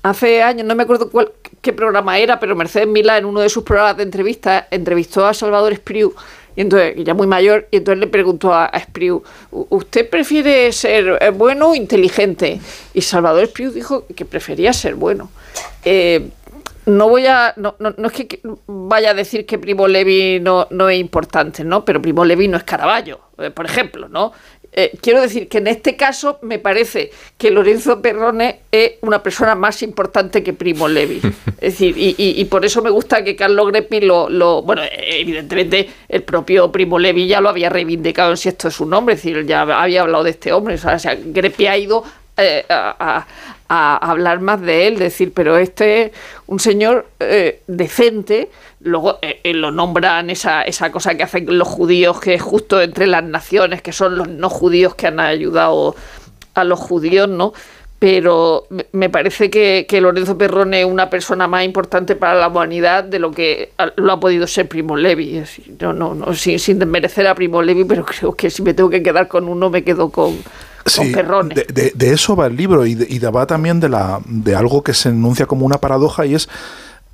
hace 0.02 0.42
años, 0.42 0.66
no 0.66 0.74
me 0.74 0.82
acuerdo 0.82 1.08
cuál, 1.08 1.32
qué 1.62 1.72
programa 1.72 2.18
era, 2.18 2.38
pero 2.38 2.54
Mercedes 2.56 2.88
Milá 2.88 3.16
en 3.16 3.24
uno 3.24 3.40
de 3.40 3.48
sus 3.48 3.64
programas 3.64 3.96
de 3.96 4.02
entrevista 4.02 4.68
entrevistó 4.70 5.24
a 5.24 5.32
Salvador 5.32 5.72
Espriu 5.72 6.14
y 6.56 6.62
entonces, 6.62 6.94
ya 7.04 7.12
muy 7.12 7.26
mayor, 7.26 7.68
y 7.70 7.76
entonces 7.76 8.00
le 8.00 8.06
preguntó 8.06 8.52
a, 8.54 8.64
a 8.64 8.82
¿usted 9.50 10.08
prefiere 10.08 10.72
ser 10.72 11.18
eh, 11.20 11.30
bueno 11.30 11.70
o 11.70 11.74
inteligente? 11.74 12.60
Y 12.94 13.02
Salvador 13.02 13.44
Espriu 13.44 13.70
dijo 13.70 14.06
que 14.16 14.24
prefería 14.24 14.72
ser 14.72 14.94
bueno. 14.94 15.30
Eh, 15.84 16.30
no 16.86 17.08
voy 17.08 17.26
a. 17.26 17.52
No, 17.56 17.74
no, 17.78 17.92
no, 17.96 18.08
es 18.08 18.12
que 18.12 18.40
vaya 18.66 19.10
a 19.10 19.14
decir 19.14 19.44
que 19.44 19.58
Primo 19.58 19.86
Levi 19.86 20.40
no, 20.40 20.66
no 20.70 20.88
es 20.88 20.98
importante, 20.98 21.64
¿no? 21.64 21.84
Pero 21.84 22.00
Primo 22.00 22.24
Levi 22.24 22.48
no 22.48 22.56
es 22.56 22.62
Caravaggio, 22.62 23.20
eh, 23.38 23.50
por 23.50 23.66
ejemplo, 23.66 24.08
¿no? 24.08 24.32
Eh, 24.78 24.92
quiero 25.00 25.22
decir 25.22 25.48
que 25.48 25.56
en 25.58 25.68
este 25.68 25.96
caso 25.96 26.38
me 26.42 26.58
parece 26.58 27.10
que 27.38 27.50
Lorenzo 27.50 28.02
Perrone 28.02 28.60
es 28.70 28.92
una 29.00 29.22
persona 29.22 29.54
más 29.54 29.82
importante 29.82 30.42
que 30.42 30.52
Primo 30.52 30.86
Levi. 30.86 31.20
Es 31.58 31.72
decir, 31.72 31.96
y, 31.96 32.14
y, 32.18 32.38
y 32.40 32.44
por 32.44 32.64
eso 32.66 32.82
me 32.82 32.90
gusta 32.90 33.24
que 33.24 33.34
Carlos 33.34 33.68
Greppi 33.68 34.02
lo, 34.02 34.28
lo, 34.28 34.60
Bueno, 34.62 34.82
evidentemente 34.92 35.88
el 36.08 36.22
propio 36.22 36.70
Primo 36.70 36.98
Levi 36.98 37.26
ya 37.26 37.40
lo 37.40 37.48
había 37.48 37.70
reivindicado 37.70 38.30
en 38.32 38.36
si 38.36 38.50
esto 38.50 38.68
es 38.68 38.74
su 38.74 38.84
nombre, 38.86 39.14
es 39.14 39.22
decir, 39.22 39.46
ya 39.46 39.62
había 39.62 40.02
hablado 40.02 40.22
de 40.24 40.30
este 40.30 40.52
hombre. 40.52 40.74
O 40.74 40.78
sea, 40.98 41.16
Greppi 41.24 41.66
ha 41.66 41.76
ido 41.78 42.04
eh, 42.36 42.64
a, 42.68 42.94
a- 42.98 43.26
a 43.68 43.96
hablar 44.10 44.40
más 44.40 44.60
de 44.60 44.86
él, 44.86 44.96
decir, 44.98 45.32
pero 45.34 45.56
este 45.58 46.02
es 46.02 46.12
un 46.46 46.60
señor 46.60 47.06
eh, 47.18 47.62
decente, 47.66 48.48
luego 48.86 49.18
eh, 49.22 49.40
eh, 49.44 49.52
lo 49.54 49.70
nombran 49.70 50.30
esa, 50.30 50.62
esa 50.62 50.90
cosa 50.90 51.14
que 51.16 51.22
hacen 51.24 51.58
los 51.58 51.68
judíos, 51.68 52.20
que 52.20 52.34
es 52.34 52.42
justo 52.42 52.80
entre 52.80 53.06
las 53.06 53.22
naciones, 53.24 53.82
que 53.82 53.92
son 53.92 54.16
los 54.16 54.28
no 54.28 54.48
judíos 54.48 54.94
que 54.94 55.06
han 55.08 55.20
ayudado 55.20 55.94
a 56.54 56.64
los 56.64 56.78
judíos, 56.80 57.28
¿no? 57.28 57.52
Pero 57.98 58.66
me- 58.92 59.08
parece 59.08 59.48
que, 59.48 59.86
que 59.88 60.02
Lorenzo 60.02 60.36
Perrone 60.36 60.80
es 60.82 60.86
una 60.86 61.08
persona 61.08 61.48
más 61.48 61.64
importante 61.64 62.14
para 62.14 62.34
la 62.34 62.48
humanidad 62.48 63.04
de 63.04 63.18
lo 63.18 63.30
que 63.30 63.70
lo 63.96 64.12
ha 64.12 64.20
podido 64.20 64.46
ser 64.46 64.68
Primo 64.68 64.96
Levi. 64.96 65.42
No, 65.80 65.94
no, 65.94 66.14
no, 66.14 66.34
sin, 66.34 66.58
sin 66.58 66.78
desmerecer 66.78 67.26
a 67.26 67.34
Primo 67.34 67.62
Levi, 67.62 67.84
pero 67.84 68.04
creo 68.06 68.34
que 68.34 68.50
si 68.50 68.62
me 68.62 68.74
tengo 68.74 68.90
que 68.90 69.02
quedar 69.02 69.28
con 69.28 69.48
uno, 69.48 69.70
me 69.70 69.82
quedo 69.82 70.10
con, 70.10 70.36
Sí, 70.84 71.10
Perrone. 71.12 71.54
de, 71.54 71.64
de- 71.72 71.92
de 71.94 72.12
eso 72.12 72.36
va 72.36 72.46
el 72.46 72.56
libro 72.56 72.84
y, 72.86 72.94
de, 72.94 73.06
y 73.08 73.18
va 73.18 73.46
también 73.46 73.80
de, 73.80 73.88
la, 73.88 74.20
de 74.26 74.54
algo 74.54 74.84
que 74.84 74.92
se 74.94 75.08
enuncia 75.08 75.46
como 75.46 75.64
una 75.66 75.78
paradoja 75.78 76.26
y 76.26 76.34
es, 76.34 76.48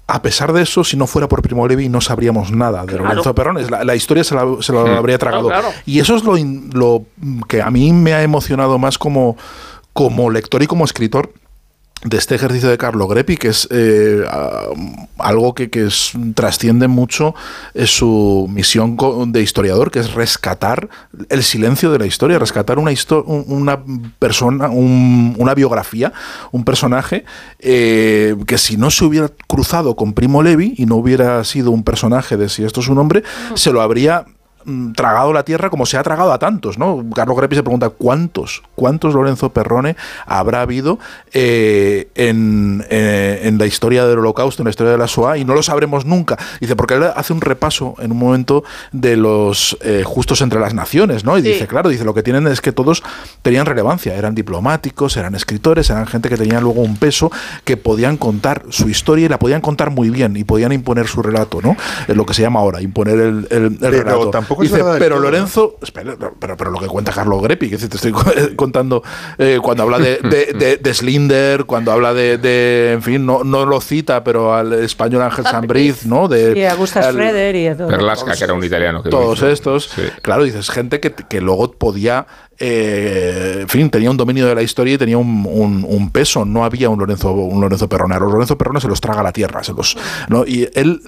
a 0.06 0.20
pesar 0.22 0.52
de 0.52 0.62
eso, 0.62 0.84
si 0.84 0.96
no 0.96 1.06
fuera 1.06 1.28
por 1.28 1.42
Primo 1.42 1.66
Levi 1.66 1.88
no 1.88 2.00
sabríamos 2.00 2.50
nada 2.50 2.82
de 2.82 2.88
Claro. 2.88 3.04
Lorenzo 3.04 3.34
Perrones. 3.34 3.70
La, 3.70 3.84
la 3.84 3.94
historia 3.94 4.24
se, 4.24 4.34
la, 4.34 4.44
se 4.60 4.72
lo 4.72 4.84
Hmm. 4.86 4.90
habría 4.98 5.16
tragado. 5.18 5.48
Claro, 5.48 5.68
claro. 5.68 5.82
Y 5.86 6.00
eso 6.00 6.16
es 6.16 6.24
lo, 6.24 6.34
lo 6.72 7.04
que 7.48 7.62
a 7.62 7.70
mí 7.70 7.92
me 7.92 8.12
ha 8.12 8.22
emocionado 8.22 8.78
más 8.78 8.98
como, 8.98 9.36
como 9.92 10.28
lector 10.30 10.62
y 10.62 10.66
como 10.66 10.84
escritor 10.84 11.32
de 12.04 12.16
este 12.18 12.34
ejercicio 12.34 12.68
de 12.68 12.78
Carlo 12.78 13.06
Greppi, 13.06 13.36
que 13.36 13.48
es 13.48 13.68
eh, 13.70 14.24
algo 15.18 15.54
que, 15.54 15.70
que 15.70 15.86
es- 15.86 16.12
trasciende 16.34 16.88
mucho 16.88 17.34
es 17.74 17.90
su 17.90 18.48
misión 18.50 18.96
de 19.32 19.40
historiador, 19.40 19.90
que 19.92 20.00
es 20.00 20.12
rescatar 20.12 20.88
el 21.28 21.42
silencio 21.44 21.92
de 21.92 21.98
la 22.00 22.06
historia, 22.06 22.38
rescatar 22.40 22.78
una, 22.80 22.90
histo- 22.90 23.22
un- 23.24 23.44
una 23.46 23.78
persona, 24.18 24.68
un- 24.68 25.36
una 25.38 25.54
biografía, 25.54 26.12
un 26.50 26.64
personaje 26.64 27.24
eh, 27.60 28.34
que 28.46 28.58
si 28.58 28.76
no 28.76 28.90
se 28.90 29.04
hubiera 29.04 29.30
cruzado 29.46 29.94
con 29.94 30.12
Primo 30.12 30.42
Levi 30.42 30.74
y 30.76 30.86
no 30.86 30.96
hubiera 30.96 31.44
sido 31.44 31.70
un 31.70 31.84
personaje 31.84 32.36
de 32.36 32.48
si 32.48 32.64
esto 32.64 32.80
es 32.80 32.88
un 32.88 32.98
hombre, 32.98 33.22
se 33.54 33.72
lo 33.72 33.80
habría 33.80 34.24
tragado 34.94 35.32
la 35.32 35.44
tierra 35.44 35.70
como 35.70 35.86
se 35.86 35.96
ha 35.96 36.02
tragado 36.02 36.32
a 36.32 36.38
tantos, 36.38 36.78
¿no? 36.78 37.04
Carlos 37.14 37.36
Greppi 37.36 37.56
se 37.56 37.62
pregunta 37.62 37.88
cuántos, 37.90 38.62
cuántos 38.74 39.14
Lorenzo 39.14 39.50
Perrone 39.50 39.96
habrá 40.26 40.62
habido 40.62 40.98
eh, 41.32 42.08
en, 42.14 42.84
eh, 42.90 43.40
en 43.44 43.58
la 43.58 43.66
historia 43.66 44.06
del 44.06 44.18
Holocausto, 44.18 44.62
en 44.62 44.66
la 44.66 44.70
historia 44.70 44.92
de 44.92 44.98
la 44.98 45.08
SOA, 45.08 45.38
y 45.38 45.44
no 45.44 45.54
lo 45.54 45.62
sabremos 45.62 46.04
nunca. 46.04 46.36
Dice, 46.60 46.76
porque 46.76 46.94
él 46.94 47.04
hace 47.14 47.32
un 47.32 47.40
repaso 47.40 47.94
en 47.98 48.12
un 48.12 48.18
momento 48.18 48.64
de 48.92 49.16
los 49.16 49.76
eh, 49.82 50.02
justos 50.04 50.40
entre 50.42 50.60
las 50.60 50.74
naciones, 50.74 51.24
¿no? 51.24 51.38
Y 51.38 51.42
Sí. 51.42 51.48
dice, 51.48 51.66
claro, 51.66 51.88
dice, 51.88 52.04
lo 52.04 52.14
que 52.14 52.22
tienen 52.22 52.46
es 52.46 52.60
que 52.60 52.72
todos 52.72 53.02
tenían 53.42 53.66
relevancia, 53.66 54.14
eran 54.14 54.34
diplomáticos, 54.34 55.16
eran 55.16 55.34
escritores, 55.34 55.90
eran 55.90 56.06
gente 56.06 56.28
que 56.28 56.36
tenía 56.36 56.60
luego 56.60 56.82
un 56.82 56.96
peso, 56.96 57.30
que 57.64 57.76
podían 57.76 58.16
contar 58.16 58.62
su 58.70 58.88
historia 58.88 59.26
y 59.26 59.28
la 59.28 59.38
podían 59.38 59.60
contar 59.60 59.90
muy 59.90 60.10
bien, 60.10 60.36
y 60.36 60.44
podían 60.44 60.72
imponer 60.72 61.06
su 61.06 61.22
relato, 61.22 61.60
¿no? 61.62 61.76
Es 62.06 62.16
lo 62.16 62.26
que 62.26 62.34
se 62.34 62.42
llama 62.42 62.60
ahora, 62.60 62.80
imponer 62.82 63.14
el, 63.18 63.46
el- 63.50 63.62
el 63.64 63.76
Pero 63.78 63.90
relato. 63.90 64.30
Tampoco 64.52 64.62
es 64.64 64.70
dice, 64.70 64.82
verdad 64.82 64.92
del 64.94 65.02
pero 65.02 65.16
todo, 65.16 65.24
¿no? 65.24 65.30
Lorenzo, 65.30 65.76
espera, 65.82 66.16
pero, 66.38 66.56
pero 66.56 66.70
lo 66.70 66.78
que 66.78 66.86
cuenta 66.86 67.12
Carlos 67.12 67.42
Greppi, 67.42 67.70
que 67.70 67.76
te 67.78 67.86
estoy 67.96 68.12
co- 68.12 68.24
contando 68.56 69.02
eh, 69.38 69.58
cuando 69.62 69.82
habla 69.82 69.98
de, 69.98 70.18
de, 70.18 70.52
de- 70.58 70.76
de 70.76 70.94
Slinder, 70.94 71.64
cuando 71.64 71.92
habla 71.92 72.14
de, 72.14 72.38
de- 72.38 72.92
en 72.92 73.02
fin, 73.02 73.24
no, 73.26 73.44
no 73.44 73.66
lo 73.66 73.80
cita, 73.80 74.22
pero 74.24 74.54
al 74.54 74.72
español 74.74 75.22
Ángel 75.22 75.44
Sambriz, 75.46 76.06
¿no? 76.06 76.28
De, 76.28 76.58
Y 76.58 76.62
a 76.64 76.72
al- 76.72 76.86
Schroeder 76.86 77.56
y 77.56 77.66
a 77.66 77.76
todo. 77.76 77.88
Perlasca, 77.88 78.34
que 78.36 78.44
era 78.44 78.54
un 78.54 78.62
italiano. 78.64 79.02
Que 79.02 79.08
todos 79.10 79.42
estos, 79.42 79.84
Sí. 79.94 80.02
claro, 80.22 80.44
dices, 80.44 80.70
gente 80.70 81.00
que, 81.00 81.12
que 81.12 81.40
luego 81.40 81.72
podía, 81.72 82.26
eh, 82.58 83.58
en 83.62 83.68
fin, 83.68 83.90
tenía 83.90 84.10
un 84.10 84.16
dominio 84.16 84.46
de 84.46 84.54
la 84.54 84.62
historia 84.62 84.94
y 84.94 84.98
tenía 84.98 85.18
un, 85.18 85.46
un- 85.48 85.84
un 85.88 86.10
peso, 86.10 86.44
no 86.44 86.64
había 86.64 86.88
un 86.88 86.98
Lorenzo, 86.98 87.32
un 87.32 87.60
Lorenzo 87.60 87.88
Perrone, 87.88 88.14
a 88.14 88.18
los 88.18 88.32
Lorenzo 88.32 88.56
Perrone 88.56 88.80
se 88.80 88.88
los 88.88 89.00
traga 89.00 89.22
la 89.22 89.32
tierra, 89.32 89.62
se 89.64 89.72
los, 89.72 89.96
¿no? 90.28 90.44
y 90.46 90.68
él 90.74 91.00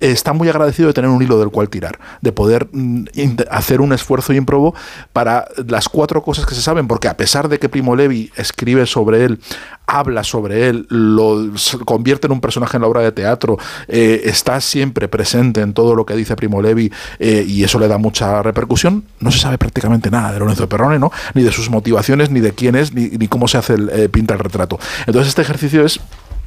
está 0.00 0.32
muy 0.32 0.48
agradecido 0.48 0.88
de 0.88 0.94
tener 0.94 1.10
un 1.10 1.22
hilo 1.22 1.38
del 1.38 1.50
cual 1.50 1.68
tirar, 1.68 1.98
de 2.20 2.32
poder 2.32 2.68
mm, 2.72 3.04
hacer 3.50 3.80
un 3.80 3.92
esfuerzo 3.92 4.32
ímprobo 4.32 4.74
para 5.12 5.46
las 5.68 5.88
cuatro 5.88 6.22
cosas 6.22 6.46
que 6.46 6.54
se 6.54 6.62
saben, 6.62 6.88
porque 6.88 7.08
a 7.08 7.16
pesar 7.16 7.48
de 7.48 7.58
que 7.58 7.68
Primo 7.68 7.94
Levi 7.94 8.30
escribe 8.36 8.86
sobre 8.86 9.24
él, 9.24 9.40
habla 9.86 10.24
sobre 10.24 10.68
él, 10.68 10.86
lo 10.88 11.52
convierte 11.84 12.26
en 12.26 12.32
un 12.32 12.40
personaje 12.40 12.76
en 12.76 12.82
la 12.82 12.88
obra 12.88 13.02
de 13.02 13.12
teatro, 13.12 13.58
eh, 13.88 14.22
está 14.24 14.60
siempre 14.60 15.08
presente 15.08 15.60
en 15.60 15.74
todo 15.74 15.94
lo 15.94 16.06
que 16.06 16.14
dice 16.14 16.36
Primo 16.36 16.62
Levi 16.62 16.90
eh, 17.18 17.44
y 17.46 17.64
eso 17.64 17.78
le 17.78 17.88
da 17.88 17.98
mucha 17.98 18.42
repercusión, 18.42 19.04
no 19.18 19.30
se 19.30 19.38
sabe 19.38 19.58
prácticamente 19.58 20.10
nada 20.10 20.32
de 20.32 20.38
Lorenzo 20.38 20.68
Perrone, 20.68 20.98
¿no? 20.98 21.12
ni 21.34 21.42
de 21.42 21.52
sus 21.52 21.70
motivaciones, 21.70 22.30
ni 22.30 22.40
de 22.40 22.52
quién 22.52 22.76
es, 22.76 22.94
ni, 22.94 23.08
ni 23.08 23.28
cómo 23.28 23.48
se 23.48 23.58
hace 23.58 23.74
el, 23.74 23.90
eh, 23.90 24.08
pinta 24.08 24.34
el 24.34 24.40
retrato. 24.40 24.78
Entonces 25.06 25.28
este 25.28 25.42
ejercicio 25.42 25.84
es 25.84 26.00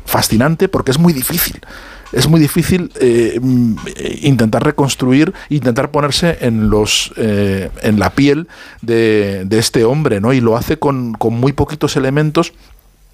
fascinante 0.05 0.67
porque 0.69 0.91
es 0.91 0.99
muy 0.99 1.13
difícil. 1.13 1.61
Es 2.13 2.27
muy 2.29 2.39
difícil 2.39 2.91
eh, 2.99 3.39
mm, 3.41 3.75
eh, 3.95 4.19
intentar 4.21 4.63
reconstruir, 4.63 5.33
intentar 5.49 5.91
ponerse 5.91 6.37
en 6.41 6.69
los 6.69 7.11
eh, 7.17 7.69
en 7.81 7.99
la 7.99 8.11
piel 8.11 8.47
de, 8.81 9.43
de 9.45 9.59
este 9.59 9.83
hombre, 9.83 10.21
¿no? 10.21 10.31
Y 10.31 10.39
lo 10.39 10.55
hace 10.55 10.77
con, 10.77 11.13
con 11.13 11.33
muy 11.33 11.53
poquitos 11.53 11.97
elementos 11.97 12.53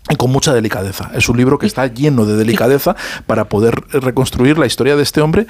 y 0.10 0.16
con 0.16 0.32
mucha 0.32 0.54
delicadeza. 0.54 1.12
Es 1.16 1.30
un 1.30 1.38
libro 1.38 1.58
que 1.58 1.66
está 1.66 1.88
lleno 1.88 2.26
de 2.26 2.36
delicadeza 2.36 2.96
para 3.26 3.46
poder 3.46 3.76
reconstruir 3.92 4.58
la 4.58 4.66
historia 4.66 4.96
de 4.96 5.04
este 5.04 5.22
hombre 5.22 5.48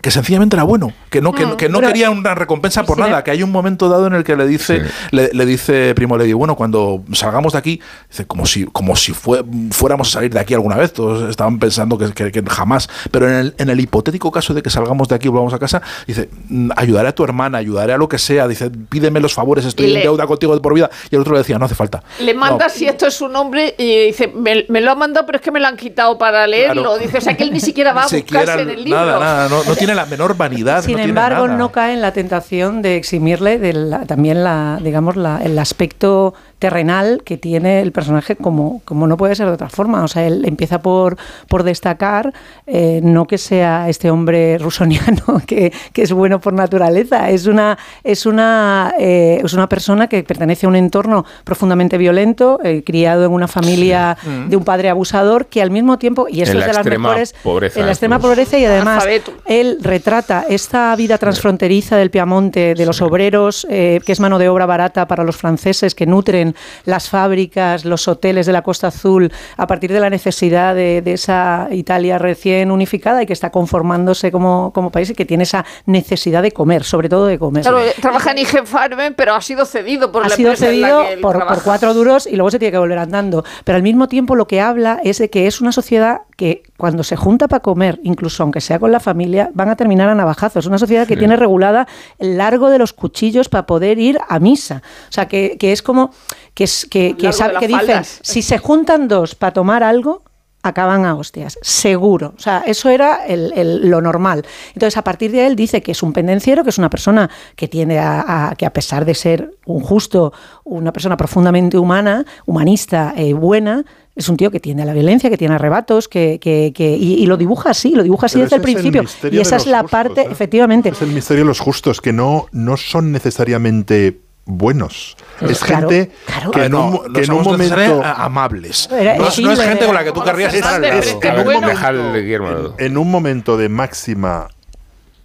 que 0.00 0.10
sencillamente 0.10 0.56
era 0.56 0.62
bueno, 0.62 0.92
que 1.10 1.20
no, 1.20 1.32
que, 1.32 1.44
no- 1.44 1.56
que 1.56 1.68
no 1.68 1.78
Pero- 1.78 1.88
quería 1.92 2.10
una 2.10 2.34
recompensa 2.34 2.82
por 2.84 2.96
Sí, 2.96 3.02
nada, 3.02 3.22
que 3.22 3.30
hay 3.30 3.42
un 3.42 3.50
momento 3.52 3.88
dado 3.90 4.06
en 4.06 4.14
el 4.14 4.24
que 4.24 4.36
le 4.36 4.46
dice, 4.46 4.80
Sí. 4.84 4.90
le, 5.10 5.30
le 5.32 5.44
dice 5.46 5.94
Primo 5.94 6.16
Levi, 6.16 6.32
bueno, 6.32 6.56
cuando 6.56 7.02
salgamos 7.12 7.52
de 7.52 7.58
aquí, 7.58 7.80
dice, 8.08 8.26
como 8.26 8.46
si, 8.46 8.64
como 8.64 8.96
si 8.96 9.12
fue- 9.12 9.44
fuéramos 9.70 10.08
a 10.08 10.12
salir 10.12 10.32
de 10.32 10.40
aquí 10.40 10.54
alguna 10.54 10.76
vez, 10.76 10.92
todos 10.92 11.28
estaban 11.28 11.58
pensando 11.58 11.98
que, 11.98 12.10
que- 12.12 12.32
que 12.32 12.42
jamás, 12.48 12.88
pero 13.10 13.28
en 13.28 13.34
el, 13.34 13.54
en 13.58 13.68
el 13.68 13.80
hipotético 13.80 14.30
caso 14.32 14.54
de 14.54 14.62
que 14.62 14.70
salgamos 14.70 15.08
de 15.08 15.14
aquí 15.16 15.26
y 15.26 15.30
volvamos 15.30 15.52
a 15.52 15.58
casa, 15.58 15.82
dice, 16.06 16.28
"Mm, 16.48 16.70
ayudaré 16.76 17.08
a 17.08 17.14
tu 17.14 17.22
hermana, 17.24 17.58
ayudaré 17.58 17.92
a 17.92 17.98
lo 17.98 18.08
que 18.08 18.18
sea, 18.18 18.48
dice, 18.48 18.70
pídeme 18.70 19.20
los 19.20 19.34
favores, 19.34 19.64
estoy 19.66 19.94
en 19.94 20.02
deuda 20.02 20.26
contigo 20.26 20.54
de 20.54 20.60
por 20.62 20.72
vida, 20.74 20.90
y 21.10 21.14
el 21.16 21.20
otro 21.20 21.34
le 21.34 21.40
decía, 21.40 21.58
no 21.58 21.66
hace 21.66 21.74
falta. 21.74 22.02
Le 22.20 22.32
manda 22.34 22.66
No. 22.66 22.70
si 22.72 22.86
esto 22.86 23.06
es 23.06 23.14
su 23.14 23.28
nombre 23.28 23.74
y 23.78 24.06
dice, 24.06 24.28
me, 24.34 24.64
me 24.68 24.80
lo 24.80 24.90
ha 24.90 24.94
mandado, 24.94 25.26
pero 25.26 25.36
es 25.36 25.42
que 25.44 25.50
me 25.50 25.60
lo 25.60 25.66
han 25.66 25.76
quitado 25.76 26.16
para 26.16 26.46
leerlo. 26.46 26.82
Claro. 26.82 26.98
Dice, 26.98 27.18
o 27.18 27.20
sea 27.20 27.36
que 27.36 27.42
él 27.44 27.52
ni 27.52 27.60
siquiera 27.60 27.92
va 27.92 28.04
a 28.04 28.08
buscarse 28.10 28.62
en 28.62 28.70
el 28.70 28.84
libro. 28.84 28.98
Nada, 28.98 29.18
nada, 29.20 29.48
no, 29.48 29.62
no 29.64 29.74
tiene 29.86 29.94
la 29.94 30.06
menor 30.06 30.36
vanidad. 30.36 30.82
Sin 30.82 30.92
no 30.92 30.96
tiene 30.98 31.10
embargo, 31.10 31.46
nada. 31.46 31.58
no 31.58 31.72
cae 31.72 31.94
en 31.94 32.00
la 32.00 32.12
tentación 32.12 32.82
de 32.82 32.96
eximirle 32.96 33.58
de 33.58 33.72
la- 33.72 34.04
también 34.06 34.42
la, 34.44 34.78
digamos, 34.82 35.16
la- 35.16 35.40
el 35.42 35.58
aspecto 35.58 36.34
terrenal 36.58 37.22
que 37.24 37.36
tiene 37.36 37.80
el 37.80 37.90
personaje 37.90 38.36
como, 38.36 38.82
como 38.84 39.08
no 39.08 39.16
puede 39.16 39.34
ser 39.34 39.46
de 39.46 39.52
otra 39.52 39.68
forma. 39.68 40.04
O 40.04 40.08
sea, 40.08 40.24
él 40.26 40.44
empieza 40.46 40.80
por, 40.80 41.16
por 41.48 41.64
destacar 41.64 42.32
eh, 42.66 43.00
no 43.02 43.26
que 43.26 43.36
sea 43.38 43.88
este 43.88 44.10
hombre 44.10 44.58
rusoniano 44.58 45.42
que, 45.46 45.72
que 45.92 46.02
es 46.02 46.12
bueno 46.12 46.40
por 46.40 46.52
naturaleza, 46.52 47.30
es 47.30 47.46
una, 47.46 47.76
es 48.04 48.26
una, 48.26 48.94
eh, 48.98 49.40
es 49.44 49.52
una 49.54 49.68
persona 49.68 50.06
que 50.06 50.22
pertenece 50.22 50.66
a 50.66 50.68
un 50.68 50.76
entorno 50.76 51.24
profundamente 51.42 51.98
violento, 51.98 52.60
eh, 52.62 52.82
criado 52.86 53.24
en 53.24 53.32
una 53.32 53.48
familia 53.48 54.16
de 54.48 54.56
un 54.56 54.64
padre 54.64 54.88
abusador 54.88 55.46
que 55.46 55.62
al 55.62 55.70
mismo 55.72 55.98
tiempo, 55.98 56.26
y 56.28 56.42
esto 56.42 56.52
En 56.52 56.58
es 56.58 56.66
la 56.66 56.66
de 56.82 56.90
las 56.90 56.98
mejores, 57.00 57.34
pobreza, 57.42 57.80
en 57.80 57.86
la 57.86 57.92
extrema 57.92 58.16
estos- 58.16 58.30
pobreza 58.30 58.58
y 58.58 58.64
además 58.66 59.02
Analfabeto. 59.04 59.32
Retrata 59.80 60.44
esta 60.48 60.94
vida 60.96 61.18
transfronteriza 61.18 61.96
del 61.96 62.10
Piamonte, 62.10 62.74
de 62.74 62.86
los 62.86 63.00
obreros, 63.02 63.66
eh, 63.70 64.00
que 64.04 64.12
es 64.12 64.20
mano 64.20 64.38
de 64.38 64.48
obra 64.48 64.66
barata 64.66 65.06
para 65.06 65.24
los 65.24 65.36
franceses 65.36 65.94
que 65.94 66.06
nutren 66.06 66.54
las 66.84 67.08
fábricas, 67.08 67.84
los 67.84 68.08
hoteles 68.08 68.46
de 68.46 68.52
la 68.52 68.62
Costa 68.62 68.88
Azul 68.88 69.32
a 69.56 69.66
partir 69.66 69.92
de 69.92 70.00
la 70.00 70.10
necesidad 70.10 70.74
de, 70.74 71.02
de 71.02 71.12
esa 71.14 71.68
Italia 71.70 72.18
recién 72.18 72.70
unificada 72.70 73.22
y 73.22 73.26
que 73.26 73.32
está 73.32 73.50
conformándose 73.50 74.30
como, 74.30 74.72
como 74.72 74.90
país 74.90 75.10
y 75.10 75.14
que 75.14 75.24
tiene 75.24 75.44
esa 75.44 75.64
necesidad 75.86 76.42
de 76.42 76.52
comer, 76.52 76.84
sobre 76.84 77.08
todo 77.08 77.26
de 77.26 77.38
comer. 77.38 77.62
Claro, 77.62 77.80
trabaja 78.00 78.32
en 78.32 78.38
IG 78.38 78.66
Farben, 78.66 79.14
pero 79.14 79.34
ha 79.34 79.40
sido 79.40 79.64
cedido 79.64 80.12
por 80.12 80.24
ha 80.24 80.28
la 80.28 80.36
sido 80.36 80.50
empresa 80.50 80.72
en 80.72 80.80
la 80.80 80.88
cedido 80.88 81.06
que 81.06 81.12
él 81.14 81.20
por, 81.20 81.62
cuatro 81.62 81.94
duros 81.94 82.26
y 82.26 82.36
luego 82.36 82.50
se 82.50 82.58
tiene 82.58 82.72
que 82.72 82.78
volver 82.78 82.98
andando. 82.98 83.44
Pero 83.64 83.76
al 83.76 83.82
mismo 83.82 84.08
tiempo 84.08 84.36
lo 84.36 84.46
que 84.46 84.60
habla 84.60 85.00
es 85.04 85.18
de 85.18 85.30
que 85.30 85.46
es 85.46 85.60
una 85.60 85.72
sociedad 85.72 86.22
que 86.42 86.64
cuando 86.76 87.04
se 87.04 87.14
junta 87.14 87.46
para 87.46 87.60
comer, 87.62 88.00
incluso 88.02 88.42
aunque 88.42 88.60
sea 88.60 88.80
con 88.80 88.90
la 88.90 88.98
familia, 88.98 89.48
van 89.54 89.68
a 89.68 89.76
terminar 89.76 90.08
a 90.08 90.14
navajazos. 90.16 90.64
Es 90.64 90.66
una 90.66 90.76
sociedad 90.78 91.06
que 91.06 91.16
tiene 91.16 91.36
regulada 91.36 91.86
el 92.18 92.36
largo 92.36 92.68
de 92.68 92.78
los 92.78 92.92
cuchillos 92.92 93.48
para 93.48 93.64
poder 93.64 94.00
ir 94.00 94.18
a 94.28 94.40
misa. 94.40 94.82
O 95.08 95.12
sea, 95.12 95.28
que, 95.28 95.56
que 95.56 95.70
es 95.70 95.82
como 95.82 96.10
que, 96.54 96.64
es, 96.64 96.84
que, 96.90 97.16
que, 97.16 97.32
sabe- 97.32 97.60
que 97.60 97.68
dicen, 97.68 97.78
faldas. 97.86 98.18
si 98.22 98.42
se 98.42 98.58
juntan 98.58 99.06
dos 99.06 99.36
para 99.36 99.52
tomar 99.52 99.84
algo, 99.84 100.24
acaban 100.64 101.04
a 101.04 101.14
hostias, 101.14 101.58
seguro. 101.62 102.34
O 102.36 102.40
sea, 102.40 102.64
eso 102.66 102.88
era 102.88 103.24
el- 103.26 103.52
el- 103.56 103.88
lo 103.88 104.00
normal. 104.00 104.44
Entonces, 104.74 104.96
a 104.96 105.02
partir 105.04 105.30
de 105.30 105.46
él 105.46 105.54
dice 105.54 105.80
que 105.80 105.92
es 105.92 106.02
un 106.02 106.12
pendenciero, 106.12 106.64
que 106.64 106.70
es 106.70 106.78
una 106.78 106.90
persona 106.90 107.30
que 107.54 107.68
tiene 107.68 107.98
a, 108.00 108.48
a- 108.50 108.54
que 108.56 108.66
a 108.66 108.72
pesar 108.72 109.04
de 109.04 109.14
ser 109.14 109.56
un 109.66 109.80
justo, 109.80 110.32
una 110.64 110.92
persona 110.92 111.16
profundamente 111.16 111.78
humana, 111.78 112.24
humanista, 112.46 113.12
eh, 113.16 113.32
buena, 113.32 113.84
es 114.14 114.28
un 114.28 114.36
tío 114.36 114.50
que 114.50 114.60
tiene 114.60 114.84
la 114.84 114.92
violencia, 114.92 115.30
que 115.30 115.38
tiene 115.38 115.54
arrebatos, 115.54 116.06
que, 116.08 116.38
que- 116.40 116.72
que- 116.74 116.96
y, 116.96 117.14
y 117.14 117.26
lo 117.26 117.36
dibuja 117.36 117.70
así, 117.70 117.90
lo 117.92 118.02
dibuja 118.02 118.26
así 118.26 118.34
Pero 118.36 118.44
desde 118.44 118.56
el 118.56 118.62
principio. 118.62 119.04
y 119.30 119.38
esa 119.40 119.56
es 119.56 119.66
la 119.66 119.80
justos, 119.82 119.90
parte, 119.90 120.20
¿eh? 120.22 120.28
efectivamente. 120.30 120.90
Es 120.90 121.00
el 121.02 121.10
misterio 121.10 121.44
de 121.44 121.48
los 121.48 121.60
justos, 121.60 122.00
que 122.00 122.12
no, 122.12 122.46
no 122.52 122.76
son 122.76 123.10
necesariamente 123.12 124.20
buenos. 124.44 125.16
Es 125.40 125.60
Claro, 125.60 125.88
gente 125.88 126.10
claro. 126.26 126.50
que 126.50 126.64
en 126.64 126.72
no, 126.72 126.86
un, 126.86 126.92
no 126.92 127.12
que 127.12 127.22
en 127.24 127.32
un 127.32 127.42
momento... 127.42 128.02
a- 128.04 128.24
amables. 128.24 128.88
Era- 128.90 129.16
no, 129.16 129.28
es, 129.28 129.38
no 129.40 129.52
es 129.52 129.58
Hitler 129.58 129.68
gente 129.68 129.86
con 129.86 129.94
la 129.94 130.04
que 130.04 130.12
tú 130.12 130.22
querrías 130.22 130.52
estar 130.52 130.74
A 130.74 130.78
de 130.80 132.22
Guillermo. 132.22 132.74
en 132.78 132.96
un 132.98 133.10
momento 133.10 133.56
de 133.56 133.68
máxima 133.68 134.48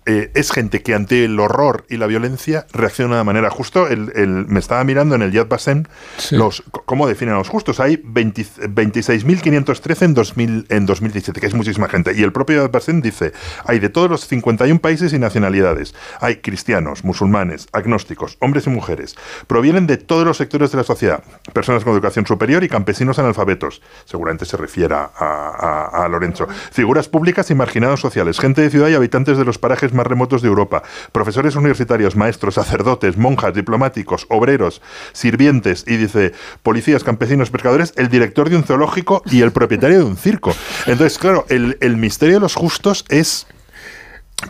eh, 0.08 0.32
es 0.34 0.52
gente 0.52 0.82
que 0.82 0.96
ante 0.96 1.24
el 1.26 1.40
horror 1.40 1.86
y 1.90 1.98
la 1.98 2.08
violencia 2.08 2.66
reacciona 2.74 3.18
de 3.18 3.24
manera 3.24 3.50
justo. 3.52 3.88
El, 3.88 4.12
el- 4.16 4.48
me 4.48 4.60
estaba 4.60 4.84
mirando 4.84 5.14
en 5.16 5.22
el 5.22 5.32
Yad 5.32 5.48
Vashem 5.48 5.84
los, 6.32 6.64
cómo 6.86 7.08
definen 7.08 7.36
a 7.36 7.38
los 7.38 7.50
justos. 7.50 7.80
Hay 7.80 8.02
20 8.04 8.38
26.513 8.70 10.02
en, 10.04 10.14
2000 10.14 10.66
en 10.70 10.86
2017, 10.86 11.40
que 11.42 11.48
es 11.48 11.54
muchísima 11.54 11.88
gente. 11.90 12.14
Y 12.16 12.24
el 12.24 12.32
propio 12.32 12.64
Yad 12.64 12.72
Vashem 12.72 13.02
dice, 13.02 13.34
hay 13.66 13.80
de 13.80 13.90
todos 13.90 14.10
los 14.10 14.28
51 14.28 14.80
países 14.80 15.14
y 15.14 15.20
nacionalidades. 15.20 15.94
Hay 16.20 16.38
cristianos, 16.38 17.04
musulmanes, 17.04 17.68
agnósticos, 17.74 18.38
hombres 18.40 18.68
y 18.68 18.70
mujeres. 18.70 19.16
Provienen 19.48 19.88
de 19.88 19.98
todos 19.98 20.26
los 20.26 20.38
sectores 20.38 20.72
de 20.72 20.78
la 20.78 20.84
sociedad. 20.84 21.24
Personas 21.54 21.84
con 21.84 21.94
educación 21.94 22.26
superior 22.26 22.64
y 22.64 22.70
campesinos 22.70 23.20
analfabetos. 23.20 23.82
Seguramente 24.06 24.46
se 24.46 24.58
refiera 24.58 25.12
a, 25.16 25.90
a- 25.94 26.06
a 26.06 26.08
Lorenzo. 26.08 26.48
Figuras 26.72 27.08
públicas 27.10 27.50
y 27.52 27.56
marginados 27.56 28.00
sociales. 28.00 28.40
Gente 28.40 28.62
de 28.62 28.70
ciudad 28.70 28.90
y 28.90 28.94
habitantes 28.96 29.38
de 29.38 29.46
los 29.46 29.58
parajes 29.58 29.94
más 29.98 30.08
remotos 30.08 30.42
de 30.42 30.48
Europa. 30.48 30.84
Profesores 31.12 31.56
universitarios, 31.56 32.16
maestros, 32.16 32.56
sacerdotes, 32.56 33.18
monjas, 33.18 33.54
diplomáticos, 33.54 34.26
obreros, 34.30 34.82
sirvientes 35.12 35.84
y 35.86 35.98
dice 35.98 36.32
policías, 36.64 37.04
campesinos, 37.04 37.50
pescadores, 37.50 37.94
el 37.98 38.08
director 38.08 38.50
de 38.50 38.56
un 38.56 38.64
zoológico 38.64 39.22
y 39.26 39.42
el 39.42 39.52
propietario 39.52 39.98
de 39.98 40.06
un 40.06 40.16
circo. 40.16 40.56
Entonces, 40.86 41.18
claro, 41.18 41.46
el, 41.50 41.78
el 41.82 41.98
misterio 41.98 42.36
de 42.36 42.42
los 42.42 42.56
justos 42.56 43.04
es 43.10 43.48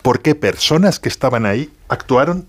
por 0.02 0.20
qué 0.20 0.34
personas 0.34 1.00
que 1.00 1.08
estaban 1.08 1.46
ahí 1.46 1.70
actuaron 1.88 2.46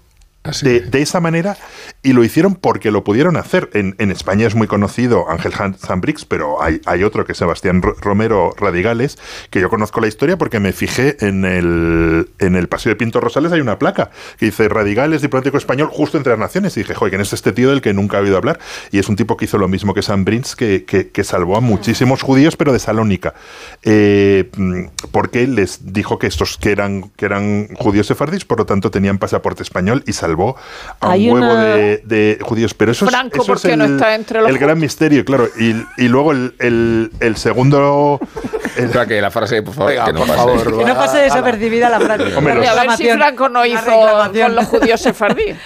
de, 0.62 0.80
de 0.82 1.02
esa 1.02 1.20
manera 1.20 1.58
y 2.02 2.14
lo 2.14 2.24
hicieron 2.24 2.56
porque 2.56 2.92
lo 2.92 3.04
pudieron 3.04 3.38
hacer. 3.38 3.70
En, 3.74 3.96
en 4.00 4.12
España 4.12 4.48
es 4.48 4.56
muy 4.56 4.68
conocido 4.68 5.30
Ángel 5.30 5.54
Sambrix, 5.78 6.26
pero 6.26 6.62
hay, 6.62 6.82
hay 6.86 7.04
otro 7.04 7.26
que 7.26 7.34
es 7.34 7.38
Sebastián 7.38 7.82
Ro- 7.82 7.96
Romero 8.00 8.54
Radigales, 8.58 9.18
que 9.50 9.60
yo 9.60 9.70
conozco 9.70 10.00
la 10.02 10.08
historia 10.08 10.38
porque 10.38 10.60
me 10.60 10.72
fijé 10.72 11.18
en 11.26 11.46
el, 11.46 12.30
en 12.40 12.56
el 12.56 12.68
Paseo 12.68 12.92
de 12.92 12.96
Pinto 12.96 13.20
Rosales 13.20 13.52
hay 13.52 13.62
una 13.62 13.78
placa 13.78 14.12
que 14.38 14.46
dice 14.48 14.70
Radigales, 14.70 15.22
diplomático 15.22 15.58
español, 15.58 15.90
justo 15.92 16.18
entre 16.18 16.32
las 16.32 16.40
naciones. 16.40 16.76
Y 16.78 16.82
dije, 16.82 16.96
joder, 16.96 17.12
¿quién 17.12 17.22
es 17.22 17.34
este 17.34 17.52
tío 17.52 17.70
del 17.70 17.82
que 17.82 17.94
nunca 17.94 18.18
he 18.18 18.22
oído 18.22 18.38
hablar? 18.38 18.60
Y 18.92 19.00
es 19.00 19.10
un 19.10 19.16
tipo 19.16 19.38
que 19.38 19.46
hizo 19.46 19.58
lo 19.58 19.68
mismo 19.68 19.94
que 19.94 20.02
Sambrix, 20.02 20.56
que, 20.56 20.86
que, 20.86 21.10
que 21.10 21.24
salvó 21.24 21.58
a 21.58 21.62
muchísimos 21.62 22.22
judíos, 22.22 22.56
pero 22.56 22.74
de 22.74 22.80
Salónica. 22.80 23.34
Eh, 23.84 24.50
porque 25.12 25.48
les 25.48 25.94
dijo 25.94 26.18
que 26.18 26.28
estos 26.28 26.58
que 26.58 26.72
eran, 26.72 27.10
que 27.16 27.26
eran 27.26 27.70
judíos 27.76 28.08
sefardíes, 28.08 28.46
por 28.46 28.60
lo 28.60 28.66
tanto 28.66 28.90
tenían 28.92 29.18
pasaporte 29.18 29.64
español 29.64 30.04
y 30.08 30.14
salvó 30.30 30.56
a 31.02 31.12
Hay 31.12 31.30
un 31.30 31.40
huevo 31.42 31.54
una- 31.54 31.64
de, 31.66 32.02
de 32.06 32.38
judíos. 32.42 32.74
Pero 32.74 32.92
eso 32.92 33.06
es- 33.06 33.12
Franco, 33.12 33.38
eso 33.38 33.46
¿por 33.48 33.58
es 33.58 33.64
qué 33.64 33.76
no 33.78 33.86
el, 33.86 33.96
está 33.96 34.16
entre 34.16 34.42
los 34.42 34.50
el 34.50 34.58
gran 34.58 34.80
misterio, 34.80 35.26
claro. 35.26 35.48
Y, 35.60 35.76
y 35.98 36.08
luego 36.08 36.32
el, 36.32 36.54
el, 36.60 37.12
el 37.20 37.36
segundo. 37.38 38.20
el- 38.78 38.90
que 39.08 39.22
la 39.22 39.32
frase, 39.32 39.62
por 39.64 39.74
favor, 39.74 39.92
Venga, 39.92 40.06
que 40.06 40.14
no 40.14 40.20
por 40.20 40.28
pase. 40.28 40.38
favor. 40.40 40.78
Que 40.80 40.86
no 40.86 40.96
pase 40.96 41.18
desapercibida 41.20 41.90
la 41.90 42.00
frase. 42.00 42.36
Hombre, 42.36 42.54
La 42.56 42.60
los- 42.60 42.70
a 42.70 42.82
ver 42.82 42.92
si. 42.98 43.10
Franco 43.10 43.50
no 43.50 43.66
hizo 43.66 43.82
con 43.86 44.56
los 44.56 44.66
judíos 44.66 45.02
sefardíes. 45.02 45.58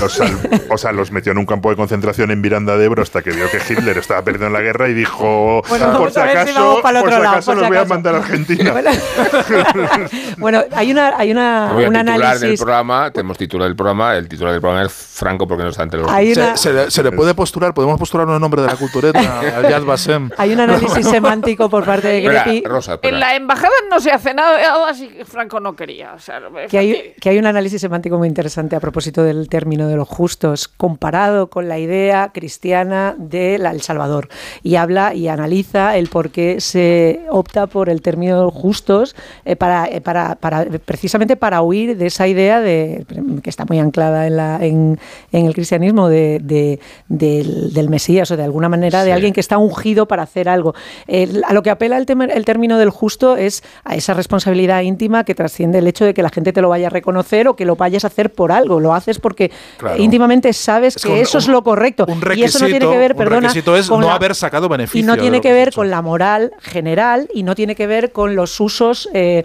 los 0.00 0.12
sal- 0.12 0.38
o 0.68 0.76
sea, 0.78 0.92
los 0.92 1.10
metió 1.12 1.32
en 1.32 1.38
un 1.38 1.46
campo 1.46 1.70
de 1.70 1.76
concentración 1.76 2.30
en 2.30 2.40
Miranda 2.40 2.76
de 2.76 2.84
Ebro 2.84 3.02
hasta 3.02 3.22
que 3.22 3.30
vio 3.30 3.46
que 3.50 3.58
Hitler 3.72 3.96
estaba 3.98 4.22
perdiendo 4.22 4.46
en 4.48 4.52
la 4.52 4.60
guerra 4.60 4.88
y 4.88 4.94
dijo: 4.94 5.62
Bueno, 5.68 5.96
Por 5.98 6.10
si 6.12 6.20
acaso, 6.20 6.80
por 6.82 6.92
lado, 6.92 7.02
por 7.34 7.42
si 7.42 7.60
los 7.60 7.68
voy 7.68 7.76
a 7.76 7.84
mandar 7.84 8.14
a 8.14 8.18
Argentina. 8.18 8.72
Bueno, 8.72 8.90
bueno, 10.38 10.64
hay 10.74 10.90
una, 10.90 11.16
hay 11.16 11.30
una, 11.30 11.70
un 11.72 11.78
titular 11.82 12.04
del 12.04 12.22
análisis. 12.22 12.60
programa, 12.60 13.10
tenemos 13.10 13.38
titular 13.38 13.68
del 13.68 13.76
programa, 13.76 14.09
el 14.16 14.28
titular 14.28 14.52
del 14.52 14.60
programa 14.60 14.86
es 14.86 14.92
Franco 14.92 15.46
porque 15.46 15.62
no 15.64 15.70
está 15.70 15.82
ante 15.82 15.96
los... 15.96 16.10
Hay 16.10 16.32
una, 16.32 16.56
Se, 16.56 16.68
se 16.68 16.72
le, 16.72 16.90
se 16.90 17.02
le 17.02 17.12
puede 17.12 17.34
postular, 17.34 17.74
podemos 17.74 17.98
postular 17.98 18.26
un 18.26 18.40
nombre 18.40 18.62
de 18.62 18.68
la 18.68 18.76
cultureta, 18.76 19.40
al 19.56 19.68
Yad 19.68 19.84
Vashem. 19.84 20.30
hay 20.36 20.52
un 20.52 20.60
análisis 20.60 21.06
semántico 21.10 21.68
por 21.68 21.84
parte 21.84 22.08
de 22.08 22.18
Espera, 22.18 22.44
Greppi 22.44 22.66
Rosa, 22.66 22.94
espera. 22.94 23.14
En 23.14 23.20
la 23.20 23.36
embajada 23.36 23.72
no 23.90 24.00
se 24.00 24.10
hace 24.10 24.32
nada, 24.34 24.88
así 24.88 25.08
que 25.08 25.24
Franco 25.24 25.60
no 25.60 25.76
quería. 25.76 26.14
O 26.14 26.18
sea, 26.18 26.40
que 26.68 26.78
hay, 26.78 27.14
que 27.20 27.28
hay 27.30 27.38
un 27.38 27.46
análisis 27.46 27.80
semántico 27.80 28.16
muy 28.18 28.28
interesante 28.28 28.76
a 28.76 28.80
propósito 28.80 29.22
del 29.22 29.48
término 29.48 29.88
de 29.88 29.96
los 29.96 30.08
justos, 30.08 30.68
comparado 30.68 31.48
con 31.50 31.68
la 31.68 31.78
idea 31.78 32.30
cristiana 32.32 33.14
de 33.18 33.58
la- 33.58 33.70
El 33.72 33.82
Salvador. 33.82 34.28
Y 34.62 34.76
habla 34.76 35.14
y 35.14 35.28
analiza 35.28 35.96
el 35.96 36.08
por 36.08 36.30
qué 36.30 36.60
se 36.60 37.24
opta 37.30 37.66
por 37.66 37.88
el 37.88 38.02
término 38.02 38.50
justos 38.50 39.14
eh, 39.44 39.56
para, 39.56 39.86
eh, 39.86 40.00
para, 40.00 40.36
para- 40.36 40.64
precisamente 40.84 41.36
para 41.36 41.62
huir 41.62 41.96
de 41.96 42.06
esa 42.06 42.26
idea 42.26 42.60
de 42.60 43.04
que 43.42 43.50
está 43.50 43.64
muy 43.64 43.78
anclada 43.78 43.99
en, 44.08 44.36
la, 44.36 44.58
en, 44.64 44.98
en 45.32 45.46
el 45.46 45.54
cristianismo 45.54 46.08
de, 46.08 46.40
de- 46.42 46.80
del, 47.08 47.72
del 47.72 47.88
Mesías 47.88 48.30
o 48.30 48.36
de 48.36 48.42
alguna 48.44 48.68
manera 48.68 49.04
de 49.04 49.12
alguien 49.12 49.32
que 49.32 49.40
está 49.40 49.58
ungido 49.58 50.06
para 50.06 50.22
hacer 50.22 50.48
algo. 50.48 50.74
El- 51.06 51.42
a 51.46 51.52
lo 51.52 51.62
que 51.62 51.70
apela 51.70 51.96
el, 51.98 52.06
tema- 52.06 52.24
el 52.26 52.44
término 52.44 52.78
del 52.78 52.90
justo 52.90 53.36
es 53.36 53.62
a 53.84 53.94
esa 53.94 54.14
responsabilidad 54.14 54.80
íntima 54.82 55.24
que 55.24 55.34
trasciende 55.34 55.78
el 55.78 55.86
hecho 55.86 56.04
de 56.04 56.14
que 56.14 56.22
la 56.22 56.30
gente 56.30 56.52
te 56.52 56.60
lo 56.62 56.68
vaya 56.68 56.86
a 56.88 56.90
reconocer 56.90 57.48
o 57.48 57.56
que 57.56 57.64
lo 57.64 57.76
vayas 57.76 58.04
a 58.04 58.08
hacer 58.08 58.32
por 58.32 58.52
algo. 58.52 58.80
Lo 58.80 58.94
haces 58.94 59.18
porque 59.18 59.50
Claro. 59.78 60.00
íntimamente 60.02 60.52
sabes 60.52 60.96
Es 60.96 61.02
que 61.02 61.10
un- 61.12 61.18
eso 61.18 61.38
es 61.38 61.48
lo 61.48 61.62
correcto. 61.62 62.06
un 62.08 62.20
y 62.36 62.42
eso 62.42 62.58
no 62.60 62.66
tiene 62.66 62.86
que 62.88 62.98
ver, 62.98 63.14
perdona, 63.16 63.40
requisito 63.48 63.76
es 63.76 63.88
con 63.88 64.00
no 64.00 64.06
la- 64.08 64.14
haber 64.14 64.34
sacado 64.34 64.68
beneficio 64.68 65.00
Y 65.00 65.02
no 65.02 65.16
tiene 65.16 65.40
que 65.40 65.52
ver 65.52 65.72
con 65.74 65.90
la 65.90 66.02
moral 66.02 66.52
general 66.60 67.28
y 67.34 67.42
no 67.42 67.54
tiene 67.54 67.74
que 67.74 67.86
ver 67.86 68.12
con 68.12 68.34
los 68.36 68.58
usos, 68.60 69.08
eh, 69.14 69.44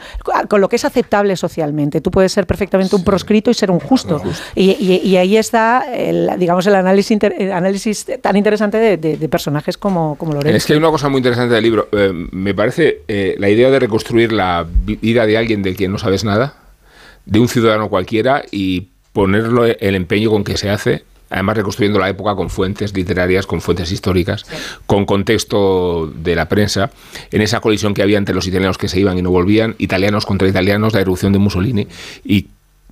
con 0.50 0.62
lo 0.62 0.70
que 0.70 0.76
es 0.76 0.86
aceptable 0.86 1.36
socialmente. 1.36 2.02
Tú 2.02 2.12
puedes 2.12 2.32
ser 2.32 2.46
perfectamente 2.46 2.96
un 2.96 3.04
proscrito 3.04 3.50
y 3.50 3.54
ser 3.54 3.72
un 3.72 3.80
justo. 3.80 4.22
Y, 4.54 4.72
y- 4.72 5.02
y 5.08 5.18
ahí 5.18 5.38
está, 5.38 5.86
el, 5.96 6.30
digamos, 6.38 6.68
el 6.68 6.76
análisis, 6.76 7.12
inter- 7.12 7.36
el 7.40 7.52
análisis 7.52 8.06
tan 8.22 8.36
interesante 8.36 8.78
de, 8.78 8.98
de- 8.98 9.18
de 9.18 9.30
personajes 9.30 9.78
como, 9.78 10.16
como 10.18 10.34
Lorenzo. 10.34 10.56
Es 10.58 10.66
que 10.66 10.74
hay 10.74 10.80
una 10.80 10.90
cosa 10.92 11.10
muy 11.10 11.20
interesante 11.20 11.56
del 11.56 11.64
libro. 11.64 11.88
Eh, 11.92 12.12
me 12.32 12.54
parece 12.54 13.02
eh, 13.08 13.36
la 13.40 13.50
idea 13.50 13.70
de 13.72 13.80
reconstruir 13.80 14.32
la 14.32 14.66
vi- 14.70 14.98
vida 15.02 15.26
de 15.26 15.38
alguien 15.38 15.64
del 15.64 15.76
quien 15.76 15.92
no 15.92 15.98
sabes 15.98 16.24
nada, 16.24 16.56
de 17.26 17.40
un 17.40 17.48
ciudadano 17.48 17.90
cualquiera, 17.90 18.44
y 18.52 18.90
ponerlo 19.14 19.66
el 19.66 19.96
empeño 19.96 20.30
con 20.30 20.44
que 20.44 20.58
se 20.58 20.70
hace. 20.70 21.04
Además, 21.32 21.58
reconstruyendo 21.58 21.98
la 22.00 22.08
época 22.08 22.36
con 22.36 22.52
fuentes 22.52 22.94
literarias, 22.96 23.48
con 23.48 23.60
fuentes 23.60 23.92
históricas, 23.92 24.46
con 24.86 25.06
contexto 25.06 26.06
de 26.16 26.36
la 26.36 26.48
prensa, 26.48 26.92
en 27.32 27.42
esa 27.42 27.62
colisión 27.62 27.96
que 27.96 28.04
había 28.04 28.20
entre 28.20 28.36
los 28.36 28.46
italianos 28.46 28.78
que 28.78 28.88
se 28.88 29.00
iban 29.00 29.18
y 29.18 29.24
no 29.24 29.32
volvían, 29.32 29.74
italianos 29.80 30.26
contra 30.26 30.48
italianos, 30.48 30.94
la 30.94 31.02
erupción 31.02 31.34
de 31.34 31.40
Mussolini, 31.40 31.88
y 32.24 32.46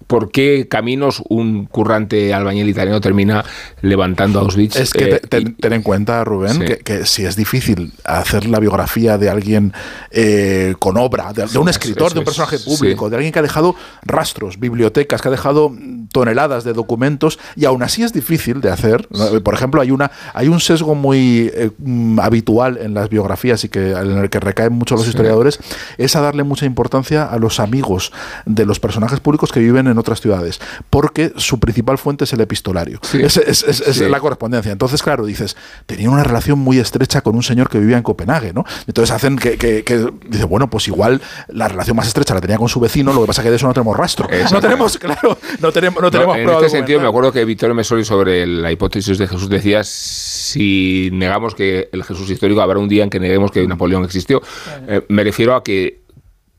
por 0.08 0.32
qué 0.32 0.68
caminos 0.70 1.22
un 1.30 1.66
currante 1.66 2.34
albañil 2.34 2.70
italiano 2.70 3.02
termina 3.02 3.44
levantando 3.82 4.40
Auschwitz. 4.40 4.76
Es 4.76 4.94
que 4.94 5.04
eh, 5.06 5.20
te- 5.20 5.28
ten, 5.28 5.56
ten 5.56 5.74
en 5.74 5.82
cuenta, 5.84 6.24
Rubén, 6.24 6.54
Sí. 6.54 6.60
que, 6.66 6.78
que 6.80 7.06
si 7.06 7.26
es 7.26 7.36
difícil 7.36 7.94
hacer 8.04 8.46
la 8.46 8.60
biografía 8.60 9.18
de 9.18 9.30
alguien 9.30 9.74
eh, 10.12 10.76
con 10.80 10.98
obra, 10.98 11.34
de, 11.34 11.46
de 11.48 11.58
un 11.58 11.70
escritor, 11.70 12.08
es, 12.08 12.14
de 12.14 12.20
un 12.20 12.26
personaje 12.26 12.58
sí. 12.58 12.70
público, 12.70 13.10
de 13.10 13.16
alguien 13.18 13.32
que 13.34 13.40
ha 13.40 13.44
dejado 13.44 13.76
rastros, 14.04 14.60
bibliotecas, 14.60 15.22
que 15.22 15.28
ha 15.28 15.32
dejado 15.32 15.72
toneladas 16.12 16.64
de 16.64 16.74
documentos, 16.74 17.40
y 17.56 17.66
aún 17.66 17.84
así 17.84 18.04
es 18.04 18.14
difícil 18.14 18.62
de 18.62 18.70
hacer. 18.70 19.08
Por 19.44 19.54
ejemplo, 19.54 19.82
hay 19.82 19.92
una 19.92 20.12
hay 20.34 20.48
un 20.48 20.60
sesgo 20.60 20.96
muy 20.96 21.52
eh, 21.54 21.72
mm, 21.78 22.20
habitual 22.20 22.78
en 22.82 22.94
las 22.94 23.10
biografías 23.10 23.64
y 23.64 23.70
que 23.70 23.92
en 23.92 24.18
el 24.18 24.30
que 24.30 24.40
recaen 24.40 24.74
mucho 24.74 24.96
los 24.96 25.08
historiadores, 25.08 25.60
es 25.98 26.16
a 26.16 26.22
darle 26.22 26.44
mucha 26.44 26.66
importancia 26.66 27.24
a 27.26 27.38
los 27.40 27.60
amigos 27.60 28.12
de 28.46 28.66
los 28.66 28.80
personajes 28.80 29.20
públicos 29.20 29.52
que 29.52 29.60
viven 29.60 29.88
en 29.88 29.93
otras 29.98 30.22
ciudades, 30.22 30.60
porque 30.90 31.34
su 31.38 31.60
principal 31.60 31.98
fuente 31.98 32.24
es 32.26 32.34
el 32.34 32.42
epistolario. 32.42 33.00
Sí. 33.04 33.20
Es, 33.22 33.38
es- 33.38 33.64
es- 33.64 33.82
es 33.82 33.96
Sí. 33.98 34.06
la 34.10 34.20
correspondencia. 34.20 34.72
Entonces, 34.72 35.02
claro, 35.04 35.26
dices, 35.26 35.56
tenía 35.86 36.10
una 36.10 36.24
relación 36.24 36.60
muy 36.60 36.80
estrecha 36.80 37.22
con 37.22 37.36
un 37.36 37.44
señor 37.44 37.70
que 37.70 37.80
vivía 37.80 37.98
en 37.98 38.04
Copenhague, 38.04 38.54
¿no? 38.54 38.64
Entonces 38.88 39.14
hacen 39.16 39.38
que, 39.38 39.58
que, 39.58 39.84
que- 39.84 40.12
dice, 40.28 40.44
bueno, 40.46 40.70
pues 40.70 40.88
igual 40.88 41.22
la 41.48 41.68
relación 41.68 41.96
más 41.98 42.08
estrecha 42.08 42.34
la 42.34 42.42
tenía 42.42 42.58
con 42.58 42.70
su 42.70 42.80
vecino, 42.80 43.14
lo 43.14 43.22
que 43.22 43.28
pasa 43.28 43.42
es 43.42 43.46
que 43.46 43.50
de 43.52 43.56
eso 43.58 43.68
no 43.68 43.74
tenemos 43.74 43.96
rastro. 43.98 44.28
No 44.52 44.60
tenemos, 44.62 44.98
claro, 44.98 45.38
no 45.60 45.72
tenemos, 45.72 46.02
no 46.02 46.08
No, 46.08 46.12
tenemos 46.12 46.38
en 46.38 46.50
este 46.50 46.70
sentido, 46.70 47.00
me 47.00 47.08
acuerdo 47.08 47.32
que 47.32 47.44
Vittorio 47.46 47.74
Messori 47.76 48.06
sobre 48.06 48.46
la 48.46 48.72
hipótesis 48.72 49.18
de 49.18 49.28
Jesús 49.28 49.50
decía, 49.50 49.84
si 49.84 51.10
negamos 51.14 51.56
que 51.56 51.90
el 51.92 52.04
Jesús 52.04 52.30
histórico, 52.30 52.62
habrá 52.62 52.80
un 52.80 52.88
día 52.88 53.04
en 53.04 53.10
que 53.10 53.20
neguemos 53.20 53.52
que 53.52 53.66
Napoleón 53.68 54.04
existió. 54.06 54.42
Eh, 54.88 55.02
me 55.10 55.24
refiero 55.24 55.56
a 55.56 55.64
que 55.64 56.03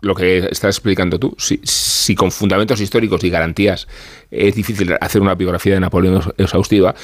lo 0.04 0.14
que 0.14 0.38
estás 0.50 0.76
explicando 0.76 1.18
tú, 1.18 1.34
si, 1.38 1.60
si 1.62 2.14
con 2.14 2.30
fundamentos 2.30 2.80
históricos 2.80 3.24
y 3.24 3.30
garantías 3.30 3.86
es 4.30 4.54
difícil 4.54 4.94
hacer 5.00 5.20
una 5.22 5.34
biografía 5.34 5.74
de 5.74 5.80
Napoleón 5.80 6.20
exhaustiva, 6.38 6.94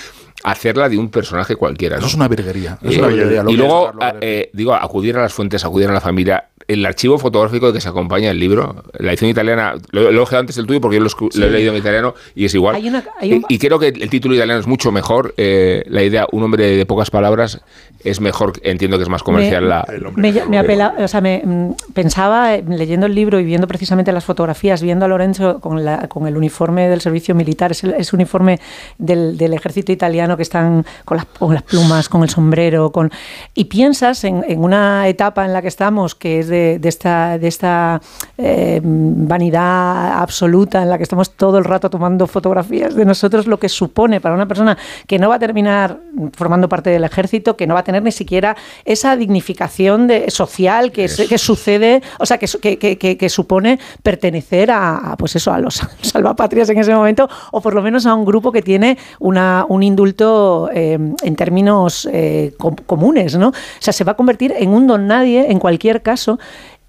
hacerla 0.43 0.89
de 0.89 0.97
un 0.98 1.10
personaje 1.10 1.55
cualquiera. 1.56 1.97
¿no? 1.97 2.01
Eso 2.01 2.09
es 2.09 2.14
una 2.14 2.28
virguería. 2.28 2.78
es 2.82 2.97
Eh, 2.97 2.98
una 2.98 3.09
virguería, 3.09 3.43
lo 3.43 3.51
y 3.51 3.56
luego, 3.56 3.93
eh, 4.20 4.51
digo, 4.52 4.74
acudir 4.74 5.16
a 5.16 5.22
las 5.22 5.32
fuentes, 5.32 5.64
acudir 5.64 5.89
a 5.89 5.93
la 5.93 6.01
familia. 6.01 6.44
El 6.68 6.86
archivo 6.86 7.18
fotográfico 7.18 7.72
que 7.72 7.81
se 7.81 7.89
acompaña 7.89 8.31
el 8.31 8.39
libro, 8.39 8.85
la 9.01 9.10
edición 9.10 9.28
italiana, 9.28 9.74
lo, 9.90 10.12
lo 10.12 10.22
he 10.31 10.36
antes 10.36 10.55
del 10.55 10.66
tuyo 10.66 10.81
porque 10.81 10.98
yo 10.98 11.02
lo, 11.02 11.47
he 11.47 11.51
leído 11.51 11.72
en 11.72 11.78
italiano 11.78 12.14
y 12.36 12.44
es 12.44 12.55
igual. 12.55 12.77
Hay 12.77 12.86
una- 12.89 13.02
hay 13.18 13.32
un- 13.32 13.44
y, 13.48 13.55
y 13.55 13.59
creo 13.59 13.78
que 13.81 13.89
el 13.89 14.09
título 14.09 14.36
italiano 14.36 14.60
es 14.60 14.68
mucho 14.68 14.93
mejor. 14.93 15.35
eh, 15.36 15.82
la 15.89 16.05
idea, 16.05 16.27
un 16.31 16.44
hombre 16.44 16.77
de 16.77 16.86
pocas 16.86 17.10
palabras, 17.10 17.60
es 18.05 18.20
mejor, 18.20 18.52
entiendo 18.62 18.98
que 18.98 19.02
es 19.02 19.09
más 19.09 19.22
comercial 19.24 19.64
Me- 19.64 19.68
la... 19.68 19.81
El 19.89 20.12
Me, 20.48 20.59
apela, 20.59 20.94
o 20.98 21.09
sea, 21.09 21.20
me 21.20 21.43
mm, 21.44 21.72
pensaba, 21.93 22.55
eh, 22.55 22.62
leyendo 22.91 23.07
el 23.07 23.15
libro 23.15 23.39
y 23.39 23.45
viendo 23.45 23.69
precisamente 23.69 24.11
las 24.11 24.25
fotografías, 24.25 24.83
viendo 24.83 25.05
a 25.05 25.09
Lorenzo 25.09 25.61
con, 25.61 25.85
la, 25.85 26.09
con 26.09 26.27
el 26.27 26.37
uniforme 26.37 26.89
del 26.89 27.01
servicio 27.01 27.37
militar, 27.37 27.71
ese, 27.71 27.95
ese 27.97 28.17
uniforme 28.17 28.59
del, 28.99 29.39
del 29.39 29.55
ejército 29.55 29.93
italiano 29.93 30.37
que 30.37 30.43
están 30.43 30.85
con 31.05 31.19
las, 31.19 31.27
con 31.27 31.55
las 31.55 31.62
plumas, 31.62 32.09
con 32.09 32.25
el 32.25 32.29
sombrero, 32.31 32.91
con 32.91 33.12
y 33.55 33.67
piensas 33.67 34.25
en, 34.25 34.45
en 34.49 34.65
una 34.65 35.07
etapa 35.07 35.45
en 35.45 35.53
la 35.53 35.62
que 35.62 35.69
estamos, 35.69 36.17
que 36.17 36.41
es 36.41 36.49
de, 36.49 36.81
de 36.81 36.89
esta, 36.89 37.39
de 37.39 37.47
esta 37.47 38.01
eh, 38.39 38.81
vanidad 38.83 40.21
absoluta, 40.21 40.83
en 40.83 40.91
la 40.91 40.97
que 40.97 41.05
estamos 41.05 41.31
todo 41.37 41.59
el 41.59 41.65
rato 41.65 41.91
tomando 41.91 42.27
fotografías 42.27 42.97
de 42.97 43.05
nosotros, 43.05 43.47
lo 43.47 43.61
que 43.61 43.69
supone 43.69 44.21
para 44.21 44.35
una 44.35 44.49
persona 44.49 44.77
que 45.07 45.21
no 45.21 45.29
va 45.29 45.37
a 45.37 45.39
terminar 45.39 46.01
formando 46.33 46.69
parte 46.69 46.91
del 46.91 47.05
ejército, 47.05 47.57
que 47.57 47.69
no 47.69 47.75
va 47.75 47.81
a 47.81 47.85
tener 47.85 48.03
ni 48.03 48.11
siquiera 48.11 48.57
esa 48.85 49.15
dignificación 49.17 50.09
de, 50.09 50.29
social 50.31 50.91
que, 50.91 51.07
se- 51.07 51.29
que 51.29 51.39
sucede, 51.39 52.03
o 52.19 52.27
sea, 52.27 52.37
que, 52.39 52.49
su- 52.49 52.59
que, 52.79 53.29
supone 53.29 53.79
pertenecer 54.03 54.71
a, 54.71 55.15
pues 55.19 55.37
eso, 55.37 55.53
a 55.53 55.59
los 55.59 55.83
salvapatrias 56.03 56.69
en 56.71 56.79
ese 56.79 56.95
momento, 56.95 57.29
o 57.53 57.61
por 57.61 57.75
lo 57.75 57.83
menos 57.83 58.07
a 58.07 58.15
un 58.15 58.25
grupo 58.25 58.53
que 58.53 58.63
tiene 58.63 58.99
una, 59.19 59.65
un 59.69 59.83
indulto 59.83 60.71
eh, 60.73 60.99
en 61.23 61.37
términos 61.37 62.09
eh, 62.13 62.55
com- 62.59 62.77
comunes, 62.87 63.37
¿no? 63.37 63.49
O 63.49 63.53
sea, 63.79 63.93
se 63.93 64.05
va 64.05 64.13
a 64.13 64.17
convertir 64.17 64.55
en 64.57 64.71
un 64.71 64.87
don 64.87 65.07
nadie 65.07 65.51
en 65.51 65.59
cualquier 65.59 66.03
caso. 66.03 66.39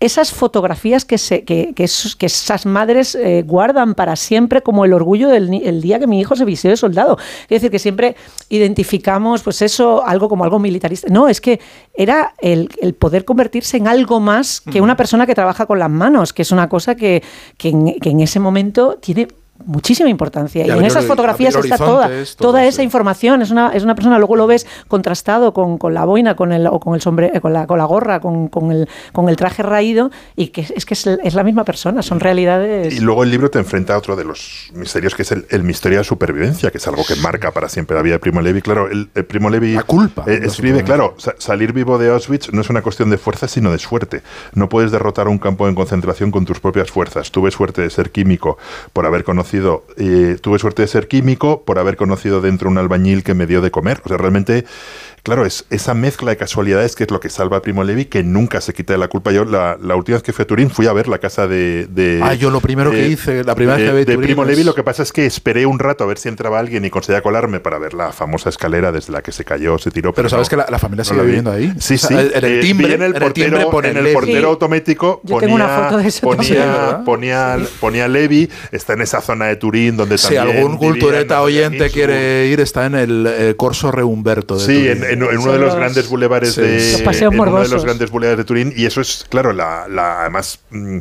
Esas 0.02 0.32
fotografías 0.34 1.06
que, 1.06 1.18
se, 1.18 1.44
que, 1.46 1.74
que 1.74 1.86
esos- 1.86 2.16
que 2.18 2.26
esas 2.26 2.66
madres 2.66 3.16
eh, 3.16 3.44
guardan 3.48 3.94
para 3.96 4.16
siempre 4.18 4.62
como 4.62 4.84
el 4.84 4.92
orgullo 4.94 5.30
del 5.30 5.54
el 5.54 5.82
día 5.82 6.00
que 6.00 6.08
mi 6.08 6.20
hijo 6.20 6.36
se 6.36 6.44
vistió 6.44 6.70
de 6.70 6.76
soldado. 6.76 7.18
Es 7.44 7.50
decir, 7.50 7.72
que 7.72 7.80
siempre 7.80 8.16
identificamos 8.50 9.42
pues 9.44 9.62
eso, 9.62 10.04
algo 10.06 10.28
como 10.30 10.44
algo 10.44 10.60
militarista. 10.60 11.08
No, 11.10 11.28
es 11.28 11.40
que 11.42 11.60
era 11.94 12.34
el, 12.40 12.70
el 12.82 12.94
poder 12.94 13.26
convertirse 13.26 13.78
en 13.78 13.88
algo 13.88 14.20
más 14.20 14.62
que 14.62 14.82
una 14.82 14.96
persona 14.98 15.26
que 15.26 15.36
trabaja 15.36 15.66
con 15.66 15.80
las 15.80 15.90
manos, 15.90 16.34
que 16.34 16.42
es 16.42 16.52
una 16.52 16.68
cosa 16.70 16.96
que, 16.96 17.24
que, 17.58 17.70
en, 17.70 18.00
que 18.00 18.10
en 18.10 18.20
ese 18.22 18.40
momento 18.40 18.98
tiene 19.02 19.28
muchísima 19.66 20.10
importancia. 20.10 20.66
Y 20.66 20.70
Y, 20.70 20.72
en 20.72 20.86
esas 20.86 21.06
fotografías 21.06 21.56
está 21.56 21.78
toda, 21.78 22.10
toda 22.38 22.66
esa 22.66 22.84
información. 22.84 23.42
Es 23.42 23.52
una, 23.52 23.72
es 23.74 23.84
una 23.84 23.96
persona, 23.96 24.18
luego 24.18 24.36
lo 24.36 24.48
ves 24.48 24.68
contrastado 24.88 25.54
con, 25.54 25.78
con 25.78 25.94
la 25.94 26.06
boina, 26.06 26.36
con 26.36 26.52
el, 26.54 26.68
o 26.68 26.80
con 26.80 26.96
el 26.96 27.02
sombre, 27.02 27.40
con 27.42 27.54
la, 27.54 27.68
con 27.68 27.78
la 27.78 27.86
gorra, 27.86 28.20
con, 28.20 28.48
con 28.48 28.72
el, 28.72 28.88
con 29.14 29.30
el 29.30 29.36
traje 29.36 29.64
raído, 29.64 30.12
y 30.36 30.48
que 30.48 30.62
es 30.62 30.86
que 30.86 30.94
es, 30.94 31.06
es 31.08 31.34
la 31.36 31.44
misma 31.44 31.64
persona, 31.64 32.02
son 32.02 32.20
realidades. 32.20 32.94
Y 32.94 33.00
luego 33.00 33.24
el 33.24 33.32
libro 33.32 33.50
te 33.50 33.60
enfrenta 33.60 33.96
a 33.96 33.98
otro 33.98 34.16
de 34.16 34.24
los 34.24 34.72
misterios, 34.74 35.16
que 35.16 35.24
es 35.24 35.32
el, 35.32 35.46
el 35.50 35.64
misterio 35.64 36.00
de 36.00 36.04
supervivencia, 36.04 36.72
que 36.72 36.78
es 36.78 36.88
algo 36.88 37.04
que 37.06 37.16
marca 37.18 37.52
para 37.52 37.70
siempre 37.70 37.96
la 37.96 38.02
vida 38.02 38.14
de 38.16 38.20
Primo 38.20 38.42
Levi. 38.42 38.62
Claro, 38.62 38.90
el, 38.90 39.10
el 39.14 39.26
Primo 39.26 39.50
Levi 39.50 39.74
La 39.74 39.84
culpa 39.84 40.24
eh, 40.28 40.42
escribe, 40.44 40.84
claro, 40.84 41.16
sa- 41.18 41.36
salir 41.38 41.74
vivo 41.74 41.98
de 41.98 42.10
Auschwitz 42.12 42.52
no 42.54 42.62
es 42.62 42.70
una 42.70 42.82
cuestión 42.82 43.10
de 43.10 43.18
fuerza, 43.18 43.48
sino 43.48 43.72
de 43.72 43.80
suerte. 43.80 44.22
No 44.54 44.70
puedes 44.70 44.92
derrotar 44.92 45.28
un 45.28 45.38
campo 45.38 45.68
de 45.68 45.76
concentración 45.76 46.32
con 46.32 46.46
tus 46.46 46.60
propias 46.60 46.90
fuerzas. 46.90 47.32
Tuve 47.32 47.52
suerte 47.52 47.82
de 47.82 47.90
ser 47.90 48.12
químico 48.12 48.58
por 48.94 49.06
haber 49.06 49.24
conocido, 49.24 49.42
eh, 49.98 50.38
tuve 50.42 50.60
suerte 50.60 50.82
de 50.84 50.88
ser 50.88 51.08
químico 51.08 51.64
por 51.64 51.80
haber 51.80 51.96
conocido 51.98 52.42
dentro 52.42 52.70
un 52.70 52.78
albañil 52.78 53.24
que 53.24 53.34
me 53.34 53.48
dio 53.48 53.62
de 53.62 53.72
comer. 53.72 54.02
O 54.06 54.08
sea, 54.10 54.18
realmente, 54.18 54.66
claro, 55.24 55.46
es 55.46 55.66
esa 55.70 55.94
mezcla 55.94 56.32
de 56.32 56.38
casualidades 56.38 56.96
que 56.96 57.04
es 57.04 57.12
lo 57.12 57.20
que 57.20 57.30
salva 57.30 57.58
a 57.58 57.62
Primo 57.62 57.84
Levi, 57.84 58.06
que 58.06 58.24
nunca 58.24 58.62
se 58.62 58.74
quita 58.74 58.94
de 58.94 59.00
la 59.00 59.08
culpa. 59.08 59.32
Yo 59.32 59.46
la, 59.46 59.78
la 59.82 59.96
última 59.96 60.16
vez 60.18 60.24
que 60.24 60.34
fui 60.34 60.44
a 60.44 60.48
Turín 60.48 60.70
fui 60.70 60.88
a 60.88 60.94
ver 60.94 61.08
la 61.08 61.18
casa 61.20 61.48
de... 61.48 61.88
de- 61.90 62.20
Ah, 62.24 62.34
yo 62.34 62.50
lo 62.50 62.62
primero 62.62 62.92
que 62.92 63.06
eh, 63.06 63.10
hice, 63.10 63.44
la 63.44 63.56
primera 63.56 63.78
vez 63.78 63.86
de- 63.86 63.92
que 63.92 63.98
vi 63.98 64.06
de 64.06 64.14
Turín 64.14 64.28
Primo 64.28 64.44
es- 64.44 64.50
Levi, 64.50 64.64
lo 64.64 64.76
que 64.76 64.84
pasa 64.84 65.04
es 65.04 65.12
que 65.12 65.26
esperé 65.26 65.66
un 65.66 65.80
rato 65.80 66.04
a 66.04 66.08
ver 66.08 66.18
si 66.18 66.30
entraba 66.30 66.60
alguien 66.60 66.86
y 66.86 66.90
conseguía 66.90 67.22
colarme 67.22 67.60
para 67.60 67.78
ver 67.80 67.94
la 67.94 68.12
famosa 68.12 68.50
escalera 68.50 68.92
desde 68.92 69.12
la 69.14 69.22
que 69.22 69.32
se 69.32 69.44
cayó, 69.46 69.78
se 69.78 69.92
tiró. 69.92 70.14
Pero 70.14 70.30
sabes 70.30 70.48
no, 70.48 70.50
que 70.50 70.56
la, 70.58 70.66
la 70.70 70.80
familia 70.80 71.04
no 71.04 71.10
sigue 71.10 71.22
viviendo 71.24 71.52
ahí. 71.52 71.74
Sí, 71.80 71.96
O 71.96 71.98
sea, 71.98 72.08
sí. 72.10 72.32
En 72.36 72.46
el 72.46 72.52
Eh, 72.52 72.60
timbre, 72.62 72.94
en 72.94 73.02
el 73.02 73.16
el 73.16 73.34
timbre 73.34 73.52
portero, 73.52 73.70
pone 73.72 73.90
en 73.90 73.98
el 73.98 74.14
portero 74.14 74.40
Sí. 74.40 74.46
automático 74.46 75.22
Yo 75.24 75.38
tengo 75.40 75.56
una 75.56 75.66
ponía, 75.68 75.84
foto 75.90 75.98
de 75.98 76.08
eso 76.08 76.22
ponía, 76.22 76.38
también. 76.38 76.60
¿verdad? 76.68 77.04
ponía, 77.04 77.58
ponía 77.80 78.08
Levi, 78.08 78.50
está 78.72 78.94
en 78.94 79.02
esa 79.02 79.22
zona 79.22 79.31
de 79.40 79.56
Turín 79.56 79.98
donde 79.98 80.18
Si 80.18 80.36
también 80.36 80.42
algún 80.58 80.74
vivían 80.74 80.92
cultureta 80.92 81.42
oyente 81.42 81.90
quiere 81.90 82.48
ir, 82.48 82.60
está 82.60 82.86
en 82.86 82.96
el 82.96 83.28
eh, 83.28 83.54
Corso 83.58 83.92
Reumberto. 83.92 84.58
De 84.58 84.66
Sí, 84.66 84.88
en, 84.88 85.00
Turín. 85.00 85.14
en- 85.14 85.24
en 85.24 85.28
uno 85.38 85.42
Son 85.42 85.52
de 85.54 85.58
los 85.60 85.68
los- 85.68 85.76
grandes 85.76 86.10
bulevares 86.10 86.54
Sí. 86.54 86.62
de 86.62 86.92
Los 86.94 87.02
paseos 87.02 87.34
en 87.34 87.40
uno 87.40 87.62
de 87.62 87.70
los 87.70 87.84
grandes 87.84 88.10
bulevares 88.12 88.38
de 88.38 88.44
Turín 88.44 88.74
y 88.76 88.86
eso 88.86 89.02
es 89.02 89.26
claro 89.30 89.54
la, 89.54 89.88
la- 89.90 90.22
además 90.22 90.60
mm, 90.70 90.98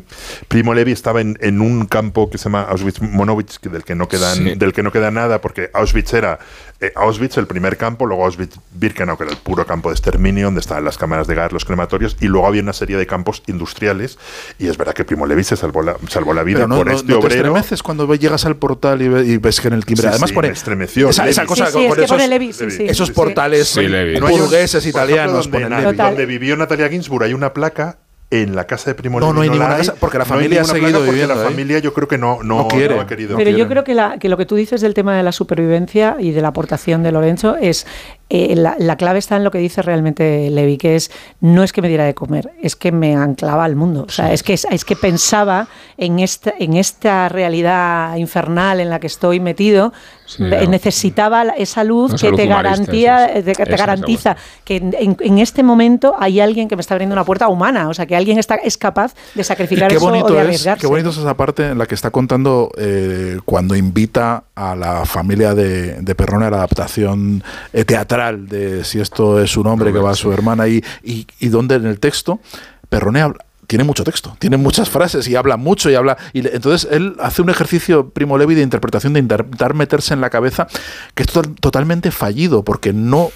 Primo 0.49 0.75
Levi 0.75 0.93
estaba 0.93 1.21
en, 1.21 1.37
en 1.41 1.61
un 1.61 1.87
campo 1.87 2.31
que 2.31 2.39
se 2.39 2.45
llama 2.45 2.63
Auschwitz 2.63 3.01
Monowitz 3.01 3.59
que- 3.59 3.69
del 3.69 3.85
que 3.85 3.95
no 3.95 4.09
quedan 4.09 4.37
Sí. 4.37 4.55
del 4.57 4.73
que 4.73 4.83
no 4.83 4.93
queda 4.93 5.11
nada 5.11 5.41
porque 5.41 5.71
Auschwitz 5.73 6.13
era 6.15 6.39
eh, 6.81 6.93
Auschwitz 6.97 7.37
el 7.39 7.47
primer 7.47 7.77
campo 7.77 8.07
luego 8.07 8.25
Auschwitz 8.25 8.57
Birkenau 8.73 9.17
que 9.19 9.25
era 9.25 9.33
el 9.33 9.39
puro 9.39 9.67
campo 9.67 9.91
de 9.91 9.95
exterminio 9.95 10.47
donde 10.47 10.61
estaban 10.61 10.85
las 10.85 10.97
cámaras 10.97 11.27
de 11.27 11.35
gas 11.35 11.53
los 11.53 11.65
crematorios 11.65 12.17
y 12.21 12.27
luego 12.27 12.47
había 12.47 12.63
una 12.63 12.73
serie 12.73 12.97
de 12.97 13.07
campos 13.07 13.43
industriales 13.47 14.19
y 14.59 14.69
es 14.69 14.77
verdad 14.79 14.95
que 14.95 15.05
Primo 15.05 15.27
Levi 15.27 15.45
se 15.45 15.57
salvó 15.57 15.83
la 15.83 15.97
salvó 16.09 16.33
la 16.33 16.43
vida 16.43 16.59
Pero 16.61 16.69
no, 16.69 16.77
por 16.79 16.87
no- 16.87 16.93
este 16.95 17.13
no 17.13 17.19
te 17.21 17.27
obrero 17.27 17.47
estremeces 17.49 17.83
cuando 17.83 18.07
llegas 18.21 18.47
al 18.47 18.55
portal 18.57 19.03
y, 19.03 19.09
ve- 19.09 19.25
y 19.27 19.37
ves 19.39 19.61
que 19.61 19.67
en 19.69 19.75
el 19.75 19.85
timbre. 19.85 20.03
Sí, 20.03 20.09
Además 20.09 20.29
sí, 20.31 20.35
pone. 20.35 20.49
me 20.49 20.55
estremeció, 20.55 21.09
Esa, 21.09 21.29
esa 21.29 21.45
cosa 21.47 21.67
Sí, 21.67 21.73
sí, 21.73 21.85
es 21.87 21.95
que 21.95 22.05
esos, 22.05 22.11
pone 22.17 22.29
Levi, 22.29 22.53
sí, 22.53 22.71
sí. 22.71 22.85
esos 22.89 23.09
Sí. 23.09 23.15
portales 23.15 23.67
Sí, 23.69 23.89
Levi. 23.89 24.21
No 24.21 24.27
hay 24.29 24.35
un- 24.35 24.41
burgueses 24.43 24.83
por 24.85 24.89
ejemplo, 24.91 25.01
italianos. 25.17 25.51
donde. 25.51 25.83
Total. 25.91 26.07
donde 26.11 26.27
vivió 26.27 26.57
Natalia 26.57 26.89
Ginsburg 26.89 27.25
hay 27.25 27.35
una 27.35 27.53
placa 27.53 27.99
en 28.33 28.55
la 28.55 28.65
casa 28.65 28.91
de 28.91 28.95
Primo 28.95 29.19
No, 29.19 29.27
Levi. 29.27 29.35
no 29.35 29.43
hay 29.43 29.49
ninguna 29.51 29.71
la 29.71 29.77
casa, 29.79 29.95
porque 29.99 30.17
la 30.19 30.25
No 30.25 30.29
familia 30.29 30.61
ha 30.61 30.65
seguido 30.65 30.99
porque 31.01 31.11
viviendo 31.11 31.35
la 31.35 31.43
familia 31.43 31.79
yo 31.81 31.93
creo 31.93 32.07
que 32.07 32.17
no, 32.17 32.45
no, 32.45 32.59
No 32.59 32.69
quiere. 32.69 32.95
no 32.95 33.01
ha 33.01 33.07
querido. 33.09 33.37
Pero 33.37 33.51
yo 33.51 33.67
creo 33.67 33.83
que, 33.83 33.95
la- 33.95 34.19
que 34.21 34.29
lo 34.29 34.37
que 34.37 34.47
tú 34.47 34.55
dices 34.55 34.81
del 34.83 34.95
tema 34.95 35.17
de 35.17 35.25
la 35.25 35.33
supervivencia 35.33 36.17
y 36.21 36.31
de 36.31 36.41
la 36.41 36.49
aportación 36.49 37.03
de 37.03 37.11
Lorenzo 37.11 37.57
es 37.57 37.89
eh, 38.31 38.55
la, 38.57 38.77
la 38.79 38.97
clave 38.97 39.19
está 39.19 39.37
en 39.37 39.45
lo 39.45 39.51
que 39.51 39.59
dice 39.59 39.83
realmente 39.83 40.49
Levi, 40.51 40.79
que 40.79 40.95
es 40.97 41.11
no 41.41 41.65
es 41.65 41.73
que 41.73 41.83
me 41.83 41.89
diera 41.89 42.05
de 42.05 42.15
comer, 42.15 42.53
es 42.63 42.77
que 42.77 42.93
me 42.93 43.17
anclaba 43.17 43.65
al 43.65 43.75
mundo. 43.77 44.05
O 44.07 44.11
sea, 44.13 44.33
es 44.33 44.43
que, 44.45 44.55
es 44.55 44.85
que 44.85 44.95
pensaba 44.97 45.67
en 45.99 46.21
esta, 46.21 46.55
en 46.59 46.77
esta 46.77 47.29
realidad 47.29 48.15
infernal 48.17 48.81
en 48.81 48.89
la 48.89 49.01
que 49.01 49.09
estoy 49.09 49.41
metido, 49.41 49.93
Sí, 50.27 50.45
eh, 50.45 50.61
no. 50.65 50.71
necesitaba 50.71 51.43
la- 51.43 51.55
esa 51.55 51.83
luz 51.83 52.15
que 52.15 52.31
te 52.31 52.47
garantía, 52.47 53.27
eso 53.27 53.51
es. 53.51 53.57
te, 53.57 53.77
garantiza 53.77 54.37
que 54.65 54.77
en, 54.77 55.39
este 55.39 55.65
momento 55.65 56.15
hay 56.17 56.39
alguien 56.39 56.69
que 56.69 56.77
me 56.77 56.83
está 56.83 56.95
abriendo 56.95 57.15
una 57.15 57.25
puerta 57.25 57.49
humana, 57.49 57.89
o 57.89 57.95
sea, 57.95 58.07
que 58.07 58.15
alguien 58.15 58.39
está, 58.39 58.55
es 58.55 58.79
capaz 58.79 59.15
de 59.35 59.41
Y 59.41 59.45
sacrificar 59.45 59.89
qué 59.89 59.97
eso 59.97 60.07
o 60.07 60.11
bonito 60.11 60.33
de 60.33 60.51
es, 60.53 60.69
qué 60.81 60.87
bonito 60.87 61.09
es 61.09 61.17
esa 61.19 61.35
parte 61.37 61.67
en 61.67 61.79
la 61.79 61.87
que 61.87 61.97
está 61.97 62.13
contando 62.13 62.71
eh, 62.77 63.39
cuando 63.45 63.75
invita 63.75 64.45
a 64.55 64.77
la 64.77 65.05
familia 65.05 65.53
de, 65.55 66.01
de 66.01 66.15
Perrone 66.15 66.47
a 66.47 66.51
la 66.51 66.59
adaptación 66.59 67.43
eh, 67.73 67.85
de 68.29 68.85
si 68.85 69.01
esto 69.01 69.41
es 69.43 69.57
un 69.57 69.67
hombre 69.67 69.93
que 69.93 69.99
va 69.99 70.11
a 70.11 70.15
su 70.15 70.33
hermana 70.33 70.69
y, 70.69 70.83
y, 71.03 71.27
y 71.41 71.49
donde 71.49 71.75
en 71.77 71.87
el 71.87 71.99
texto 71.99 72.41
Perrone 72.89 73.21
habla- 73.23 73.45
tiene 73.71 73.85
mucho 73.85 74.03
texto, 74.03 74.35
tiene 74.41 74.57
muchas 74.57 74.91
frases 74.91 75.29
y 75.29 75.37
habla 75.37 75.57
mucho 75.57 75.89
y 75.91 75.95
habla. 75.95 76.17
Y 76.33 76.43
le- 76.43 76.57
entonces 76.57 76.89
él 76.91 77.15
hace 77.21 77.41
un 77.41 77.51
ejercicio, 77.51 78.11
Primo 78.11 78.37
Levi, 78.37 78.57
de 78.57 78.63
interpretación, 78.63 79.13
de 79.13 79.21
intentar 79.21 79.75
meterse 79.75 80.13
en 80.13 80.21
la 80.21 80.29
cabeza, 80.29 80.67
que 81.15 81.23
es 81.23 81.29
to- 81.29 81.43
totalmente 81.61 82.11
fallido, 82.11 82.65
porque 82.65 82.93
no. 82.93 83.31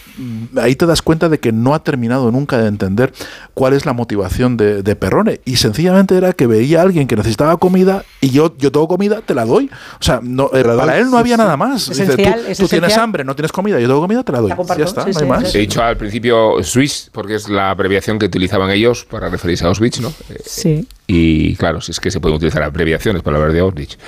Ahí 0.60 0.74
te 0.74 0.86
das 0.86 1.02
cuenta 1.02 1.28
de 1.28 1.38
que 1.38 1.52
no 1.52 1.72
ha 1.72 1.84
terminado 1.84 2.32
nunca 2.32 2.58
de 2.58 2.66
entender 2.66 3.12
cuál 3.54 3.74
es 3.74 3.86
la 3.86 3.92
motivación 3.92 4.56
de, 4.56 4.82
de 4.82 4.96
Perrone. 4.96 5.40
Y 5.44 5.54
sencillamente 5.56 6.16
era 6.16 6.32
que 6.32 6.48
veía 6.48 6.80
a 6.80 6.82
alguien 6.82 7.06
que 7.06 7.14
necesitaba 7.14 7.56
comida 7.58 8.04
y 8.20 8.30
yo, 8.30 8.56
yo 8.58 8.72
tengo 8.72 8.88
comida, 8.88 9.20
te 9.24 9.34
la 9.34 9.44
doy. 9.44 9.70
O 10.00 10.02
sea, 10.02 10.18
no, 10.20 10.46
eh, 10.52 10.64
para 10.64 10.74
doy, 10.74 10.98
él 10.98 11.04
no 11.04 11.10
sí, 11.12 11.16
había 11.18 11.36
sí. 11.36 11.42
nada 11.42 11.56
más. 11.56 11.88
Dice, 11.90 12.16
tú, 12.16 12.22
es 12.48 12.58
tú 12.58 12.66
tienes 12.66 12.96
hambre, 12.98 13.22
no 13.22 13.36
tienes 13.36 13.52
comida, 13.52 13.78
yo 13.78 13.86
tengo 13.86 14.00
comida, 14.00 14.24
te 14.24 14.32
la 14.32 14.40
doy. 14.40 14.50
La 14.50 14.76
ya 14.76 14.84
está, 14.84 15.04
sí, 15.04 15.10
no 15.12 15.18
sí, 15.20 15.22
hay 15.22 15.28
más. 15.30 15.54
He 15.54 15.58
dicho 15.58 15.80
al 15.80 15.96
principio 15.96 16.60
Swiss, 16.64 17.08
porque 17.12 17.36
es 17.36 17.48
la 17.48 17.70
abreviación 17.70 18.18
que 18.18 18.26
utilizaban 18.26 18.70
ellos 18.70 19.04
para 19.08 19.28
referirse 19.28 19.64
a 19.64 19.68
Auschwitz, 19.68 20.00
¿no? 20.00 20.12
Sí. 20.44 20.86
Y 21.06 21.56
claro, 21.56 21.80
si 21.80 21.92
es 21.92 22.00
que 22.00 22.10
se 22.10 22.20
pueden 22.20 22.36
utilizar 22.36 22.62
abreviaciones 22.62 23.22
para 23.22 23.36
hablar 23.36 23.52
de 23.52 23.60
Auschwitz. 23.60 23.98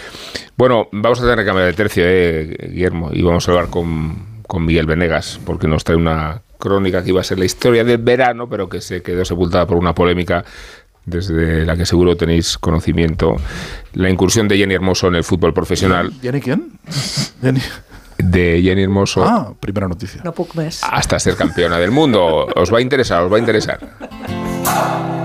Bueno, 0.57 0.89
vamos 0.93 1.19
a 1.21 1.23
tener 1.23 1.39
que 1.39 1.45
cambiar 1.45 1.67
de 1.67 1.73
tercio, 1.75 2.03
eh, 2.07 2.57
Guillermo, 2.73 3.11
y 3.13 3.23
vamos 3.23 3.47
a 3.49 3.53
hablar 3.53 3.69
con, 3.69 4.43
con 4.47 4.65
Miguel 4.65 4.87
Venegas, 4.87 5.39
porque 5.45 5.67
nos 5.69 5.85
trae 5.85 5.97
una 5.97 6.41
crónica 6.59 7.03
que 7.03 7.11
iba 7.11 7.21
a 7.21 7.25
ser 7.25 7.39
la 7.39 7.45
historia 7.45 7.85
del 7.85 7.99
verano, 7.99 8.49
pero 8.49 8.69
que 8.69 8.81
se 8.81 9.03
quedó 9.03 9.25
sepultada 9.25 9.67
por 9.67 9.77
una 9.77 9.95
polémica 9.95 10.45
desde 11.05 11.65
la 11.67 11.77
que 11.77 11.85
seguro 11.87 12.17
tenéis 12.17 12.57
conocimiento. 12.59 13.37
La 13.93 14.09
incursión 14.11 14.49
de 14.49 14.57
Jenny 14.57 14.75
Hermoso 14.75 15.09
en 15.09 15.17
el 15.17 15.25
fútbol 15.25 15.53
profesional, 15.55 16.11
¿Jenny 16.23 16.41
quién? 16.41 16.73
Jenny. 17.43 17.61
de 18.19 18.61
Jenny 18.63 18.83
Hermoso 18.83 19.23
Ah, 19.23 19.53
primera 19.61 19.87
noticia. 19.87 20.23
No 20.25 20.33
puc 20.33 20.55
més. 20.57 20.81
hasta 20.83 21.21
ser 21.21 21.37
campeona 21.37 21.79
del 21.79 21.91
mundo. 21.93 22.47
Os 22.57 22.73
va 22.73 22.79
a 22.79 22.81
interesar, 22.81 23.23
os 23.23 23.31
va 23.31 23.37
a 23.37 23.41
interesar. 23.41 23.79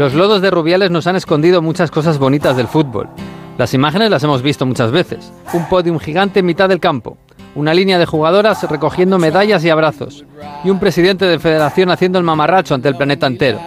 Los 0.00 0.14
lodos 0.14 0.40
de 0.40 0.50
Rubiales 0.50 0.90
nos 0.90 1.06
han 1.06 1.16
escondido 1.16 1.60
muchas 1.60 1.90
cosas 1.90 2.16
bonitas 2.16 2.56
del 2.56 2.68
fútbol. 2.68 3.10
Las 3.58 3.74
imágenes 3.74 4.08
las 4.08 4.24
hemos 4.24 4.40
visto 4.40 4.64
muchas 4.64 4.90
veces. 4.90 5.30
Un 5.52 5.68
podium 5.68 5.98
gigante 5.98 6.40
en 6.40 6.46
mitad 6.46 6.70
del 6.70 6.80
campo, 6.80 7.18
una 7.54 7.74
línea 7.74 7.98
de 7.98 8.06
jugadoras 8.06 8.62
recogiendo 8.70 9.18
medallas 9.18 9.62
y 9.62 9.68
abrazos, 9.68 10.24
y 10.64 10.70
un 10.70 10.80
presidente 10.80 11.26
de 11.26 11.38
federación 11.38 11.90
haciendo 11.90 12.16
el 12.16 12.24
mamarracho 12.24 12.74
ante 12.74 12.88
el 12.88 12.96
planeta 12.96 13.26
entero. 13.26 13.60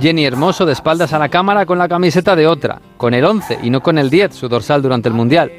Jenny 0.00 0.24
Hermoso 0.24 0.66
de 0.66 0.72
espaldas 0.72 1.12
a 1.12 1.20
la 1.20 1.28
cámara 1.28 1.64
con 1.66 1.78
la 1.78 1.88
camiseta 1.88 2.34
de 2.34 2.48
otra, 2.48 2.80
con 2.96 3.14
el 3.14 3.24
11 3.24 3.60
y 3.62 3.70
no 3.70 3.80
con 3.80 3.96
el 3.96 4.10
10, 4.10 4.34
su 4.34 4.48
dorsal 4.48 4.82
durante 4.82 5.08
el 5.08 5.14
Mundial. 5.14 5.52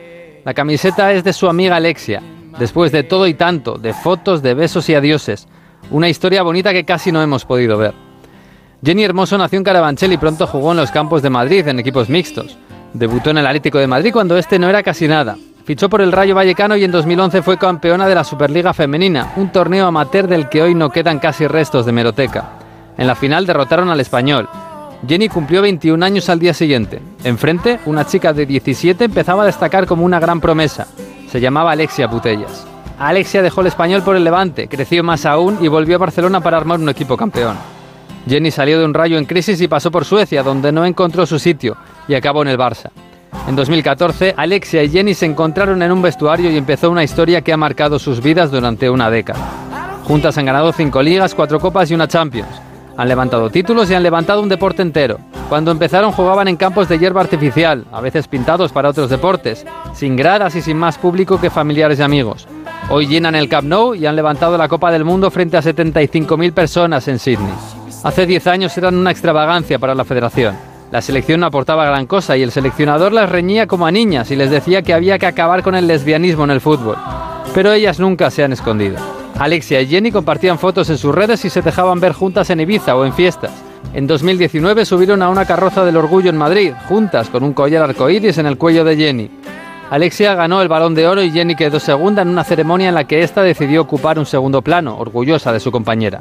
La 0.43 0.53
camiseta 0.53 1.13
es 1.13 1.23
de 1.23 1.31
su 1.31 1.47
amiga 1.47 1.77
Alexia, 1.77 2.21
después 2.59 2.91
de 2.91 3.03
todo 3.03 3.27
y 3.27 3.33
tanto, 3.33 3.75
de 3.75 3.93
fotos, 3.93 4.41
de 4.41 4.55
besos 4.55 4.89
y 4.89 4.93
adioses. 4.93 5.47
Una 5.89 6.09
historia 6.09 6.43
bonita 6.43 6.73
que 6.73 6.83
casi 6.83 7.13
no 7.13 7.21
hemos 7.21 7.45
podido 7.45 7.77
ver. 7.77 8.10
Jenny 8.83 9.03
Hermoso 9.03 9.37
nació 9.37 9.59
en 9.59 9.63
Carabanchel 9.63 10.11
y 10.11 10.17
pronto 10.17 10.47
jugó 10.47 10.71
en 10.71 10.77
los 10.77 10.89
campos 10.89 11.21
de 11.21 11.29
Madrid 11.29 11.67
en 11.67 11.77
equipos 11.77 12.09
mixtos. 12.09 12.57
Debutó 12.93 13.29
en 13.29 13.37
el 13.37 13.45
Atlético 13.45 13.77
de 13.77 13.85
Madrid 13.85 14.11
cuando 14.11 14.35
este 14.37 14.57
no 14.57 14.67
era 14.67 14.81
casi 14.81 15.07
nada. 15.07 15.37
Fichó 15.65 15.87
por 15.87 16.01
el 16.01 16.11
Rayo 16.11 16.33
Vallecano 16.33 16.75
y 16.75 16.83
en 16.83 16.91
2011 16.91 17.43
fue 17.43 17.59
campeona 17.59 18.07
de 18.07 18.15
la 18.15 18.23
Superliga 18.23 18.73
Femenina, 18.73 19.33
un 19.35 19.51
torneo 19.51 19.85
amateur 19.85 20.27
del 20.27 20.49
que 20.49 20.63
hoy 20.63 20.73
no 20.73 20.89
quedan 20.89 21.19
casi 21.19 21.45
restos 21.45 21.85
de 21.85 21.91
meroteca. 21.91 22.53
En 22.97 23.05
la 23.05 23.13
final 23.13 23.45
derrotaron 23.45 23.89
al 23.89 23.99
español. 23.99 24.49
Jenny 25.07 25.29
cumplió 25.29 25.61
21 25.61 26.03
años 26.03 26.27
al 26.29 26.39
día 26.39 26.55
siguiente. 26.55 26.99
Enfrente, 27.23 27.79
una 27.85 28.07
chica 28.07 28.33
de 28.33 28.47
17 28.47 29.05
empezaba 29.05 29.43
a 29.43 29.45
destacar 29.45 29.85
como 29.85 30.05
una 30.05 30.19
gran 30.19 30.41
promesa. 30.41 30.87
Se 31.29 31.39
llamaba 31.39 31.71
Alexia 31.71 32.09
Putellas. 32.09 32.65
Alexia 32.97 33.43
dejó 33.43 33.61
el 33.61 33.67
español 33.67 34.01
por 34.01 34.15
el 34.15 34.23
Levante, 34.23 34.67
creció 34.67 35.03
más 35.03 35.27
aún 35.27 35.59
y 35.61 35.67
volvió 35.67 35.97
a 35.97 35.99
Barcelona 35.99 36.41
para 36.41 36.57
armar 36.57 36.79
un 36.79 36.89
equipo 36.89 37.15
campeón. 37.15 37.80
Jenny 38.27 38.51
salió 38.51 38.79
de 38.79 38.85
un 38.85 38.93
rayo 38.93 39.17
en 39.17 39.25
crisis 39.25 39.59
y 39.61 39.67
pasó 39.67 39.91
por 39.91 40.05
Suecia, 40.05 40.43
donde 40.43 40.71
no 40.71 40.85
encontró 40.85 41.25
su 41.25 41.39
sitio 41.39 41.77
y 42.07 42.13
acabó 42.13 42.41
en 42.41 42.49
el 42.49 42.57
Barça. 42.57 42.91
En 43.47 43.55
2014, 43.55 44.35
Alexia 44.37 44.83
y 44.83 44.89
Jenny 44.89 45.13
se 45.13 45.25
encontraron 45.25 45.81
en 45.81 45.91
un 45.91 46.01
vestuario 46.01 46.51
y 46.51 46.57
empezó 46.57 46.91
una 46.91 47.03
historia 47.03 47.41
que 47.41 47.53
ha 47.53 47.57
marcado 47.57 47.97
sus 47.97 48.21
vidas 48.21 48.51
durante 48.51 48.89
una 48.89 49.09
década. 49.09 49.39
Juntas 50.03 50.37
han 50.37 50.45
ganado 50.45 50.71
cinco 50.73 51.01
ligas, 51.01 51.33
cuatro 51.33 51.59
copas 51.59 51.89
y 51.89 51.93
una 51.93 52.07
Champions. 52.07 52.49
Han 52.97 53.07
levantado 53.07 53.49
títulos 53.49 53.89
y 53.89 53.95
han 53.95 54.03
levantado 54.03 54.41
un 54.41 54.49
deporte 54.49 54.81
entero. 54.81 55.17
Cuando 55.49 55.71
empezaron 55.71 56.11
jugaban 56.11 56.47
en 56.47 56.57
campos 56.57 56.87
de 56.87 56.99
hierba 56.99 57.21
artificial, 57.21 57.85
a 57.91 58.01
veces 58.01 58.27
pintados 58.27 58.71
para 58.71 58.89
otros 58.89 59.09
deportes, 59.09 59.65
sin 59.93 60.15
gradas 60.15 60.55
y 60.55 60.61
sin 60.61 60.77
más 60.77 60.97
público 60.97 61.39
que 61.39 61.49
familiares 61.49 61.99
y 61.99 62.03
amigos. 62.03 62.47
Hoy 62.89 63.07
llenan 63.07 63.35
el 63.35 63.49
Camp 63.49 63.67
Nou 63.67 63.95
y 63.95 64.05
han 64.05 64.15
levantado 64.15 64.57
la 64.57 64.67
Copa 64.67 64.91
del 64.91 65.05
Mundo 65.05 65.31
frente 65.31 65.57
a 65.57 65.61
75.000 65.61 66.53
personas 66.53 67.07
en 67.07 67.19
Sydney. 67.19 67.80
Hace 68.03 68.25
10 68.25 68.47
años 68.47 68.75
eran 68.79 68.95
una 68.95 69.11
extravagancia 69.11 69.77
para 69.77 69.93
la 69.93 70.03
federación. 70.03 70.55
La 70.91 71.01
selección 71.01 71.39
no 71.39 71.45
aportaba 71.45 71.85
gran 71.85 72.07
cosa 72.07 72.35
y 72.35 72.41
el 72.41 72.51
seleccionador 72.51 73.13
las 73.13 73.29
reñía 73.29 73.67
como 73.67 73.85
a 73.85 73.91
niñas 73.91 74.31
y 74.31 74.35
les 74.35 74.49
decía 74.49 74.81
que 74.81 74.93
había 74.93 75.19
que 75.19 75.27
acabar 75.27 75.61
con 75.61 75.75
el 75.75 75.85
lesbianismo 75.85 76.43
en 76.43 76.51
el 76.51 76.61
fútbol. 76.61 76.97
Pero 77.53 77.71
ellas 77.71 77.99
nunca 77.99 78.31
se 78.31 78.43
han 78.43 78.53
escondido. 78.53 78.97
Alexia 79.37 79.81
y 79.81 79.87
Jenny 79.87 80.11
compartían 80.11 80.57
fotos 80.57 80.89
en 80.89 80.97
sus 80.97 81.13
redes 81.13 81.45
y 81.45 81.51
se 81.51 81.61
dejaban 81.61 81.99
ver 81.99 82.13
juntas 82.13 82.49
en 82.49 82.59
Ibiza 82.59 82.95
o 82.95 83.05
en 83.05 83.13
fiestas. 83.13 83.51
En 83.93 84.07
2019 84.07 84.83
subieron 84.83 85.21
a 85.21 85.29
una 85.29 85.45
carroza 85.45 85.85
del 85.85 85.97
orgullo 85.97 86.31
en 86.31 86.37
Madrid, 86.37 86.73
juntas, 86.87 87.29
con 87.29 87.43
un 87.43 87.53
collar 87.53 87.83
arcoíris 87.83 88.39
en 88.39 88.47
el 88.47 88.57
cuello 88.57 88.83
de 88.83 88.97
Jenny. 88.97 89.29
Alexia 89.91 90.33
ganó 90.33 90.61
el 90.61 90.69
balón 90.69 90.95
de 90.95 91.07
oro 91.07 91.21
y 91.21 91.31
Jenny 91.31 91.55
quedó 91.55 91.79
segunda 91.79 92.23
en 92.23 92.29
una 92.29 92.43
ceremonia 92.43 92.89
en 92.89 92.95
la 92.95 93.05
que 93.05 93.21
ésta 93.21 93.43
decidió 93.43 93.81
ocupar 93.81 94.17
un 94.17 94.25
segundo 94.25 94.61
plano, 94.61 94.97
orgullosa 94.97 95.53
de 95.53 95.59
su 95.59 95.71
compañera. 95.71 96.19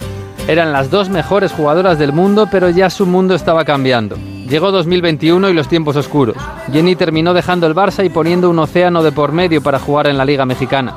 Eran 0.51 0.73
las 0.73 0.91
dos 0.91 1.11
mejores 1.11 1.53
jugadoras 1.53 1.97
del 1.97 2.13
mundo, 2.13 2.49
pero 2.51 2.71
ya 2.71 2.91
su 2.91 3.07
mundo 3.07 3.37
estaba 3.37 3.65
cambiando. 3.65 4.17
Llegó 4.49 4.73
2021 4.73 5.49
y 5.49 5.53
los 5.53 5.69
tiempos 5.69 5.95
oscuros. 5.95 6.35
Jenny 6.73 6.97
terminó 6.97 7.33
dejando 7.35 7.69
el 7.69 7.75
Barça 7.77 8.05
y 8.05 8.09
poniendo 8.09 8.51
un 8.51 8.59
océano 8.59 9.05
de 9.05 9.13
por 9.13 9.31
medio 9.31 9.63
para 9.63 9.79
jugar 9.79 10.09
en 10.09 10.19
la 10.19 10.25
Liga 10.25 10.45
Mexicana. 10.47 10.93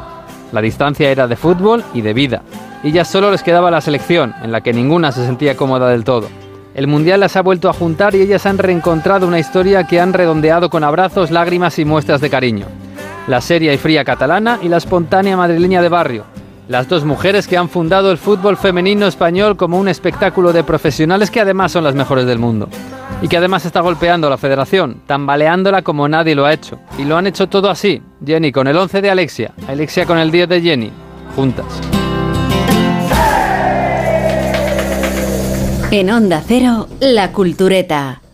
La 0.51 0.59
distancia 0.59 1.11
era 1.11 1.27
de 1.27 1.35
fútbol 1.35 1.83
y 1.93 2.01
de 2.01 2.15
vida. 2.15 2.41
Y 2.81 2.93
ya 2.93 3.05
solo 3.05 3.29
les 3.29 3.43
quedaba 3.43 3.69
la 3.69 3.81
selección, 3.81 4.33
en 4.41 4.51
la 4.51 4.61
que 4.61 4.73
ninguna 4.73 5.11
se 5.11 5.23
sentía 5.23 5.55
cómoda 5.55 5.87
del 5.89 6.03
todo. 6.03 6.29
El 6.73 6.87
Mundial 6.87 7.19
las 7.19 7.35
ha 7.35 7.43
vuelto 7.43 7.69
a 7.69 7.73
juntar 7.73 8.15
y 8.15 8.21
ellas 8.21 8.47
han 8.47 8.57
reencontrado 8.57 9.27
una 9.27 9.37
historia 9.37 9.83
que 9.83 9.99
han 9.99 10.13
redondeado 10.13 10.71
con 10.71 10.83
abrazos, 10.83 11.29
lágrimas 11.29 11.77
y 11.77 11.85
muestras 11.85 12.21
de 12.21 12.31
cariño. 12.31 12.65
La 13.27 13.39
seria 13.39 13.71
y 13.71 13.77
fría 13.77 14.03
catalana 14.03 14.57
y 14.63 14.67
la 14.67 14.77
espontánea 14.77 15.37
madrileña 15.37 15.83
de 15.83 15.89
barrio. 15.89 16.32
Las 16.69 16.87
dos 16.87 17.03
mujeres 17.03 17.45
que 17.45 17.57
han 17.57 17.67
fundado 17.67 18.09
el 18.09 18.17
fútbol 18.17 18.55
femenino 18.55 19.05
español 19.05 19.57
como 19.57 19.77
un 19.77 19.89
espectáculo 19.89 20.53
de 20.53 20.63
profesionales 20.63 21.29
que 21.29 21.41
además 21.41 21.73
son 21.73 21.83
las 21.83 21.93
mejores 21.93 22.25
del 22.25 22.39
mundo. 22.39 22.69
Y 23.21 23.27
que 23.27 23.35
además 23.35 23.65
está 23.65 23.81
golpeando 23.81 24.27
a 24.27 24.29
la 24.29 24.37
federación, 24.37 25.01
tambaleándola 25.05 25.81
como 25.81 26.07
nadie 26.07 26.35
lo 26.35 26.45
ha 26.45 26.53
hecho. 26.53 26.79
Y 26.97 27.03
lo 27.03 27.17
han 27.17 27.27
hecho 27.27 27.47
todo 27.47 27.69
así. 27.69 28.01
Jenny 28.25 28.53
con 28.53 28.67
el 28.67 28.77
11 28.77 29.01
de 29.01 29.09
Alexia, 29.09 29.53
Alexia 29.67 30.05
con 30.05 30.17
el 30.17 30.31
10 30.31 30.49
de 30.49 30.61
Jenny, 30.61 30.91
juntas. 31.35 31.65
En 35.91 36.09
Onda 36.09 36.41
Cero, 36.45 36.87
La 37.01 37.31
Cultureta. 37.31 38.22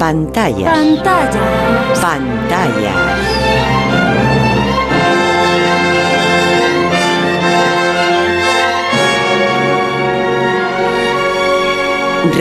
Pantalla. 0.00 0.64
Pantalla. 0.64 1.92
Pantalla. 2.00 2.94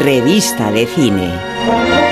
Revista 0.06 0.72
de 0.72 0.88
cine. 0.88 2.09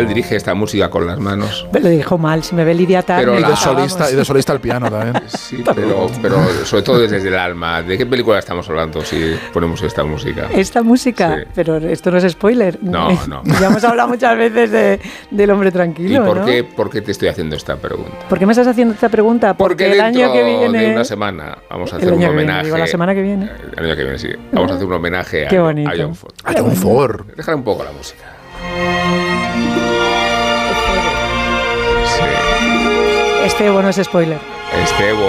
Isabel 0.00 0.08
dirige 0.14 0.36
esta 0.36 0.54
música 0.54 0.88
con 0.90 1.06
las 1.06 1.18
manos. 1.18 1.66
Me 1.72 1.80
lo 1.80 1.88
dijo 1.88 2.18
mal, 2.18 2.42
si 2.42 2.54
me 2.54 2.64
ve 2.64 2.74
Lidia 2.74 3.02
Tan, 3.02 3.18
Pero 3.20 3.38
la- 3.38 3.48
Y 3.48 3.50
de 3.50 3.56
solista, 3.56 4.10
y 4.10 4.14
de 4.14 4.24
solista 4.24 4.52
al 4.52 4.60
piano 4.60 4.90
también. 4.90 5.22
Sí, 5.28 5.62
pero, 5.74 6.10
pero 6.20 6.42
sobre 6.64 6.82
todo 6.82 6.98
desde 6.98 7.26
el 7.26 7.34
alma. 7.36 7.82
¿De 7.82 7.96
qué 7.96 8.04
película 8.04 8.38
estamos 8.38 8.68
hablando 8.68 9.02
si 9.04 9.34
ponemos 9.52 9.80
esta 9.82 10.04
música? 10.04 10.46
Esta 10.52 10.82
música, 10.82 11.38
Sí. 11.38 11.48
pero 11.54 11.76
esto 11.78 12.10
no 12.10 12.18
es 12.18 12.30
spoiler. 12.32 12.78
No, 12.82 13.08
no. 13.28 13.42
Ya 13.60 13.66
hemos 13.68 13.82
hablado 13.84 14.08
muchas 14.10 14.36
veces 14.36 14.70
de, 14.70 15.00
del 15.30 15.50
hombre 15.50 15.70
¿Y 15.70 15.72
tranquilo, 15.72 16.24
por, 16.24 16.36
¿no? 16.38 16.44
qué, 16.46 16.64
por 16.64 16.90
qué 16.90 17.00
te 17.00 17.12
estoy 17.12 17.28
haciendo 17.28 17.56
esta 17.56 17.76
pregunta? 17.76 18.10
¿Por 18.28 18.38
qué 18.38 18.46
me 18.46 18.52
estás 18.52 18.66
haciendo 18.66 18.94
esta 18.94 19.08
pregunta? 19.08 19.54
Porque, 19.56 19.86
el 19.86 19.98
dentro 19.98 20.24
año 20.24 20.32
que 20.32 20.44
viene. 20.44 20.78
de 20.80 20.92
una 20.94 21.04
semana 21.04 21.58
vamos 21.70 21.92
a 21.92 21.96
el 21.96 22.02
hacer 22.02 22.12
un 22.12 22.18
viene, 22.18 22.34
homenaje. 22.34 22.64
digo, 22.64 22.76
la 22.78 22.86
semana 22.86 23.14
que 23.14 23.22
viene. 23.22 23.50
El 23.76 23.84
año 23.86 23.96
que 23.96 24.02
viene, 24.02 24.18
sí. 24.18 24.28
Vamos 24.52 24.70
a 24.70 24.74
hacer 24.74 24.86
un 24.86 24.92
homenaje 24.92 25.46
a, 25.46 25.48
Qué 25.48 25.56
a. 25.56 25.92
John 25.96 26.14
Ford. 26.14 26.32
A 26.44 26.52
John 26.56 26.72
Ford. 26.76 27.26
Déjale 27.36 27.56
un 27.56 27.64
poco 27.64 27.84
la 27.84 27.92
música. 27.92 29.17
Este 33.58 33.70
bueno 33.70 33.88
es 33.88 33.96
spoiler. 33.96 34.38
Estevo. 34.84 35.26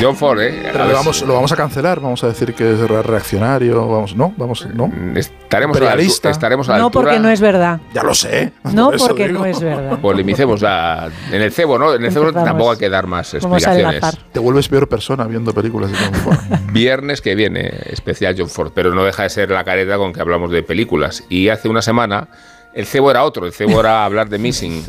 John 0.00 0.16
Ford, 0.16 0.40
¿eh? 0.40 0.68
Pero 0.72 0.86
lo 0.86 0.94
vamos, 0.94 1.22
lo 1.22 1.34
vamos 1.34 1.52
a 1.52 1.56
cancelar, 1.56 2.00
vamos 2.00 2.24
a 2.24 2.26
decir 2.28 2.54
que 2.54 2.72
es 2.72 2.80
re- 2.80 3.02
reaccionario, 3.02 3.86
vamos, 3.86 4.16
no, 4.16 4.34
vamos, 4.36 4.66
no. 4.74 4.90
Estaremos 5.14 5.76
a 5.80 5.80
la, 5.94 5.94
estaremos 6.02 6.68
a 6.68 6.72
la 6.72 6.78
No 6.78 6.84
altura. 6.86 7.04
porque 7.04 7.20
no 7.20 7.28
es 7.30 7.40
verdad. 7.40 7.78
Ya 7.94 8.02
lo 8.02 8.12
sé. 8.14 8.52
No 8.64 8.90
por 8.90 8.98
porque 8.98 9.28
digo. 9.28 9.38
no 9.40 9.46
es 9.46 9.60
verdad. 9.60 9.98
Polemicemos 10.00 10.60
la- 10.60 11.08
en 11.30 11.40
el 11.40 11.52
cebo, 11.52 11.78
¿no? 11.78 11.94
En 11.94 12.04
el 12.04 12.10
cebo 12.12 12.24
Empezamos. 12.26 12.48
tampoco 12.48 12.70
hay 12.72 12.78
que 12.78 12.88
dar 12.90 13.06
más 13.06 13.32
explicaciones. 13.34 14.02
Te 14.32 14.40
vuelves 14.40 14.68
peor 14.68 14.88
persona 14.88 15.24
viendo 15.24 15.52
películas 15.54 15.90
de 15.92 15.98
John 15.98 16.14
Ford. 16.14 16.38
Viernes 16.72 17.20
que 17.22 17.34
viene, 17.34 17.70
especial 17.86 18.34
John 18.36 18.48
Ford, 18.48 18.72
pero 18.74 18.92
no 18.94 19.04
deja 19.04 19.22
de 19.22 19.30
ser 19.30 19.50
la 19.50 19.62
careta 19.64 19.96
con 19.98 20.12
que 20.12 20.20
hablamos 20.20 20.50
de 20.50 20.62
películas. 20.64 21.22
Y 21.28 21.48
hace 21.48 21.68
una 21.68 21.80
semana 21.82 22.28
el 22.74 22.86
cebo 22.86 23.10
era 23.10 23.22
otro, 23.24 23.46
el 23.46 23.52
cebo 23.52 23.78
era 23.80 24.04
hablar 24.04 24.28
de 24.28 24.38
Missing, 24.38 24.84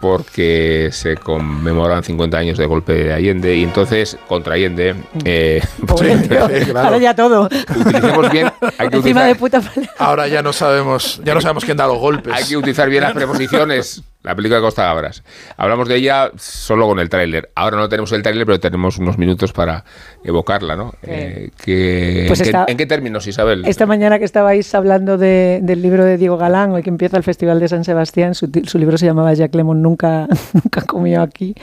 porque 0.00 0.88
se 0.92 1.16
conmemoran 1.16 2.02
50 2.02 2.36
años 2.38 2.58
de 2.58 2.66
golpe 2.66 2.94
de 2.94 3.12
Allende 3.12 3.54
y 3.54 3.62
entonces 3.62 4.16
contra 4.26 4.54
Allende 4.54 4.94
eh, 5.24 5.60
tío. 5.86 6.26
claro. 6.28 6.78
Ahora 6.78 6.98
ya 6.98 7.14
todo. 7.14 7.48
utilicemos 7.76 8.32
bien, 8.32 8.50
hay 8.78 8.88
que 8.88 8.96
Encima 8.96 9.22
utilizar, 9.22 9.26
de 9.26 9.34
puta 9.34 9.62
Ahora 9.98 10.26
ya 10.28 10.42
no 10.42 10.52
sabemos, 10.52 11.20
ya 11.24 11.34
no 11.34 11.40
sabemos 11.40 11.64
quién 11.64 11.76
da 11.76 11.86
los 11.86 11.98
golpes. 11.98 12.32
hay 12.32 12.44
que 12.44 12.56
utilizar 12.56 12.88
bien 12.88 13.02
las 13.02 13.12
preposiciones. 13.14 14.02
La 14.22 14.34
película 14.36 14.56
de 14.58 14.62
Costa 14.62 14.84
Gabras. 14.84 15.22
Hablamos 15.56 15.88
de 15.88 15.96
ella 15.96 16.30
solo 16.36 16.86
con 16.86 16.98
el 16.98 17.08
tráiler. 17.08 17.50
Ahora 17.54 17.78
no 17.78 17.88
tenemos 17.88 18.12
el 18.12 18.22
tráiler, 18.22 18.44
pero 18.44 18.60
tenemos 18.60 18.98
unos 18.98 19.16
minutos 19.16 19.54
para 19.54 19.84
evocarla, 20.22 20.76
¿no? 20.76 20.92
Eh, 21.02 21.48
que- 21.64 22.24
Pues 22.28 22.40
¿en, 22.40 22.44
qué, 22.44 22.50
está- 22.50 22.64
en 22.68 22.76
qué 22.76 22.84
términos, 22.84 23.26
Isabel? 23.26 23.64
Esta 23.64 23.86
mañana 23.86 24.18
que 24.18 24.26
estabais 24.26 24.74
hablando 24.74 25.16
de- 25.16 25.60
del 25.62 25.80
libro 25.80 26.04
de 26.04 26.18
Diego 26.18 26.36
Galán, 26.36 26.72
hoy 26.72 26.82
que 26.82 26.90
empieza 26.90 27.16
el 27.16 27.22
Festival 27.22 27.60
de 27.60 27.68
San 27.68 27.82
Sebastián, 27.84 28.34
su, 28.34 28.46
libro 28.78 28.98
se 28.98 29.06
llamaba 29.06 29.32
Jack 29.32 29.54
Lemon 29.54 29.80
nunca, 29.80 30.28
nunca 30.52 30.82
comió 30.82 31.22
aquí. 31.22 31.54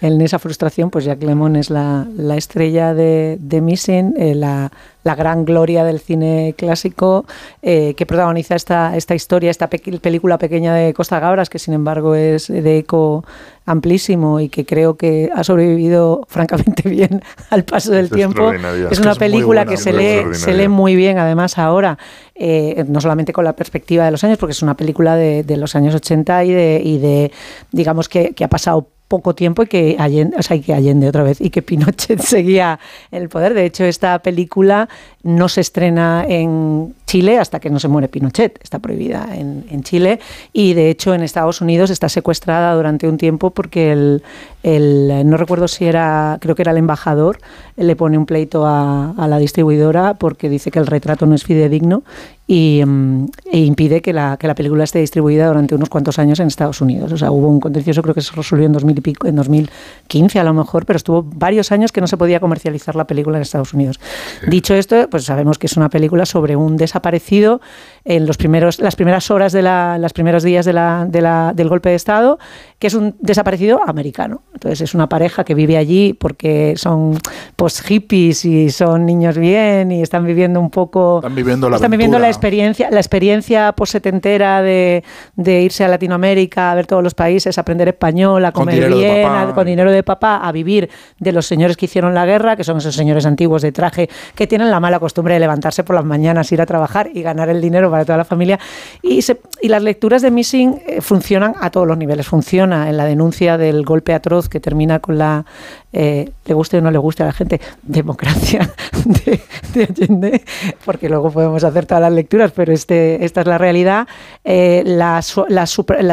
En 0.00 0.18
esa 0.22 0.38
frustración, 0.38 0.90
pues 0.90 1.04
Jack 1.04 1.22
Lemon 1.22 1.56
es 1.56 1.68
la, 1.68 2.06
la 2.16 2.36
estrella 2.38 2.94
de, 2.94 3.36
de 3.40 3.60
Missing, 3.60 4.14
eh, 4.16 4.34
la, 4.34 4.72
la 5.06 5.14
gran 5.14 5.44
gloria 5.44 5.84
del 5.84 6.00
cine 6.00 6.56
clásico 6.58 7.26
eh, 7.62 7.94
que 7.94 8.06
protagoniza 8.06 8.56
esta, 8.56 8.96
esta 8.96 9.14
historia, 9.14 9.52
esta 9.52 9.68
película 9.68 10.36
pequeña 10.36 10.74
de 10.74 10.92
Costa 10.94 11.20
Gabras, 11.20 11.48
que 11.48 11.60
sin 11.60 11.74
embargo 11.74 12.16
es 12.16 12.48
de 12.48 12.78
eco 12.78 13.24
amplísimo 13.66 14.40
y 14.40 14.48
que 14.48 14.66
creo 14.66 14.96
que 14.96 15.30
ha 15.32 15.44
sobrevivido 15.44 16.24
francamente 16.28 16.88
bien 16.88 17.22
al 17.50 17.64
paso 17.64 17.92
del 17.92 18.06
Es 18.06 18.10
tiempo. 18.10 18.52
Es 18.52 18.98
una 18.98 19.12
es 19.12 19.18
película 19.18 19.62
buena, 19.62 19.70
que 19.70 19.76
se 19.76 19.92
lee, 19.92 20.34
se 20.34 20.54
lee 20.54 20.66
muy 20.66 20.96
bien 20.96 21.18
además 21.18 21.56
ahora, 21.56 21.98
eh, 22.34 22.84
no 22.88 23.00
solamente 23.00 23.32
con 23.32 23.44
la 23.44 23.54
perspectiva 23.54 24.04
de 24.06 24.10
los 24.10 24.24
años, 24.24 24.38
porque 24.38 24.52
es 24.52 24.62
una 24.62 24.76
película 24.76 25.14
de, 25.14 25.44
de 25.44 25.56
los 25.56 25.76
años 25.76 25.94
80 25.94 26.44
y 26.46 26.52
de, 26.52 26.80
y 26.84 26.98
de 26.98 27.30
digamos, 27.70 28.08
que, 28.08 28.34
que 28.34 28.42
ha 28.42 28.48
pasado 28.48 28.88
poco 29.08 29.34
tiempo 29.34 29.62
y 29.62 29.66
que 29.66 29.96
Allende, 29.98 30.36
o 30.36 30.42
sea, 30.42 30.56
y 30.56 30.60
que 30.60 30.74
Allende 30.74 31.08
otra 31.08 31.22
vez 31.22 31.40
y 31.40 31.50
que 31.50 31.62
Pinochet 31.62 32.20
seguía 32.20 32.78
en 33.10 33.22
el 33.22 33.28
poder. 33.28 33.54
De 33.54 33.64
hecho, 33.64 33.84
esta 33.84 34.18
película 34.18 34.88
no 35.22 35.48
se 35.48 35.60
estrena 35.60 36.24
en 36.28 36.94
Chile 37.06 37.38
hasta 37.38 37.60
que 37.60 37.70
no 37.70 37.78
se 37.78 37.88
muere 37.88 38.08
Pinochet. 38.08 38.58
Está 38.62 38.78
prohibida 38.78 39.28
en, 39.34 39.64
en 39.70 39.82
Chile 39.82 40.20
y 40.52 40.74
de 40.74 40.90
hecho 40.90 41.14
en 41.14 41.22
Estados 41.22 41.60
Unidos 41.60 41.90
está 41.90 42.08
secuestrada 42.08 42.74
durante 42.74 43.08
un 43.08 43.16
tiempo 43.16 43.50
porque 43.50 43.92
el, 43.92 44.22
el- 44.66 45.22
no 45.30 45.36
recuerdo 45.36 45.68
si 45.68 45.84
era, 45.84 46.38
creo 46.40 46.54
que 46.54 46.62
era 46.62 46.72
el 46.72 46.78
embajador, 46.78 47.38
le 47.76 47.94
pone 47.94 48.18
un 48.18 48.26
pleito 48.26 48.66
a, 48.66 49.12
a 49.16 49.28
la 49.28 49.38
distribuidora 49.38 50.14
porque 50.14 50.48
dice 50.48 50.70
que 50.70 50.78
el 50.78 50.86
retrato 50.86 51.24
no 51.26 51.34
es 51.34 51.44
fidedigno 51.44 52.02
y, 52.48 52.82
mm, 52.86 53.26
e 53.52 53.58
impide 53.58 54.00
que 54.02 54.12
la, 54.12 54.36
que 54.38 54.46
la 54.46 54.54
película 54.54 54.84
esté 54.84 54.98
distribuida 55.00 55.46
durante 55.48 55.74
unos 55.74 55.88
cuantos 55.88 56.18
años 56.18 56.38
en 56.40 56.46
Estados 56.48 56.80
Unidos. 56.80 57.12
O 57.12 57.16
sea, 57.16 57.30
hubo 57.30 57.48
un 57.48 57.60
contencioso, 57.60 58.02
creo 58.02 58.14
que 58.14 58.20
se 58.22 58.34
resolvió 58.34 58.66
en 58.66 58.72
2000 58.72 58.98
y 58.98 59.00
pico, 59.00 59.26
en 59.26 59.36
2015 59.36 60.38
a 60.40 60.44
lo 60.44 60.52
mejor, 60.54 60.84
pero 60.86 60.96
estuvo 60.96 61.22
varios 61.22 61.70
años 61.72 61.92
que 61.92 62.00
no 62.00 62.06
se 62.06 62.16
podía 62.16 62.40
comercializar 62.40 62.94
la 62.96 63.06
película 63.06 63.38
en 63.38 63.42
Estados 63.42 63.72
Unidos. 63.74 64.00
Dicho 64.48 64.74
esto, 64.74 65.08
pues 65.10 65.24
sabemos 65.24 65.58
que 65.58 65.66
es 65.66 65.76
una 65.76 65.88
película 65.88 66.26
sobre 66.26 66.56
un 66.56 66.76
desaparecido 66.76 67.60
en 68.04 68.26
los 68.26 68.36
primeros, 68.36 68.78
las 68.80 68.96
primeras 68.96 69.30
horas 69.30 69.52
de 69.52 69.62
la, 69.62 69.98
los 69.98 70.12
primeros 70.12 70.42
días 70.42 70.64
de 70.66 70.72
la, 70.72 71.06
de 71.08 71.20
la- 71.22 71.52
del 71.54 71.68
golpe 71.68 71.88
de 71.90 71.96
Estado, 71.96 72.38
que 72.78 72.86
es 72.86 72.94
un 72.94 73.16
desaparecido 73.20 73.80
americano. 73.86 74.42
Entonces 74.56 74.80
es 74.80 74.94
una 74.94 75.06
pareja 75.06 75.44
que 75.44 75.54
vive 75.54 75.76
allí 75.76 76.14
porque 76.14 76.72
son 76.78 77.18
pues 77.56 77.82
hippies 77.82 78.44
y 78.46 78.70
son 78.70 79.04
niños 79.04 79.36
bien 79.36 79.92
y 79.92 80.00
están 80.00 80.24
viviendo 80.24 80.58
un 80.60 80.70
poco 80.70 81.18
Están 81.18 81.34
viviendo 81.34 81.68
la 81.68 81.76
están 81.76 81.90
viviendo 81.90 82.18
la 82.18 82.28
experiencia 82.28 82.90
la 82.90 83.00
experiencia 83.00 83.72
post-setentera 83.72 84.62
de, 84.62 85.04
de 85.36 85.60
irse 85.60 85.84
a 85.84 85.88
Latinoamérica 85.88 86.72
a 86.72 86.74
ver 86.74 86.86
todos 86.86 87.02
los 87.02 87.12
países 87.12 87.58
aprender 87.58 87.88
español 87.88 88.42
a 88.46 88.52
comer 88.52 88.76
bien 89.02 89.26
a- 89.50 89.54
con 89.54 89.66
dinero 89.66 89.92
de 89.92 90.02
papá 90.02 90.36
a 90.38 90.50
vivir 90.52 90.88
de 91.18 91.32
los 91.32 91.44
señores 91.46 91.76
que 91.76 91.84
hicieron 91.84 92.14
la 92.14 92.24
guerra 92.24 92.56
que 92.56 92.64
son 92.64 92.78
esos 92.78 92.94
señores 92.94 93.26
antiguos 93.26 93.60
de 93.60 93.72
traje 93.72 94.08
que 94.34 94.46
tienen 94.46 94.70
la 94.70 94.80
mala 94.80 94.98
costumbre 94.98 95.34
de 95.34 95.40
levantarse 95.40 95.84
por 95.84 95.94
las 95.96 96.04
mañanas 96.06 96.50
ir 96.50 96.62
a 96.62 96.66
trabajar 96.66 97.10
y 97.12 97.20
ganar 97.20 97.50
el 97.50 97.60
dinero 97.60 97.90
para 97.90 98.06
toda 98.06 98.16
la 98.16 98.24
familia. 98.24 98.58
Y, 99.02 99.20
se- 99.20 99.38
y 99.60 99.68
las 99.68 99.82
lecturas 99.82 100.22
de 100.22 100.30
Missing 100.30 100.80
eh, 100.86 101.00
funcionan 101.02 101.54
a 101.60 101.70
todos 101.70 101.86
los 101.86 101.98
niveles. 101.98 102.26
Funciona 102.26 102.88
en 102.88 102.96
la 102.96 103.04
denuncia 103.04 103.58
del 103.58 103.84
golpe 103.84 104.14
atroz 104.14 104.45
que 104.48 104.60
termina 104.60 104.98
con 104.98 105.18
la 105.18 105.44
eh, 105.92 106.30
le 106.44 106.54
guste 106.54 106.78
o 106.78 106.80
no 106.80 106.90
le 106.90 106.98
guste 106.98 107.22
a 107.22 107.26
la 107.26 107.32
gente 107.32 107.60
democracia 107.82 108.70
de, 109.04 109.40
de 109.72 109.84
Allende 109.84 110.42
porque 110.84 111.08
luego 111.08 111.30
podemos 111.30 111.64
hacer 111.64 111.86
todas 111.86 112.02
las 112.02 112.12
lecturas 112.12 112.52
pero 112.54 112.72
este 112.72 113.24
esta 113.24 113.40
es 113.40 113.46
la 113.46 113.58
realidad. 113.58 114.06
Eh, 114.44 114.82
la, 114.86 115.20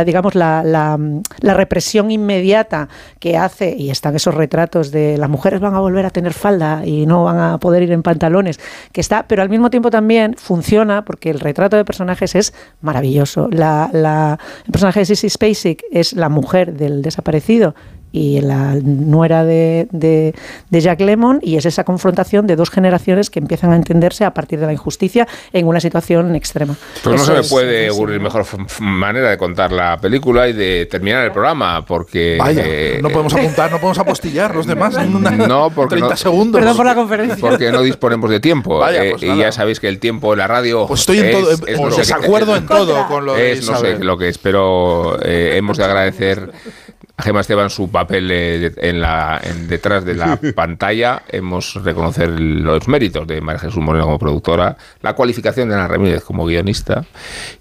digamos 0.06 0.36
la, 0.36 0.98
represión 1.42 2.12
inmediata 2.12 2.90
que 3.20 3.38
hace 3.38 3.76
y 3.78 3.90
están 3.90 4.16
esos 4.16 4.34
retratos 4.34 4.92
de 4.92 5.18
las 5.18 5.30
mujeres 5.30 5.60
van 5.60 5.76
a 5.76 5.80
volver 5.80 6.06
a 6.06 6.10
tener 6.10 6.34
falda 6.34 6.86
y 6.86 7.06
no 7.06 7.26
van 7.26 7.40
a 7.40 7.58
poder 7.60 7.84
ir 7.84 7.92
en 7.92 8.04
pantalones 8.04 8.60
que 8.92 9.02
está 9.02 9.28
pero 9.28 9.42
al 9.42 9.50
mismo 9.50 9.70
tiempo 9.70 9.90
también 9.90 10.36
funciona 10.38 11.06
porque 11.06 11.30
el 11.30 11.40
retrato 11.40 11.78
de 11.78 11.86
personajes 11.86 12.36
es 12.36 12.54
maravilloso. 12.82 13.48
La- 13.52 13.90
el 14.66 14.72
personaje 14.72 15.02
de 15.02 15.06
Sissy 15.06 15.30
Spacek 15.30 15.84
es 15.92 16.14
la 16.14 16.30
mujer 16.30 16.74
del 16.74 17.02
desaparecido 17.02 17.76
y 18.14 18.40
la 18.42 18.76
nuera 18.76 19.44
de, 19.44 19.88
de, 19.92 20.34
de 20.70 20.82
Jack 20.82 21.02
Lemon 21.02 21.40
y 21.42 21.58
es 21.58 21.66
esa 21.66 21.84
confrontación 21.84 22.48
de 22.48 22.56
dos 22.56 22.70
generaciones 22.70 23.30
que 23.32 23.40
empiezan 23.40 23.72
a 23.72 23.76
entenderse 23.76 24.24
a 24.24 24.34
partir 24.34 24.60
de 24.60 24.68
la 24.68 24.72
injusticia 24.74 25.28
en 25.52 25.68
una 25.68 25.80
situación 25.82 26.34
extrema. 26.36 26.76
Pues 27.04 27.18
no 27.18 27.26
se 27.26 27.34
me 27.34 27.44
puede 27.44 27.88
es- 27.88 27.94
ocurrir 27.94 28.22
mejor 28.22 28.46
manera 28.80 29.32
de 29.32 29.38
contar 29.38 29.72
la 29.72 29.98
película 30.00 30.48
y 30.48 30.54
de 30.54 30.86
terminar 30.86 31.26
el 31.26 31.32
programa, 31.32 31.84
porque... 31.86 32.38
Vaya, 32.40 32.62
eh, 32.66 33.00
no 33.02 33.10
podemos 33.10 33.34
apuntar, 33.34 33.72
no 33.72 33.78
podemos 33.80 33.98
apostillar 33.98 34.56
los 34.56 34.68
demás 34.68 34.96
en 34.98 35.16
una 35.16 35.32
No, 35.32 35.72
porque 35.72 35.96
30 35.96 36.10
no- 36.10 36.16
segundos. 36.16 36.60
Perdón 36.60 36.78
por 36.78 36.86
la 36.86 36.96
conferencia. 36.96 37.38
Porque 37.42 37.72
no 37.72 37.82
disponemos 37.82 38.30
de 38.30 38.40
tiempo. 38.40 38.78
Vaya, 38.78 39.04
eh, 39.04 39.10
pues 39.12 39.24
y 39.24 39.36
ya 39.38 39.52
sabéis 39.52 39.80
que 39.80 39.88
el 39.88 39.98
tiempo 40.00 40.34
en 40.34 40.40
la 40.40 40.48
radio. 40.48 40.86
Pues 40.88 41.00
estoy 41.00 41.18
en 41.18 41.26
es- 41.26 41.32
todo, 41.34 41.52
es 41.52 41.96
sé 41.96 42.02
desacuerdo 42.02 42.56
en 42.56 42.68
todo 42.68 43.08
con 43.08 43.26
lo 43.26 43.34
de 43.34 43.54
es 43.54 43.68
no 43.68 43.78
sé 43.80 43.98
lo 44.04 44.18
que 44.20 44.30
es, 44.30 44.38
pero 44.38 45.18
eh, 45.24 45.54
hemos 45.58 45.78
de 45.78 45.84
agradecer 45.84 46.52
Gemma 47.24 47.42
Esteban 47.42 47.70
su 47.70 47.90
papel 47.90 48.30
eh, 48.32 48.72
en 48.78 49.02
la, 49.02 49.40
en- 49.44 49.68
detrás 49.68 50.04
de 50.06 50.14
la 50.16 50.38
pantalla. 50.56 51.24
Hemos 51.30 51.74
de 51.76 51.82
reconocer 51.82 52.30
los 52.30 52.88
méritos 52.88 53.26
de 53.28 53.42
María 53.42 53.60
Jesús 53.60 53.78
Moreno 53.82 54.06
como 54.06 54.20
productora, 54.20 54.76
la 55.02 55.14
cualificación 55.14 55.70
de 55.70 55.76
Ana 55.76 55.88
Ramírez 55.88 56.24
como 56.24 56.46
guionista 56.46 57.06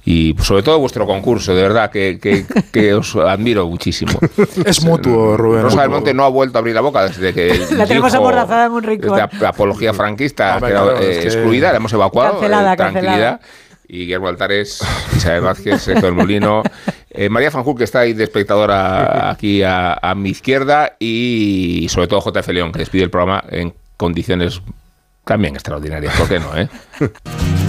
y 0.05 0.35
pues, 0.35 0.47
sobre 0.49 0.63
todo 0.63 0.79
vuestro 0.79 1.07
concurso, 1.07 1.55
de 1.55 1.63
verdad 1.63 1.91
que, 1.91 2.19
que- 2.21 2.45
que 2.73 2.95
os 2.95 3.15
admiro 3.17 3.67
muchísimo. 3.69 4.13
Es 4.65 4.83
mutuo, 4.85 5.37
Rubén. 5.37 5.63
Rosa 5.63 5.83
del. 5.83 5.91
Monte 5.91 6.15
no 6.15 6.25
ha 6.25 6.29
vuelto 6.29 6.59
a 6.59 6.61
abrir 6.61 6.75
la 6.75 6.81
boca 6.81 7.05
desde 7.07 7.33
que 7.33 7.59
La 7.77 7.87
tenemos 7.87 8.13
amordazada 8.15 8.67
en 8.67 8.73
un 8.73 8.83
rincón. 8.83 9.17
de 9.17 9.47
apología 9.47 9.93
franquista, 9.95 10.55
Hombre, 10.57 10.71
quedado, 10.71 10.91
claro, 10.93 11.01
es 11.07 11.17
eh, 11.17 11.21
que- 11.21 11.27
excluida, 11.29 11.71
la 11.71 11.77
hemos 11.77 11.93
evacuado, 11.93 12.33
Cancelada, 12.33 12.73
eh, 12.73 12.77
tranquilidad. 12.77 13.13
cancelada. 13.13 13.41
Y 13.93 13.99
Guillermo 13.99 14.29
Altares, 14.29 14.81
Isabel 15.17 15.43
Vázquez, 15.43 15.85
del 15.85 16.15
Molino, 16.15 16.63
eh, 17.11 17.29
María 17.29 17.51
Fanjul, 17.51 17.77
que 17.77 17.85
está 17.85 18.01
ahí 18.01 18.15
de 18.15 18.25
espectadora 18.25 19.31
aquí 19.31 19.63
a, 19.63 19.99
a 20.01 20.15
mi 20.15 20.31
izquierda, 20.31 20.97
y 20.99 21.87
sobre 21.91 22.09
todo 22.09 22.23
JF 22.23 22.49
León, 22.49 22.73
que 22.73 22.79
despide 22.79 23.03
el 23.03 23.11
programa 23.11 23.45
en 23.51 23.75
condiciones 23.99 24.63
también 25.27 25.55
extraordinarias. 25.55 26.17
¿Por 26.17 26.27
qué 26.27 26.41
no, 26.41 26.57
eh? 26.57 26.71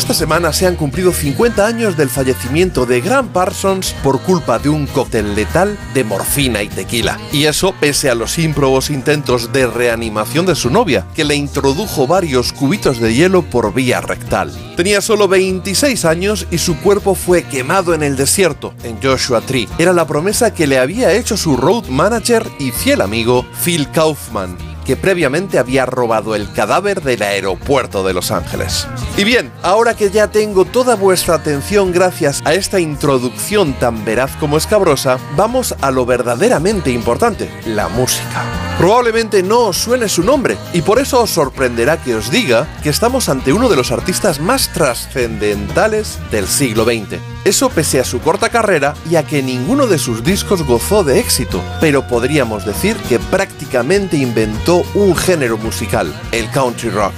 Esta 0.00 0.14
semana 0.14 0.54
se 0.54 0.66
han 0.66 0.76
cumplido 0.76 1.12
50 1.12 1.66
años 1.66 1.94
del 1.94 2.08
fallecimiento 2.08 2.86
de 2.86 3.02
Grant 3.02 3.32
Parsons 3.32 3.94
por 4.02 4.18
culpa 4.22 4.58
de 4.58 4.70
un 4.70 4.86
cóctel 4.86 5.34
letal 5.34 5.78
de 5.92 6.04
morfina 6.04 6.62
y 6.62 6.70
tequila. 6.70 7.18
Y 7.32 7.44
eso 7.44 7.74
pese 7.78 8.08
a 8.08 8.14
los 8.14 8.38
ímprobos 8.38 8.88
intentos 8.88 9.52
de 9.52 9.66
reanimación 9.66 10.46
de 10.46 10.54
su 10.54 10.70
novia, 10.70 11.06
que 11.14 11.24
le 11.24 11.34
introdujo 11.34 12.06
varios 12.06 12.54
cubitos 12.54 12.98
de 12.98 13.12
hielo 13.12 13.42
por 13.42 13.74
vía 13.74 14.00
rectal. 14.00 14.50
Tenía 14.74 15.02
solo 15.02 15.28
26 15.28 16.06
años 16.06 16.46
y 16.50 16.56
su 16.56 16.78
cuerpo 16.78 17.14
fue 17.14 17.42
quemado 17.42 17.92
en 17.92 18.02
el 18.02 18.16
desierto, 18.16 18.72
en 18.82 19.02
Joshua 19.02 19.42
Tree. 19.42 19.68
Era 19.76 19.92
la 19.92 20.06
promesa 20.06 20.54
que 20.54 20.66
le 20.66 20.78
había 20.78 21.12
hecho 21.12 21.36
su 21.36 21.58
road 21.58 21.88
manager 21.88 22.50
y 22.58 22.70
fiel 22.70 23.02
amigo 23.02 23.44
Phil 23.62 23.86
Kaufman 23.90 24.69
previamente 24.96 25.58
había 25.58 25.86
robado 25.86 26.34
el 26.34 26.52
cadáver 26.52 27.02
del 27.02 27.22
aeropuerto 27.22 28.04
de 28.04 28.14
Los 28.14 28.30
Ángeles. 28.30 28.86
Y 29.16 29.24
bien, 29.24 29.52
ahora 29.62 29.94
que 29.94 30.10
ya 30.10 30.28
tengo 30.28 30.64
toda 30.64 30.96
vuestra 30.96 31.36
atención 31.36 31.92
gracias 31.92 32.40
a 32.44 32.54
esta 32.54 32.80
introducción 32.80 33.74
tan 33.74 34.04
veraz 34.04 34.34
como 34.36 34.56
escabrosa, 34.56 35.18
vamos 35.36 35.74
a 35.80 35.90
lo 35.90 36.06
verdaderamente 36.06 36.90
importante, 36.90 37.50
la 37.66 37.88
música. 37.88 38.44
Probablemente 38.78 39.42
no 39.42 39.66
os 39.66 39.76
suene 39.76 40.08
su 40.08 40.22
nombre, 40.22 40.56
y 40.72 40.82
por 40.82 40.98
eso 40.98 41.22
os 41.22 41.30
sorprenderá 41.30 42.02
que 42.02 42.14
os 42.14 42.30
diga 42.30 42.66
que 42.82 42.88
estamos 42.88 43.28
ante 43.28 43.52
uno 43.52 43.68
de 43.68 43.76
los 43.76 43.92
artistas 43.92 44.40
más 44.40 44.72
trascendentales 44.72 46.18
del 46.30 46.46
siglo 46.46 46.84
XX. 46.84 47.20
Eso 47.44 47.70
pese 47.70 48.00
a 48.00 48.04
su 48.04 48.20
corta 48.20 48.48
carrera 48.48 48.94
y 49.10 49.16
a 49.16 49.22
que 49.22 49.42
ninguno 49.42 49.86
de 49.86 49.98
sus 49.98 50.24
discos 50.24 50.62
gozó 50.62 51.04
de 51.04 51.20
éxito, 51.20 51.62
pero 51.80 52.06
podríamos 52.06 52.64
decir 52.64 52.96
que 53.08 53.18
prácticamente 53.18 53.59
inventó 54.16 54.84
un 54.94 55.16
género 55.16 55.56
musical, 55.58 56.12
el 56.32 56.50
country 56.50 56.90
rock. 56.90 57.14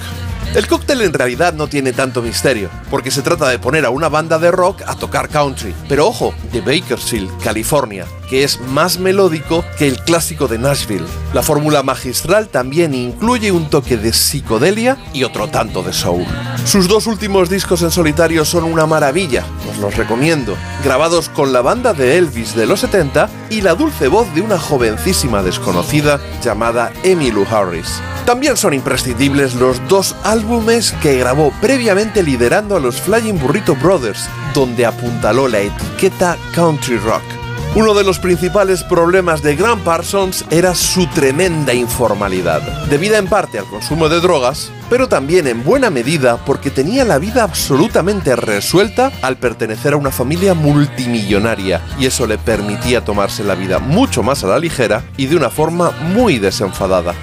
El 0.55 0.67
cóctel 0.67 1.01
en 1.01 1.15
realidad 1.15 1.55
no 1.55 1.67
tiene 1.67 1.93
tanto 1.93 2.21
misterio, 2.21 2.69
porque 2.91 3.11
se 3.11 3.23
trata 3.23 3.49
de 3.49 3.59
poner 3.59 3.87
a 3.87 3.91
una 3.91 4.09
banda 4.09 4.39
de 4.39 4.51
rock 4.51 4.83
a 4.87 4.95
tocar 4.95 5.29
country, 5.29 5.75
pero 5.89 6.07
ojo, 6.07 6.35
de 6.53 6.61
Bakersfield, 6.61 7.43
California, 7.43 8.07
que 8.33 8.45
es 8.45 8.63
más 8.63 8.99
melódico 8.99 9.63
que 9.77 9.87
el 9.87 9.99
clásico 9.99 10.49
de 10.49 10.57
Nashville. 10.57 11.05
La 11.35 11.43
fórmula 11.43 11.83
magistral 11.83 12.49
también 12.49 12.95
incluye 12.95 13.53
un 13.53 13.69
toque 13.69 13.99
de 13.99 14.15
psicodelia 14.15 14.97
y 15.13 15.25
otro 15.25 15.49
tanto 15.49 15.83
de 15.83 15.93
soul. 15.93 16.25
Sus 16.65 16.89
dos 16.89 17.07
últimos 17.07 17.51
discos 17.51 17.83
en 17.83 17.91
solitario 17.91 18.47
son 18.47 18.65
una 18.65 18.87
maravilla, 18.87 19.45
os 19.71 19.77
los 19.77 19.99
recomiendo, 19.99 20.57
grabados 20.83 21.29
con 21.29 21.53
la 21.53 21.61
banda 21.61 21.93
de 21.93 22.17
Elvis 22.17 22.55
de 22.55 22.65
los 22.65 22.81
70 22.81 23.29
y 23.51 23.61
la 23.61 23.75
dulce 23.75 24.09
voz 24.09 24.35
de 24.35 24.41
una 24.41 24.59
jovencísima 24.59 25.43
desconocida 25.43 26.19
llamada 26.43 26.91
Emmylou 27.03 27.45
Harris. 27.51 28.01
También 28.25 28.57
son 28.57 28.73
imprescindibles 28.73 29.57
los 29.57 29.87
dos 29.89 30.17
álbumes 30.25 30.93
que 31.03 31.19
grabó 31.19 31.53
previamente 31.61 32.23
liderando 32.23 32.77
a 32.77 32.81
los 32.81 32.99
Flying 32.99 33.39
Burrito 33.39 33.75
Brothers, 33.75 34.27
donde 34.55 34.87
apuntaló 34.87 35.49
la 35.49 35.61
etiqueta 35.61 36.39
country 36.55 36.97
rock. 36.97 37.42
Uno 37.75 37.95
de 37.95 38.05
los 38.05 38.19
principales 38.19 38.85
problemas 38.85 39.43
de 39.43 39.57
Grant 39.57 39.83
Parsons 39.83 40.45
era 40.51 40.75
su 40.75 41.07
tremenda 41.07 41.73
informalidad, 41.73 42.61
debida 42.91 43.17
en 43.17 43.27
parte 43.27 43.59
al 43.59 43.65
consumo 43.65 44.11
de 44.11 44.21
drogas, 44.21 44.71
pero 44.91 45.09
también 45.09 45.47
en 45.47 45.65
buena 45.65 45.89
medida 45.89 46.37
porque 46.45 46.71
tenía 46.71 47.07
la 47.07 47.19
vida 47.19 47.45
absolutamente 47.45 48.37
resuelta 48.37 49.11
al 49.23 49.39
pertenecer 49.39 49.95
a 49.95 49.97
una 49.97 50.11
familia 50.11 50.53
multimillonaria, 50.53 51.81
y 51.99 52.05
eso 52.05 52.27
le 52.27 52.37
permitía 52.37 53.07
tomarse 53.07 53.43
la 53.43 53.55
vida 53.55 53.79
mucho 53.79 54.23
más 54.23 54.45
a 54.45 54.49
la 54.49 54.59
ligera 54.59 55.03
y 55.17 55.25
de 55.25 55.37
una 55.37 55.49
forma 55.49 55.93
muy 56.13 56.39
desenfadada. 56.39 57.15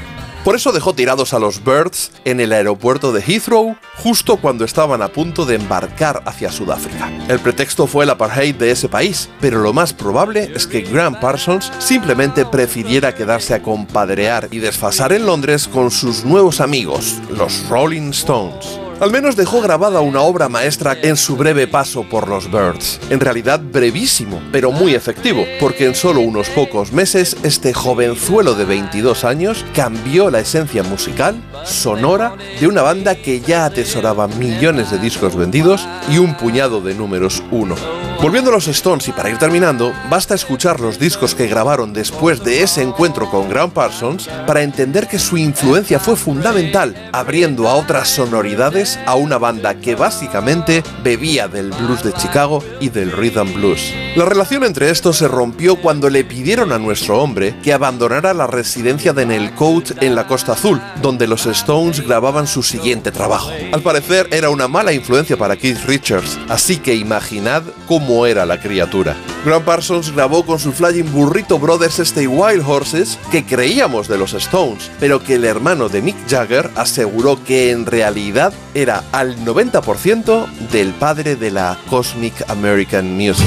Por 0.50 0.56
eso 0.56 0.72
dejó 0.72 0.96
tirados 0.96 1.36
a 1.36 1.40
los 1.40 1.64
Birds 1.64 2.12
en 2.26 2.40
el 2.40 2.52
aeropuerto 2.54 3.12
de 3.12 3.22
Heathrow 3.22 3.76
justo 3.98 4.38
cuando 4.38 4.66
estaban 4.66 5.04
a 5.04 5.10
punto 5.10 5.46
de 5.46 5.54
embarcar 5.54 6.24
hacia 6.26 6.52
Sudáfrica. 6.52 7.12
El 7.28 7.38
pretexto 7.38 7.86
fue 7.86 8.06
el 8.06 8.10
apartheid 8.10 8.56
de 8.56 8.72
ese 8.72 8.90
país, 8.90 9.30
pero 9.40 9.60
lo 9.60 9.74
más 9.74 9.94
probable 9.94 10.52
es 10.56 10.66
que 10.66 10.82
Grant 10.82 11.20
Parsons 11.20 11.72
simplemente 11.78 12.48
prefiriera 12.48 13.14
quedarse 13.14 13.54
a 13.54 13.62
compadrear 13.62 14.48
y 14.50 14.58
desfasar 14.58 15.14
en 15.14 15.28
Londres 15.28 15.68
con 15.68 15.92
sus 15.92 16.26
nuevos 16.26 16.62
amigos, 16.62 17.20
los 17.30 17.70
Rolling 17.70 18.10
Stones. 18.10 18.79
Al 19.00 19.12
menos 19.12 19.38
dejó 19.38 19.62
grabada 19.62 20.02
una 20.02 20.20
obra 20.22 20.50
maestra 20.50 20.98
en 21.02 21.16
su 21.16 21.38
breve 21.38 21.68
paso 21.68 22.04
por 22.04 22.28
los 22.28 22.52
Birds. 22.52 23.00
En 23.10 23.22
realidad 23.22 23.62
brevísimo, 23.62 24.42
pero 24.52 24.72
muy 24.72 24.94
efectivo, 24.94 25.46
porque 25.62 25.86
en 25.86 25.96
solo 25.96 26.20
unos 26.20 26.50
pocos 26.50 26.92
meses 26.92 27.38
este 27.44 27.74
jovenzuelo 27.74 28.56
de 28.56 28.66
22 28.66 29.24
años 29.24 29.66
cambió 29.74 30.30
la 30.30 30.40
esencia 30.40 30.84
musical, 30.84 31.42
sonora, 31.64 32.36
de 32.60 32.68
una 32.68 32.82
banda 32.82 33.16
que 33.16 33.40
ya 33.40 33.64
atesoraba 33.64 34.28
millones 34.28 34.92
de 34.92 35.00
discos 35.00 35.34
vendidos 35.34 35.88
y 36.12 36.18
un 36.18 36.36
puñado 36.36 36.82
de 36.82 36.94
números 36.94 37.42
uno. 37.52 37.99
Volviendo 38.22 38.52
a 38.52 38.54
los 38.56 38.68
Stones 38.68 39.08
y 39.08 39.14
para 39.14 39.30
ir 39.30 39.38
terminando, 39.38 39.94
basta 40.10 40.36
escuchar 40.36 40.82
los 40.82 41.00
discos 41.00 41.36
que 41.36 41.48
grabaron 41.48 41.94
después 41.94 42.44
de 42.44 42.64
ese 42.64 42.82
encuentro 42.82 43.30
con 43.30 43.48
Grant 43.48 43.72
Parsons 43.72 44.28
para 44.46 44.62
entender 44.62 45.08
que 45.08 45.18
su 45.18 45.38
influencia 45.38 46.00
fue 46.00 46.18
fundamental, 46.18 47.10
abriendo 47.14 47.70
a 47.70 47.76
otras 47.76 48.10
sonoridades 48.10 49.00
a 49.06 49.16
una 49.16 49.38
banda 49.38 49.76
que 49.76 49.96
básicamente 49.96 50.84
bebía 51.02 51.48
del 51.48 51.70
blues 51.70 52.04
de 52.04 52.12
Chicago 52.12 52.62
y 52.82 52.90
del 52.90 53.14
rhythm 53.14 53.54
blues. 53.54 53.94
La 54.18 54.26
relación 54.26 54.66
entre 54.66 54.90
estos 54.90 55.18
se 55.18 55.30
rompió 55.30 55.78
cuando 55.78 56.10
le 56.10 56.26
pidieron 56.26 56.74
a 56.74 56.78
nuestro 56.78 57.22
hombre 57.24 57.56
que 57.64 57.72
abandonara 57.72 58.34
la 58.34 58.48
residencia 58.48 59.14
de 59.14 59.26
Nelcote 59.26 60.06
en 60.06 60.16
la 60.16 60.28
Costa 60.28 60.54
Azul, 60.54 60.82
donde 61.02 61.26
los 61.26 61.46
Stones 61.46 62.02
grababan 62.02 62.48
su 62.48 62.64
siguiente 62.64 63.14
trabajo. 63.14 63.50
Al 63.72 63.82
parecer 63.82 64.28
era 64.32 64.50
una 64.50 64.68
mala 64.68 64.92
influencia 64.92 65.38
para 65.38 65.56
Keith 65.56 65.86
Richards, 65.86 66.38
así 66.50 66.78
que 66.78 66.96
imaginad 66.96 67.64
cómo 68.10 68.26
era 68.26 68.44
la 68.44 68.60
criatura. 68.60 69.16
Grant 69.46 69.66
Parsons 69.66 70.12
grabó 70.12 70.44
con 70.44 70.58
su 70.58 70.72
Flying 70.72 71.12
Burrito 71.12 71.60
Brothers 71.60 72.00
este 72.00 72.28
Wild 72.28 72.64
Horses 72.68 73.20
que 73.30 73.46
creíamos 73.46 74.08
de 74.08 74.18
los 74.18 74.34
Stones, 74.34 74.90
pero 75.00 75.24
que 75.24 75.36
el 75.36 75.46
hermano 75.46 75.90
de 75.90 76.02
Mick 76.02 76.18
Jagger 76.28 76.72
aseguró 76.76 77.44
que 77.44 77.70
en 77.70 77.86
realidad 77.86 78.52
era 78.74 79.04
al 79.12 79.38
90% 79.46 80.48
del 80.72 80.94
padre 80.94 81.36
de 81.36 81.52
la 81.52 81.78
Cosmic 81.88 82.34
American 82.50 83.16
Music. 83.16 83.46